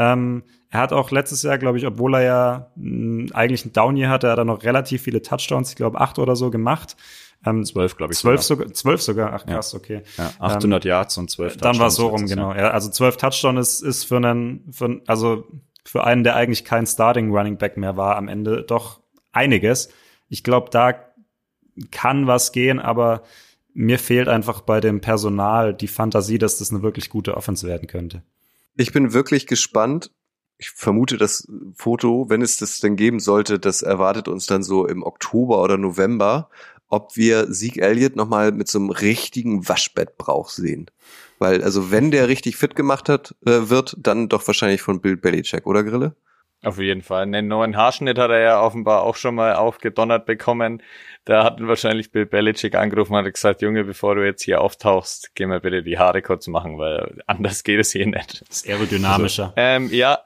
Ähm, 0.00 0.44
er 0.70 0.80
hat 0.80 0.92
auch 0.94 1.10
letztes 1.10 1.42
Jahr, 1.42 1.58
glaube 1.58 1.76
ich, 1.76 1.86
obwohl 1.86 2.14
er 2.14 2.22
ja 2.22 2.70
mh, 2.76 2.84
hm, 2.84 3.30
eigentlich 3.34 3.66
ein 3.66 3.72
Down 3.74 3.96
Year 3.98 4.08
hatte, 4.08 4.30
hat 4.30 4.38
er 4.38 4.46
noch 4.46 4.62
relativ 4.62 5.02
viele 5.02 5.20
Touchdowns, 5.20 5.68
ich 5.70 5.76
glaube 5.76 6.00
acht 6.00 6.18
oder 6.18 6.36
so 6.36 6.50
gemacht. 6.50 6.96
Ähm, 7.44 7.64
zwölf, 7.64 7.96
glaube 7.96 8.12
ich. 8.14 8.18
Zwölf 8.18 8.40
sogar. 8.40 8.64
sogar. 8.64 8.74
Zwölf 8.74 9.02
sogar. 9.02 9.32
Ach 9.34 9.44
krass, 9.44 9.72
ja. 9.72 9.78
okay. 9.78 10.02
Ja, 10.16 10.32
800 10.38 10.84
ähm, 10.84 10.88
Yards 10.88 11.18
und 11.18 11.30
zwölf 11.30 11.52
Touchdowns. 11.54 11.72
Dann 11.76 11.80
war 11.80 11.88
es 11.88 11.96
so 11.96 12.06
rum, 12.08 12.26
genau. 12.26 12.54
Ja, 12.54 12.70
also 12.70 12.90
zwölf 12.90 13.18
Touchdowns 13.18 13.80
ist, 13.80 13.82
ist 13.82 14.04
für 14.04 14.16
einen, 14.16 14.70
für, 14.72 15.02
also 15.06 15.44
für 15.84 16.04
einen, 16.04 16.24
der 16.24 16.36
eigentlich 16.36 16.64
kein 16.64 16.86
Starting 16.86 17.30
Running 17.30 17.58
Back 17.58 17.76
mehr 17.76 17.96
war, 17.96 18.16
am 18.16 18.28
Ende 18.28 18.62
doch 18.62 19.00
einiges. 19.32 19.90
Ich 20.28 20.44
glaube, 20.44 20.70
da 20.70 20.94
kann 21.90 22.26
was 22.26 22.52
gehen, 22.52 22.78
aber 22.78 23.22
mir 23.72 23.98
fehlt 23.98 24.28
einfach 24.28 24.62
bei 24.62 24.80
dem 24.80 25.00
Personal 25.00 25.74
die 25.74 25.88
Fantasie, 25.88 26.38
dass 26.38 26.58
das 26.58 26.70
eine 26.70 26.82
wirklich 26.82 27.08
gute 27.08 27.36
Offense 27.36 27.66
werden 27.66 27.86
könnte. 27.86 28.22
Ich 28.80 28.92
bin 28.92 29.12
wirklich 29.12 29.46
gespannt. 29.46 30.10
Ich 30.56 30.70
vermute, 30.70 31.18
das 31.18 31.46
Foto, 31.74 32.30
wenn 32.30 32.40
es 32.40 32.56
das 32.56 32.80
denn 32.80 32.96
geben 32.96 33.20
sollte, 33.20 33.58
das 33.58 33.82
erwartet 33.82 34.26
uns 34.26 34.46
dann 34.46 34.62
so 34.62 34.86
im 34.86 35.02
Oktober 35.02 35.62
oder 35.62 35.76
November, 35.76 36.48
ob 36.88 37.14
wir 37.14 37.52
Sieg 37.52 37.76
Elliott 37.76 38.16
nochmal 38.16 38.52
mit 38.52 38.68
so 38.68 38.78
einem 38.78 38.88
richtigen 38.88 39.68
Waschbettbrauch 39.68 40.48
sehen. 40.48 40.86
Weil, 41.38 41.62
also 41.62 41.90
wenn 41.90 42.10
der 42.10 42.28
richtig 42.28 42.56
fit 42.56 42.74
gemacht 42.74 43.10
hat, 43.10 43.34
äh, 43.44 43.68
wird, 43.68 43.98
dann 43.98 44.30
doch 44.30 44.46
wahrscheinlich 44.46 44.80
von 44.80 45.02
Bill 45.02 45.18
Belichick, 45.18 45.66
oder 45.66 45.84
Grille? 45.84 46.16
Auf 46.62 46.78
jeden 46.78 47.00
Fall. 47.00 47.22
Einen 47.22 47.48
neuen 47.48 47.76
Haarschnitt 47.76 48.18
hat 48.18 48.30
er 48.30 48.40
ja 48.40 48.60
offenbar 48.60 49.02
auch 49.02 49.16
schon 49.16 49.34
mal 49.34 49.54
aufgedonnert 49.54 50.26
bekommen. 50.26 50.82
Da 51.24 51.44
hat 51.44 51.58
wahrscheinlich 51.60 52.12
Bill 52.12 52.26
Belichick 52.26 52.74
angerufen 52.74 53.14
und 53.14 53.24
hat 53.24 53.32
gesagt, 53.32 53.62
Junge, 53.62 53.84
bevor 53.84 54.14
du 54.14 54.24
jetzt 54.24 54.42
hier 54.42 54.60
auftauchst, 54.60 55.34
geh 55.34 55.46
mal 55.46 55.60
bitte 55.60 55.82
die 55.82 55.98
Haare 55.98 56.20
kurz 56.20 56.48
machen, 56.48 56.78
weil 56.78 57.22
anders 57.26 57.64
geht 57.64 57.80
es 57.80 57.92
hier 57.92 58.06
nicht. 58.06 58.42
Das 58.46 58.58
ist 58.58 58.68
aerodynamischer. 58.68 59.54
Also, 59.54 59.54
ähm, 59.56 59.88
ja, 59.90 60.18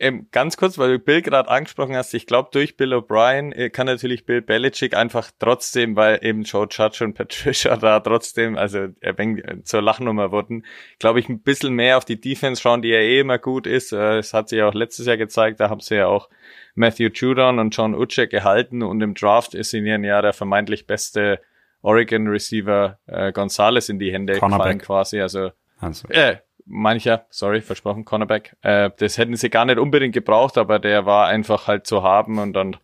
ähm, 0.00 0.28
ganz 0.32 0.56
kurz, 0.56 0.78
weil 0.78 0.92
du 0.92 0.98
Bill 0.98 1.20
gerade 1.20 1.50
angesprochen 1.50 1.94
hast, 1.94 2.14
ich 2.14 2.26
glaube, 2.26 2.48
durch 2.52 2.78
Bill 2.78 2.94
O'Brien 2.94 3.52
äh, 3.52 3.68
kann 3.68 3.86
natürlich 3.86 4.24
Bill 4.24 4.40
Belichick 4.40 4.96
einfach 4.96 5.30
trotzdem, 5.38 5.94
weil 5.94 6.18
eben 6.22 6.42
Joe 6.44 6.66
Judge 6.70 7.04
und 7.04 7.14
Patricia 7.18 7.76
da 7.76 8.00
trotzdem, 8.00 8.56
also 8.56 8.88
er 9.00 9.18
äh, 9.18 9.62
zur 9.62 9.82
Lachnummer 9.82 10.32
wurden, 10.32 10.64
glaube 10.98 11.20
ich, 11.20 11.28
ein 11.28 11.42
bisschen 11.42 11.74
mehr 11.74 11.98
auf 11.98 12.06
die 12.06 12.18
Defense 12.18 12.62
schauen, 12.62 12.80
die 12.80 12.88
ja 12.88 12.98
eh 12.98 13.20
immer 13.20 13.38
gut 13.38 13.66
ist. 13.66 13.92
Äh, 13.92 14.18
es 14.18 14.32
hat 14.32 14.48
sich 14.48 14.62
auch 14.62 14.72
letztes 14.72 15.04
Jahr 15.04 15.18
gezeigt, 15.18 15.60
da 15.60 15.68
haben 15.68 15.80
sie 15.80 15.96
ja 15.96 16.06
auch 16.06 16.30
Matthew 16.74 17.10
Judon 17.12 17.58
und 17.58 17.76
John 17.76 17.94
Uche 17.94 18.26
gehalten 18.26 18.82
und 18.82 19.02
im 19.02 19.12
Draft 19.12 19.54
ist 19.54 19.74
ihnen 19.74 20.02
ja 20.02 20.22
der 20.22 20.32
vermeintlich 20.32 20.86
beste 20.86 21.40
Oregon 21.82 22.26
Receiver 22.26 22.98
äh, 23.06 23.32
Gonzalez 23.32 23.90
in 23.90 23.98
die 23.98 24.12
Hände 24.12 24.32
gefallen 24.32 24.78
quasi. 24.78 25.20
Also, 25.20 25.50
also. 25.78 26.08
Äh, 26.08 26.38
mancher, 26.66 27.26
sorry, 27.30 27.60
versprochen, 27.60 28.04
Cornerback. 28.04 28.56
Äh, 28.62 28.90
das 28.98 29.18
hätten 29.18 29.36
sie 29.36 29.50
gar 29.50 29.64
nicht 29.64 29.78
unbedingt 29.78 30.14
gebraucht, 30.14 30.58
aber 30.58 30.78
der 30.78 31.06
war 31.06 31.26
einfach 31.26 31.66
halt 31.66 31.86
zu 31.86 32.02
haben 32.02 32.38
und 32.38 32.52
dann 32.52 32.76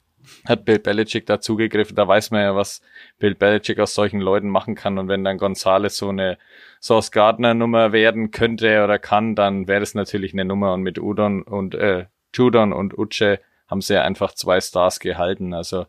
hat 0.44 0.64
Bill 0.64 0.78
Belichick 0.78 1.26
dazugegriffen. 1.26 1.96
Da 1.96 2.06
weiß 2.06 2.30
man 2.30 2.42
ja, 2.42 2.56
was 2.56 2.82
Bill 3.18 3.34
Belichick 3.34 3.78
aus 3.78 3.94
solchen 3.94 4.20
Leuten 4.20 4.48
machen 4.48 4.74
kann. 4.74 4.98
Und 4.98 5.08
wenn 5.08 5.24
dann 5.24 5.38
Gonzales 5.38 5.96
so 5.96 6.08
eine 6.08 6.38
Sauce 6.80 7.10
Gardner 7.10 7.54
Nummer 7.54 7.92
werden 7.92 8.30
könnte 8.30 8.82
oder 8.84 8.98
kann, 8.98 9.34
dann 9.34 9.68
wäre 9.68 9.80
das 9.80 9.94
natürlich 9.94 10.32
eine 10.32 10.44
Nummer. 10.44 10.74
Und 10.74 10.82
mit 10.82 10.98
Udon 10.98 11.42
und 11.42 11.74
äh, 11.74 12.06
Judon 12.34 12.72
und 12.72 12.98
Uche 12.98 13.40
haben 13.68 13.80
sie 13.80 13.94
ja 13.94 14.02
einfach 14.02 14.34
zwei 14.34 14.60
Stars 14.60 15.00
gehalten. 15.00 15.54
Also 15.54 15.86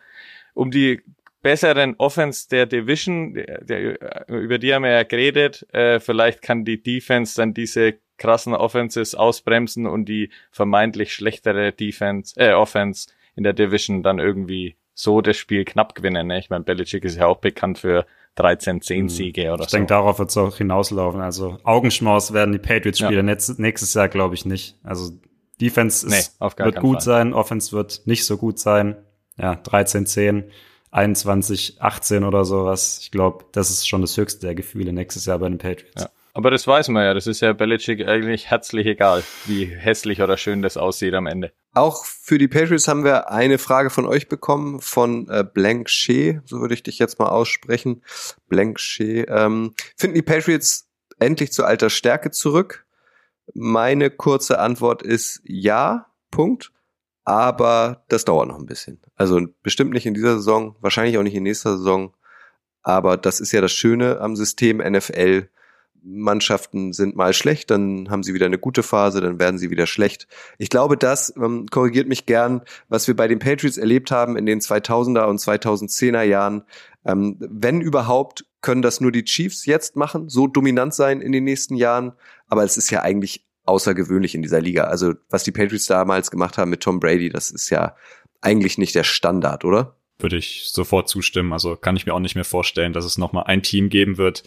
um 0.54 0.72
die 0.72 1.02
besseren 1.48 1.96
Offense 1.98 2.50
der 2.50 2.66
Division, 2.66 3.34
der, 3.34 3.64
der, 3.64 4.28
über 4.28 4.58
die 4.58 4.74
haben 4.74 4.84
wir 4.84 4.92
ja 4.92 5.04
geredet. 5.04 5.66
Äh, 5.74 6.02
vielleicht 6.02 6.42
kann 6.42 6.66
die 6.66 6.84
Defense 6.84 7.38
dann 7.38 7.54
diese 7.54 7.94
krassen 8.18 8.54
Offenses 8.54 9.16
ausbremsen 9.16 9.88
und 9.88 10.10
die 10.10 10.30
vermeintlich 10.52 11.14
schlechtere 11.14 11.72
Defense, 11.72 12.38
äh, 12.38 12.52
Offense 12.52 13.08
in 13.38 13.46
der 13.46 13.54
Division 13.54 14.04
dann 14.04 14.20
irgendwie 14.20 14.76
so 14.94 15.22
das 15.22 15.38
Spiel 15.38 15.64
knapp 15.64 15.96
gewinnen. 15.96 16.28
Ne? 16.28 16.40
Ich 16.40 16.50
meine, 16.50 16.66
Belichick 16.66 17.06
ist 17.06 17.16
ja 17.16 17.28
auch 17.28 17.38
bekannt 17.38 17.80
für 17.80 18.06
13, 18.36 18.82
10 18.82 19.04
mhm. 19.04 19.10
Siege 19.10 19.54
oder 19.54 19.64
ich 19.64 19.70
so. 19.70 19.78
Ich 19.78 19.80
denke, 19.80 19.88
darauf 19.88 20.20
wird 20.20 20.30
es 20.30 20.36
auch 20.36 20.58
hinauslaufen. 20.58 21.22
Also 21.22 21.60
Augenschmaus 21.64 22.34
werden 22.34 22.52
die 22.52 22.60
Patriots-Spieler 22.60 23.24
ja. 23.24 23.56
nächstes 23.58 23.94
Jahr, 23.94 24.10
glaube 24.10 24.36
ich, 24.36 24.44
nicht. 24.44 24.76
Also 24.84 25.14
Defense 25.62 26.08
ist, 26.08 26.42
nee, 26.42 26.48
wird 26.58 26.82
gut 26.82 26.96
Fall. 26.96 27.02
sein, 27.02 27.34
Offense 27.34 27.72
wird 27.72 28.02
nicht 28.04 28.26
so 28.26 28.36
gut 28.36 28.60
sein. 28.60 28.98
Ja, 29.38 29.56
13, 29.56 30.06
10 30.06 30.52
21, 30.92 31.82
18 31.82 32.24
oder 32.24 32.46
sowas. 32.46 33.00
Ich 33.02 33.12
glaube, 33.12 33.46
das 33.52 33.70
ist 33.70 33.88
schon 33.88 34.02
das 34.02 34.18
höchste 34.18 34.48
der 34.48 34.56
Gefühle 34.56 34.94
nächstes 34.94 35.26
Jahr 35.26 35.40
bei 35.40 35.50
den 35.50 35.58
Patriots. 35.58 36.04
Ja. 36.04 36.10
Aber 36.34 36.52
das 36.52 36.68
weiß 36.68 36.90
man 36.90 37.04
ja, 37.04 37.16
das 37.16 37.26
ist 37.26 37.42
ja 37.42 37.54
Belichick 37.54 38.08
eigentlich 38.08 38.52
herzlich 38.52 38.86
egal, 38.86 39.24
wie 39.46 39.66
hässlich 39.66 40.22
oder 40.22 40.38
schön 40.38 40.62
das 40.62 40.78
aussieht 40.78 41.16
am 41.16 41.26
Ende. 41.26 41.52
Auch 41.74 42.06
für 42.06 42.38
die 42.38 42.48
Patriots 42.48 42.88
haben 42.88 43.04
wir 43.04 43.32
eine 43.32 43.58
Frage 43.58 43.90
von 43.90 44.06
euch 44.06 44.30
bekommen, 44.30 44.80
von 44.80 45.28
äh, 45.30 45.44
Blank 45.44 45.90
Shea, 45.90 46.42
so 46.46 46.60
würde 46.62 46.76
ich 46.76 46.84
dich 46.84 47.00
jetzt 47.00 47.18
mal 47.18 47.30
aussprechen. 47.30 48.04
Blank 48.50 48.80
Shea. 48.80 49.26
Ähm, 49.28 49.74
finden 49.96 50.14
die 50.14 50.22
Patriots 50.22 50.88
endlich 51.18 51.52
zu 51.52 51.66
alter 51.66 51.90
Stärke 51.90 52.30
zurück? 52.30 52.86
Meine 53.56 54.12
kurze 54.12 54.60
Antwort 54.60 55.02
ist 55.02 55.42
ja, 55.44 56.06
Punkt 56.30 56.72
aber 57.28 58.06
das 58.08 58.24
dauert 58.24 58.48
noch 58.48 58.58
ein 58.58 58.66
bisschen. 58.66 59.02
Also 59.18 59.42
bestimmt 59.62 59.92
nicht 59.92 60.06
in 60.06 60.14
dieser 60.14 60.36
Saison, 60.36 60.78
wahrscheinlich 60.80 61.18
auch 61.18 61.24
nicht 61.24 61.36
in 61.36 61.44
nächster 61.44 61.76
Saison, 61.76 62.14
aber 62.84 63.18
das 63.18 63.42
ist 63.42 63.52
ja 63.52 63.60
das 63.60 63.74
Schöne 63.74 64.22
am 64.22 64.38
System 64.38 64.78
NFL. 64.78 65.50
Mannschaften 66.02 66.94
sind 66.94 67.18
mal 67.18 67.34
schlecht, 67.34 67.70
dann 67.70 68.10
haben 68.10 68.24
sie 68.24 68.34
wieder 68.34 68.46
eine 68.46 68.58
gute 68.58 68.82
Phase, 68.82 69.20
dann 69.20 69.42
werden 69.42 69.58
sie 69.58 69.70
wieder 69.70 69.88
schlecht. 69.88 70.30
Ich 70.58 70.70
glaube, 70.70 70.96
das 70.96 71.34
ähm, 71.36 71.66
korrigiert 71.70 72.08
mich 72.08 72.28
gern, 72.28 72.62
was 72.88 73.10
wir 73.10 73.16
bei 73.18 73.28
den 73.28 73.40
Patriots 73.40 73.76
erlebt 73.76 74.10
haben 74.10 74.38
in 74.38 74.46
den 74.46 74.62
2000er 74.62 75.26
und 75.26 75.42
2010er 75.42 76.24
Jahren. 76.24 76.64
Ähm, 77.04 77.36
wenn 77.40 77.82
überhaupt, 77.82 78.46
können 78.62 78.82
das 78.82 79.02
nur 79.02 79.12
die 79.12 79.26
Chiefs 79.26 79.66
jetzt 79.66 79.98
machen, 79.98 80.30
so 80.30 80.48
dominant 80.48 80.94
sein 80.94 81.20
in 81.20 81.34
den 81.34 81.44
nächsten 81.44 81.76
Jahren. 81.76 82.14
Aber 82.48 82.64
es 82.64 82.78
ist 82.78 82.90
ja 82.90 83.02
eigentlich 83.02 83.47
außergewöhnlich 83.68 84.36
in 84.36 84.42
dieser 84.42 84.62
Liga. 84.62 84.86
Also 84.86 85.14
was 85.30 85.44
die 85.44 85.52
Patriots 85.52 85.86
damals 85.86 86.32
gemacht 86.32 86.58
haben 86.58 86.70
mit 86.70 86.82
Tom 86.82 87.00
Brady, 87.00 87.30
das 87.30 87.52
ist 87.52 87.70
ja 87.70 87.96
eigentlich 88.42 88.78
nicht 88.78 88.96
der 88.96 89.04
Standard, 89.04 89.66
oder? 89.66 89.98
Würde 90.20 90.38
ich 90.38 90.70
sofort 90.72 91.10
zustimmen. 91.10 91.54
Also 91.54 91.76
kann 91.76 91.96
ich 91.96 92.06
mir 92.06 92.14
auch 92.14 92.20
nicht 92.20 92.36
mehr 92.36 92.46
vorstellen, 92.46 92.94
dass 92.94 93.06
es 93.06 93.18
nochmal 93.18 93.44
ein 93.46 93.64
Team 93.64 93.90
geben 93.90 94.18
wird, 94.18 94.44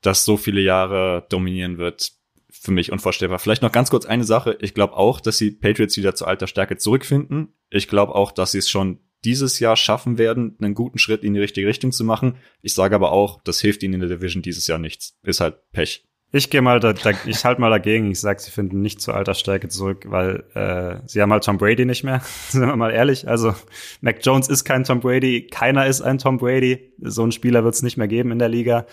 das 0.00 0.24
so 0.24 0.36
viele 0.36 0.60
Jahre 0.60 1.26
dominieren 1.28 1.78
wird. 1.78 2.12
Für 2.50 2.70
mich 2.70 2.92
unvorstellbar. 2.92 3.38
Vielleicht 3.40 3.62
noch 3.62 3.72
ganz 3.72 3.90
kurz 3.90 4.06
eine 4.06 4.24
Sache. 4.24 4.56
Ich 4.60 4.74
glaube 4.74 4.96
auch, 4.96 5.20
dass 5.20 5.38
die 5.38 5.50
Patriots 5.50 5.96
wieder 5.96 6.14
zu 6.14 6.24
alter 6.24 6.46
Stärke 6.46 6.76
zurückfinden. 6.76 7.52
Ich 7.68 7.88
glaube 7.88 8.14
auch, 8.14 8.32
dass 8.32 8.52
sie 8.52 8.58
es 8.58 8.70
schon 8.70 9.00
dieses 9.24 9.58
Jahr 9.58 9.76
schaffen 9.76 10.18
werden, 10.18 10.56
einen 10.60 10.74
guten 10.74 10.98
Schritt 10.98 11.24
in 11.24 11.34
die 11.34 11.40
richtige 11.40 11.66
Richtung 11.66 11.92
zu 11.92 12.04
machen. 12.04 12.36
Ich 12.62 12.74
sage 12.74 12.94
aber 12.94 13.12
auch, 13.12 13.42
das 13.42 13.60
hilft 13.60 13.82
ihnen 13.82 13.94
in 13.94 14.00
der 14.00 14.08
Division 14.08 14.42
dieses 14.42 14.66
Jahr 14.66 14.78
nichts. 14.78 15.18
Ist 15.22 15.40
halt 15.40 15.56
Pech. 15.72 16.04
Ich 16.36 16.50
gehe 16.50 16.62
mal, 16.62 16.80
da, 16.80 16.92
da, 16.92 17.12
ich 17.26 17.44
halte 17.44 17.60
mal 17.60 17.70
dagegen. 17.70 18.10
Ich 18.10 18.18
sag, 18.18 18.40
sie 18.40 18.50
finden 18.50 18.82
nicht 18.82 19.00
zu 19.00 19.12
alter 19.12 19.34
Stärke 19.34 19.68
zurück, 19.68 20.06
weil 20.08 20.42
äh, 20.54 20.96
sie 21.06 21.22
haben 21.22 21.32
halt 21.32 21.44
Tom 21.44 21.58
Brady 21.58 21.84
nicht 21.84 22.02
mehr. 22.02 22.22
Sind 22.48 22.66
wir 22.66 22.74
mal 22.74 22.90
ehrlich. 22.90 23.28
Also 23.28 23.54
Mac 24.00 24.16
Jones 24.20 24.48
ist 24.48 24.64
kein 24.64 24.82
Tom 24.82 24.98
Brady, 24.98 25.46
keiner 25.46 25.86
ist 25.86 26.00
ein 26.00 26.18
Tom 26.18 26.38
Brady. 26.38 26.92
So 27.00 27.22
einen 27.22 27.30
Spieler 27.30 27.62
wird 27.62 27.76
es 27.76 27.82
nicht 27.82 27.98
mehr 27.98 28.08
geben 28.08 28.32
in 28.32 28.40
der 28.40 28.48
Liga. 28.48 28.84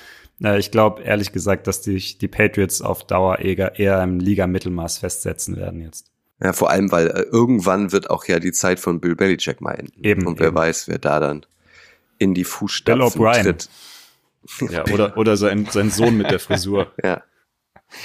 Äh, 0.43 0.59
ich 0.59 0.69
glaube 0.69 1.01
ehrlich 1.01 1.31
gesagt, 1.31 1.65
dass 1.65 1.81
die, 1.81 1.97
die 1.97 2.27
Patriots 2.27 2.83
auf 2.83 3.07
Dauer 3.07 3.39
eher, 3.39 3.79
eher 3.79 4.03
im 4.03 4.19
Liga-Mittelmaß 4.19 4.99
festsetzen 4.99 5.57
werden 5.57 5.81
jetzt. 5.81 6.11
Ja, 6.43 6.53
vor 6.53 6.69
allem, 6.69 6.91
weil 6.91 7.07
äh, 7.07 7.21
irgendwann 7.21 7.91
wird 7.91 8.11
auch 8.11 8.25
ja 8.25 8.37
die 8.37 8.51
Zeit 8.51 8.79
von 8.79 8.99
Bill 8.99 9.15
Belichick 9.15 9.61
mal 9.61 9.73
enden. 9.73 10.03
Eben. 10.03 10.27
Und 10.27 10.39
wer 10.39 10.49
eben. 10.49 10.57
weiß, 10.57 10.87
wer 10.89 10.99
da 10.99 11.19
dann 11.19 11.47
in 12.19 12.35
die 12.35 12.43
Fußstapfen 12.43 13.33
tritt. 13.33 13.69
Ja, 14.69 14.85
oder, 14.93 15.17
oder 15.17 15.37
sein, 15.37 15.67
sein 15.71 15.89
Sohn 15.89 16.17
mit 16.17 16.29
der 16.29 16.39
Frisur. 16.39 16.91
ja. 17.03 17.23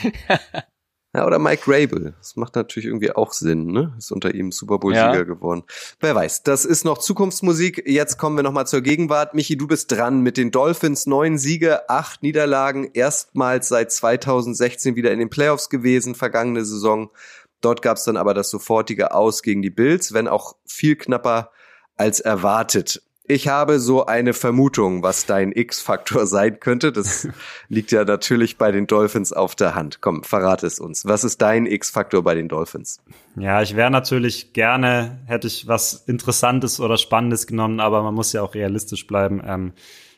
ja, 1.15 1.27
oder 1.27 1.39
Mike 1.39 1.65
Rabel. 1.67 2.15
Das 2.19 2.37
macht 2.37 2.55
natürlich 2.57 2.87
irgendwie 2.87 3.13
auch 3.13 3.33
Sinn, 3.33 3.67
ne? 3.67 3.95
Ist 3.99 4.13
unter 4.13 4.35
ihm 4.35 4.53
Super 4.53 4.79
Bowl-Sieger 4.79 5.15
ja. 5.15 5.23
geworden. 5.23 5.65
Wer 6.01 6.15
weiß, 6.15 6.43
das 6.43 6.65
ist 6.65 6.85
noch 6.85 6.99
Zukunftsmusik. 6.99 7.83
Jetzt 7.87 8.19
kommen 8.19 8.37
wir 8.37 8.43
nochmal 8.43 8.67
zur 8.67 8.81
Gegenwart. 8.81 9.35
Michi, 9.35 9.57
du 9.57 9.67
bist 9.67 9.93
dran 9.93 10.21
mit 10.21 10.37
den 10.37 10.51
Dolphins. 10.51 11.07
Neun 11.07 11.39
Siege, 11.39 11.89
acht 11.89 12.23
Niederlagen. 12.23 12.91
Erstmals 12.93 13.69
seit 13.69 13.93
2016 13.93 14.97
wieder 14.97 15.13
in 15.13 15.19
den 15.19 15.31
Playoffs 15.31 15.71
gewesen, 15.71 16.15
vergangene 16.15 16.65
Saison. 16.65 17.11
Dort 17.61 17.83
gab 17.83 17.97
es 17.97 18.05
dann 18.05 18.17
aber 18.17 18.35
das 18.35 18.51
sofortige 18.51 19.13
Aus 19.13 19.43
gegen 19.43 19.63
die 19.63 19.71
Bills, 19.71 20.13
wenn 20.13 20.29
auch 20.29 20.57
viel 20.67 20.97
knapper 20.97 21.51
als 21.97 22.21
erwartet. 22.21 23.03
Ich 23.29 23.49
habe 23.49 23.81
so 23.81 24.07
eine 24.07 24.35
Vermutung, 24.35 25.03
was 25.03 25.27
dein 25.27 25.51
X-Faktor 25.53 26.27
sein 26.27 26.61
könnte. 26.61 26.93
Das 26.93 27.29
liegt 27.69 27.91
ja 27.91 28.05
natürlich 28.05 28.57
bei 28.57 28.71
den 28.71 28.87
Dolphins 28.87 29.33
auf 29.33 29.55
der 29.55 29.75
Hand. 29.75 30.01
Komm, 30.01 30.23
verrate 30.23 30.67
es 30.67 30.79
uns. 30.79 31.07
Was 31.07 31.25
ist 31.25 31.43
dein 31.43 31.67
X-Faktor 31.67 32.23
bei 32.23 32.35
den 32.35 32.49
Dolphins? 32.49 33.01
Ja, 33.37 33.63
ich 33.63 33.75
wäre 33.75 33.91
natürlich 33.91 34.53
gerne, 34.53 35.19
hätte 35.27 35.49
ich 35.49 35.67
was 35.67 36.05
Interessantes 36.07 36.79
oder 36.79 36.97
Spannendes 36.97 37.47
genommen, 37.47 37.81
aber 37.81 38.03
man 38.03 38.15
muss 38.15 38.33
ja 38.33 38.43
auch 38.43 38.55
realistisch 38.55 39.07
bleiben. 39.07 39.43
Ähm, 39.45 39.73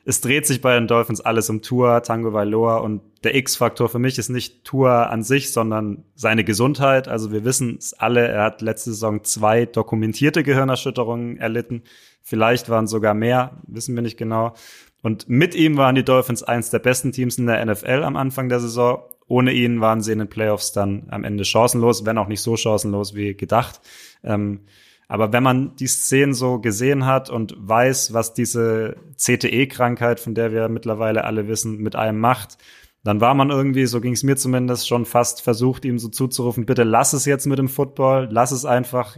es 0.09 0.23
dreht 0.23 0.47
sich 0.47 0.63
bei 0.63 0.75
den 0.75 0.87
Dolphins 0.87 1.21
alles 1.21 1.51
um 1.51 1.61
Tour, 1.61 2.03
Tango 2.03 2.33
Vailoa 2.33 2.79
und 2.79 3.03
der 3.25 3.35
X-Faktor 3.35 3.91
für 3.91 3.99
mich 3.99 4.17
ist 4.17 4.31
nicht 4.31 4.65
Tour 4.65 4.91
an 4.91 5.23
sich, 5.23 5.53
sondern 5.53 6.03
seine 6.15 6.45
Gesundheit. 6.45 7.09
Also 7.09 7.31
wir 7.31 7.45
wissen 7.45 7.77
es 7.77 7.93
alle, 7.93 8.27
er 8.27 8.45
hat 8.45 8.63
letzte 8.63 8.93
Saison 8.93 9.23
zwei 9.23 9.67
dokumentierte 9.67 10.43
Gehirnerschütterungen 10.43 11.37
erlitten. 11.37 11.83
Vielleicht 12.23 12.71
waren 12.71 12.87
sogar 12.87 13.13
mehr, 13.13 13.59
wissen 13.67 13.95
wir 13.97 14.03
nicht 14.03 14.17
genau. 14.17 14.55
Und 15.03 15.29
mit 15.29 15.55
ihm 15.55 15.77
waren 15.77 15.95
die 15.95 16.05
Dolphins 16.05 16.43
eins 16.43 16.71
der 16.71 16.79
besten 16.79 17.13
Teams 17.13 17.37
in 17.37 17.47
der 17.47 17.63
NFL 17.63 18.03
am 18.03 18.17
Anfang 18.17 18.49
der 18.49 18.61
Saison. 18.61 19.03
Ohne 19.27 19.53
ihn 19.53 19.83
waren 19.83 20.01
sie 20.01 20.13
in 20.13 20.21
den 20.21 20.31
Playoffs 20.31 20.73
dann 20.73 21.09
am 21.11 21.23
Ende 21.23 21.45
chancenlos, 21.45 22.07
wenn 22.07 22.17
auch 22.17 22.29
nicht 22.29 22.41
so 22.41 22.57
chancenlos 22.57 23.15
wie 23.15 23.35
gedacht. 23.35 23.83
Ähm, 24.25 24.61
aber 25.09 25.33
wenn 25.33 25.43
man 25.43 25.75
die 25.77 25.87
Szenen 25.87 26.35
so 26.35 26.61
gesehen 26.61 27.07
hat 27.07 27.31
und 27.31 27.55
weiß, 27.59 28.13
was 28.13 28.35
diese 28.35 28.97
CTE-Krankheit, 29.17 30.21
von 30.21 30.35
der 30.35 30.53
wir 30.53 30.69
mittlerweile 30.69 31.25
alle 31.25 31.49
wissen, 31.49 31.79
mit 31.79 31.97
einem 31.97 32.21
macht, 32.21 32.59
dann 33.05 33.23
war 33.23 33.33
man 33.33 33.49
irgendwie, 33.49 33.87
so 33.87 34.03
ging 34.03 34.13
es 34.13 34.23
mir 34.23 34.37
zumindest, 34.37 34.87
schon 34.87 35.07
fast 35.07 35.41
versucht, 35.41 35.87
ihm 35.87 35.99
so 35.99 36.09
zuzurufen, 36.09 36.67
bitte 36.67 36.85
lass 36.85 37.15
es 37.15 37.25
jetzt 37.25 37.47
mit 37.47 37.59
dem 37.59 37.69
Football, 37.69 38.29
lass 38.31 38.51
es 38.51 38.67
einfach, 38.67 39.17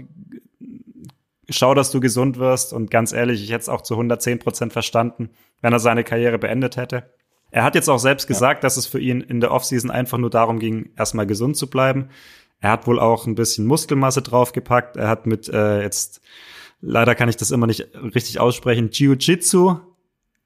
schau, 1.49 1.75
dass 1.75 1.91
du 1.91 1.99
gesund 1.99 2.39
wirst. 2.39 2.73
Und 2.73 2.93
ganz 2.93 3.13
ehrlich, 3.13 3.43
ich 3.43 3.51
hätte 3.51 3.63
es 3.63 3.69
auch 3.69 3.81
zu 3.81 3.95
110 3.95 4.39
Prozent 4.39 4.73
verstanden, 4.73 5.31
wenn 5.61 5.73
er 5.73 5.81
seine 5.81 6.05
Karriere 6.05 6.39
beendet 6.39 6.77
hätte. 6.77 7.11
Er 7.51 7.65
hat 7.65 7.75
jetzt 7.75 7.89
auch 7.89 7.99
selbst 7.99 8.29
gesagt, 8.29 8.63
ja. 8.63 8.67
dass 8.67 8.77
es 8.77 8.87
für 8.87 9.01
ihn 9.01 9.21
in 9.23 9.41
der 9.41 9.51
Offseason 9.51 9.91
einfach 9.91 10.19
nur 10.19 10.31
darum 10.31 10.61
ging, 10.61 10.91
erstmal 10.97 11.27
gesund 11.27 11.57
zu 11.57 11.69
bleiben. 11.69 12.11
Er 12.61 12.73
hat 12.73 12.87
wohl 12.87 13.01
auch 13.01 13.27
ein 13.27 13.35
bisschen 13.35 13.67
Muskelmasse 13.67 14.23
draufgepackt. 14.23 14.97
Er 14.97 15.09
hat 15.09 15.27
mit 15.27 15.49
äh, 15.49 15.83
jetzt, 15.83 16.21
leider 16.81 17.15
kann 17.15 17.29
ich 17.29 17.37
das 17.37 17.51
immer 17.51 17.67
nicht 17.67 17.89
richtig 18.15 18.39
aussprechen, 18.39 18.91
Jiu-Jitsu, 18.91 19.77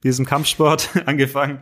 diesem 0.05 0.25
Kampfsport, 0.25 0.91
angefangen. 1.07 1.61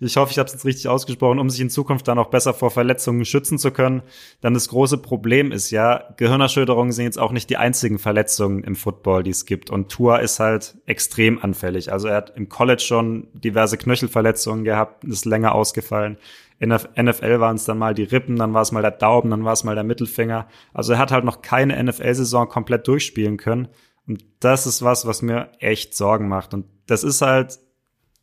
Ich 0.00 0.16
hoffe, 0.16 0.30
ich 0.30 0.38
habe 0.38 0.46
es 0.46 0.52
jetzt 0.52 0.64
richtig 0.64 0.86
ausgesprochen, 0.86 1.40
um 1.40 1.50
sich 1.50 1.60
in 1.60 1.70
Zukunft 1.70 2.06
dann 2.06 2.20
auch 2.20 2.28
besser 2.30 2.54
vor 2.54 2.70
Verletzungen 2.70 3.24
schützen 3.24 3.58
zu 3.58 3.72
können. 3.72 4.02
Dann 4.40 4.54
das 4.54 4.68
große 4.68 4.98
Problem 4.98 5.50
ist 5.50 5.72
ja, 5.72 6.14
Gehirnerschütterungen 6.16 6.92
sind 6.92 7.06
jetzt 7.06 7.18
auch 7.18 7.32
nicht 7.32 7.50
die 7.50 7.56
einzigen 7.56 7.98
Verletzungen 7.98 8.62
im 8.62 8.76
Football, 8.76 9.24
die 9.24 9.32
es 9.32 9.44
gibt. 9.44 9.70
Und 9.70 9.90
Tua 9.90 10.18
ist 10.18 10.38
halt 10.38 10.76
extrem 10.86 11.42
anfällig. 11.42 11.90
Also 11.90 12.06
er 12.06 12.14
hat 12.14 12.36
im 12.36 12.48
College 12.48 12.82
schon 12.82 13.26
diverse 13.32 13.76
Knöchelverletzungen 13.76 14.64
gehabt, 14.64 15.02
ist 15.02 15.24
länger 15.24 15.52
ausgefallen. 15.52 16.16
In 16.58 16.70
der 16.70 16.80
NFL 17.00 17.40
waren 17.40 17.56
es 17.56 17.64
dann 17.64 17.78
mal 17.78 17.94
die 17.94 18.04
Rippen, 18.04 18.36
dann 18.36 18.54
war 18.54 18.62
es 18.62 18.72
mal 18.72 18.82
der 18.82 18.90
Daumen, 18.90 19.30
dann 19.30 19.44
war 19.44 19.52
es 19.52 19.64
mal 19.64 19.74
der 19.74 19.84
Mittelfinger. 19.84 20.48
Also 20.74 20.94
er 20.94 20.98
hat 20.98 21.12
halt 21.12 21.24
noch 21.24 21.42
keine 21.42 21.82
NFL-Saison 21.82 22.48
komplett 22.48 22.88
durchspielen 22.88 23.36
können. 23.36 23.68
Und 24.06 24.24
das 24.40 24.66
ist 24.66 24.82
was, 24.82 25.06
was 25.06 25.22
mir 25.22 25.50
echt 25.60 25.94
Sorgen 25.94 26.28
macht. 26.28 26.54
Und 26.54 26.66
das 26.86 27.04
ist 27.04 27.22
halt 27.22 27.58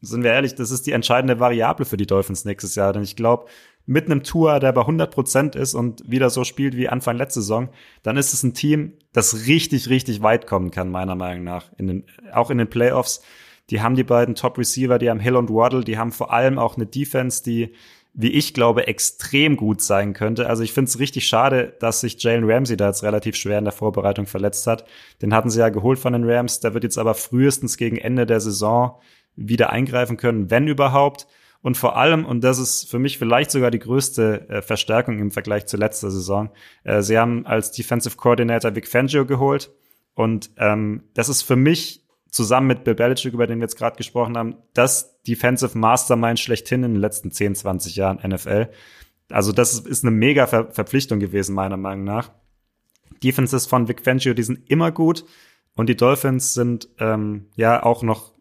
sind 0.01 0.23
wir 0.23 0.31
ehrlich, 0.31 0.55
das 0.55 0.71
ist 0.71 0.86
die 0.86 0.91
entscheidende 0.91 1.39
Variable 1.39 1.86
für 1.86 1.97
die 1.97 2.07
Dolphins 2.07 2.45
nächstes 2.45 2.75
Jahr. 2.75 2.93
Denn 2.93 3.03
ich 3.03 3.15
glaube, 3.15 3.45
mit 3.86 4.05
einem 4.05 4.23
Tour, 4.23 4.59
der 4.59 4.71
bei 4.71 4.81
100 4.81 5.13
Prozent 5.13 5.55
ist 5.55 5.73
und 5.73 6.09
wieder 6.09 6.29
so 6.29 6.43
spielt 6.43 6.75
wie 6.75 6.89
Anfang 6.89 7.17
letzte 7.17 7.41
Saison, 7.41 7.69
dann 8.03 8.17
ist 8.17 8.33
es 8.33 8.43
ein 8.43 8.53
Team, 8.53 8.93
das 9.13 9.47
richtig, 9.47 9.89
richtig 9.89 10.21
weit 10.21 10.47
kommen 10.47 10.71
kann, 10.71 10.89
meiner 10.89 11.15
Meinung 11.15 11.43
nach. 11.43 11.71
In 11.77 11.88
den, 11.88 12.05
auch 12.33 12.49
in 12.49 12.57
den 12.57 12.69
Playoffs. 12.69 13.21
Die 13.71 13.81
haben 13.81 13.95
die 13.95 14.03
beiden 14.03 14.36
Top 14.36 14.57
Receiver, 14.59 14.99
die 14.99 15.09
haben 15.09 15.19
Hill 15.19 15.36
und 15.36 15.49
Waddle, 15.49 15.83
die 15.83 15.97
haben 15.97 16.11
vor 16.11 16.31
allem 16.31 16.59
auch 16.59 16.75
eine 16.75 16.86
Defense, 16.86 17.43
die, 17.43 17.73
wie 18.18 18.32
ich 18.32 18.53
glaube, 18.53 18.88
extrem 18.88 19.57
gut 19.57 19.82
sein 19.82 20.13
könnte. 20.13 20.47
Also 20.47 20.63
ich 20.63 20.72
finde 20.72 20.88
es 20.88 20.99
richtig 20.99 21.28
schade, 21.28 21.74
dass 21.80 21.99
sich 21.99 22.22
Jalen 22.24 22.49
Ramsey 22.49 22.78
da 22.78 22.88
jetzt 22.88 23.03
relativ 23.03 23.36
schwer 23.36 23.59
in 23.59 23.66
der 23.66 23.74
Vorbereitung 23.74 24.26
verletzt 24.26 24.68
hat. 24.68 24.86
Den 25.22 25.34
hatten 25.34 25.49
sie 25.49 25.59
ja 25.59 25.68
geholt 25.68 25.99
von 25.99 26.13
den 26.13 26.24
Rams. 26.24 26.61
Der 26.61 26.74
wird 26.74 26.86
jetzt 26.86 26.97
aber 26.97 27.13
frühestens 27.13 27.76
gegen 27.76 27.97
Ende 27.97 28.26
der 28.26 28.39
Saison 28.39 28.99
wieder 29.36 29.70
eingreifen 29.70 30.16
können, 30.16 30.49
wenn 30.49 30.68
überhaupt. 30.68 31.28
Und 31.61 31.76
vor 31.76 31.97
allem, 31.97 32.26
und 32.26 32.41
das 32.43 32.57
ist 32.57 32.89
für 32.89 32.99
mich 32.99 33.18
vielleicht 33.18 33.51
sogar 33.51 33.70
die 33.70 33.80
größte 33.80 34.47
äh, 34.49 34.61
Verstärkung 34.61 35.20
im 35.20 35.32
Vergleich 35.32 35.66
zu 35.66 35.76
letzter 35.76 36.09
Saison, 36.09 36.51
äh, 36.86 37.01
sie 37.01 37.18
haben 37.18 37.45
als 37.45 37.72
Defensive 37.72 38.16
Coordinator 38.16 38.76
Vic 38.76 38.88
Fangio 38.88 39.26
geholt. 39.26 39.72
Und 40.13 40.51
ähm, 40.57 41.03
das 41.16 41.28
ist 41.28 41.41
für 41.41 41.57
mich 41.57 42.05
zusammen 42.36 42.67
mit 42.67 42.83
Bill 42.83 42.95
Belichick, 42.95 43.33
über 43.33 43.47
den 43.47 43.59
wir 43.59 43.63
jetzt 43.63 43.77
gerade 43.77 43.95
gesprochen 43.95 44.38
haben, 44.38 44.57
das 44.73 45.21
Defensive 45.23 45.77
Mastermind 45.77 46.38
schlechthin 46.38 46.83
in 46.83 46.95
den 46.95 47.01
letzten 47.01 47.31
10, 47.31 47.55
20 47.55 47.95
Jahren 47.95 48.19
NFL. 48.29 48.67
Also 49.31 49.53
das 49.53 49.79
ist 49.79 50.03
eine 50.03 50.11
mega 50.11 50.45
Ver 50.45 50.69
Verpflichtung 50.69 51.21
gewesen, 51.21 51.55
meiner 51.55 51.77
Meinung 51.77 52.03
nach. 52.03 52.31
Defenses 53.23 53.65
von 53.67 53.88
Vic 53.88 54.01
Fangio, 54.01 54.33
die 54.33 54.43
sind 54.43 54.69
immer 54.69 54.91
gut. 54.91 55.23
Und 55.75 55.88
die 55.88 55.95
Dolphins 55.95 56.53
sind 56.53 56.89
ähm, 56.99 57.47
ja 57.55 57.81
auch 57.81 58.03
noch 58.03 58.33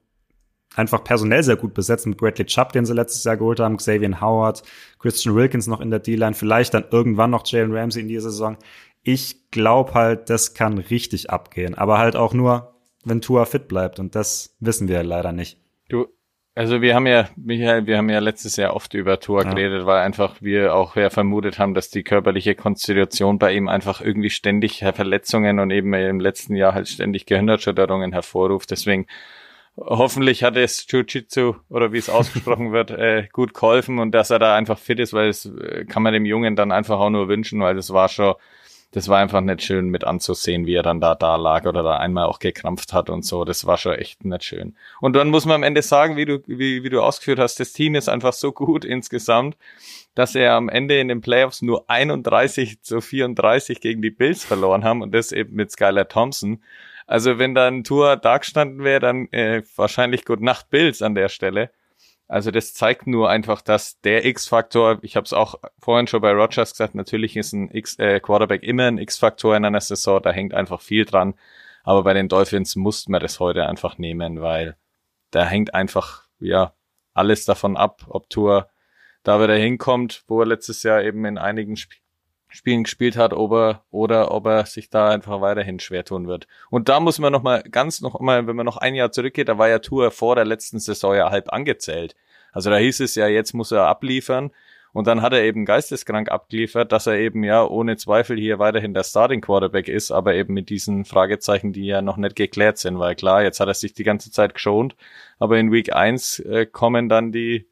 einfach 0.74 1.04
personell 1.04 1.44
sehr 1.44 1.56
gut 1.56 1.72
besetzt 1.72 2.06
mit 2.06 2.18
Bradley 2.18 2.46
Chubb, 2.46 2.72
den 2.72 2.84
sie 2.84 2.94
letztes 2.94 3.22
Jahr 3.22 3.36
geholt 3.36 3.60
haben, 3.60 3.76
Xavier 3.76 4.20
Howard, 4.20 4.64
Christian 4.98 5.36
Wilkins 5.36 5.68
noch 5.68 5.80
in 5.80 5.90
der 5.90 6.00
D-Line, 6.00 6.34
vielleicht 6.34 6.74
dann 6.74 6.86
irgendwann 6.90 7.30
noch 7.30 7.46
Jalen 7.46 7.72
Ramsey 7.72 8.02
in 8.02 8.08
dieser 8.08 8.30
Saison. 8.30 8.56
Ich 9.04 9.52
glaube 9.52 9.94
halt, 9.94 10.30
das 10.30 10.54
kann 10.54 10.78
richtig 10.78 11.30
abgehen, 11.30 11.76
aber 11.76 11.98
halt 11.98 12.16
auch 12.16 12.34
nur, 12.34 12.73
wenn 13.04 13.20
Tua 13.20 13.44
fit 13.44 13.68
bleibt 13.68 13.98
und 13.98 14.14
das 14.14 14.54
wissen 14.60 14.88
wir 14.88 15.02
leider 15.02 15.32
nicht. 15.32 15.58
Du, 15.88 16.08
also 16.54 16.80
wir 16.80 16.94
haben 16.94 17.06
ja, 17.06 17.28
Michael, 17.36 17.86
wir 17.86 17.98
haben 17.98 18.08
ja 18.08 18.20
letztes 18.20 18.56
Jahr 18.56 18.74
oft 18.74 18.94
über 18.94 19.18
Tua 19.18 19.42
ja. 19.42 19.50
geredet, 19.50 19.86
weil 19.86 20.00
einfach 20.00 20.40
wir 20.40 20.74
auch 20.74 20.94
ja 20.94 21.10
vermutet 21.10 21.58
haben, 21.58 21.74
dass 21.74 21.90
die 21.90 22.04
körperliche 22.04 22.54
Konstitution 22.54 23.38
bei 23.38 23.52
ihm 23.54 23.68
einfach 23.68 24.00
irgendwie 24.00 24.30
ständig 24.30 24.84
Verletzungen 24.94 25.58
und 25.58 25.70
eben 25.70 25.92
im 25.94 26.20
letzten 26.20 26.54
Jahr 26.54 26.74
halt 26.74 26.88
ständig 26.88 27.26
Gehirnerschütterungen 27.26 28.12
hervorruft. 28.12 28.70
Deswegen 28.70 29.06
hoffentlich 29.76 30.44
hat 30.44 30.56
es 30.56 30.86
Jiu-Jitsu 30.88 31.56
oder 31.68 31.92
wie 31.92 31.98
es 31.98 32.08
ausgesprochen 32.08 32.72
wird, 32.72 32.90
äh, 32.92 33.26
gut 33.32 33.54
geholfen 33.54 33.98
und 33.98 34.12
dass 34.12 34.30
er 34.30 34.38
da 34.38 34.54
einfach 34.54 34.78
fit 34.78 35.00
ist, 35.00 35.12
weil 35.12 35.28
es 35.28 35.46
äh, 35.46 35.84
kann 35.86 36.02
man 36.02 36.12
dem 36.12 36.24
Jungen 36.24 36.54
dann 36.56 36.72
einfach 36.72 36.98
auch 37.00 37.10
nur 37.10 37.28
wünschen, 37.28 37.60
weil 37.60 37.74
das 37.74 37.92
war 37.92 38.08
schon, 38.08 38.34
das 38.94 39.08
war 39.08 39.18
einfach 39.18 39.40
nicht 39.40 39.60
schön 39.62 39.88
mit 39.88 40.04
anzusehen, 40.04 40.66
wie 40.66 40.76
er 40.76 40.84
dann 40.84 41.00
da 41.00 41.16
da 41.16 41.34
lag 41.34 41.66
oder 41.66 41.82
da 41.82 41.96
einmal 41.96 42.26
auch 42.26 42.38
gekrampft 42.38 42.92
hat 42.92 43.10
und 43.10 43.24
so. 43.24 43.44
Das 43.44 43.66
war 43.66 43.76
schon 43.76 43.94
echt 43.94 44.24
nicht 44.24 44.44
schön. 44.44 44.76
Und 45.00 45.16
dann 45.16 45.30
muss 45.30 45.46
man 45.46 45.56
am 45.56 45.62
Ende 45.64 45.82
sagen, 45.82 46.16
wie 46.16 46.26
du, 46.26 46.38
wie, 46.46 46.84
wie 46.84 46.90
du 46.90 47.02
ausgeführt 47.02 47.40
hast, 47.40 47.58
das 47.58 47.72
Team 47.72 47.96
ist 47.96 48.08
einfach 48.08 48.32
so 48.32 48.52
gut 48.52 48.84
insgesamt, 48.84 49.56
dass 50.14 50.36
er 50.36 50.52
am 50.54 50.68
Ende 50.68 51.00
in 51.00 51.08
den 51.08 51.22
Playoffs 51.22 51.60
nur 51.60 51.90
31 51.90 52.82
zu 52.82 53.00
34 53.00 53.80
gegen 53.80 54.00
die 54.00 54.12
Bills 54.12 54.44
verloren 54.44 54.84
haben 54.84 55.02
und 55.02 55.12
das 55.12 55.32
eben 55.32 55.56
mit 55.56 55.72
Skylar 55.72 56.06
Thompson. 56.06 56.62
Also 57.08 57.40
wenn 57.40 57.56
da 57.56 57.66
ein 57.66 57.82
Tour 57.82 58.16
da 58.16 58.38
gestanden 58.38 58.84
wäre, 58.84 59.00
dann 59.00 59.26
äh, 59.32 59.62
wahrscheinlich 59.74 60.24
Good 60.24 60.40
Nacht 60.40 60.70
Bills 60.70 61.02
an 61.02 61.16
der 61.16 61.28
Stelle. 61.28 61.70
Also 62.34 62.50
das 62.50 62.74
zeigt 62.74 63.06
nur 63.06 63.30
einfach, 63.30 63.62
dass 63.62 64.00
der 64.00 64.24
X-Faktor, 64.24 64.98
ich 65.02 65.14
habe 65.14 65.24
es 65.24 65.32
auch 65.32 65.54
vorhin 65.78 66.08
schon 66.08 66.20
bei 66.20 66.32
Rogers 66.32 66.72
gesagt, 66.72 66.96
natürlich 66.96 67.36
ist 67.36 67.52
ein 67.52 67.70
X 67.70 67.96
äh, 68.00 68.18
Quarterback 68.18 68.64
immer 68.64 68.88
ein 68.88 68.98
X-Faktor 68.98 69.56
in 69.56 69.64
einer 69.64 69.80
Saison, 69.80 70.20
da 70.20 70.32
hängt 70.32 70.52
einfach 70.52 70.80
viel 70.80 71.04
dran. 71.04 71.34
Aber 71.84 72.02
bei 72.02 72.12
den 72.12 72.26
Dolphins 72.26 72.74
mussten 72.74 73.12
wir 73.12 73.20
das 73.20 73.38
heute 73.38 73.68
einfach 73.68 73.98
nehmen, 73.98 74.40
weil 74.40 74.76
da 75.30 75.44
hängt 75.44 75.74
einfach 75.74 76.24
ja 76.40 76.72
alles 77.12 77.44
davon 77.44 77.76
ab, 77.76 78.04
ob 78.08 78.28
Tour 78.30 78.68
da 79.22 79.40
wieder 79.40 79.54
hinkommt, 79.54 80.24
wo 80.26 80.40
er 80.40 80.46
letztes 80.46 80.82
Jahr 80.82 81.04
eben 81.04 81.24
in 81.26 81.38
einigen 81.38 81.76
Spielen 81.76 82.04
Spielen 82.54 82.84
gespielt 82.84 83.16
hat, 83.16 83.32
ob 83.32 83.52
er, 83.52 83.84
oder 83.90 84.30
ob 84.30 84.46
er 84.46 84.64
sich 84.64 84.88
da 84.88 85.10
einfach 85.10 85.40
weiterhin 85.40 85.80
schwer 85.80 86.04
tun 86.04 86.28
wird. 86.28 86.46
Und 86.70 86.88
da 86.88 87.00
muss 87.00 87.18
man 87.18 87.32
noch 87.32 87.42
mal 87.42 87.64
ganz 87.64 88.00
noch 88.00 88.20
mal, 88.20 88.46
wenn 88.46 88.54
man 88.54 88.64
noch 88.64 88.76
ein 88.76 88.94
Jahr 88.94 89.10
zurückgeht, 89.10 89.48
da 89.48 89.58
war 89.58 89.68
ja 89.68 89.80
Tour 89.80 90.12
vor 90.12 90.36
der 90.36 90.44
letzten 90.44 90.78
Saison 90.78 91.16
ja 91.16 91.30
halb 91.32 91.52
angezählt. 91.52 92.14
Also 92.54 92.70
da 92.70 92.76
hieß 92.76 93.00
es 93.00 93.14
ja, 93.14 93.28
jetzt 93.28 93.52
muss 93.52 93.72
er 93.72 93.86
abliefern. 93.86 94.50
Und 94.94 95.08
dann 95.08 95.22
hat 95.22 95.32
er 95.32 95.42
eben 95.42 95.66
geisteskrank 95.66 96.30
abgeliefert, 96.30 96.92
dass 96.92 97.06
er 97.06 97.18
eben 97.18 97.44
ja 97.44 97.64
ohne 97.66 97.96
Zweifel 97.96 98.38
hier 98.38 98.60
weiterhin 98.60 98.94
der 98.94 99.02
Starting 99.02 99.40
Quarterback 99.40 99.88
ist, 99.88 100.12
aber 100.12 100.34
eben 100.34 100.54
mit 100.54 100.70
diesen 100.70 101.04
Fragezeichen, 101.04 101.72
die 101.72 101.84
ja 101.84 102.00
noch 102.00 102.16
nicht 102.16 102.36
geklärt 102.36 102.78
sind, 102.78 102.98
weil 102.98 103.16
klar, 103.16 103.42
jetzt 103.42 103.58
hat 103.60 103.68
er 103.68 103.74
sich 103.74 103.92
die 103.92 104.04
ganze 104.04 104.30
Zeit 104.30 104.54
geschont, 104.54 104.94
aber 105.38 105.58
in 105.58 105.72
Week 105.72 105.92
1 105.92 106.38
äh, 106.38 106.66
kommen 106.66 107.08
dann 107.08 107.32
die, 107.32 107.66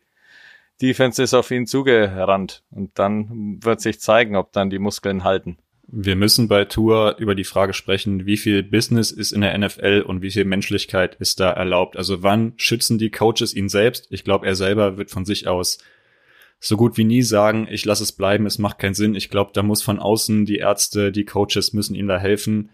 Defense 0.82 1.22
ist 1.22 1.32
auf 1.32 1.50
ihn 1.52 1.66
zugerannt 1.66 2.64
und 2.72 2.98
dann 2.98 3.62
wird 3.62 3.80
sich 3.80 4.00
zeigen, 4.00 4.34
ob 4.34 4.52
dann 4.52 4.68
die 4.68 4.80
Muskeln 4.80 5.22
halten. 5.22 5.58
Wir 5.88 6.16
müssen 6.16 6.48
bei 6.48 6.64
Tour 6.64 7.16
über 7.18 7.34
die 7.34 7.44
Frage 7.44 7.74
sprechen, 7.74 8.24
wie 8.24 8.36
viel 8.36 8.62
Business 8.62 9.10
ist 9.10 9.32
in 9.32 9.40
der 9.40 9.56
NFL 9.56 10.04
und 10.06 10.22
wie 10.22 10.30
viel 10.30 10.44
Menschlichkeit 10.44 11.16
ist 11.16 11.40
da 11.40 11.50
erlaubt. 11.50 11.96
Also 11.96 12.22
wann 12.22 12.54
schützen 12.56 12.98
die 12.98 13.10
Coaches 13.10 13.54
ihn 13.54 13.68
selbst? 13.68 14.06
Ich 14.10 14.24
glaube, 14.24 14.46
er 14.46 14.54
selber 14.54 14.96
wird 14.96 15.10
von 15.10 15.24
sich 15.24 15.48
aus 15.48 15.78
so 16.60 16.76
gut 16.76 16.96
wie 16.96 17.04
nie 17.04 17.22
sagen, 17.22 17.66
ich 17.68 17.84
lasse 17.84 18.04
es 18.04 18.12
bleiben, 18.12 18.46
es 18.46 18.58
macht 18.58 18.78
keinen 18.78 18.94
Sinn. 18.94 19.16
Ich 19.16 19.28
glaube, 19.28 19.50
da 19.52 19.64
muss 19.64 19.82
von 19.82 19.98
außen 19.98 20.46
die 20.46 20.58
Ärzte, 20.58 21.10
die 21.10 21.24
Coaches 21.24 21.72
müssen 21.72 21.96
ihm 21.96 22.06
da 22.06 22.18
helfen 22.18 22.70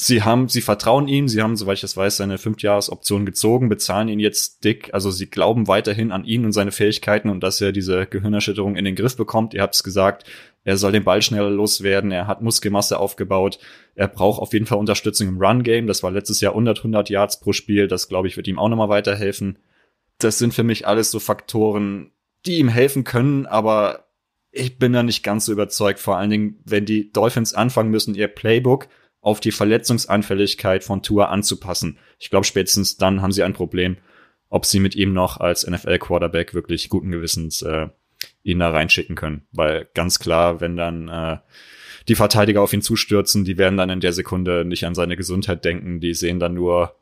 sie 0.00 0.22
haben, 0.22 0.48
sie 0.48 0.60
vertrauen 0.60 1.08
ihm, 1.08 1.28
sie 1.28 1.42
haben, 1.42 1.56
soweit 1.56 1.74
ich 1.74 1.80
das 1.80 1.96
weiß, 1.96 2.18
seine 2.18 2.38
Fünfjahresoption 2.38 3.26
gezogen, 3.26 3.68
bezahlen 3.68 4.08
ihn 4.08 4.20
jetzt 4.20 4.64
dick, 4.64 4.90
also 4.94 5.10
sie 5.10 5.28
glauben 5.28 5.66
weiterhin 5.66 6.12
an 6.12 6.24
ihn 6.24 6.44
und 6.44 6.52
seine 6.52 6.70
Fähigkeiten 6.70 7.28
und 7.28 7.40
dass 7.40 7.60
er 7.60 7.72
diese 7.72 8.06
Gehirnerschütterung 8.06 8.76
in 8.76 8.84
den 8.84 8.94
Griff 8.94 9.16
bekommt. 9.16 9.54
Ihr 9.54 9.62
habt 9.62 9.74
es 9.74 9.82
gesagt, 9.82 10.24
er 10.64 10.76
soll 10.76 10.92
den 10.92 11.04
Ball 11.04 11.22
schneller 11.22 11.50
loswerden, 11.50 12.10
er 12.10 12.26
hat 12.26 12.42
Muskelmasse 12.42 12.98
aufgebaut, 12.98 13.58
er 13.94 14.08
braucht 14.08 14.40
auf 14.40 14.52
jeden 14.52 14.66
Fall 14.66 14.78
Unterstützung 14.78 15.28
im 15.28 15.38
Run-Game, 15.38 15.86
das 15.86 16.02
war 16.02 16.10
letztes 16.10 16.40
Jahr 16.40 16.52
100, 16.52 16.78
100 16.78 17.10
Yards 17.10 17.40
pro 17.40 17.52
Spiel, 17.52 17.88
das 17.88 18.08
glaube 18.08 18.28
ich 18.28 18.36
wird 18.36 18.48
ihm 18.48 18.58
auch 18.58 18.68
nochmal 18.68 18.88
weiterhelfen. 18.88 19.58
Das 20.18 20.38
sind 20.38 20.52
für 20.52 20.64
mich 20.64 20.86
alles 20.86 21.10
so 21.10 21.20
Faktoren, 21.20 22.10
die 22.44 22.58
ihm 22.58 22.68
helfen 22.68 23.04
können, 23.04 23.46
aber 23.46 24.08
ich 24.50 24.78
bin 24.78 24.92
da 24.92 25.02
nicht 25.02 25.22
ganz 25.22 25.44
so 25.44 25.52
überzeugt, 25.52 26.00
vor 26.00 26.16
allen 26.16 26.30
Dingen, 26.30 26.60
wenn 26.64 26.84
die 26.84 27.12
Dolphins 27.12 27.54
anfangen 27.54 27.90
müssen, 27.90 28.14
ihr 28.14 28.28
Playbook 28.28 28.88
auf 29.20 29.40
die 29.40 29.52
Verletzungsanfälligkeit 29.52 30.84
von 30.84 31.02
Tour 31.02 31.28
anzupassen. 31.28 31.98
Ich 32.18 32.30
glaube, 32.30 32.46
spätestens 32.46 32.96
dann 32.96 33.20
haben 33.20 33.32
sie 33.32 33.42
ein 33.42 33.52
Problem, 33.52 33.96
ob 34.48 34.64
sie 34.64 34.80
mit 34.80 34.96
ihm 34.96 35.12
noch 35.12 35.38
als 35.38 35.66
NFL-Quarterback 35.66 36.54
wirklich 36.54 36.88
guten 36.88 37.10
Gewissens 37.10 37.62
äh, 37.62 37.88
ihn 38.48 38.58
da 38.58 38.70
reinschicken 38.70 39.16
können. 39.16 39.46
Weil 39.52 39.88
ganz 39.94 40.18
klar, 40.18 40.60
wenn 40.60 40.76
dann 40.76 41.08
äh, 41.08 41.38
die 42.08 42.14
Verteidiger 42.14 42.62
auf 42.62 42.72
ihn 42.72 42.82
zustürzen, 42.82 43.44
die 43.44 43.58
werden 43.58 43.76
dann 43.76 43.90
in 43.90 44.00
der 44.00 44.12
Sekunde 44.12 44.64
nicht 44.64 44.86
an 44.86 44.94
seine 44.94 45.16
Gesundheit 45.16 45.64
denken. 45.64 46.00
Die 46.00 46.14
sehen 46.14 46.40
dann 46.40 46.54
nur 46.54 46.96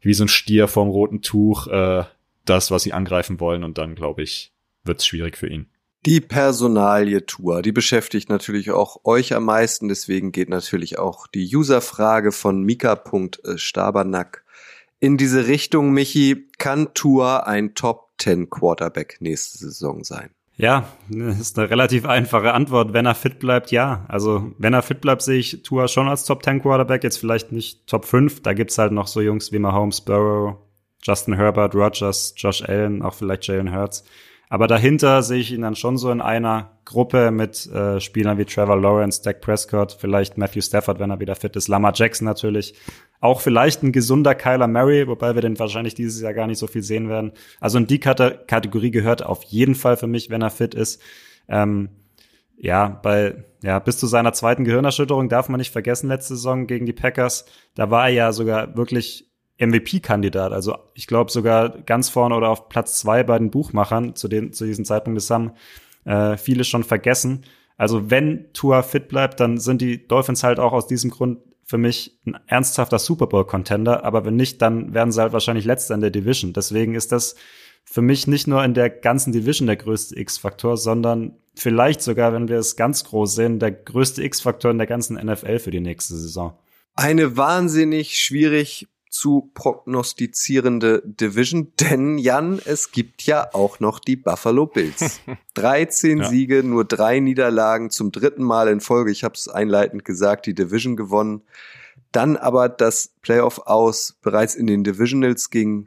wie 0.00 0.14
so 0.14 0.24
ein 0.24 0.28
Stier 0.28 0.68
vorm 0.68 0.88
roten 0.88 1.22
Tuch 1.22 1.66
äh, 1.68 2.04
das, 2.44 2.70
was 2.70 2.82
sie 2.82 2.92
angreifen 2.92 3.40
wollen. 3.40 3.64
Und 3.64 3.78
dann, 3.78 3.94
glaube 3.94 4.22
ich, 4.22 4.52
wird 4.84 5.00
es 5.00 5.06
schwierig 5.06 5.36
für 5.36 5.48
ihn. 5.48 5.66
Die 6.04 6.20
Personalie 6.20 7.24
Tour, 7.26 7.62
die 7.62 7.70
beschäftigt 7.70 8.28
natürlich 8.28 8.72
auch 8.72 9.04
euch 9.04 9.34
am 9.34 9.44
meisten, 9.44 9.88
deswegen 9.88 10.32
geht 10.32 10.48
natürlich 10.48 10.98
auch 10.98 11.28
die 11.28 11.54
Userfrage 11.54 12.32
von 12.32 12.64
Mika.stabernack 12.64 14.44
in 14.98 15.16
diese 15.16 15.46
Richtung. 15.46 15.92
Michi, 15.92 16.48
kann 16.58 16.92
Tour 16.92 17.46
ein 17.46 17.76
Top 17.76 18.10
10 18.18 18.50
Quarterback 18.50 19.18
nächste 19.20 19.58
Saison 19.58 20.02
sein? 20.02 20.30
Ja, 20.62 20.86
das 21.08 21.40
ist 21.40 21.58
eine 21.58 21.70
relativ 21.70 22.06
einfache 22.06 22.54
Antwort. 22.54 22.92
Wenn 22.92 23.04
er 23.04 23.16
fit 23.16 23.40
bleibt, 23.40 23.72
ja. 23.72 24.04
Also, 24.06 24.52
wenn 24.58 24.72
er 24.74 24.82
fit 24.82 25.00
bleibt, 25.00 25.22
sehe 25.22 25.40
ich 25.40 25.64
Tua 25.64 25.88
schon 25.88 26.06
als 26.06 26.24
Top 26.24 26.44
10 26.44 26.62
Quarterback. 26.62 27.02
Jetzt 27.02 27.16
vielleicht 27.16 27.50
nicht 27.50 27.88
Top 27.88 28.04
5. 28.04 28.42
Da 28.42 28.52
gibt's 28.52 28.78
halt 28.78 28.92
noch 28.92 29.08
so 29.08 29.20
Jungs 29.20 29.50
wie 29.50 29.58
Mahomes, 29.58 30.02
Burrow, 30.02 30.54
Justin 31.02 31.34
Herbert, 31.34 31.74
Rogers, 31.74 32.34
Josh 32.36 32.62
Allen, 32.62 33.02
auch 33.02 33.14
vielleicht 33.14 33.44
Jalen 33.48 33.74
Hurts. 33.74 34.04
Aber 34.50 34.68
dahinter 34.68 35.24
sehe 35.24 35.40
ich 35.40 35.50
ihn 35.50 35.62
dann 35.62 35.74
schon 35.74 35.96
so 35.96 36.12
in 36.12 36.20
einer 36.20 36.78
Gruppe 36.84 37.32
mit 37.32 37.66
äh, 37.72 37.98
Spielern 37.98 38.38
wie 38.38 38.44
Trevor 38.44 38.80
Lawrence, 38.80 39.20
Dak 39.20 39.40
Prescott, 39.40 39.96
vielleicht 39.98 40.38
Matthew 40.38 40.60
Stafford, 40.60 41.00
wenn 41.00 41.10
er 41.10 41.18
wieder 41.18 41.34
fit 41.34 41.56
ist, 41.56 41.66
Lamar 41.66 41.92
Jackson 41.92 42.26
natürlich. 42.26 42.74
Auch 43.22 43.40
vielleicht 43.40 43.84
ein 43.84 43.92
gesunder 43.92 44.34
Kyler 44.34 44.66
Murray, 44.66 45.06
wobei 45.06 45.36
wir 45.36 45.42
den 45.42 45.56
wahrscheinlich 45.56 45.94
dieses 45.94 46.20
Jahr 46.20 46.34
gar 46.34 46.48
nicht 46.48 46.58
so 46.58 46.66
viel 46.66 46.82
sehen 46.82 47.08
werden. 47.08 47.30
Also 47.60 47.78
in 47.78 47.86
die 47.86 48.00
Kategorie 48.00 48.90
gehört 48.90 49.24
auf 49.24 49.44
jeden 49.44 49.76
Fall 49.76 49.96
für 49.96 50.08
mich, 50.08 50.28
wenn 50.28 50.42
er 50.42 50.50
fit 50.50 50.74
ist. 50.74 51.00
Ähm, 51.48 51.90
ja, 52.56 52.88
bei, 52.88 53.44
ja, 53.62 53.78
bis 53.78 53.98
zu 53.98 54.08
seiner 54.08 54.32
zweiten 54.32 54.64
Gehirnerschütterung 54.64 55.28
darf 55.28 55.48
man 55.48 55.58
nicht 55.58 55.70
vergessen, 55.70 56.08
letzte 56.08 56.34
Saison 56.34 56.66
gegen 56.66 56.84
die 56.84 56.92
Packers. 56.92 57.44
Da 57.76 57.92
war 57.92 58.08
er 58.08 58.12
ja 58.12 58.32
sogar 58.32 58.76
wirklich 58.76 59.30
MVP-Kandidat. 59.60 60.52
Also 60.52 60.76
ich 60.94 61.06
glaube 61.06 61.30
sogar 61.30 61.68
ganz 61.82 62.08
vorne 62.08 62.34
oder 62.34 62.48
auf 62.48 62.68
Platz 62.68 62.98
zwei 62.98 63.22
bei 63.22 63.38
den 63.38 63.52
Buchmachern 63.52 64.16
zu, 64.16 64.26
den, 64.26 64.52
zu 64.52 64.64
diesem 64.64 64.84
Zeitpunkt. 64.84 65.16
Das 65.16 65.30
haben 65.30 65.52
äh, 66.06 66.36
viele 66.36 66.64
schon 66.64 66.82
vergessen. 66.82 67.44
Also 67.76 68.10
wenn 68.10 68.52
Tua 68.52 68.82
fit 68.82 69.06
bleibt, 69.06 69.38
dann 69.38 69.58
sind 69.58 69.80
die 69.80 70.08
Dolphins 70.08 70.42
halt 70.42 70.58
auch 70.58 70.72
aus 70.72 70.88
diesem 70.88 71.10
Grund 71.10 71.38
für 71.72 71.78
mich 71.78 72.20
ein 72.26 72.36
ernsthafter 72.48 72.98
Super 72.98 73.26
Bowl-Contender. 73.26 74.04
Aber 74.04 74.26
wenn 74.26 74.36
nicht, 74.36 74.60
dann 74.60 74.92
werden 74.92 75.10
sie 75.10 75.22
halt 75.22 75.32
wahrscheinlich 75.32 75.64
letzter 75.64 75.94
in 75.94 76.02
der 76.02 76.10
Division. 76.10 76.52
Deswegen 76.52 76.94
ist 76.94 77.12
das 77.12 77.34
für 77.82 78.02
mich 78.02 78.26
nicht 78.26 78.46
nur 78.46 78.62
in 78.62 78.74
der 78.74 78.90
ganzen 78.90 79.32
Division 79.32 79.68
der 79.68 79.76
größte 79.76 80.20
X-Faktor, 80.20 80.76
sondern 80.76 81.38
vielleicht 81.54 82.02
sogar, 82.02 82.34
wenn 82.34 82.48
wir 82.48 82.58
es 82.58 82.76
ganz 82.76 83.04
groß 83.04 83.34
sehen, 83.34 83.58
der 83.58 83.72
größte 83.72 84.22
X-Faktor 84.22 84.70
in 84.70 84.76
der 84.76 84.86
ganzen 84.86 85.16
NFL 85.16 85.60
für 85.60 85.70
die 85.70 85.80
nächste 85.80 86.14
Saison. 86.14 86.58
Eine 86.94 87.38
wahnsinnig 87.38 88.18
schwierig 88.18 88.86
zu 89.12 89.50
prognostizierende 89.54 91.02
Division, 91.04 91.72
denn 91.80 92.18
Jan, 92.18 92.60
es 92.64 92.90
gibt 92.90 93.22
ja 93.22 93.48
auch 93.52 93.78
noch 93.78 94.00
die 94.00 94.16
Buffalo 94.16 94.66
Bills. 94.66 95.20
13 95.54 96.18
ja. 96.18 96.28
Siege, 96.28 96.64
nur 96.64 96.84
drei 96.84 97.20
Niederlagen, 97.20 97.90
zum 97.90 98.10
dritten 98.10 98.42
Mal 98.42 98.68
in 98.68 98.80
Folge, 98.80 99.12
ich 99.12 99.22
habe 99.22 99.34
es 99.34 99.48
einleitend 99.48 100.04
gesagt, 100.04 100.46
die 100.46 100.54
Division 100.54 100.96
gewonnen. 100.96 101.42
Dann 102.10 102.36
aber 102.36 102.68
das 102.68 103.14
Playoff 103.22 103.58
aus 103.66 104.18
bereits 104.22 104.54
in 104.54 104.66
den 104.66 104.82
Divisionals 104.82 105.50
gegen 105.50 105.86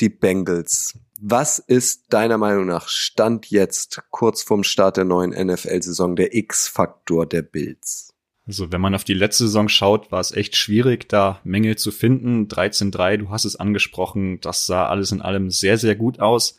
die 0.00 0.10
Bengals. 0.10 0.98
Was 1.20 1.58
ist 1.58 2.12
deiner 2.12 2.36
Meinung 2.36 2.66
nach 2.66 2.88
Stand 2.88 3.50
jetzt 3.50 4.02
kurz 4.10 4.42
vorm 4.42 4.64
Start 4.64 4.98
der 4.98 5.04
neuen 5.04 5.30
NFL-Saison 5.30 6.14
der 6.14 6.34
X-Faktor 6.34 7.26
der 7.26 7.42
Bills? 7.42 8.05
Also 8.46 8.70
wenn 8.70 8.80
man 8.80 8.94
auf 8.94 9.04
die 9.04 9.14
letzte 9.14 9.44
Saison 9.44 9.68
schaut, 9.68 10.12
war 10.12 10.20
es 10.20 10.32
echt 10.32 10.56
schwierig, 10.56 11.08
da 11.08 11.40
Mängel 11.42 11.76
zu 11.76 11.90
finden. 11.90 12.46
13-3, 12.46 13.16
du 13.16 13.30
hast 13.30 13.44
es 13.44 13.56
angesprochen, 13.56 14.40
das 14.40 14.66
sah 14.66 14.86
alles 14.86 15.10
in 15.10 15.20
allem 15.20 15.50
sehr, 15.50 15.78
sehr 15.78 15.96
gut 15.96 16.20
aus. 16.20 16.58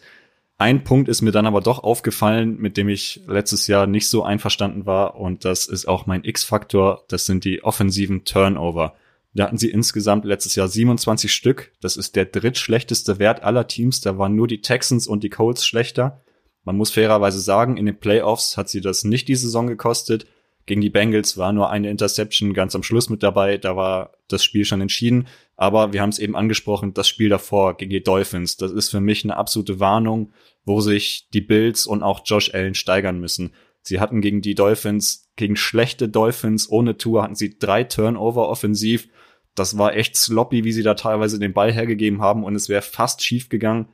Ein 0.57 0.83
Punkt 0.83 1.07
ist 1.07 1.21
mir 1.21 1.31
dann 1.31 1.45
aber 1.45 1.61
doch 1.61 1.83
aufgefallen, 1.83 2.57
mit 2.57 2.77
dem 2.77 2.89
ich 2.89 3.21
letztes 3.27 3.67
Jahr 3.67 3.85
nicht 3.85 4.09
so 4.09 4.23
einverstanden 4.23 4.85
war, 4.85 5.15
und 5.15 5.45
das 5.45 5.67
ist 5.67 5.87
auch 5.87 6.07
mein 6.07 6.23
X-Faktor, 6.23 7.05
das 7.07 7.25
sind 7.25 7.45
die 7.45 7.63
offensiven 7.63 8.25
Turnover. 8.25 8.95
Da 9.37 9.43
hatten 9.43 9.59
sie 9.59 9.69
insgesamt 9.69 10.25
letztes 10.25 10.55
Jahr 10.55 10.67
27 10.67 11.31
Stück. 11.31 11.71
Das 11.79 11.95
ist 11.95 12.15
der 12.15 12.25
drittschlechteste 12.25 13.19
Wert 13.19 13.43
aller 13.43 13.67
Teams. 13.67 14.01
Da 14.01 14.17
waren 14.17 14.35
nur 14.35 14.47
die 14.47 14.61
Texans 14.61 15.05
und 15.05 15.23
die 15.23 15.29
Colts 15.29 15.63
schlechter. 15.63 16.23
Man 16.63 16.75
muss 16.75 16.89
fairerweise 16.89 17.39
sagen, 17.39 17.77
in 17.77 17.85
den 17.85 17.99
Playoffs 17.99 18.57
hat 18.57 18.67
sie 18.67 18.81
das 18.81 19.03
nicht 19.03 19.27
die 19.27 19.35
Saison 19.35 19.67
gekostet. 19.67 20.25
Gegen 20.67 20.81
die 20.81 20.89
Bengals 20.89 21.37
war 21.37 21.53
nur 21.53 21.69
eine 21.69 21.89
Interception 21.89 22.53
ganz 22.53 22.75
am 22.75 22.83
Schluss 22.83 23.09
mit 23.09 23.23
dabei. 23.23 23.57
Da 23.57 23.77
war 23.77 24.11
das 24.27 24.43
Spiel 24.43 24.65
schon 24.65 24.81
entschieden. 24.81 25.27
Aber 25.55 25.93
wir 25.93 26.01
haben 26.01 26.09
es 26.09 26.19
eben 26.19 26.35
angesprochen, 26.35 26.93
das 26.93 27.07
Spiel 27.07 27.29
davor 27.29 27.77
gegen 27.77 27.89
die 27.89 28.03
Dolphins. 28.03 28.57
Das 28.57 28.73
ist 28.73 28.89
für 28.89 28.99
mich 28.99 29.23
eine 29.23 29.37
absolute 29.37 29.79
Warnung, 29.79 30.33
wo 30.65 30.81
sich 30.81 31.29
die 31.33 31.41
Bills 31.41 31.87
und 31.87 32.03
auch 32.03 32.19
Josh 32.25 32.53
Allen 32.53 32.75
steigern 32.75 33.19
müssen. 33.19 33.53
Sie 33.81 34.01
hatten 34.01 34.19
gegen 34.19 34.41
die 34.41 34.55
Dolphins, 34.55 35.31
gegen 35.37 35.55
schlechte 35.55 36.09
Dolphins 36.09 36.69
ohne 36.69 36.97
Tour, 36.97 37.23
hatten 37.23 37.35
sie 37.35 37.57
drei 37.57 37.85
Turnover 37.85 38.49
offensiv. 38.49 39.07
Das 39.55 39.77
war 39.77 39.95
echt 39.95 40.17
sloppy, 40.17 40.65
wie 40.65 40.73
sie 40.73 40.83
da 40.83 40.95
teilweise 40.95 41.39
den 41.39 41.53
Ball 41.53 41.71
hergegeben 41.71 42.21
haben 42.21 42.43
und 42.43 42.55
es 42.55 42.67
wäre 42.67 42.81
fast 42.81 43.23
schief 43.23 43.47
gegangen 43.47 43.87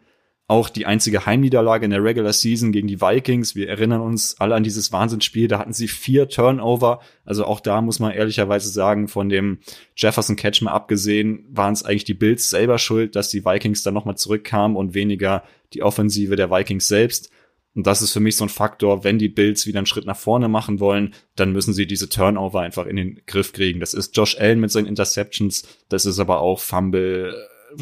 auch 0.47 0.69
die 0.69 0.85
einzige 0.85 1.25
Heimniederlage 1.25 1.85
in 1.85 1.91
der 1.91 2.03
Regular 2.03 2.33
Season 2.33 2.71
gegen 2.71 2.87
die 2.87 2.99
Vikings. 2.99 3.55
Wir 3.55 3.69
erinnern 3.69 4.01
uns 4.01 4.35
alle 4.39 4.55
an 4.55 4.63
dieses 4.63 4.91
Wahnsinnsspiel. 4.91 5.47
Da 5.47 5.57
hatten 5.57 5.71
sie 5.71 5.87
vier 5.87 6.27
Turnover. 6.27 6.99
Also 7.23 7.45
auch 7.45 7.61
da 7.61 7.81
muss 7.81 7.99
man 7.99 8.11
ehrlicherweise 8.11 8.69
sagen, 8.69 9.07
von 9.07 9.29
dem 9.29 9.59
Jefferson 9.95 10.35
Catch 10.35 10.61
mal 10.61 10.71
abgesehen, 10.71 11.45
waren 11.49 11.73
es 11.73 11.83
eigentlich 11.83 12.03
die 12.03 12.13
Bills 12.13 12.49
selber 12.49 12.77
schuld, 12.77 13.15
dass 13.15 13.29
die 13.29 13.45
Vikings 13.45 13.83
dann 13.83 13.93
nochmal 13.93 14.17
zurückkamen 14.17 14.75
und 14.75 14.93
weniger 14.93 15.43
die 15.73 15.81
Offensive 15.81 16.35
der 16.35 16.51
Vikings 16.51 16.87
selbst. 16.87 17.31
Und 17.75 17.87
das 17.87 18.01
ist 18.01 18.11
für 18.11 18.19
mich 18.19 18.35
so 18.35 18.45
ein 18.45 18.49
Faktor, 18.49 19.03
wenn 19.03 19.17
die 19.17 19.29
Bills 19.29 19.65
wieder 19.65 19.79
einen 19.79 19.87
Schritt 19.87 20.05
nach 20.05 20.17
vorne 20.17 20.47
machen 20.47 20.79
wollen, 20.79 21.13
dann 21.35 21.53
müssen 21.53 21.73
sie 21.73 21.87
diese 21.87 22.09
Turnover 22.09 22.61
einfach 22.61 22.85
in 22.85 22.97
den 22.97 23.21
Griff 23.25 23.53
kriegen. 23.53 23.79
Das 23.79 23.95
ist 23.95 24.15
Josh 24.15 24.37
Allen 24.37 24.59
mit 24.59 24.71
seinen 24.71 24.85
Interceptions, 24.85 25.63
das 25.89 26.05
ist 26.05 26.19
aber 26.19 26.41
auch 26.41 26.59
Fumble, 26.59 27.33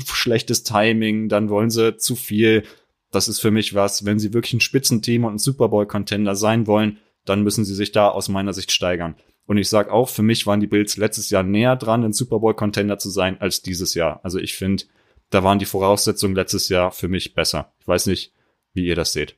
schlechtes 0.05 0.63
Timing, 0.63 1.29
dann 1.29 1.49
wollen 1.49 1.69
sie 1.69 1.97
zu 1.97 2.15
viel. 2.15 2.63
Das 3.11 3.27
ist 3.27 3.39
für 3.39 3.51
mich 3.51 3.73
was, 3.73 4.05
wenn 4.05 4.19
sie 4.19 4.33
wirklich 4.33 4.53
ein 4.53 4.61
Spitzenteam 4.61 5.25
und 5.25 5.35
ein 5.35 5.39
Super 5.39 5.69
Bowl 5.69 5.85
Contender 5.85 6.35
sein 6.35 6.67
wollen, 6.67 6.99
dann 7.25 7.43
müssen 7.43 7.65
sie 7.65 7.75
sich 7.75 7.91
da 7.91 8.09
aus 8.09 8.29
meiner 8.29 8.53
Sicht 8.53 8.71
steigern. 8.71 9.15
Und 9.45 9.57
ich 9.57 9.69
sag 9.69 9.89
auch, 9.89 10.09
für 10.09 10.23
mich 10.23 10.47
waren 10.47 10.59
die 10.59 10.67
Bills 10.67 10.97
letztes 10.97 11.29
Jahr 11.29 11.43
näher 11.43 11.75
dran, 11.75 12.03
ein 12.03 12.13
Super 12.13 12.39
Bowl 12.39 12.53
Contender 12.53 12.97
zu 12.97 13.09
sein 13.09 13.39
als 13.41 13.61
dieses 13.61 13.93
Jahr. 13.95 14.19
Also 14.23 14.39
ich 14.39 14.55
finde, 14.55 14.83
da 15.29 15.43
waren 15.43 15.59
die 15.59 15.65
Voraussetzungen 15.65 16.35
letztes 16.35 16.69
Jahr 16.69 16.91
für 16.91 17.07
mich 17.07 17.33
besser. 17.33 17.73
Ich 17.79 17.87
weiß 17.87 18.05
nicht, 18.05 18.33
wie 18.73 18.85
ihr 18.85 18.95
das 18.95 19.13
seht. 19.13 19.35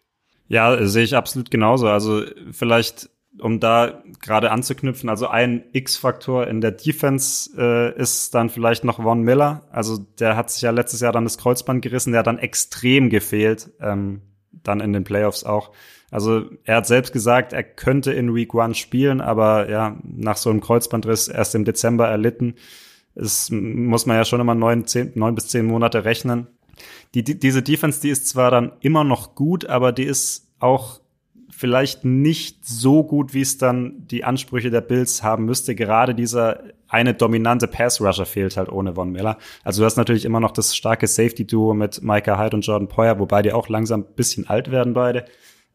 Ja, 0.47 0.85
sehe 0.85 1.03
ich 1.03 1.15
absolut 1.15 1.49
genauso. 1.49 1.87
Also 1.87 2.23
vielleicht 2.51 3.09
um 3.39 3.59
da 3.59 4.03
gerade 4.21 4.51
anzuknüpfen, 4.51 5.09
also 5.09 5.27
ein 5.27 5.63
X-Faktor 5.71 6.47
in 6.47 6.61
der 6.61 6.71
Defense 6.71 7.49
äh, 7.57 7.99
ist 7.99 8.35
dann 8.35 8.49
vielleicht 8.49 8.83
noch 8.83 8.97
Von 8.97 9.23
Miller. 9.23 9.67
Also 9.71 9.97
der 9.97 10.37
hat 10.37 10.51
sich 10.51 10.61
ja 10.61 10.71
letztes 10.71 10.99
Jahr 10.99 11.11
dann 11.11 11.23
das 11.23 11.37
Kreuzband 11.37 11.81
gerissen, 11.81 12.11
der 12.11 12.19
hat 12.19 12.27
dann 12.27 12.37
extrem 12.37 13.09
gefehlt, 13.09 13.71
ähm, 13.81 14.21
dann 14.51 14.81
in 14.81 14.93
den 14.93 15.03
Playoffs 15.03 15.43
auch. 15.43 15.71
Also 16.11 16.45
er 16.63 16.77
hat 16.77 16.85
selbst 16.85 17.11
gesagt, 17.11 17.53
er 17.53 17.63
könnte 17.63 18.13
in 18.13 18.35
Week 18.35 18.53
One 18.53 18.75
spielen, 18.75 19.19
aber 19.19 19.67
ja, 19.69 19.97
nach 20.03 20.37
so 20.37 20.51
einem 20.51 20.61
Kreuzbandriss 20.61 21.27
erst 21.27 21.55
im 21.55 21.65
Dezember 21.65 22.07
erlitten. 22.07 22.53
Es 23.15 23.49
muss 23.49 24.05
man 24.05 24.17
ja 24.17 24.25
schon 24.25 24.41
immer 24.41 24.55
neun, 24.55 24.85
zehn, 24.85 25.11
neun 25.15 25.33
bis 25.33 25.47
zehn 25.47 25.65
Monate 25.65 26.05
rechnen. 26.05 26.47
Die, 27.15 27.23
die, 27.23 27.39
diese 27.39 27.63
Defense, 27.63 27.99
die 27.99 28.09
ist 28.09 28.27
zwar 28.27 28.51
dann 28.51 28.73
immer 28.79 29.03
noch 29.03 29.33
gut, 29.33 29.65
aber 29.65 29.91
die 29.91 30.03
ist 30.03 30.51
auch 30.59 30.99
vielleicht 31.53 32.03
nicht 32.03 32.65
so 32.65 33.03
gut, 33.03 33.33
wie 33.33 33.41
es 33.41 33.57
dann 33.57 34.07
die 34.07 34.23
Ansprüche 34.23 34.69
der 34.69 34.81
Bills 34.81 35.23
haben 35.23 35.45
müsste. 35.45 35.75
Gerade 35.75 36.15
dieser 36.15 36.63
eine 36.87 37.13
dominante 37.13 37.67
Pass-Rusher 37.67 38.25
fehlt 38.25 38.57
halt 38.57 38.69
ohne 38.69 38.95
Von 38.95 39.11
Miller. 39.11 39.37
Also 39.63 39.81
du 39.81 39.85
hast 39.85 39.97
natürlich 39.97 40.25
immer 40.25 40.39
noch 40.39 40.51
das 40.51 40.75
starke 40.75 41.07
Safety-Duo 41.07 41.73
mit 41.73 42.03
Micah 42.03 42.37
Hyde 42.37 42.57
und 42.57 42.65
Jordan 42.65 42.87
Poyer, 42.87 43.19
wobei 43.19 43.41
die 43.41 43.53
auch 43.53 43.69
langsam 43.69 44.01
ein 44.01 44.15
bisschen 44.15 44.47
alt 44.47 44.71
werden 44.71 44.93
beide. 44.93 45.25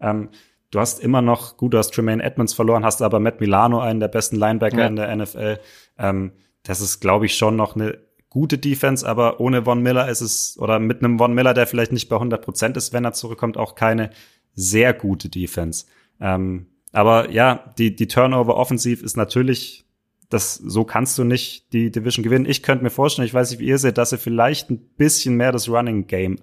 Ähm, 0.00 0.28
du 0.70 0.80
hast 0.80 1.00
immer 1.00 1.22
noch, 1.22 1.56
gut, 1.56 1.74
du 1.74 1.78
hast 1.78 1.94
Tremaine 1.94 2.22
Edmonds 2.22 2.54
verloren, 2.54 2.84
hast 2.84 3.00
aber 3.02 3.20
Matt 3.20 3.40
Milano, 3.40 3.80
einen 3.80 4.00
der 4.00 4.08
besten 4.08 4.36
Linebacker 4.36 4.80
ja. 4.80 4.86
in 4.86 4.96
der 4.96 5.14
NFL. 5.16 5.58
Ähm, 5.98 6.32
das 6.62 6.80
ist, 6.80 7.00
glaube 7.00 7.26
ich, 7.26 7.36
schon 7.36 7.56
noch 7.56 7.76
eine 7.76 7.98
gute 8.30 8.58
Defense, 8.58 9.08
aber 9.08 9.40
ohne 9.40 9.64
Von 9.64 9.82
Miller 9.82 10.08
ist 10.08 10.20
es, 10.20 10.58
oder 10.60 10.78
mit 10.78 11.02
einem 11.02 11.18
Von 11.18 11.34
Miller, 11.34 11.54
der 11.54 11.66
vielleicht 11.66 11.92
nicht 11.92 12.08
bei 12.08 12.16
100 12.16 12.44
Prozent 12.44 12.76
ist, 12.76 12.92
wenn 12.92 13.04
er 13.04 13.12
zurückkommt, 13.12 13.56
auch 13.56 13.74
keine 13.74 14.10
sehr 14.58 14.92
gute 14.92 15.28
Defense. 15.28 15.86
Ähm, 16.20 16.66
aber 16.92 17.30
ja, 17.30 17.72
die, 17.78 17.94
die 17.94 18.08
Turnover 18.08 18.56
offensiv 18.56 19.02
ist 19.02 19.16
natürlich, 19.16 19.86
das, 20.30 20.56
so 20.56 20.84
kannst 20.84 21.16
du 21.16 21.24
nicht 21.24 21.72
die 21.72 21.90
Division 21.90 22.24
gewinnen. 22.24 22.46
Ich 22.46 22.62
könnte 22.62 22.82
mir 22.82 22.90
vorstellen, 22.90 23.26
ich 23.26 23.34
weiß 23.34 23.50
nicht, 23.50 23.60
wie 23.60 23.68
ihr 23.68 23.78
seht, 23.78 23.98
dass 23.98 24.10
sie 24.10 24.18
vielleicht 24.18 24.70
ein 24.70 24.78
bisschen 24.96 25.36
mehr 25.36 25.52
das 25.52 25.68
Running 25.68 26.06
Game 26.06 26.38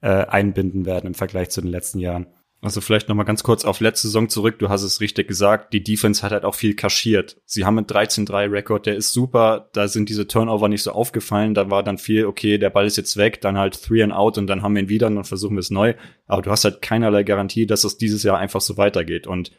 äh, 0.00 0.08
einbinden 0.08 0.84
werden 0.84 1.06
im 1.06 1.14
Vergleich 1.14 1.50
zu 1.50 1.60
den 1.60 1.70
letzten 1.70 2.00
Jahren. 2.00 2.26
Also 2.62 2.82
vielleicht 2.82 3.08
noch 3.08 3.16
mal 3.16 3.24
ganz 3.24 3.42
kurz 3.42 3.64
auf 3.64 3.80
letzte 3.80 4.08
Saison 4.08 4.28
zurück. 4.28 4.58
Du 4.58 4.68
hast 4.68 4.82
es 4.82 5.00
richtig 5.00 5.26
gesagt. 5.26 5.72
Die 5.72 5.82
Defense 5.82 6.22
hat 6.22 6.32
halt 6.32 6.44
auch 6.44 6.54
viel 6.54 6.74
kaschiert. 6.74 7.40
Sie 7.46 7.64
haben 7.64 7.78
einen 7.78 7.86
13-3-Rekord, 7.86 8.84
der 8.84 8.96
ist 8.96 9.12
super. 9.12 9.70
Da 9.72 9.88
sind 9.88 10.10
diese 10.10 10.26
Turnover 10.26 10.68
nicht 10.68 10.82
so 10.82 10.92
aufgefallen. 10.92 11.54
Da 11.54 11.70
war 11.70 11.82
dann 11.82 11.96
viel, 11.96 12.26
okay, 12.26 12.58
der 12.58 12.68
Ball 12.68 12.84
ist 12.84 12.98
jetzt 12.98 13.16
weg, 13.16 13.40
dann 13.40 13.56
halt 13.56 13.82
three 13.82 14.02
and 14.02 14.12
out 14.12 14.36
und 14.36 14.46
dann 14.46 14.60
haben 14.60 14.74
wir 14.74 14.82
ihn 14.82 14.90
wieder 14.90 15.06
und 15.06 15.14
dann 15.14 15.24
versuchen 15.24 15.56
wir 15.56 15.60
es 15.60 15.70
neu. 15.70 15.94
Aber 16.26 16.42
du 16.42 16.50
hast 16.50 16.64
halt 16.64 16.82
keinerlei 16.82 17.22
Garantie, 17.22 17.66
dass 17.66 17.84
es 17.84 17.96
dieses 17.96 18.24
Jahr 18.24 18.36
einfach 18.36 18.60
so 18.60 18.76
weitergeht. 18.76 19.26
Und 19.26 19.52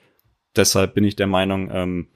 deshalb 0.55 0.93
bin 0.93 1.03
ich 1.03 1.15
der 1.15 1.27
Meinung, 1.27 1.71
ähm, 1.71 2.07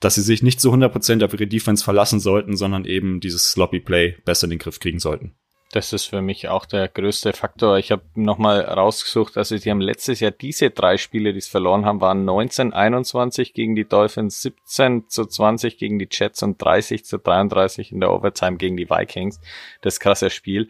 dass 0.00 0.14
sie 0.14 0.22
sich 0.22 0.42
nicht 0.42 0.58
zu 0.58 0.72
100% 0.72 1.22
auf 1.22 1.34
ihre 1.34 1.46
Defense 1.46 1.84
verlassen 1.84 2.18
sollten, 2.18 2.56
sondern 2.56 2.86
eben 2.86 3.20
dieses 3.20 3.50
Sloppy 3.50 3.80
Play 3.80 4.16
besser 4.24 4.44
in 4.44 4.50
den 4.50 4.58
Griff 4.58 4.80
kriegen 4.80 5.00
sollten. 5.00 5.34
Das 5.72 5.92
ist 5.92 6.06
für 6.06 6.20
mich 6.20 6.48
auch 6.48 6.66
der 6.66 6.88
größte 6.88 7.32
Faktor. 7.32 7.78
Ich 7.78 7.92
habe 7.92 8.02
nochmal 8.16 8.60
rausgesucht, 8.62 9.36
also 9.36 9.56
sie 9.56 9.70
haben 9.70 9.80
letztes 9.80 10.18
Jahr 10.18 10.32
diese 10.32 10.70
drei 10.70 10.96
Spiele, 10.96 11.32
die 11.32 11.38
es 11.38 11.46
verloren 11.46 11.86
haben, 11.86 12.00
waren 12.00 12.24
19, 12.24 12.72
21 12.72 13.54
gegen 13.54 13.76
die 13.76 13.88
Dolphins, 13.88 14.42
17 14.42 15.08
zu 15.08 15.26
20 15.26 15.78
gegen 15.78 16.00
die 16.00 16.08
Jets 16.10 16.42
und 16.42 16.60
30 16.60 17.04
zu 17.04 17.18
33 17.18 17.92
in 17.92 18.00
der 18.00 18.10
Overtime 18.10 18.56
gegen 18.56 18.76
die 18.76 18.90
Vikings. 18.90 19.40
Das 19.80 20.00
krasse 20.00 20.30
Spiel. 20.30 20.68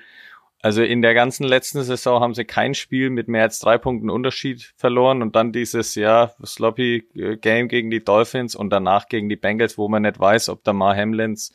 Also 0.60 0.82
in 0.82 1.00
der 1.00 1.14
ganzen 1.14 1.44
letzten 1.44 1.82
Saison 1.82 2.20
haben 2.20 2.34
sie 2.34 2.44
kein 2.44 2.74
Spiel 2.74 3.08
mit 3.08 3.26
mehr 3.26 3.44
als 3.44 3.58
drei 3.58 3.78
Punkten 3.78 4.10
Unterschied 4.10 4.74
verloren 4.76 5.22
und 5.22 5.34
dann 5.34 5.52
dieses 5.52 5.94
Jahr 5.94 6.34
sloppy 6.44 7.08
äh, 7.14 7.38
Game 7.38 7.68
gegen 7.68 7.90
die 7.90 8.04
Dolphins 8.04 8.54
und 8.54 8.68
danach 8.68 9.08
gegen 9.08 9.30
die 9.30 9.36
Bengals, 9.36 9.78
wo 9.78 9.88
man 9.88 10.02
nicht 10.02 10.20
weiß, 10.20 10.50
ob 10.50 10.62
da 10.62 10.74
Mar 10.74 10.94
Hamlins 10.94 11.54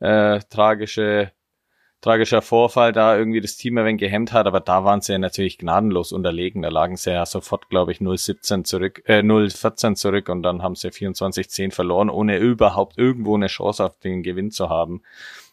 äh, 0.00 0.40
tragische 0.50 1.30
tragischer 2.02 2.42
Vorfall 2.42 2.92
da 2.92 3.16
irgendwie 3.16 3.40
das 3.40 3.56
Team 3.56 3.78
ein 3.78 3.86
wenig 3.86 4.00
gehemmt 4.00 4.32
hat, 4.32 4.46
aber 4.46 4.60
da 4.60 4.84
waren 4.84 5.00
sie 5.00 5.12
ja 5.12 5.18
natürlich 5.18 5.56
gnadenlos 5.56 6.12
unterlegen. 6.12 6.62
Da 6.62 6.68
lagen 6.68 6.96
sie 6.96 7.12
ja 7.12 7.24
sofort, 7.24 7.70
glaube 7.70 7.92
ich, 7.92 8.00
0-17 8.00 8.64
zurück, 8.64 9.02
äh, 9.06 9.22
0-14 9.22 9.94
zurück 9.94 10.28
und 10.28 10.42
dann 10.42 10.62
haben 10.62 10.74
sie 10.74 10.90
24-10 10.90 11.72
verloren, 11.72 12.10
ohne 12.10 12.38
überhaupt 12.38 12.98
irgendwo 12.98 13.36
eine 13.36 13.46
Chance 13.46 13.84
auf 13.84 13.98
den 14.00 14.22
Gewinn 14.22 14.50
zu 14.50 14.68
haben. 14.68 15.02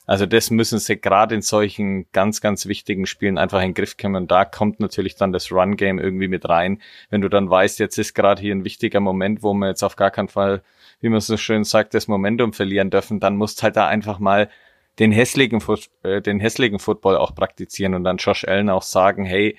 Also 0.07 0.25
das 0.25 0.49
müssen 0.49 0.79
sie 0.79 0.99
gerade 0.99 1.35
in 1.35 1.43
solchen 1.43 2.11
ganz, 2.13 2.41
ganz 2.41 2.65
wichtigen 2.65 3.05
Spielen 3.05 3.37
einfach 3.37 3.59
in 3.59 3.67
den 3.67 3.73
Griff 3.75 3.95
kommen. 3.95 4.15
Und 4.15 4.31
da 4.31 4.43
kommt 4.43 4.79
natürlich 4.79 5.15
dann 5.17 5.31
das 5.31 5.51
Run-Game 5.51 5.99
irgendwie 5.99 6.27
mit 6.27 6.49
rein. 6.49 6.81
Wenn 7.11 7.21
du 7.21 7.29
dann 7.29 7.47
weißt, 7.47 7.77
jetzt 7.77 7.99
ist 7.99 8.15
gerade 8.15 8.41
hier 8.41 8.55
ein 8.55 8.63
wichtiger 8.63 9.01
Moment, 9.01 9.43
wo 9.43 9.53
wir 9.53 9.67
jetzt 9.67 9.83
auf 9.83 9.95
gar 9.95 10.09
keinen 10.09 10.29
Fall, 10.29 10.63
wie 10.99 11.09
man 11.09 11.21
so 11.21 11.37
schön 11.37 11.63
sagt, 11.63 11.93
das 11.93 12.07
Momentum 12.07 12.53
verlieren 12.53 12.89
dürfen, 12.89 13.19
dann 13.19 13.37
musst 13.37 13.61
halt 13.61 13.75
da 13.75 13.85
einfach 13.85 14.17
mal 14.17 14.49
den 14.99 15.11
hässlichen, 15.11 15.61
äh, 16.03 16.21
den 16.21 16.39
hässlichen 16.39 16.79
Football 16.79 17.17
auch 17.17 17.33
praktizieren 17.33 17.93
und 17.93 18.03
dann 18.03 18.17
Josh 18.17 18.45
Allen 18.45 18.69
auch 18.69 18.83
sagen, 18.83 19.25
hey, 19.25 19.57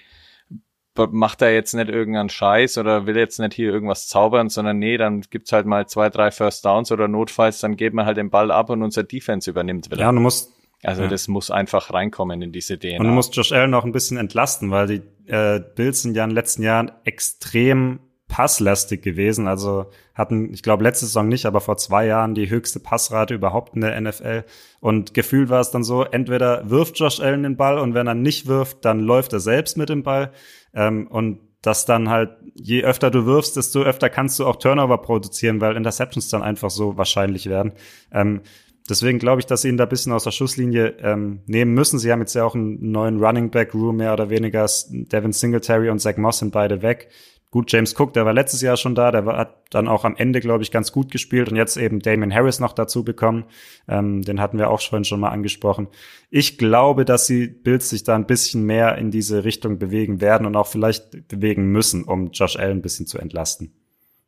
macht 1.11 1.41
er 1.41 1.55
jetzt 1.55 1.73
nicht 1.73 1.89
irgendeinen 1.89 2.29
Scheiß 2.29 2.77
oder 2.77 3.07
will 3.07 3.17
jetzt 3.17 3.39
nicht 3.39 3.55
hier 3.55 3.73
irgendwas 3.73 4.07
zaubern, 4.07 4.51
sondern 4.51 4.79
nee, 4.79 4.99
dann 4.99 5.23
gibt's 5.23 5.53
halt 5.53 5.65
mal 5.65 5.87
zwei, 5.87 6.11
drei 6.11 6.31
First 6.31 6.65
Downs 6.65 6.93
oder 6.93 7.09
notfalls, 7.09 7.61
dann 7.61 7.77
geht 7.77 7.95
man 7.95 8.05
halt 8.05 8.19
den 8.19 8.29
Ball 8.29 8.51
ab 8.51 8.69
und 8.69 8.83
unser 8.83 9.03
Defense 9.03 9.49
übernimmt 9.49 9.91
wieder. 9.91 10.03
Ja, 10.03 10.13
du 10.13 10.21
musst 10.21 10.53
also 10.83 11.03
ja. 11.03 11.09
das 11.09 11.29
muss 11.29 11.51
einfach 11.51 11.93
reinkommen 11.93 12.41
in 12.41 12.53
diese 12.53 12.79
DNA. 12.79 12.99
Und 12.99 13.07
du 13.07 13.13
musst 13.13 13.37
Josh 13.37 13.53
Allen 13.53 13.75
auch 13.75 13.85
ein 13.85 13.93
bisschen 13.93 14.17
entlasten, 14.17 14.71
weil 14.71 14.87
die 14.87 15.31
äh, 15.31 15.61
Bills 15.75 16.03
sind 16.03 16.17
ja 16.17 16.25
in 16.25 16.31
den 16.31 16.35
letzten 16.35 16.63
Jahren 16.63 16.91
extrem 17.05 18.01
passlastig 18.31 19.03
gewesen. 19.03 19.47
Also 19.47 19.91
hatten, 20.15 20.55
ich 20.55 20.63
glaube, 20.63 20.85
letzte 20.85 21.05
Saison 21.05 21.29
nicht, 21.29 21.45
aber 21.45 21.61
vor 21.61 21.77
zwei 21.77 22.07
Jahren 22.07 22.35
die 22.35 22.49
höchste 22.49 22.81
Passrate 22.81 23.35
überhaupt 23.35 23.75
in 23.75 23.83
der 23.83 24.01
NFL. 24.01 24.45
Und 24.81 25.13
gefühlt 25.13 25.51
war 25.51 25.61
es 25.61 25.71
dann 25.71 25.85
so, 25.85 26.05
entweder 26.05 26.71
wirft 26.71 26.99
Josh 26.99 27.21
Allen 27.21 27.43
den 27.43 27.57
Ball 27.57 27.79
und 27.79 27.93
wenn 27.93 28.07
er 28.07 28.15
nicht 28.15 28.47
wirft, 28.47 28.85
dann 28.85 29.01
läuft 29.01 29.35
er 29.35 29.41
selbst 29.41 29.77
mit 29.77 29.91
dem 29.91 30.03
Ball. 30.05 30.31
Ähm, 30.73 31.09
und 31.09 31.41
dass 31.61 31.85
dann 31.85 32.09
halt, 32.09 32.31
je 32.55 32.85
öfter 32.85 33.11
du 33.11 33.27
wirfst, 33.27 33.57
desto 33.57 33.83
öfter 33.83 34.09
kannst 34.09 34.39
du 34.39 34.47
auch 34.47 34.57
Turnover 34.57 34.99
produzieren, 34.99 35.61
weil 35.61 35.77
Interceptions 35.77 36.31
dann 36.31 36.43
einfach 36.43 36.71
so 36.71 36.97
wahrscheinlich 36.97 37.47
werden. 37.47 37.73
Ähm, 38.13 38.41
deswegen 38.89 39.19
glaube 39.19 39.41
ich, 39.41 39.47
dass 39.47 39.63
sie 39.63 39.69
ihn 39.69 39.77
da 39.77 39.85
ein 39.85 39.91
bisschen 39.91 40.13
aus 40.13 40.25
der 40.25 40.31
Schusslinie 40.31 40.95
ähm, 41.01 41.41
nehmen 41.47 41.75
müssen. 41.75 41.99
Sie 41.99 42.11
haben 42.11 42.21
jetzt 42.21 42.35
ja 42.35 42.45
auch 42.45 42.55
einen 42.55 42.91
neuen 42.91 43.23
Running 43.23 43.51
Back 43.51 43.75
Room 43.75 43.97
mehr 43.97 44.13
oder 44.13 44.31
weniger. 44.31 44.67
Devin 44.89 45.33
Singletary 45.33 45.91
und 45.91 45.99
Zach 45.99 46.17
Moss 46.17 46.39
sind 46.39 46.53
beide 46.53 46.81
weg. 46.81 47.11
Gut, 47.53 47.73
James 47.73 47.99
Cook, 47.99 48.13
der 48.13 48.25
war 48.25 48.33
letztes 48.33 48.61
Jahr 48.61 48.77
schon 48.77 48.95
da, 48.95 49.11
der 49.11 49.27
war, 49.27 49.37
hat 49.37 49.65
dann 49.71 49.89
auch 49.89 50.05
am 50.05 50.15
Ende, 50.15 50.39
glaube 50.39 50.63
ich, 50.63 50.71
ganz 50.71 50.93
gut 50.93 51.11
gespielt 51.11 51.51
und 51.51 51.57
jetzt 51.57 51.77
eben 51.77 51.99
Damon 51.99 52.33
Harris 52.33 52.61
noch 52.61 52.73
dazu 52.73 53.03
bekommen. 53.03 53.45
Ähm, 53.89 54.23
den 54.23 54.41
hatten 54.41 54.57
wir 54.57 54.71
auch 54.71 54.81
vorhin 54.81 55.05
schon 55.05 55.19
mal 55.19 55.31
angesprochen. 55.31 55.89
Ich 56.31 56.59
glaube, 56.59 57.05
dass 57.05 57.27
die 57.27 57.49
Bills 57.49 57.91
sich 57.91 58.05
da 58.05 58.15
ein 58.15 58.27
bisschen 58.27 58.65
mehr 58.65 58.99
in 58.99 59.11
diese 59.11 59.43
Richtung 59.43 59.79
bewegen 59.81 60.21
werden 60.21 60.47
und 60.47 60.55
auch 60.55 60.69
vielleicht 60.69 61.27
bewegen 61.27 61.73
müssen, 61.73 62.05
um 62.05 62.31
Josh 62.31 62.57
Allen 62.57 62.79
ein 62.79 62.83
bisschen 62.83 63.09
zu 63.09 63.19
entlasten. 63.19 63.73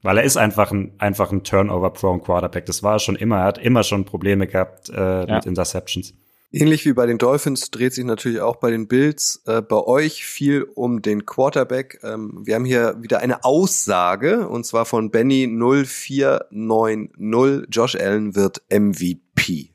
Weil 0.03 0.19
er 0.19 0.25
ist 0.25 0.37
einfach 0.37 0.73
ein, 0.73 0.93
einfach 0.99 1.31
ein 1.31 1.45
Turnover-prone 1.45 2.23
Quarterback. 2.23 2.67
Das 2.67 2.83
war 2.83 2.95
er 2.95 2.99
schon 2.99 3.15
immer. 3.15 3.39
Er 3.39 3.45
hat 3.45 3.59
immer 3.59 3.85
schon 3.85 4.05
Probleme 4.05 4.49
gehabt 4.49 4.89
äh, 4.91 5.29
ja. 5.29 5.37
mit 5.37 5.47
Interceptions. 5.47 6.15
Ähnlich 6.55 6.85
wie 6.85 6.93
bei 6.93 7.07
den 7.07 7.17
Dolphins 7.17 7.71
dreht 7.71 7.95
sich 7.95 8.05
natürlich 8.05 8.43
auch 8.43 8.57
bei 8.57 8.71
den 8.71 8.87
Bills 8.87 9.43
äh, 9.47 9.63
bei 9.63 9.79
euch 9.79 10.27
viel 10.27 10.65
um 10.75 11.01
den 11.01 11.25
Quarterback. 11.25 11.99
Ähm, 12.03 12.43
wir 12.45 12.57
haben 12.57 12.67
hier 12.67 12.99
wieder 13.01 13.21
eine 13.21 13.43
Aussage 13.43 14.47
und 14.47 14.67
zwar 14.67 14.85
von 14.85 15.11
Benny 15.11 15.47
0490. 15.47 17.69
Josh 17.71 17.97
Allen 17.97 18.37
wird 18.37 18.61
MVP. 18.69 19.71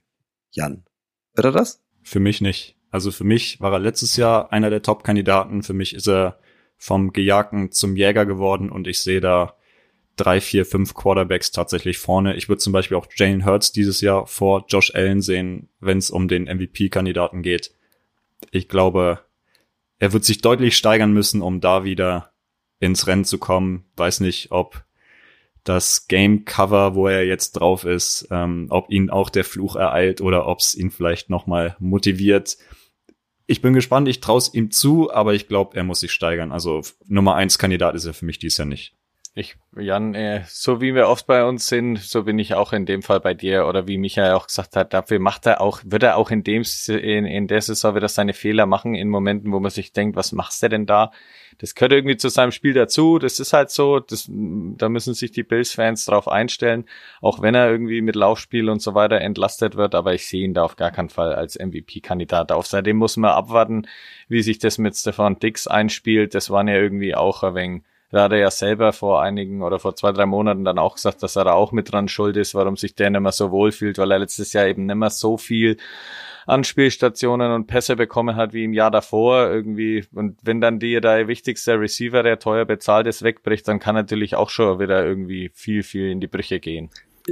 Jan, 0.52 0.84
wird 1.34 1.45
er 1.45 1.52
das? 1.52 1.82
Für 2.04 2.20
mich 2.20 2.41
nicht. 2.41 2.78
Also 2.91 3.10
für 3.10 3.24
mich 3.24 3.60
war 3.60 3.74
er 3.74 3.80
letztes 3.80 4.16
Jahr 4.16 4.54
einer 4.54 4.70
der 4.70 4.84
Top-Kandidaten. 4.84 5.64
Für 5.64 5.74
mich 5.74 5.95
ist 5.95 6.08
er 6.08 6.38
vom 6.78 7.12
Gejagten 7.12 7.72
zum 7.72 7.95
Jäger 7.95 8.28
geworden 8.28 8.70
und 8.70 8.88
ich 8.88 9.02
sehe 9.02 9.20
da 9.20 9.57
drei, 10.18 10.41
vier, 10.41 10.65
fünf 10.65 10.94
Quarterbacks 10.94 11.52
tatsächlich 11.52 11.98
vorne. 11.98 12.35
Ich 12.35 12.49
würde 12.49 12.60
zum 12.60 12.73
Beispiel 12.73 12.98
auch 12.98 13.07
Jalen 13.15 13.45
Hurts 13.45 13.72
dieses 13.72 14.02
Jahr 14.02 14.27
vor 14.27 14.65
Josh 14.68 14.94
Allen 14.94 15.22
sehen, 15.22 15.69
wenn 15.80 15.99
es 15.99 16.10
um 16.10 16.27
den 16.27 16.44
MVP-Kandidaten 16.44 17.41
geht. 17.44 17.72
Ich 18.52 18.68
glaube, 18.68 19.22
er 19.99 20.14
wird 20.14 20.26
sich 20.26 20.41
deutlich 20.41 20.76
steigern 20.76 21.14
müssen, 21.14 21.41
um 21.41 21.61
da 21.61 21.84
wieder 21.84 22.31
ins 22.80 23.07
Rennen 23.07 23.26
zu 23.26 23.38
kommen. 23.38 23.85
Weiß 23.95 24.19
nicht, 24.19 24.52
ob 24.52 24.84
das 25.64 26.07
Game 26.07 26.45
Cover, 26.45 26.95
wo 26.95 27.07
er 27.07 27.26
jetzt 27.26 27.53
drauf 27.53 27.84
ist, 27.84 28.27
ähm, 28.31 28.68
ob 28.69 28.89
ihn 28.89 29.10
auch 29.10 29.30
der 29.30 29.44
Fluch 29.44 29.76
ereilt 29.76 30.22
oder 30.22 30.48
ob 30.48 30.60
es 30.60 30.76
ihn 30.76 30.91
vielleicht 30.91 31.30
nochmal 31.30 31.76
motiviert. 31.80 32.57
Ich 33.48 33.61
bin 33.61 33.73
gespannt, 33.73 34.07
ich 34.07 34.19
traue 34.19 34.41
ihm 34.53 34.72
zu, 34.72 35.11
aber 35.11 35.34
ich 35.34 35.48
glaube, 35.48 35.76
er 35.76 35.84
muss 35.84 36.02
sich 36.02 36.11
steigern. 36.11 36.52
Also 36.52 36.81
Nummer 37.06 37.35
eins 37.35 37.57
Kandidat 37.57 37.95
ist 37.95 38.06
er 38.06 38.14
für 38.14 38.26
mich 38.26 38.39
dies 38.39 38.57
Jahr 38.57 38.68
nicht. 38.68 38.97
Ich, 39.40 39.56
Jan, 39.78 40.16
äh, 40.16 40.42
so 40.48 40.82
wie 40.82 40.96
wir 40.96 41.08
oft 41.10 41.28
bei 41.28 41.46
uns 41.46 41.68
sind, 41.68 42.00
so 42.00 42.24
bin 42.24 42.40
ich 42.40 42.56
auch 42.56 42.74
in 42.74 42.88
dem 42.88 43.04
Fall 43.04 43.20
bei 43.20 43.36
dir 43.36 43.68
oder 43.68 43.88
wie 43.88 44.00
Michael 44.00 44.32
auch 44.32 44.48
gesagt 44.48 44.76
hat, 44.76 44.96
dafür 44.96 45.20
macht 45.20 45.46
er 45.46 45.62
auch, 45.62 45.80
wird 45.86 46.02
er 46.02 46.18
auch 46.18 46.32
in 46.32 46.44
dem, 46.44 46.64
in, 46.88 47.26
in 47.28 47.46
der 47.48 47.62
Saison 47.62 47.94
wieder 47.94 48.08
seine 48.08 48.34
Fehler 48.34 48.66
machen 48.66 48.96
in 48.96 49.10
Momenten, 49.10 49.52
wo 49.52 49.60
man 49.60 49.70
sich 49.70 49.94
denkt, 49.94 50.16
was 50.16 50.32
machst 50.32 50.64
du 50.64 50.70
denn 50.70 50.88
da? 50.88 51.12
Das 51.60 51.76
gehört 51.76 51.92
irgendwie 51.92 52.18
zu 52.18 52.30
seinem 52.30 52.52
Spiel 52.52 52.74
dazu. 52.74 53.20
Das 53.20 53.40
ist 53.40 53.54
halt 53.54 53.70
so, 53.70 54.00
das, 54.00 54.28
da 54.28 54.90
müssen 54.90 55.14
sich 55.14 55.34
die 55.34 55.44
Bills-Fans 55.44 56.06
drauf 56.06 56.28
einstellen, 56.28 56.86
auch 57.22 57.40
wenn 57.40 57.54
er 57.54 57.70
irgendwie 57.70 58.02
mit 58.02 58.16
Laufspiel 58.16 58.72
und 58.72 58.82
so 58.82 58.96
weiter 58.96 59.22
entlastet 59.22 59.76
wird. 59.76 59.94
Aber 59.94 60.16
ich 60.16 60.26
sehe 60.26 60.46
ihn 60.46 60.56
da 60.56 60.64
auf 60.64 60.78
gar 60.78 60.90
keinen 60.90 61.10
Fall 61.10 61.36
als 61.36 61.60
MVP-Kandidat 61.60 62.52
auf. 62.52 62.66
Seitdem 62.66 62.98
muss 62.98 63.18
man 63.18 63.30
abwarten, 63.30 63.88
wie 64.30 64.42
sich 64.42 64.58
das 64.58 64.80
mit 64.80 64.96
Stefan 64.96 65.38
Dix 65.38 65.68
einspielt. 65.68 66.34
Das 66.34 66.50
waren 66.50 66.68
ja 66.68 66.76
irgendwie 66.76 67.14
auch 67.14 67.44
ein 67.44 67.54
wenig 67.54 67.84
da 68.10 68.24
hat 68.24 68.32
er 68.32 68.38
ja 68.38 68.52
selber 68.52 68.94
vor 68.94 69.22
einigen 69.22 69.62
oder 69.62 69.80
vor 69.80 69.96
zwei, 69.96 70.12
drei 70.14 70.26
Monaten 70.26 70.64
dann 70.64 70.80
auch 70.80 70.96
gesagt, 70.96 71.24
dass 71.24 71.36
er 71.36 71.44
da 71.44 71.54
auch 71.54 71.72
mit 71.72 71.92
dran 71.92 72.08
schuld 72.08 72.38
ist, 72.38 72.56
warum 72.56 72.78
sich 72.78 72.96
der 72.96 73.10
nicht 73.10 73.20
mehr 73.20 73.32
so 73.32 73.52
wohl 73.52 73.72
fühlt, 73.72 73.98
weil 73.98 74.12
er 74.12 74.20
letztes 74.20 74.54
Jahr 74.54 74.68
eben 74.68 74.86
nicht 74.86 74.96
mehr 74.96 75.10
so 75.10 75.38
viel 75.38 75.78
Anspielstationen 76.46 77.52
und 77.52 77.68
Pässe 77.68 77.98
bekommen 77.98 78.38
hat 78.38 78.54
wie 78.54 78.64
im 78.64 78.74
Jahr 78.74 78.90
davor 78.90 79.50
irgendwie. 79.50 80.06
Und 80.14 80.38
wenn 80.42 80.62
dann 80.62 80.80
dir 80.80 81.02
der 81.02 81.28
wichtigste 81.28 81.78
Receiver, 81.78 82.24
der 82.24 82.40
teuer 82.40 82.64
bezahlt 82.64 83.08
ist, 83.08 83.22
wegbricht, 83.22 83.68
dann 83.68 83.80
kann 83.80 83.96
natürlich 83.96 84.36
auch 84.36 84.50
schon 84.50 84.80
wieder 84.80 85.06
irgendwie 85.06 85.52
viel, 85.54 85.84
viel 85.84 86.10
in 86.10 86.22
die 86.22 86.28
Brüche 86.28 86.62
gehen. 86.62 86.90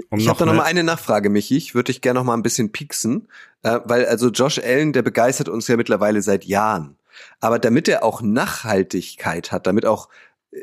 Um 0.09 0.19
ich 0.19 0.27
habe 0.27 0.39
da 0.39 0.45
noch 0.45 0.53
mal 0.53 0.63
eine 0.63 0.83
Nachfrage, 0.83 1.29
Michi. 1.29 1.55
Ich 1.55 1.73
würde 1.73 1.93
dich 1.93 2.01
gerne 2.01 2.19
noch 2.19 2.25
mal 2.25 2.33
ein 2.33 2.43
bisschen 2.43 2.73
pieksen, 2.73 3.29
äh, 3.63 3.79
weil 3.85 4.05
also 4.05 4.27
Josh 4.29 4.59
Allen, 4.59 4.91
der 4.91 5.03
begeistert 5.03 5.47
uns 5.47 5.69
ja 5.69 5.77
mittlerweile 5.77 6.21
seit 6.21 6.43
Jahren. 6.43 6.97
Aber 7.39 7.59
damit 7.59 7.87
er 7.87 8.03
auch 8.03 8.21
Nachhaltigkeit 8.21 9.53
hat, 9.53 9.67
damit 9.67 9.85
auch 9.85 10.09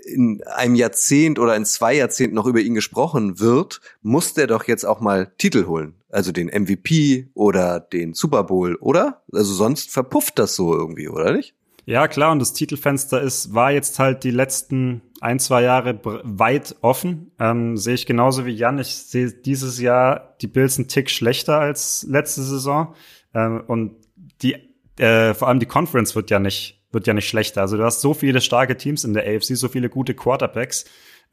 in 0.05 0.43
einem 0.45 0.75
Jahrzehnt 0.75 1.39
oder 1.39 1.57
in 1.57 1.65
zwei 1.65 1.95
Jahrzehnten 1.95 2.35
noch 2.35 2.47
über 2.47 2.61
ihn 2.61 2.75
gesprochen 2.75 3.41
wird, 3.41 3.81
muss 4.01 4.35
der 4.35 4.47
doch 4.47 4.65
jetzt 4.65 4.85
auch 4.85 5.01
mal 5.01 5.33
Titel 5.39 5.67
holen. 5.67 5.95
Also 6.09 6.33
den 6.33 6.49
MVP 6.49 7.31
oder 7.35 7.81
den 7.81 8.15
Super 8.15 8.45
Bowl, 8.45 8.77
oder? 8.77 9.23
Also 9.33 9.53
sonst 9.55 9.91
verpufft 9.91 10.39
das 10.39 10.55
so 10.55 10.75
irgendwie, 10.75 11.09
oder 11.09 11.33
nicht? 11.33 11.55
Ja, 11.85 12.07
klar, 12.07 12.31
und 12.31 12.39
das 12.39 12.53
Titelfenster 12.53 13.21
ist, 13.21 13.55
war 13.55 13.73
jetzt 13.73 13.99
halt 13.99 14.23
die 14.23 14.31
letzten 14.31 15.03
ein, 15.21 15.41
zwei 15.41 15.63
Jahre 15.63 16.01
weit 16.05 16.77
offen. 16.81 17.33
Ähm, 17.41 17.77
sehe 17.77 17.95
ich 17.95 18.07
genauso 18.07 18.47
wie 18.47 18.53
Jan. 18.53 18.79
Ich 18.79 18.95
sehe 18.95 19.33
dieses 19.33 19.81
Jahr 19.81 20.37
die 20.41 20.47
Bills 20.47 20.79
einen 20.79 20.89
Tick 20.89 21.11
schlechter 21.11 21.59
als 21.59 22.07
letzte 22.09 22.43
Saison. 22.43 22.95
Ähm, 23.35 23.65
und 23.67 23.97
die, 24.43 24.57
äh, 24.99 25.35
vor 25.35 25.49
allem 25.49 25.59
die 25.61 25.67
Conference 25.67 26.15
wird 26.15 26.31
ja 26.31 26.39
nicht 26.39 26.82
wird 26.93 27.07
ja 27.07 27.15
nicht 27.15 27.29
schlechter. 27.29 27.63
Also 27.63 27.77
du 27.77 27.85
hast 27.85 28.01
so 28.01 28.15
viele 28.15 28.41
starke 28.41 28.77
Teams 28.77 29.05
in 29.05 29.15
der 29.15 29.25
AFC, 29.25 29.57
so 29.57 29.69
viele 29.69 29.89
gute 29.89 30.15
Quarterbacks. 30.15 30.85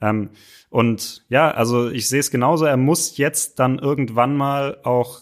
Ähm, 0.02 0.30
und 0.70 1.26
ja, 1.30 1.52
also 1.52 1.90
ich 1.90 2.08
sehe 2.08 2.20
es 2.20 2.32
genauso. 2.32 2.66
Er 2.66 2.78
muss 2.78 3.18
jetzt 3.18 3.60
dann 3.60 3.80
irgendwann 3.80 4.36
mal 4.36 4.80
auch 4.84 5.22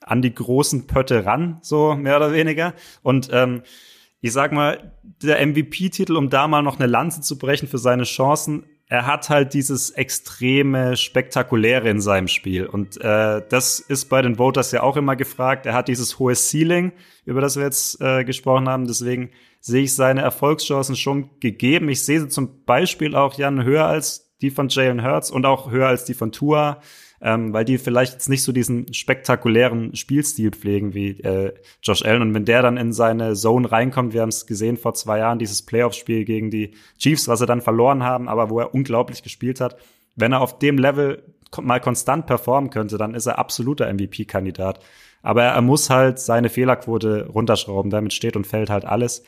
an 0.00 0.22
die 0.22 0.34
großen 0.34 0.86
Pötte 0.86 1.26
ran, 1.26 1.58
so 1.62 1.94
mehr 1.94 2.16
oder 2.16 2.32
weniger. 2.32 2.74
Und 3.02 3.28
ähm, 3.32 3.62
ich 4.20 4.32
sag 4.32 4.52
mal, 4.52 4.92
der 5.22 5.44
MVP-Titel, 5.44 6.16
um 6.16 6.30
da 6.30 6.48
mal 6.48 6.62
noch 6.62 6.78
eine 6.78 6.86
Lanze 6.86 7.20
zu 7.20 7.38
brechen 7.38 7.68
für 7.68 7.78
seine 7.78 8.04
Chancen, 8.04 8.64
er 8.88 9.06
hat 9.06 9.28
halt 9.30 9.52
dieses 9.52 9.90
extreme 9.90 10.96
Spektakuläre 10.96 11.88
in 11.88 12.00
seinem 12.00 12.28
Spiel. 12.28 12.66
Und 12.66 13.00
äh, 13.00 13.42
das 13.48 13.80
ist 13.80 14.04
bei 14.08 14.22
den 14.22 14.38
Voters 14.38 14.70
ja 14.70 14.82
auch 14.82 14.96
immer 14.96 15.16
gefragt. 15.16 15.66
Er 15.66 15.74
hat 15.74 15.88
dieses 15.88 16.20
hohe 16.20 16.36
Ceiling, 16.36 16.92
über 17.24 17.40
das 17.40 17.56
wir 17.56 17.64
jetzt 17.64 18.00
äh, 18.00 18.22
gesprochen 18.24 18.68
haben. 18.68 18.86
Deswegen 18.86 19.30
sehe 19.66 19.82
ich 19.82 19.94
seine 19.94 20.22
Erfolgschancen 20.22 20.96
schon 20.96 21.30
gegeben. 21.40 21.88
Ich 21.88 22.04
sehe 22.04 22.20
sie 22.20 22.28
zum 22.28 22.64
Beispiel 22.64 23.14
auch, 23.14 23.34
Jan, 23.34 23.64
höher 23.64 23.86
als 23.86 24.36
die 24.40 24.50
von 24.50 24.68
Jalen 24.68 25.04
Hurts 25.04 25.30
und 25.30 25.46
auch 25.46 25.70
höher 25.70 25.88
als 25.88 26.04
die 26.04 26.14
von 26.14 26.32
Tua 26.32 26.80
ähm, 27.20 27.52
weil 27.52 27.64
die 27.64 27.78
vielleicht 27.78 28.12
jetzt 28.12 28.28
nicht 28.28 28.42
so 28.42 28.52
diesen 28.52 28.92
spektakulären 28.92 29.94
Spielstil 29.96 30.50
pflegen 30.50 30.94
wie 30.94 31.20
äh, 31.20 31.54
Josh 31.82 32.04
Allen. 32.04 32.22
Und 32.22 32.34
wenn 32.34 32.44
der 32.44 32.62
dann 32.62 32.76
in 32.76 32.92
seine 32.92 33.34
Zone 33.34 33.70
reinkommt, 33.70 34.12
wir 34.12 34.22
haben 34.22 34.28
es 34.28 34.46
gesehen 34.46 34.76
vor 34.76 34.94
zwei 34.94 35.18
Jahren, 35.18 35.38
dieses 35.38 35.62
Playoff-Spiel 35.64 36.24
gegen 36.24 36.50
die 36.50 36.74
Chiefs, 36.98 37.28
was 37.28 37.38
sie 37.38 37.46
dann 37.46 37.62
verloren 37.62 38.02
haben, 38.02 38.28
aber 38.28 38.50
wo 38.50 38.60
er 38.60 38.74
unglaublich 38.74 39.22
gespielt 39.22 39.60
hat. 39.60 39.76
Wenn 40.14 40.32
er 40.32 40.40
auf 40.40 40.58
dem 40.58 40.78
Level 40.78 41.22
mal 41.60 41.80
konstant 41.80 42.26
performen 42.26 42.70
könnte, 42.70 42.98
dann 42.98 43.14
ist 43.14 43.26
er 43.26 43.38
absoluter 43.38 43.92
MVP-Kandidat. 43.92 44.80
Aber 45.22 45.44
er 45.44 45.62
muss 45.62 45.90
halt 45.90 46.18
seine 46.18 46.48
Fehlerquote 46.48 47.28
runterschrauben. 47.28 47.90
Damit 47.90 48.12
steht 48.12 48.36
und 48.36 48.46
fällt 48.46 48.70
halt 48.70 48.84
alles. 48.84 49.24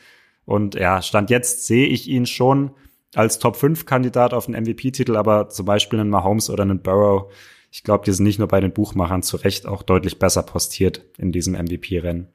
Und 0.49 0.75
ja, 0.75 1.01
Stand 1.01 1.29
jetzt 1.29 1.67
sehe 1.67 1.87
ich 1.87 2.07
ihn 2.07 2.25
schon 2.25 2.71
als 3.15 3.39
Top-5-Kandidat 3.39 4.33
auf 4.33 4.47
den 4.47 4.55
MVP-Titel, 4.55 5.15
aber 5.15 5.49
zum 5.49 5.65
Beispiel 5.65 5.99
einen 5.99 6.09
Mahomes 6.09 6.49
oder 6.49 6.63
einen 6.63 6.81
Burrow 6.81 7.31
ich 7.71 7.83
glaube, 7.83 8.05
die 8.05 8.11
sind 8.11 8.25
nicht 8.25 8.39
nur 8.39 8.47
bei 8.47 8.59
den 8.59 8.73
Buchmachern 8.73 9.23
zu 9.23 9.37
Recht 9.37 9.65
auch 9.65 9.83
deutlich 9.83 10.19
besser 10.19 10.43
postiert 10.43 11.05
in 11.17 11.31
diesem 11.31 11.53
MVP-Rennen. 11.53 12.27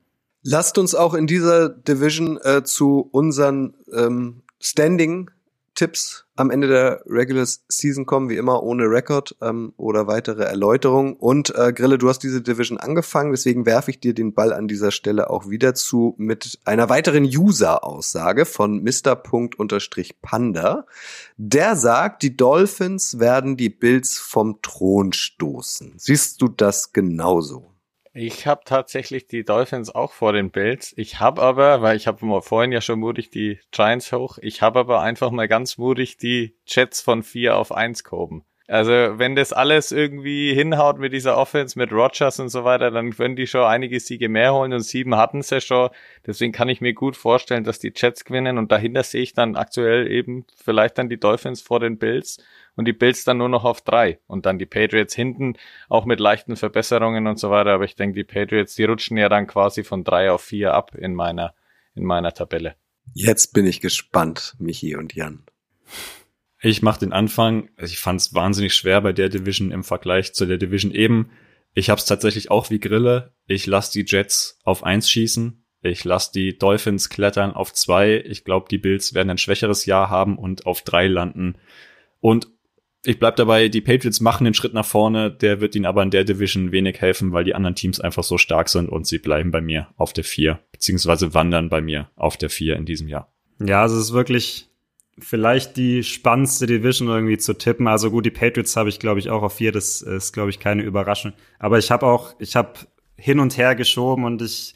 Lasst 0.43 0.78
uns 0.78 0.95
auch 0.95 1.15
in 1.15 1.27
dieser 1.27 1.69
Division 1.69 2.39
äh, 2.43 2.62
zu 2.62 3.09
unseren 3.11 3.74
ähm, 3.93 4.43
Standing 4.61 5.31
Tipps 5.74 6.26
am 6.36 6.51
Ende 6.51 6.68
der 6.68 7.02
Regular 7.06 7.46
Season 7.68 8.06
kommen, 8.06 8.28
wie 8.28 8.36
immer 8.36 8.62
ohne 8.62 8.84
Rekord 8.84 9.36
ähm, 9.40 9.72
oder 9.76 10.06
weitere 10.06 10.44
Erläuterung. 10.44 11.16
Und 11.16 11.55
äh, 11.55 11.72
Grille, 11.72 11.98
du 11.98 12.09
hast 12.09 12.20
diese 12.20 12.42
Division 12.42 12.78
angefangen, 12.78 13.32
deswegen 13.32 13.66
werfe 13.66 13.90
ich 13.90 14.01
dir 14.01 14.14
den 14.14 14.34
Ball 14.34 14.52
an 14.52 14.66
dieser 14.66 14.90
Stelle 14.90 15.30
auch 15.30 15.48
wieder 15.48 15.74
zu 15.74 16.14
mit 16.18 16.59
einer 16.64 16.88
weiteren 16.88 17.24
User-Aussage 17.24 18.46
von 18.46 18.82
Mr. 18.82 19.14
Panda. 20.22 20.86
Der 21.36 21.76
sagt, 21.76 22.22
die 22.22 22.36
Dolphins 22.36 23.18
werden 23.18 23.56
die 23.56 23.70
Bills 23.70 24.18
vom 24.18 24.60
Thron 24.62 25.12
stoßen. 25.12 25.94
Siehst 25.96 26.42
du 26.42 26.48
das 26.48 26.92
genauso? 26.92 27.73
Ich 28.16 28.47
habe 28.47 28.61
tatsächlich 28.65 29.27
die 29.27 29.45
Dolphins 29.45 29.93
auch 29.93 30.12
vor 30.12 30.32
den 30.32 30.53
Bills. 30.53 30.95
Ich 30.97 31.19
habe 31.19 31.43
aber, 31.43 31.82
weil 31.82 31.97
ich 31.97 32.07
habe 32.07 32.41
vorhin 32.43 32.70
ja 32.70 32.81
schon 32.81 33.01
mutig 33.01 33.31
die 33.31 33.59
Giants 33.73 34.12
hoch, 34.12 34.39
ich 34.41 34.62
habe 34.62 34.78
aber 34.78 35.01
einfach 35.01 35.32
mal 35.32 35.49
ganz 35.49 35.78
mutig 35.78 36.16
die 36.16 36.55
Jets 36.65 37.01
von 37.03 37.24
vier 37.24 37.57
auf 37.57 37.73
eins 37.73 38.05
gehoben. 38.05 38.45
Also 38.69 38.93
wenn 38.93 39.35
das 39.35 39.53
alles 39.53 39.91
irgendwie 39.91 40.55
hinhaut 40.55 40.99
mit 40.99 41.12
dieser 41.12 41.36
Offense, 41.36 41.77
mit 41.77 41.93
Rogers 41.93 42.39
und 42.39 42.51
so 42.51 42.62
weiter, 42.65 42.93
dann 42.93 43.11
können 43.11 43.35
die 43.35 43.49
schon 43.49 43.65
einige 43.65 43.99
Siege 43.99 44.28
mehr 44.28 44.55
holen 44.55 44.73
und 44.73 44.81
sieben 44.81 45.16
hatten 45.16 45.43
sie 45.43 45.61
schon. 45.61 45.91
Deswegen 46.24 46.53
kann 46.53 46.69
ich 46.69 46.81
mir 46.81 46.95
gut 46.95 47.16
vorstellen, 47.16 47.65
dass 47.65 47.81
die 47.81 47.93
Jets 47.95 48.24
gewinnen 48.24 48.59
und 48.59 48.70
dahinter 48.70 49.03
sehe 49.03 49.23
ich 49.23 49.35
dann 49.35 49.57
aktuell 49.57 50.11
eben 50.11 50.47
vielleicht 50.57 50.99
dann 50.99 51.09
die 51.09 51.19
Dolphins 51.19 51.61
vor 51.61 51.81
den 51.81 51.99
Bills 51.99 52.39
und 52.76 52.86
die 52.86 52.92
Bills 52.92 53.24
dann 53.24 53.38
nur 53.38 53.48
noch 53.48 53.64
auf 53.64 53.82
drei 53.82 54.18
und 54.26 54.46
dann 54.46 54.59
die 54.59 54.66
Patriots 54.66 55.14
hinten 55.14 55.55
auch 55.88 56.05
mit 56.05 56.20
leichten 56.20 56.56
Verbesserungen 56.56 57.26
und 57.26 57.38
so 57.38 57.51
weiter. 57.51 57.72
Aber 57.72 57.84
ich 57.84 57.94
denke, 57.94 58.16
die 58.16 58.24
Patriots, 58.24 58.74
die 58.74 58.84
rutschen 58.84 59.16
ja 59.16 59.28
dann 59.28 59.46
quasi 59.46 59.84
von 59.84 60.05
drei 60.05 60.30
auf 60.30 60.42
vier 60.42 60.74
ab 60.74 60.94
in 60.94 61.14
meiner, 61.14 61.55
in 61.94 62.05
meiner 62.05 62.32
Tabelle. 62.32 62.74
Jetzt 63.12 63.52
bin 63.52 63.66
ich 63.66 63.80
gespannt, 63.80 64.56
Michi 64.59 64.96
und 64.96 65.14
Jan. 65.14 65.44
Ich 66.60 66.80
mache 66.80 67.01
den 67.01 67.12
Anfang. 67.12 67.68
Ich 67.78 67.98
fand 67.98 68.20
es 68.20 68.34
wahnsinnig 68.34 68.74
schwer 68.74 69.02
bei 69.02 69.12
der 69.12 69.28
Division 69.28 69.70
im 69.70 69.84
Vergleich 69.84 70.32
zu 70.32 70.46
der 70.46 70.56
Division 70.56 70.92
eben. 70.92 71.30
Ich 71.74 71.90
habe 71.90 71.98
es 71.98 72.06
tatsächlich 72.06 72.51
auch 72.51 72.70
wie 72.70 72.80
Grille. 72.80 73.34
Ich 73.46 73.66
lasse 73.66 73.92
die 73.92 74.06
Jets 74.09 74.59
auf 74.64 74.82
eins 74.82 75.10
schießen. 75.10 75.62
Ich 75.82 76.05
lasse 76.05 76.32
die 76.32 76.56
Dolphins 76.56 77.10
klettern 77.10 77.52
auf 77.52 77.74
zwei. 77.74 78.22
Ich 78.24 78.44
glaube, 78.44 78.68
die 78.70 78.78
Bills 78.78 79.12
werden 79.12 79.28
ein 79.28 79.38
schwächeres 79.38 79.84
Jahr 79.84 80.09
haben 80.09 80.38
und 80.38 80.64
auf 80.64 80.80
drei 80.80 81.06
landen. 81.09 81.59
Und 82.20 82.48
ich 83.05 83.18
bleib 83.18 83.36
dabei, 83.36 83.68
die 83.68 83.81
Patriots 83.81 84.20
machen 84.20 84.44
den 84.44 84.55
Schritt 84.55 84.74
nach 84.74 84.86
vorne, 84.86 85.31
der 85.31 85.60
wird 85.60 85.76
ihnen 85.76 85.86
aber 85.86 86.02
in 86.02 86.10
der 86.10 86.24
Division 86.24 86.72
wenig 86.72 87.01
helfen, 87.01 87.32
weil 87.32 87.44
die 87.44 87.55
anderen 87.55 87.74
Teams 87.74 88.01
einfach 88.01 88.24
so 88.24 88.39
stark 88.39 88.68
sind 88.68 88.89
und 88.89 89.06
sie 89.06 89.18
bleiben 89.18 89.51
bei 89.51 89.60
mir 89.60 89.89
auf 89.97 90.12
der 90.12 90.24
vier, 90.24 90.60
beziehungsweise 90.72 91.35
wandern 91.35 91.68
bei 91.68 91.81
mir 91.81 92.10
auf 92.16 92.36
der 92.36 92.51
vier 92.51 92.76
in 92.76 92.86
diesem 92.86 93.09
Jahr. 93.09 93.32
Ja, 93.60 93.82
also 93.82 93.97
es 93.97 94.06
ist 94.06 94.12
wirklich 94.12 94.68
vielleicht 95.18 95.76
die 95.76 96.02
spannendste 96.02 96.66
Division 96.66 97.09
irgendwie 97.09 97.39
zu 97.39 97.55
tippen. 97.55 97.86
Also 97.86 98.10
gut, 98.10 98.26
die 98.26 98.31
Patriots 98.31 98.76
habe 98.76 98.89
ich, 98.89 98.98
glaube 98.98 99.20
ich, 99.20 99.31
auch 99.31 99.43
auf 99.43 99.55
vier, 99.55 99.70
das 99.70 100.02
ist, 100.02 100.32
glaube 100.32 100.51
ich, 100.51 100.59
keine 100.59 100.82
Überraschung. 100.82 101.32
Aber 101.59 101.78
ich 101.78 101.90
habe 101.90 102.06
auch, 102.06 102.35
ich 102.40 102.56
habe 102.56 102.72
hin 103.16 103.39
und 103.39 103.56
her 103.56 103.74
geschoben 103.74 104.24
und 104.24 104.43
ich 104.43 104.74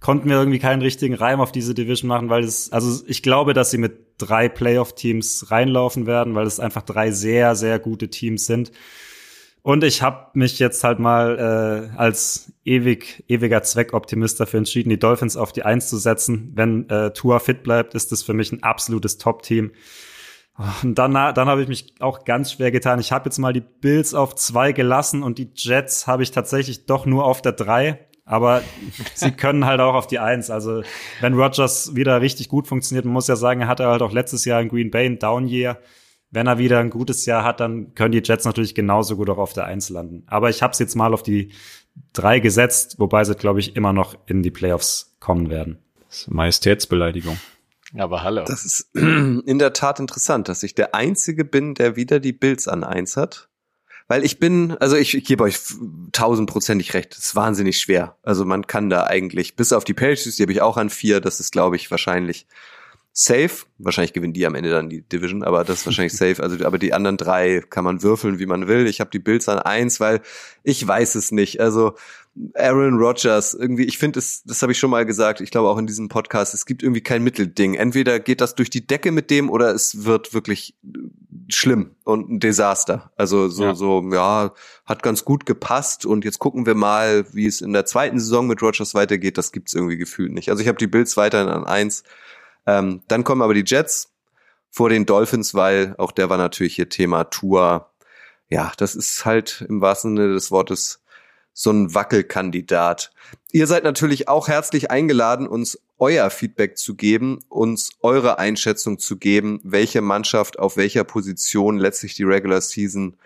konnten 0.00 0.28
wir 0.28 0.36
irgendwie 0.36 0.58
keinen 0.58 0.82
richtigen 0.82 1.14
Reim 1.14 1.40
auf 1.40 1.52
diese 1.52 1.74
Division 1.74 2.08
machen, 2.08 2.28
weil 2.28 2.44
es, 2.44 2.72
also 2.72 3.02
ich 3.06 3.22
glaube, 3.22 3.54
dass 3.54 3.70
sie 3.70 3.78
mit 3.78 3.98
drei 4.18 4.48
Playoff-Teams 4.48 5.50
reinlaufen 5.50 6.06
werden, 6.06 6.34
weil 6.34 6.46
es 6.46 6.60
einfach 6.60 6.82
drei 6.82 7.10
sehr, 7.10 7.56
sehr 7.56 7.78
gute 7.78 8.08
Teams 8.08 8.46
sind. 8.46 8.72
Und 9.62 9.82
ich 9.82 10.00
habe 10.00 10.30
mich 10.34 10.60
jetzt 10.60 10.84
halt 10.84 11.00
mal 11.00 11.90
äh, 11.92 11.98
als 11.98 12.52
ewig, 12.64 13.24
ewiger 13.26 13.64
Zweckoptimist 13.64 14.38
dafür 14.38 14.58
entschieden, 14.58 14.90
die 14.90 14.98
Dolphins 14.98 15.36
auf 15.36 15.52
die 15.52 15.64
Eins 15.64 15.88
zu 15.88 15.96
setzen. 15.96 16.52
Wenn 16.54 16.88
äh, 16.88 17.12
Tua 17.12 17.40
fit 17.40 17.64
bleibt, 17.64 17.94
ist 17.94 18.12
das 18.12 18.22
für 18.22 18.32
mich 18.32 18.52
ein 18.52 18.62
absolutes 18.62 19.18
Top-Team. 19.18 19.72
Und 20.82 20.94
dann, 20.96 21.12
dann 21.12 21.48
habe 21.48 21.62
ich 21.62 21.68
mich 21.68 21.94
auch 21.98 22.24
ganz 22.24 22.52
schwer 22.52 22.70
getan. 22.70 23.00
Ich 23.00 23.12
habe 23.12 23.24
jetzt 23.24 23.38
mal 23.38 23.52
die 23.52 23.60
Bills 23.60 24.14
auf 24.14 24.36
zwei 24.36 24.70
gelassen 24.70 25.22
und 25.22 25.38
die 25.38 25.50
Jets 25.54 26.06
habe 26.06 26.22
ich 26.22 26.30
tatsächlich 26.30 26.86
doch 26.86 27.04
nur 27.04 27.24
auf 27.24 27.42
der 27.42 27.52
drei 27.52 28.05
aber 28.26 28.62
sie 29.14 29.30
können 29.30 29.64
halt 29.64 29.80
auch 29.80 29.94
auf 29.94 30.08
die 30.08 30.18
Eins. 30.18 30.50
Also 30.50 30.82
wenn 31.20 31.34
Rogers 31.34 31.94
wieder 31.94 32.20
richtig 32.20 32.48
gut 32.48 32.66
funktioniert, 32.66 33.06
man 33.06 33.14
muss 33.14 33.28
ja 33.28 33.36
sagen, 33.36 33.62
er 33.62 33.68
hatte 33.68 33.86
halt 33.86 34.02
auch 34.02 34.12
letztes 34.12 34.44
Jahr 34.44 34.60
in 34.60 34.68
Green 34.68 34.90
Bay 34.90 35.06
ein 35.06 35.18
Down 35.18 35.48
Year. 35.48 35.78
Wenn 36.32 36.48
er 36.48 36.58
wieder 36.58 36.80
ein 36.80 36.90
gutes 36.90 37.24
Jahr 37.24 37.44
hat, 37.44 37.60
dann 37.60 37.94
können 37.94 38.10
die 38.10 38.22
Jets 38.22 38.44
natürlich 38.44 38.74
genauso 38.74 39.16
gut 39.16 39.30
auch 39.30 39.38
auf 39.38 39.52
der 39.52 39.64
Eins 39.64 39.88
landen. 39.88 40.24
Aber 40.26 40.50
ich 40.50 40.60
habe 40.60 40.72
es 40.72 40.80
jetzt 40.80 40.96
mal 40.96 41.14
auf 41.14 41.22
die 41.22 41.52
drei 42.12 42.40
gesetzt, 42.40 42.96
wobei 42.98 43.22
sie, 43.22 43.36
glaube 43.36 43.60
ich, 43.60 43.76
immer 43.76 43.92
noch 43.92 44.18
in 44.26 44.42
die 44.42 44.50
Playoffs 44.50 45.16
kommen 45.20 45.48
werden. 45.48 45.78
Das 46.08 46.22
ist 46.22 46.30
Majestätsbeleidigung. 46.30 47.38
Aber 47.96 48.24
hallo. 48.24 48.42
Das 48.44 48.64
ist 48.64 48.90
in 48.94 49.58
der 49.58 49.72
Tat 49.72 50.00
interessant, 50.00 50.48
dass 50.48 50.64
ich 50.64 50.74
der 50.74 50.96
Einzige 50.96 51.44
bin, 51.44 51.74
der 51.74 51.94
wieder 51.94 52.18
die 52.18 52.32
Bills 52.32 52.66
an 52.66 52.82
eins 52.82 53.16
hat. 53.16 53.48
Weil 54.08 54.24
ich 54.24 54.38
bin, 54.38 54.76
also 54.78 54.96
ich, 54.96 55.14
ich 55.14 55.24
gebe 55.24 55.44
euch 55.44 55.58
tausendprozentig 56.12 56.94
recht, 56.94 57.12
es 57.14 57.26
ist 57.26 57.36
wahnsinnig 57.36 57.78
schwer. 57.78 58.16
Also 58.22 58.44
man 58.44 58.66
kann 58.66 58.88
da 58.88 59.04
eigentlich, 59.04 59.56
bis 59.56 59.72
auf 59.72 59.84
die 59.84 59.94
Patriots, 59.94 60.36
die 60.36 60.42
habe 60.42 60.52
ich 60.52 60.62
auch 60.62 60.76
an 60.76 60.90
vier, 60.90 61.20
das 61.20 61.40
ist, 61.40 61.50
glaube 61.50 61.76
ich, 61.76 61.90
wahrscheinlich 61.90 62.46
safe. 63.18 63.64
Wahrscheinlich 63.78 64.12
gewinnen 64.12 64.34
die 64.34 64.46
am 64.46 64.54
Ende 64.54 64.70
dann 64.70 64.90
die 64.90 65.00
Division, 65.00 65.42
aber 65.42 65.64
das 65.64 65.80
ist 65.80 65.86
wahrscheinlich 65.86 66.12
safe. 66.16 66.42
Also, 66.42 66.64
aber 66.64 66.78
die 66.78 66.92
anderen 66.92 67.16
drei 67.16 67.62
kann 67.68 67.82
man 67.82 68.02
würfeln, 68.02 68.38
wie 68.38 68.46
man 68.46 68.68
will. 68.68 68.86
Ich 68.86 69.00
habe 69.00 69.10
die 69.10 69.18
Bills 69.18 69.48
an 69.48 69.58
eins, 69.58 70.00
weil 70.00 70.20
ich 70.62 70.86
weiß 70.86 71.14
es 71.14 71.32
nicht. 71.32 71.60
Also 71.60 71.94
Aaron 72.54 72.98
Rodgers, 72.98 73.54
irgendwie, 73.54 73.84
ich 73.84 73.96
finde 73.96 74.18
es, 74.18 74.42
das 74.44 74.60
habe 74.60 74.72
ich 74.72 74.78
schon 74.78 74.90
mal 74.90 75.06
gesagt, 75.06 75.40
ich 75.40 75.50
glaube 75.50 75.68
auch 75.68 75.78
in 75.78 75.86
diesem 75.86 76.08
Podcast, 76.08 76.52
es 76.52 76.66
gibt 76.66 76.82
irgendwie 76.82 77.00
kein 77.00 77.22
Mittelding. 77.22 77.74
Entweder 77.74 78.20
geht 78.20 78.42
das 78.42 78.54
durch 78.54 78.68
die 78.68 78.86
Decke 78.86 79.10
mit 79.10 79.30
dem 79.30 79.48
oder 79.48 79.74
es 79.74 80.04
wird 80.04 80.34
wirklich 80.34 80.74
schlimm 81.48 81.96
und 82.04 82.30
ein 82.30 82.40
Desaster. 82.40 83.12
Also 83.16 83.48
so, 83.48 83.64
ja. 83.64 83.74
so, 83.74 84.02
ja, 84.12 84.52
hat 84.84 85.02
ganz 85.02 85.24
gut 85.24 85.46
gepasst 85.46 86.06
und 86.06 86.24
jetzt 86.24 86.38
gucken 86.38 86.66
wir 86.66 86.74
mal, 86.74 87.26
wie 87.32 87.46
es 87.46 87.60
in 87.60 87.72
der 87.72 87.86
zweiten 87.86 88.18
Saison 88.18 88.46
mit 88.46 88.62
Rodgers 88.62 88.94
weitergeht. 88.94 89.38
Das 89.38 89.52
gibt's 89.52 89.74
irgendwie 89.74 89.96
gefühlt 89.96 90.32
nicht. 90.32 90.50
Also 90.50 90.62
ich 90.62 90.68
habe 90.68 90.78
die 90.78 90.86
Bills 90.86 91.16
weiterhin 91.16 91.48
an 91.48 91.64
eins. 91.64 92.02
Ähm, 92.66 93.02
dann 93.08 93.24
kommen 93.24 93.42
aber 93.42 93.54
die 93.54 93.64
Jets 93.64 94.12
vor 94.70 94.88
den 94.88 95.06
Dolphins, 95.06 95.54
weil 95.54 95.94
auch 95.98 96.12
der 96.12 96.28
war 96.30 96.36
natürlich 96.36 96.74
hier 96.74 96.88
Thema 96.88 97.24
Tour. 97.24 97.90
Ja, 98.48 98.72
das 98.76 98.94
ist 98.94 99.24
halt 99.24 99.64
im 99.68 99.80
wahrsten 99.80 100.16
Sinne 100.16 100.34
des 100.34 100.50
Wortes 100.50 101.00
so 101.52 101.70
ein 101.70 101.94
Wackelkandidat. 101.94 103.12
Ihr 103.50 103.66
seid 103.66 103.84
natürlich 103.84 104.28
auch 104.28 104.48
herzlich 104.48 104.90
eingeladen, 104.90 105.48
uns 105.48 105.80
euer 105.98 106.30
Feedback 106.30 106.76
zu 106.76 106.94
geben, 106.94 107.40
uns 107.48 107.90
eure 108.00 108.38
Einschätzung 108.38 108.98
zu 108.98 109.16
geben, 109.16 109.60
welche 109.62 110.00
Mannschaft 110.00 110.58
auf 110.58 110.76
welcher 110.76 111.04
Position 111.04 111.78
letztlich 111.78 112.14
die 112.14 112.24
Regular 112.24 112.60
Season 112.60 113.16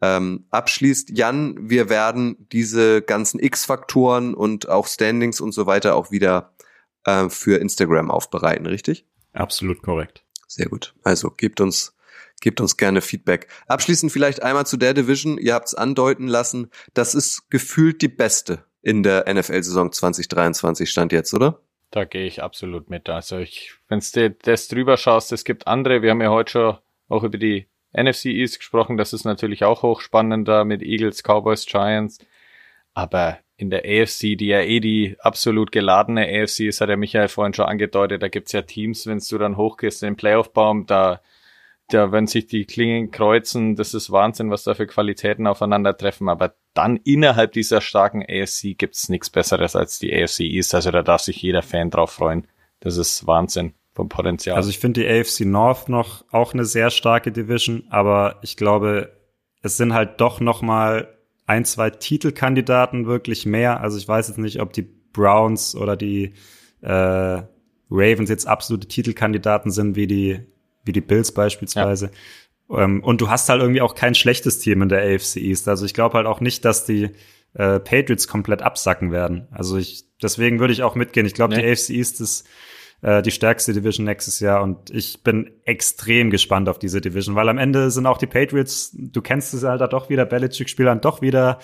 ähm, 0.00 0.46
abschließt. 0.50 1.10
Jan, 1.10 1.70
wir 1.70 1.88
werden 1.88 2.46
diese 2.52 3.02
ganzen 3.02 3.40
X-Faktoren 3.40 4.34
und 4.34 4.68
auch 4.68 4.86
Standings 4.86 5.40
und 5.40 5.52
so 5.52 5.66
weiter 5.66 5.96
auch 5.96 6.10
wieder 6.10 6.54
äh, 7.04 7.28
für 7.28 7.60
Instagram 7.60 8.10
aufbereiten, 8.10 8.66
richtig? 8.66 9.06
Absolut 9.32 9.82
korrekt. 9.82 10.24
Sehr 10.46 10.66
gut. 10.66 10.94
Also 11.02 11.30
gebt 11.30 11.60
uns, 11.60 11.94
gebt 12.40 12.60
uns 12.60 12.76
gerne 12.76 13.00
Feedback. 13.00 13.48
Abschließend 13.66 14.12
vielleicht 14.12 14.42
einmal 14.42 14.66
zu 14.66 14.76
der 14.76 14.94
Division. 14.94 15.38
Ihr 15.38 15.54
habt 15.54 15.68
es 15.68 15.74
andeuten 15.74 16.28
lassen. 16.28 16.70
Das 16.92 17.14
ist 17.14 17.50
gefühlt 17.50 18.02
die 18.02 18.08
beste 18.08 18.64
in 18.82 19.02
der 19.02 19.24
NFL-Saison 19.32 19.90
2023 19.92 20.90
stand 20.90 21.12
jetzt, 21.12 21.32
oder? 21.32 21.60
Da 21.94 22.04
gehe 22.04 22.26
ich 22.26 22.42
absolut 22.42 22.90
mit. 22.90 23.08
Also 23.08 23.38
ich, 23.38 23.74
wenn 23.86 24.00
du 24.00 24.30
das 24.30 24.66
drüber 24.66 24.96
schaust, 24.96 25.30
es 25.30 25.44
gibt 25.44 25.68
andere, 25.68 26.02
wir 26.02 26.10
haben 26.10 26.20
ja 26.20 26.30
heute 26.30 26.50
schon 26.50 26.78
auch 27.08 27.22
über 27.22 27.38
die 27.38 27.68
NFC 27.92 28.26
East 28.26 28.58
gesprochen, 28.58 28.96
das 28.96 29.12
ist 29.12 29.22
natürlich 29.22 29.62
auch 29.62 29.84
hochspannender 29.84 30.64
mit 30.64 30.82
Eagles, 30.82 31.22
Cowboys, 31.22 31.66
Giants. 31.66 32.18
Aber 32.94 33.38
in 33.56 33.70
der 33.70 33.84
AFC, 33.84 34.36
die 34.36 34.48
ja 34.48 34.62
eh 34.62 34.80
die 34.80 35.14
absolut 35.20 35.70
geladene 35.70 36.26
AFC 36.26 36.62
ist, 36.62 36.80
hat 36.80 36.88
ja 36.88 36.96
Michael 36.96 37.28
vorhin 37.28 37.54
schon 37.54 37.66
angedeutet, 37.66 38.24
da 38.24 38.28
gibt's 38.28 38.50
ja 38.50 38.62
Teams, 38.62 39.06
wenn 39.06 39.20
du 39.20 39.38
dann 39.38 39.56
hochgehst 39.56 40.02
in 40.02 40.08
den 40.08 40.16
Playoff-Baum, 40.16 40.86
da, 40.86 41.20
da, 41.88 42.12
wenn 42.12 42.26
sich 42.26 42.46
die 42.46 42.64
Klingen 42.64 43.10
kreuzen, 43.10 43.76
das 43.76 43.94
ist 43.94 44.10
Wahnsinn, 44.10 44.50
was 44.50 44.64
da 44.64 44.74
für 44.74 44.86
Qualitäten 44.86 45.46
aufeinandertreffen. 45.46 46.28
Aber 46.28 46.54
dann 46.72 46.96
innerhalb 46.96 47.52
dieser 47.52 47.80
starken 47.80 48.22
AFC 48.22 48.76
gibt's 48.76 49.08
nichts 49.08 49.30
Besseres 49.30 49.76
als 49.76 49.98
die 49.98 50.12
AFC 50.14 50.40
East. 50.40 50.74
Also 50.74 50.90
da 50.90 51.02
darf 51.02 51.20
sich 51.20 51.40
jeder 51.42 51.62
Fan 51.62 51.90
drauf 51.90 52.12
freuen. 52.12 52.46
Das 52.80 52.96
ist 52.96 53.26
Wahnsinn 53.26 53.74
vom 53.94 54.08
Potenzial. 54.08 54.56
Also 54.56 54.70
ich 54.70 54.78
finde 54.78 55.02
die 55.02 55.08
AFC 55.08 55.40
North 55.40 55.88
noch 55.88 56.24
auch 56.32 56.52
eine 56.52 56.64
sehr 56.64 56.90
starke 56.90 57.30
Division, 57.32 57.84
aber 57.90 58.40
ich 58.42 58.56
glaube, 58.56 59.12
es 59.62 59.76
sind 59.76 59.94
halt 59.94 60.20
doch 60.20 60.40
noch 60.40 60.62
mal 60.62 61.08
ein, 61.46 61.64
zwei 61.64 61.90
Titelkandidaten 61.90 63.06
wirklich 63.06 63.46
mehr. 63.46 63.80
Also 63.80 63.98
ich 63.98 64.08
weiß 64.08 64.28
jetzt 64.28 64.38
nicht, 64.38 64.60
ob 64.60 64.72
die 64.72 64.82
Browns 64.82 65.76
oder 65.76 65.96
die 65.96 66.34
äh, 66.80 67.42
Ravens 67.90 68.30
jetzt 68.30 68.46
absolute 68.46 68.88
Titelkandidaten 68.88 69.70
sind, 69.70 69.94
wie 69.96 70.06
die, 70.06 70.40
wie 70.84 70.92
die 70.92 71.00
Bills 71.00 71.32
beispielsweise. 71.32 72.10
Ja. 72.68 72.84
Ähm, 72.84 73.02
und 73.02 73.20
du 73.20 73.28
hast 73.28 73.48
halt 73.48 73.60
irgendwie 73.60 73.82
auch 73.82 73.94
kein 73.94 74.14
schlechtes 74.14 74.58
Team 74.58 74.82
in 74.82 74.88
der 74.88 75.02
AFC 75.02 75.36
East. 75.36 75.68
Also 75.68 75.84
ich 75.84 75.94
glaube 75.94 76.16
halt 76.16 76.26
auch 76.26 76.40
nicht, 76.40 76.64
dass 76.64 76.84
die 76.84 77.10
äh, 77.54 77.80
Patriots 77.80 78.28
komplett 78.28 78.62
absacken 78.62 79.12
werden. 79.12 79.48
Also 79.50 79.76
ich, 79.76 80.04
deswegen 80.22 80.60
würde 80.60 80.72
ich 80.72 80.82
auch 80.82 80.94
mitgehen. 80.94 81.26
Ich 81.26 81.34
glaube, 81.34 81.54
nee. 81.54 81.62
die 81.62 81.70
AFC 81.70 81.90
East 81.90 82.20
ist 82.20 82.46
äh, 83.02 83.22
die 83.22 83.30
stärkste 83.30 83.72
Division 83.72 84.06
nächstes 84.06 84.40
Jahr 84.40 84.62
und 84.62 84.90
ich 84.90 85.22
bin 85.22 85.50
extrem 85.64 86.30
gespannt 86.30 86.68
auf 86.68 86.78
diese 86.78 87.00
Division, 87.00 87.34
weil 87.34 87.48
am 87.48 87.58
Ende 87.58 87.90
sind 87.90 88.06
auch 88.06 88.18
die 88.18 88.26
Patriots, 88.26 88.90
du 88.94 89.20
kennst 89.20 89.52
es 89.54 89.62
halt 89.62 89.80
da 89.80 89.86
doch 89.86 90.08
wieder, 90.08 90.24
Belichick-Spielern 90.24 91.00
doch 91.00 91.20
wieder 91.20 91.58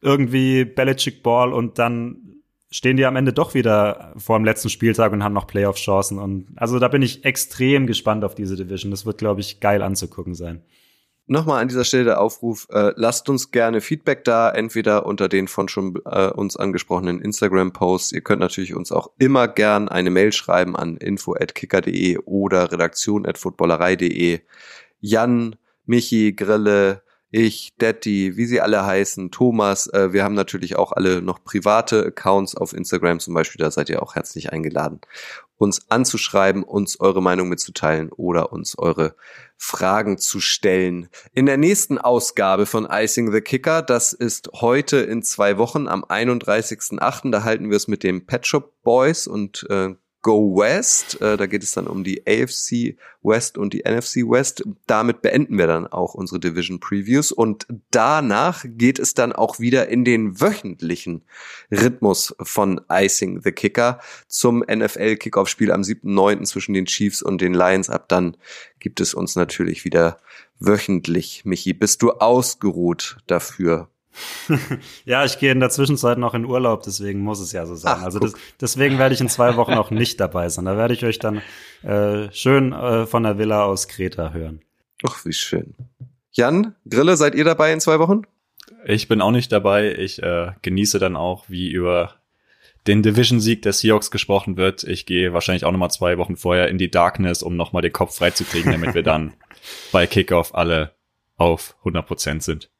irgendwie 0.00 0.64
Belichick-Ball 0.64 1.52
und 1.52 1.78
dann 1.78 2.27
stehen 2.70 2.96
die 2.96 3.06
am 3.06 3.16
Ende 3.16 3.32
doch 3.32 3.54
wieder 3.54 4.12
vor 4.16 4.38
dem 4.38 4.44
letzten 4.44 4.68
Spieltag 4.68 5.12
und 5.12 5.24
haben 5.24 5.32
noch 5.32 5.46
Playoff-Chancen. 5.46 6.18
Und 6.18 6.48
also 6.56 6.78
da 6.78 6.88
bin 6.88 7.02
ich 7.02 7.24
extrem 7.24 7.86
gespannt 7.86 8.24
auf 8.24 8.34
diese 8.34 8.56
Division. 8.56 8.90
Das 8.90 9.06
wird, 9.06 9.18
glaube 9.18 9.40
ich, 9.40 9.60
geil 9.60 9.82
anzugucken 9.82 10.34
sein 10.34 10.62
nochmal 11.28 11.62
an 11.62 11.68
dieser 11.68 11.84
Stelle 11.84 12.04
der 12.04 12.20
Aufruf, 12.20 12.66
äh, 12.70 12.92
lasst 12.96 13.28
uns 13.28 13.50
gerne 13.50 13.80
Feedback 13.80 14.24
da, 14.24 14.50
entweder 14.50 15.06
unter 15.06 15.28
den 15.28 15.46
von 15.46 15.68
schon 15.68 16.00
äh, 16.04 16.28
uns 16.28 16.56
angesprochenen 16.56 17.20
Instagram-Posts. 17.20 18.12
Ihr 18.12 18.22
könnt 18.22 18.40
natürlich 18.40 18.74
uns 18.74 18.90
auch 18.90 19.10
immer 19.18 19.46
gern 19.46 19.88
eine 19.88 20.10
Mail 20.10 20.32
schreiben 20.32 20.74
an 20.74 20.96
info.kicker.de 20.96 22.18
oder 22.24 22.72
redaktion.footballerei.de. 22.72 24.40
Jan, 25.00 25.56
Michi, 25.86 26.32
Grille, 26.32 27.02
ich, 27.30 27.74
Detti, 27.78 28.36
wie 28.36 28.46
sie 28.46 28.60
alle 28.60 28.86
heißen, 28.86 29.30
Thomas. 29.30 29.86
Äh, 29.88 30.12
wir 30.12 30.24
haben 30.24 30.34
natürlich 30.34 30.76
auch 30.76 30.92
alle 30.92 31.20
noch 31.20 31.44
private 31.44 32.06
Accounts 32.06 32.54
auf 32.54 32.72
Instagram 32.72 33.20
zum 33.20 33.34
Beispiel. 33.34 33.62
Da 33.62 33.70
seid 33.70 33.90
ihr 33.90 34.02
auch 34.02 34.14
herzlich 34.14 34.52
eingeladen, 34.52 35.00
uns 35.58 35.90
anzuschreiben, 35.90 36.62
uns 36.62 37.00
eure 37.00 37.22
Meinung 37.22 37.48
mitzuteilen 37.50 38.10
oder 38.10 38.52
uns 38.52 38.78
eure 38.78 39.14
Fragen 39.58 40.16
zu 40.16 40.40
stellen. 40.40 41.08
In 41.34 41.44
der 41.44 41.58
nächsten 41.58 41.98
Ausgabe 41.98 42.64
von 42.64 42.88
Icing 42.90 43.30
the 43.30 43.42
Kicker, 43.42 43.82
das 43.82 44.14
ist 44.14 44.48
heute 44.54 44.98
in 44.98 45.22
zwei 45.22 45.58
Wochen 45.58 45.86
am 45.86 46.04
31.8., 46.04 47.30
da 47.30 47.44
halten 47.44 47.68
wir 47.68 47.76
es 47.76 47.88
mit 47.88 48.02
dem 48.02 48.24
Pet 48.24 48.46
Shop 48.46 48.72
Boys 48.82 49.26
und 49.26 49.66
äh, 49.68 49.94
Go 50.28 50.58
West. 50.58 51.22
Äh, 51.22 51.38
da 51.38 51.46
geht 51.46 51.62
es 51.62 51.72
dann 51.72 51.86
um 51.86 52.04
die 52.04 52.26
AFC 52.26 52.98
West 53.22 53.56
und 53.56 53.72
die 53.72 53.84
NFC 53.88 54.28
West. 54.28 54.62
Damit 54.86 55.22
beenden 55.22 55.56
wir 55.56 55.66
dann 55.66 55.86
auch 55.86 56.12
unsere 56.12 56.38
Division 56.38 56.80
Previews 56.80 57.32
und 57.32 57.66
danach 57.90 58.66
geht 58.66 58.98
es 58.98 59.14
dann 59.14 59.32
auch 59.32 59.58
wieder 59.58 59.88
in 59.88 60.04
den 60.04 60.38
wöchentlichen 60.38 61.24
Rhythmus 61.70 62.36
von 62.42 62.78
Icing 62.90 63.40
the 63.42 63.52
Kicker 63.52 64.00
zum 64.26 64.58
NFL 64.58 65.16
Kickoff 65.16 65.48
Spiel 65.48 65.72
am 65.72 65.80
7.9. 65.80 66.44
zwischen 66.44 66.74
den 66.74 66.84
Chiefs 66.84 67.22
und 67.22 67.40
den 67.40 67.54
Lions. 67.54 67.88
Ab 67.88 68.10
dann 68.10 68.36
gibt 68.80 69.00
es 69.00 69.14
uns 69.14 69.34
natürlich 69.34 69.86
wieder 69.86 70.18
wöchentlich. 70.58 71.46
Michi, 71.46 71.72
bist 71.72 72.02
du 72.02 72.10
ausgeruht 72.10 73.16
dafür? 73.28 73.88
ja, 75.04 75.24
ich 75.24 75.38
gehe 75.38 75.52
in 75.52 75.60
der 75.60 75.70
Zwischenzeit 75.70 76.18
noch 76.18 76.34
in 76.34 76.44
Urlaub, 76.44 76.82
deswegen 76.82 77.20
muss 77.20 77.40
es 77.40 77.52
ja 77.52 77.66
so 77.66 77.74
sein. 77.74 77.94
Ach, 77.98 78.02
also 78.02 78.18
das, 78.18 78.34
deswegen 78.60 78.98
werde 78.98 79.14
ich 79.14 79.20
in 79.20 79.28
zwei 79.28 79.56
Wochen 79.56 79.74
auch 79.74 79.90
nicht 79.90 80.20
dabei 80.20 80.48
sein. 80.48 80.64
Da 80.64 80.76
werde 80.76 80.94
ich 80.94 81.04
euch 81.04 81.18
dann 81.18 81.42
äh, 81.82 82.30
schön 82.32 82.72
äh, 82.72 83.06
von 83.06 83.22
der 83.22 83.38
Villa 83.38 83.64
aus 83.64 83.88
Kreta 83.88 84.32
hören. 84.32 84.60
Ach, 85.06 85.24
wie 85.24 85.32
schön. 85.32 85.74
Jan, 86.32 86.74
Grille, 86.88 87.16
seid 87.16 87.34
ihr 87.34 87.44
dabei 87.44 87.72
in 87.72 87.80
zwei 87.80 87.98
Wochen? 87.98 88.22
Ich 88.86 89.08
bin 89.08 89.20
auch 89.20 89.30
nicht 89.30 89.50
dabei. 89.52 89.94
Ich 89.94 90.22
äh, 90.22 90.52
genieße 90.62 90.98
dann 90.98 91.16
auch, 91.16 91.48
wie 91.48 91.70
über 91.70 92.14
den 92.86 93.02
Division-Sieg 93.02 93.62
der 93.62 93.72
Seahawks 93.72 94.10
gesprochen 94.10 94.56
wird. 94.56 94.84
Ich 94.84 95.04
gehe 95.04 95.32
wahrscheinlich 95.32 95.64
auch 95.64 95.72
nochmal 95.72 95.90
zwei 95.90 96.16
Wochen 96.18 96.36
vorher 96.36 96.68
in 96.68 96.78
die 96.78 96.90
Darkness, 96.90 97.42
um 97.42 97.56
nochmal 97.56 97.82
den 97.82 97.92
Kopf 97.92 98.16
freizukriegen, 98.16 98.72
damit 98.72 98.94
wir 98.94 99.02
dann 99.02 99.34
bei 99.92 100.06
Kickoff 100.06 100.54
alle 100.54 100.94
auf 101.36 101.76
100% 101.84 102.42
sind. 102.42 102.70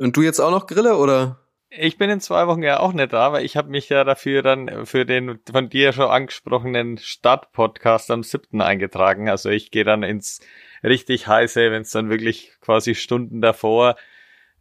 Und 0.00 0.16
du 0.16 0.22
jetzt 0.22 0.40
auch 0.40 0.50
noch 0.50 0.66
Grille 0.66 0.96
oder? 0.96 1.40
Ich 1.68 1.98
bin 1.98 2.08
in 2.08 2.20
zwei 2.20 2.46
Wochen 2.46 2.62
ja 2.62 2.80
auch 2.80 2.94
nicht 2.94 3.12
da, 3.12 3.32
weil 3.32 3.44
ich 3.44 3.58
habe 3.58 3.68
mich 3.68 3.90
ja 3.90 4.02
dafür 4.02 4.42
dann 4.42 4.86
für 4.86 5.04
den 5.04 5.40
von 5.52 5.68
dir 5.68 5.92
schon 5.92 6.08
angesprochenen 6.08 6.96
Start-Podcast 6.96 8.10
am 8.10 8.22
7. 8.22 8.62
eingetragen. 8.62 9.28
Also 9.28 9.50
ich 9.50 9.70
gehe 9.70 9.84
dann 9.84 10.02
ins 10.02 10.40
richtig 10.82 11.26
heiße, 11.26 11.70
wenn 11.70 11.82
es 11.82 11.90
dann 11.90 12.08
wirklich 12.08 12.54
quasi 12.62 12.94
Stunden 12.94 13.42
davor 13.42 13.96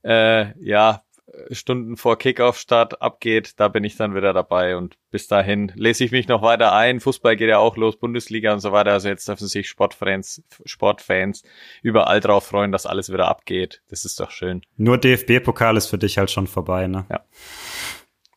äh, 0.04 0.54
ja 0.62 1.04
Stunden 1.52 1.98
vor 1.98 2.18
Kickoff-Start 2.18 3.02
abgeht, 3.02 3.60
da 3.60 3.68
bin 3.68 3.84
ich 3.84 3.96
dann 3.96 4.16
wieder 4.16 4.34
dabei 4.34 4.78
und 4.78 4.98
bis 5.12 5.28
dahin 5.28 5.72
lese 5.76 6.04
ich 6.04 6.12
mich 6.12 6.28
noch 6.28 6.42
weiter 6.42 6.74
ein. 6.74 7.00
Fußball 7.00 7.36
geht 7.36 7.50
ja 7.50 7.58
auch 7.58 7.78
los, 7.78 7.98
Bundesliga 7.98 8.54
und 8.54 8.60
so 8.60 8.72
weiter. 8.72 8.92
Also 8.92 9.10
jetzt 9.10 9.28
dürfen 9.28 9.48
sich 9.48 9.70
Sportfans, 9.70 10.44
Sportfans 10.66 11.44
überall 11.82 12.20
drauf 12.20 12.46
freuen, 12.46 12.72
dass 12.72 12.86
alles 12.86 13.12
wieder 13.12 13.28
abgeht. 13.28 13.82
Das 13.90 14.06
ist 14.06 14.20
doch 14.20 14.32
schön. 14.32 14.62
Nur 14.78 14.98
DFB-Pokal 14.98 15.78
ist 15.78 15.88
für 15.88 15.98
dich 15.98 16.18
halt 16.18 16.32
schon 16.32 16.48
vorbei, 16.48 16.88
ne? 16.88 17.06
Ja. 17.10 17.22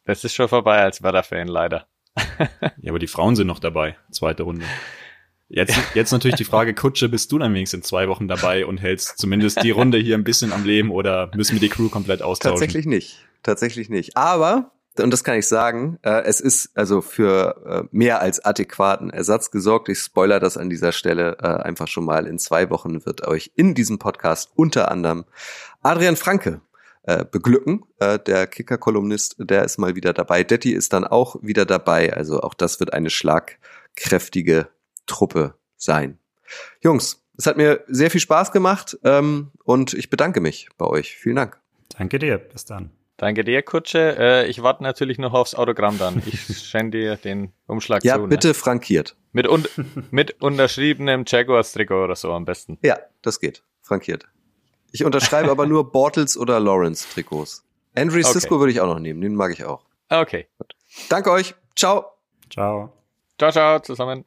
Das 0.05 0.24
ist 0.24 0.35
schon 0.35 0.48
vorbei 0.48 0.82
als 0.82 1.02
Werder-Fan, 1.02 1.48
leider. 1.48 1.86
ja, 2.81 2.90
aber 2.90 2.98
die 2.98 3.06
Frauen 3.06 3.36
sind 3.36 3.47
noch 3.47 3.60
dabei. 3.60 3.97
Zweite 4.10 4.43
Runde. 4.43 4.64
Jetzt, 5.55 5.77
jetzt 5.95 6.12
natürlich 6.12 6.37
die 6.37 6.45
Frage, 6.45 6.73
Kutsche, 6.73 7.11
bist 7.11 7.31
du 7.31 7.39
dann 7.39 7.53
wenigstens 7.53 7.81
in 7.81 7.85
zwei 7.85 8.09
Wochen 8.09 8.27
dabei 8.27 8.65
und 8.65 8.79
hältst 8.79 9.19
zumindest 9.19 9.62
die 9.62 9.70
Runde 9.70 9.99
hier 9.99 10.16
ein 10.16 10.24
bisschen 10.24 10.51
am 10.51 10.65
Leben 10.65 10.91
oder 10.91 11.31
müssen 11.35 11.53
wir 11.53 11.61
die 11.61 11.69
Crew 11.69 11.91
komplett 11.91 12.23
austauschen? 12.23 12.55
Tatsächlich 12.55 12.87
nicht. 12.87 13.19
Tatsächlich 13.43 13.91
nicht. 13.91 14.16
Aber, 14.16 14.73
und 14.99 15.11
das 15.11 15.24
kann 15.24 15.39
ich 15.39 15.47
sagen, 15.47 15.99
äh, 16.01 16.23
es 16.23 16.41
ist 16.41 16.70
also 16.74 17.03
für 17.03 17.62
äh, 17.66 17.89
mehr 17.95 18.23
als 18.23 18.43
adäquaten 18.43 19.11
Ersatz 19.11 19.51
gesorgt. 19.51 19.91
Ich 19.91 19.99
spoiler 19.99 20.41
das 20.41 20.57
an 20.57 20.70
dieser 20.70 20.91
Stelle 20.91 21.37
äh, 21.43 21.47
einfach 21.47 21.87
schon 21.87 22.07
mal. 22.07 22.27
In 22.27 22.39
zwei 22.39 22.70
Wochen 22.70 23.05
wird 23.05 23.29
euch 23.29 23.53
in 23.55 23.74
diesem 23.74 23.99
Podcast 23.99 24.53
unter 24.55 24.91
anderem 24.91 25.27
Adrian 25.83 26.16
Franke 26.16 26.62
äh, 27.03 27.27
beglücken. 27.31 27.83
Äh, 27.99 28.19
der 28.20 28.47
Kicker-Kolumnist, 28.47 29.37
der 29.39 29.65
ist 29.65 29.77
mal 29.77 29.97
wieder 29.97 30.15
dabei. 30.15 30.45
Detti 30.45 30.73
ist 30.73 30.95
dann 30.95 31.05
auch 31.05 31.37
wieder 31.43 31.66
dabei. 31.66 32.15
Also 32.15 32.41
auch 32.41 32.55
das 32.55 32.81
wird 32.81 32.95
eine 32.95 33.11
schlagkräftige 33.11 34.69
Truppe 35.07 35.55
sein. 35.77 36.19
Jungs, 36.81 37.23
es 37.37 37.47
hat 37.47 37.57
mir 37.57 37.85
sehr 37.87 38.11
viel 38.11 38.20
Spaß 38.20 38.53
gemacht 38.53 38.99
ähm, 39.05 39.51
und 39.65 39.95
ich 39.95 40.11
bedanke 40.11 40.41
mich 40.41 40.69
bei 40.79 40.87
euch. 40.87 41.16
Vielen 41.16 41.37
Dank. 41.37 41.61
Danke 41.97 42.19
dir. 42.19 42.39
Bis 42.39 42.65
dann. 42.65 42.91
Danke 43.16 43.45
dir, 43.45 43.62
Kutsche. 43.62 44.16
Äh, 44.19 44.47
ich 44.49 44.62
warte 44.62 44.83
natürlich 44.83 45.19
noch 45.19 45.33
aufs 45.33 45.55
Autogramm 45.55 45.99
dann. 45.99 46.23
Ich 46.27 46.59
schände 46.69 46.99
dir 46.99 47.16
den 47.16 47.53
Umschlag 47.66 48.05
ja, 48.05 48.16
zu. 48.16 48.23
Ja, 48.23 48.27
bitte 48.27 48.49
ne? 48.49 48.55
frankiert. 48.55 49.16
Mit, 49.33 49.49
un 49.49 49.66
mit 50.11 50.43
unterschriebenem 50.43 51.24
Jaguars-Trikot 51.27 52.05
oder 52.05 52.16
so 52.16 52.33
am 52.33 52.45
besten. 52.45 52.79
Ja, 52.83 52.99
das 53.23 53.41
geht. 53.41 53.62
Frankiert. 53.81 54.27
Ich 54.91 55.05
unterschreibe 55.05 55.51
aber 55.51 55.66
nur 55.66 55.91
Bortles 55.93 56.37
oder 56.37 56.61
Lawrence-Trikots. 56.61 57.65
Andrew 57.95 58.19
okay. 58.19 58.33
Cisco 58.33 58.59
würde 58.59 58.73
ich 58.73 58.81
auch 58.81 58.87
noch 58.87 58.99
nehmen. 58.99 59.20
Den 59.20 59.35
mag 59.35 59.53
ich 59.53 59.65
auch. 59.65 59.85
Okay. 60.09 60.49
Danke 61.09 61.31
euch. 61.31 61.55
Ciao. 61.77 62.07
Ciao. 62.51 62.93
Ciao, 63.39 63.51
ciao 63.51 63.79
zusammen. 63.81 64.24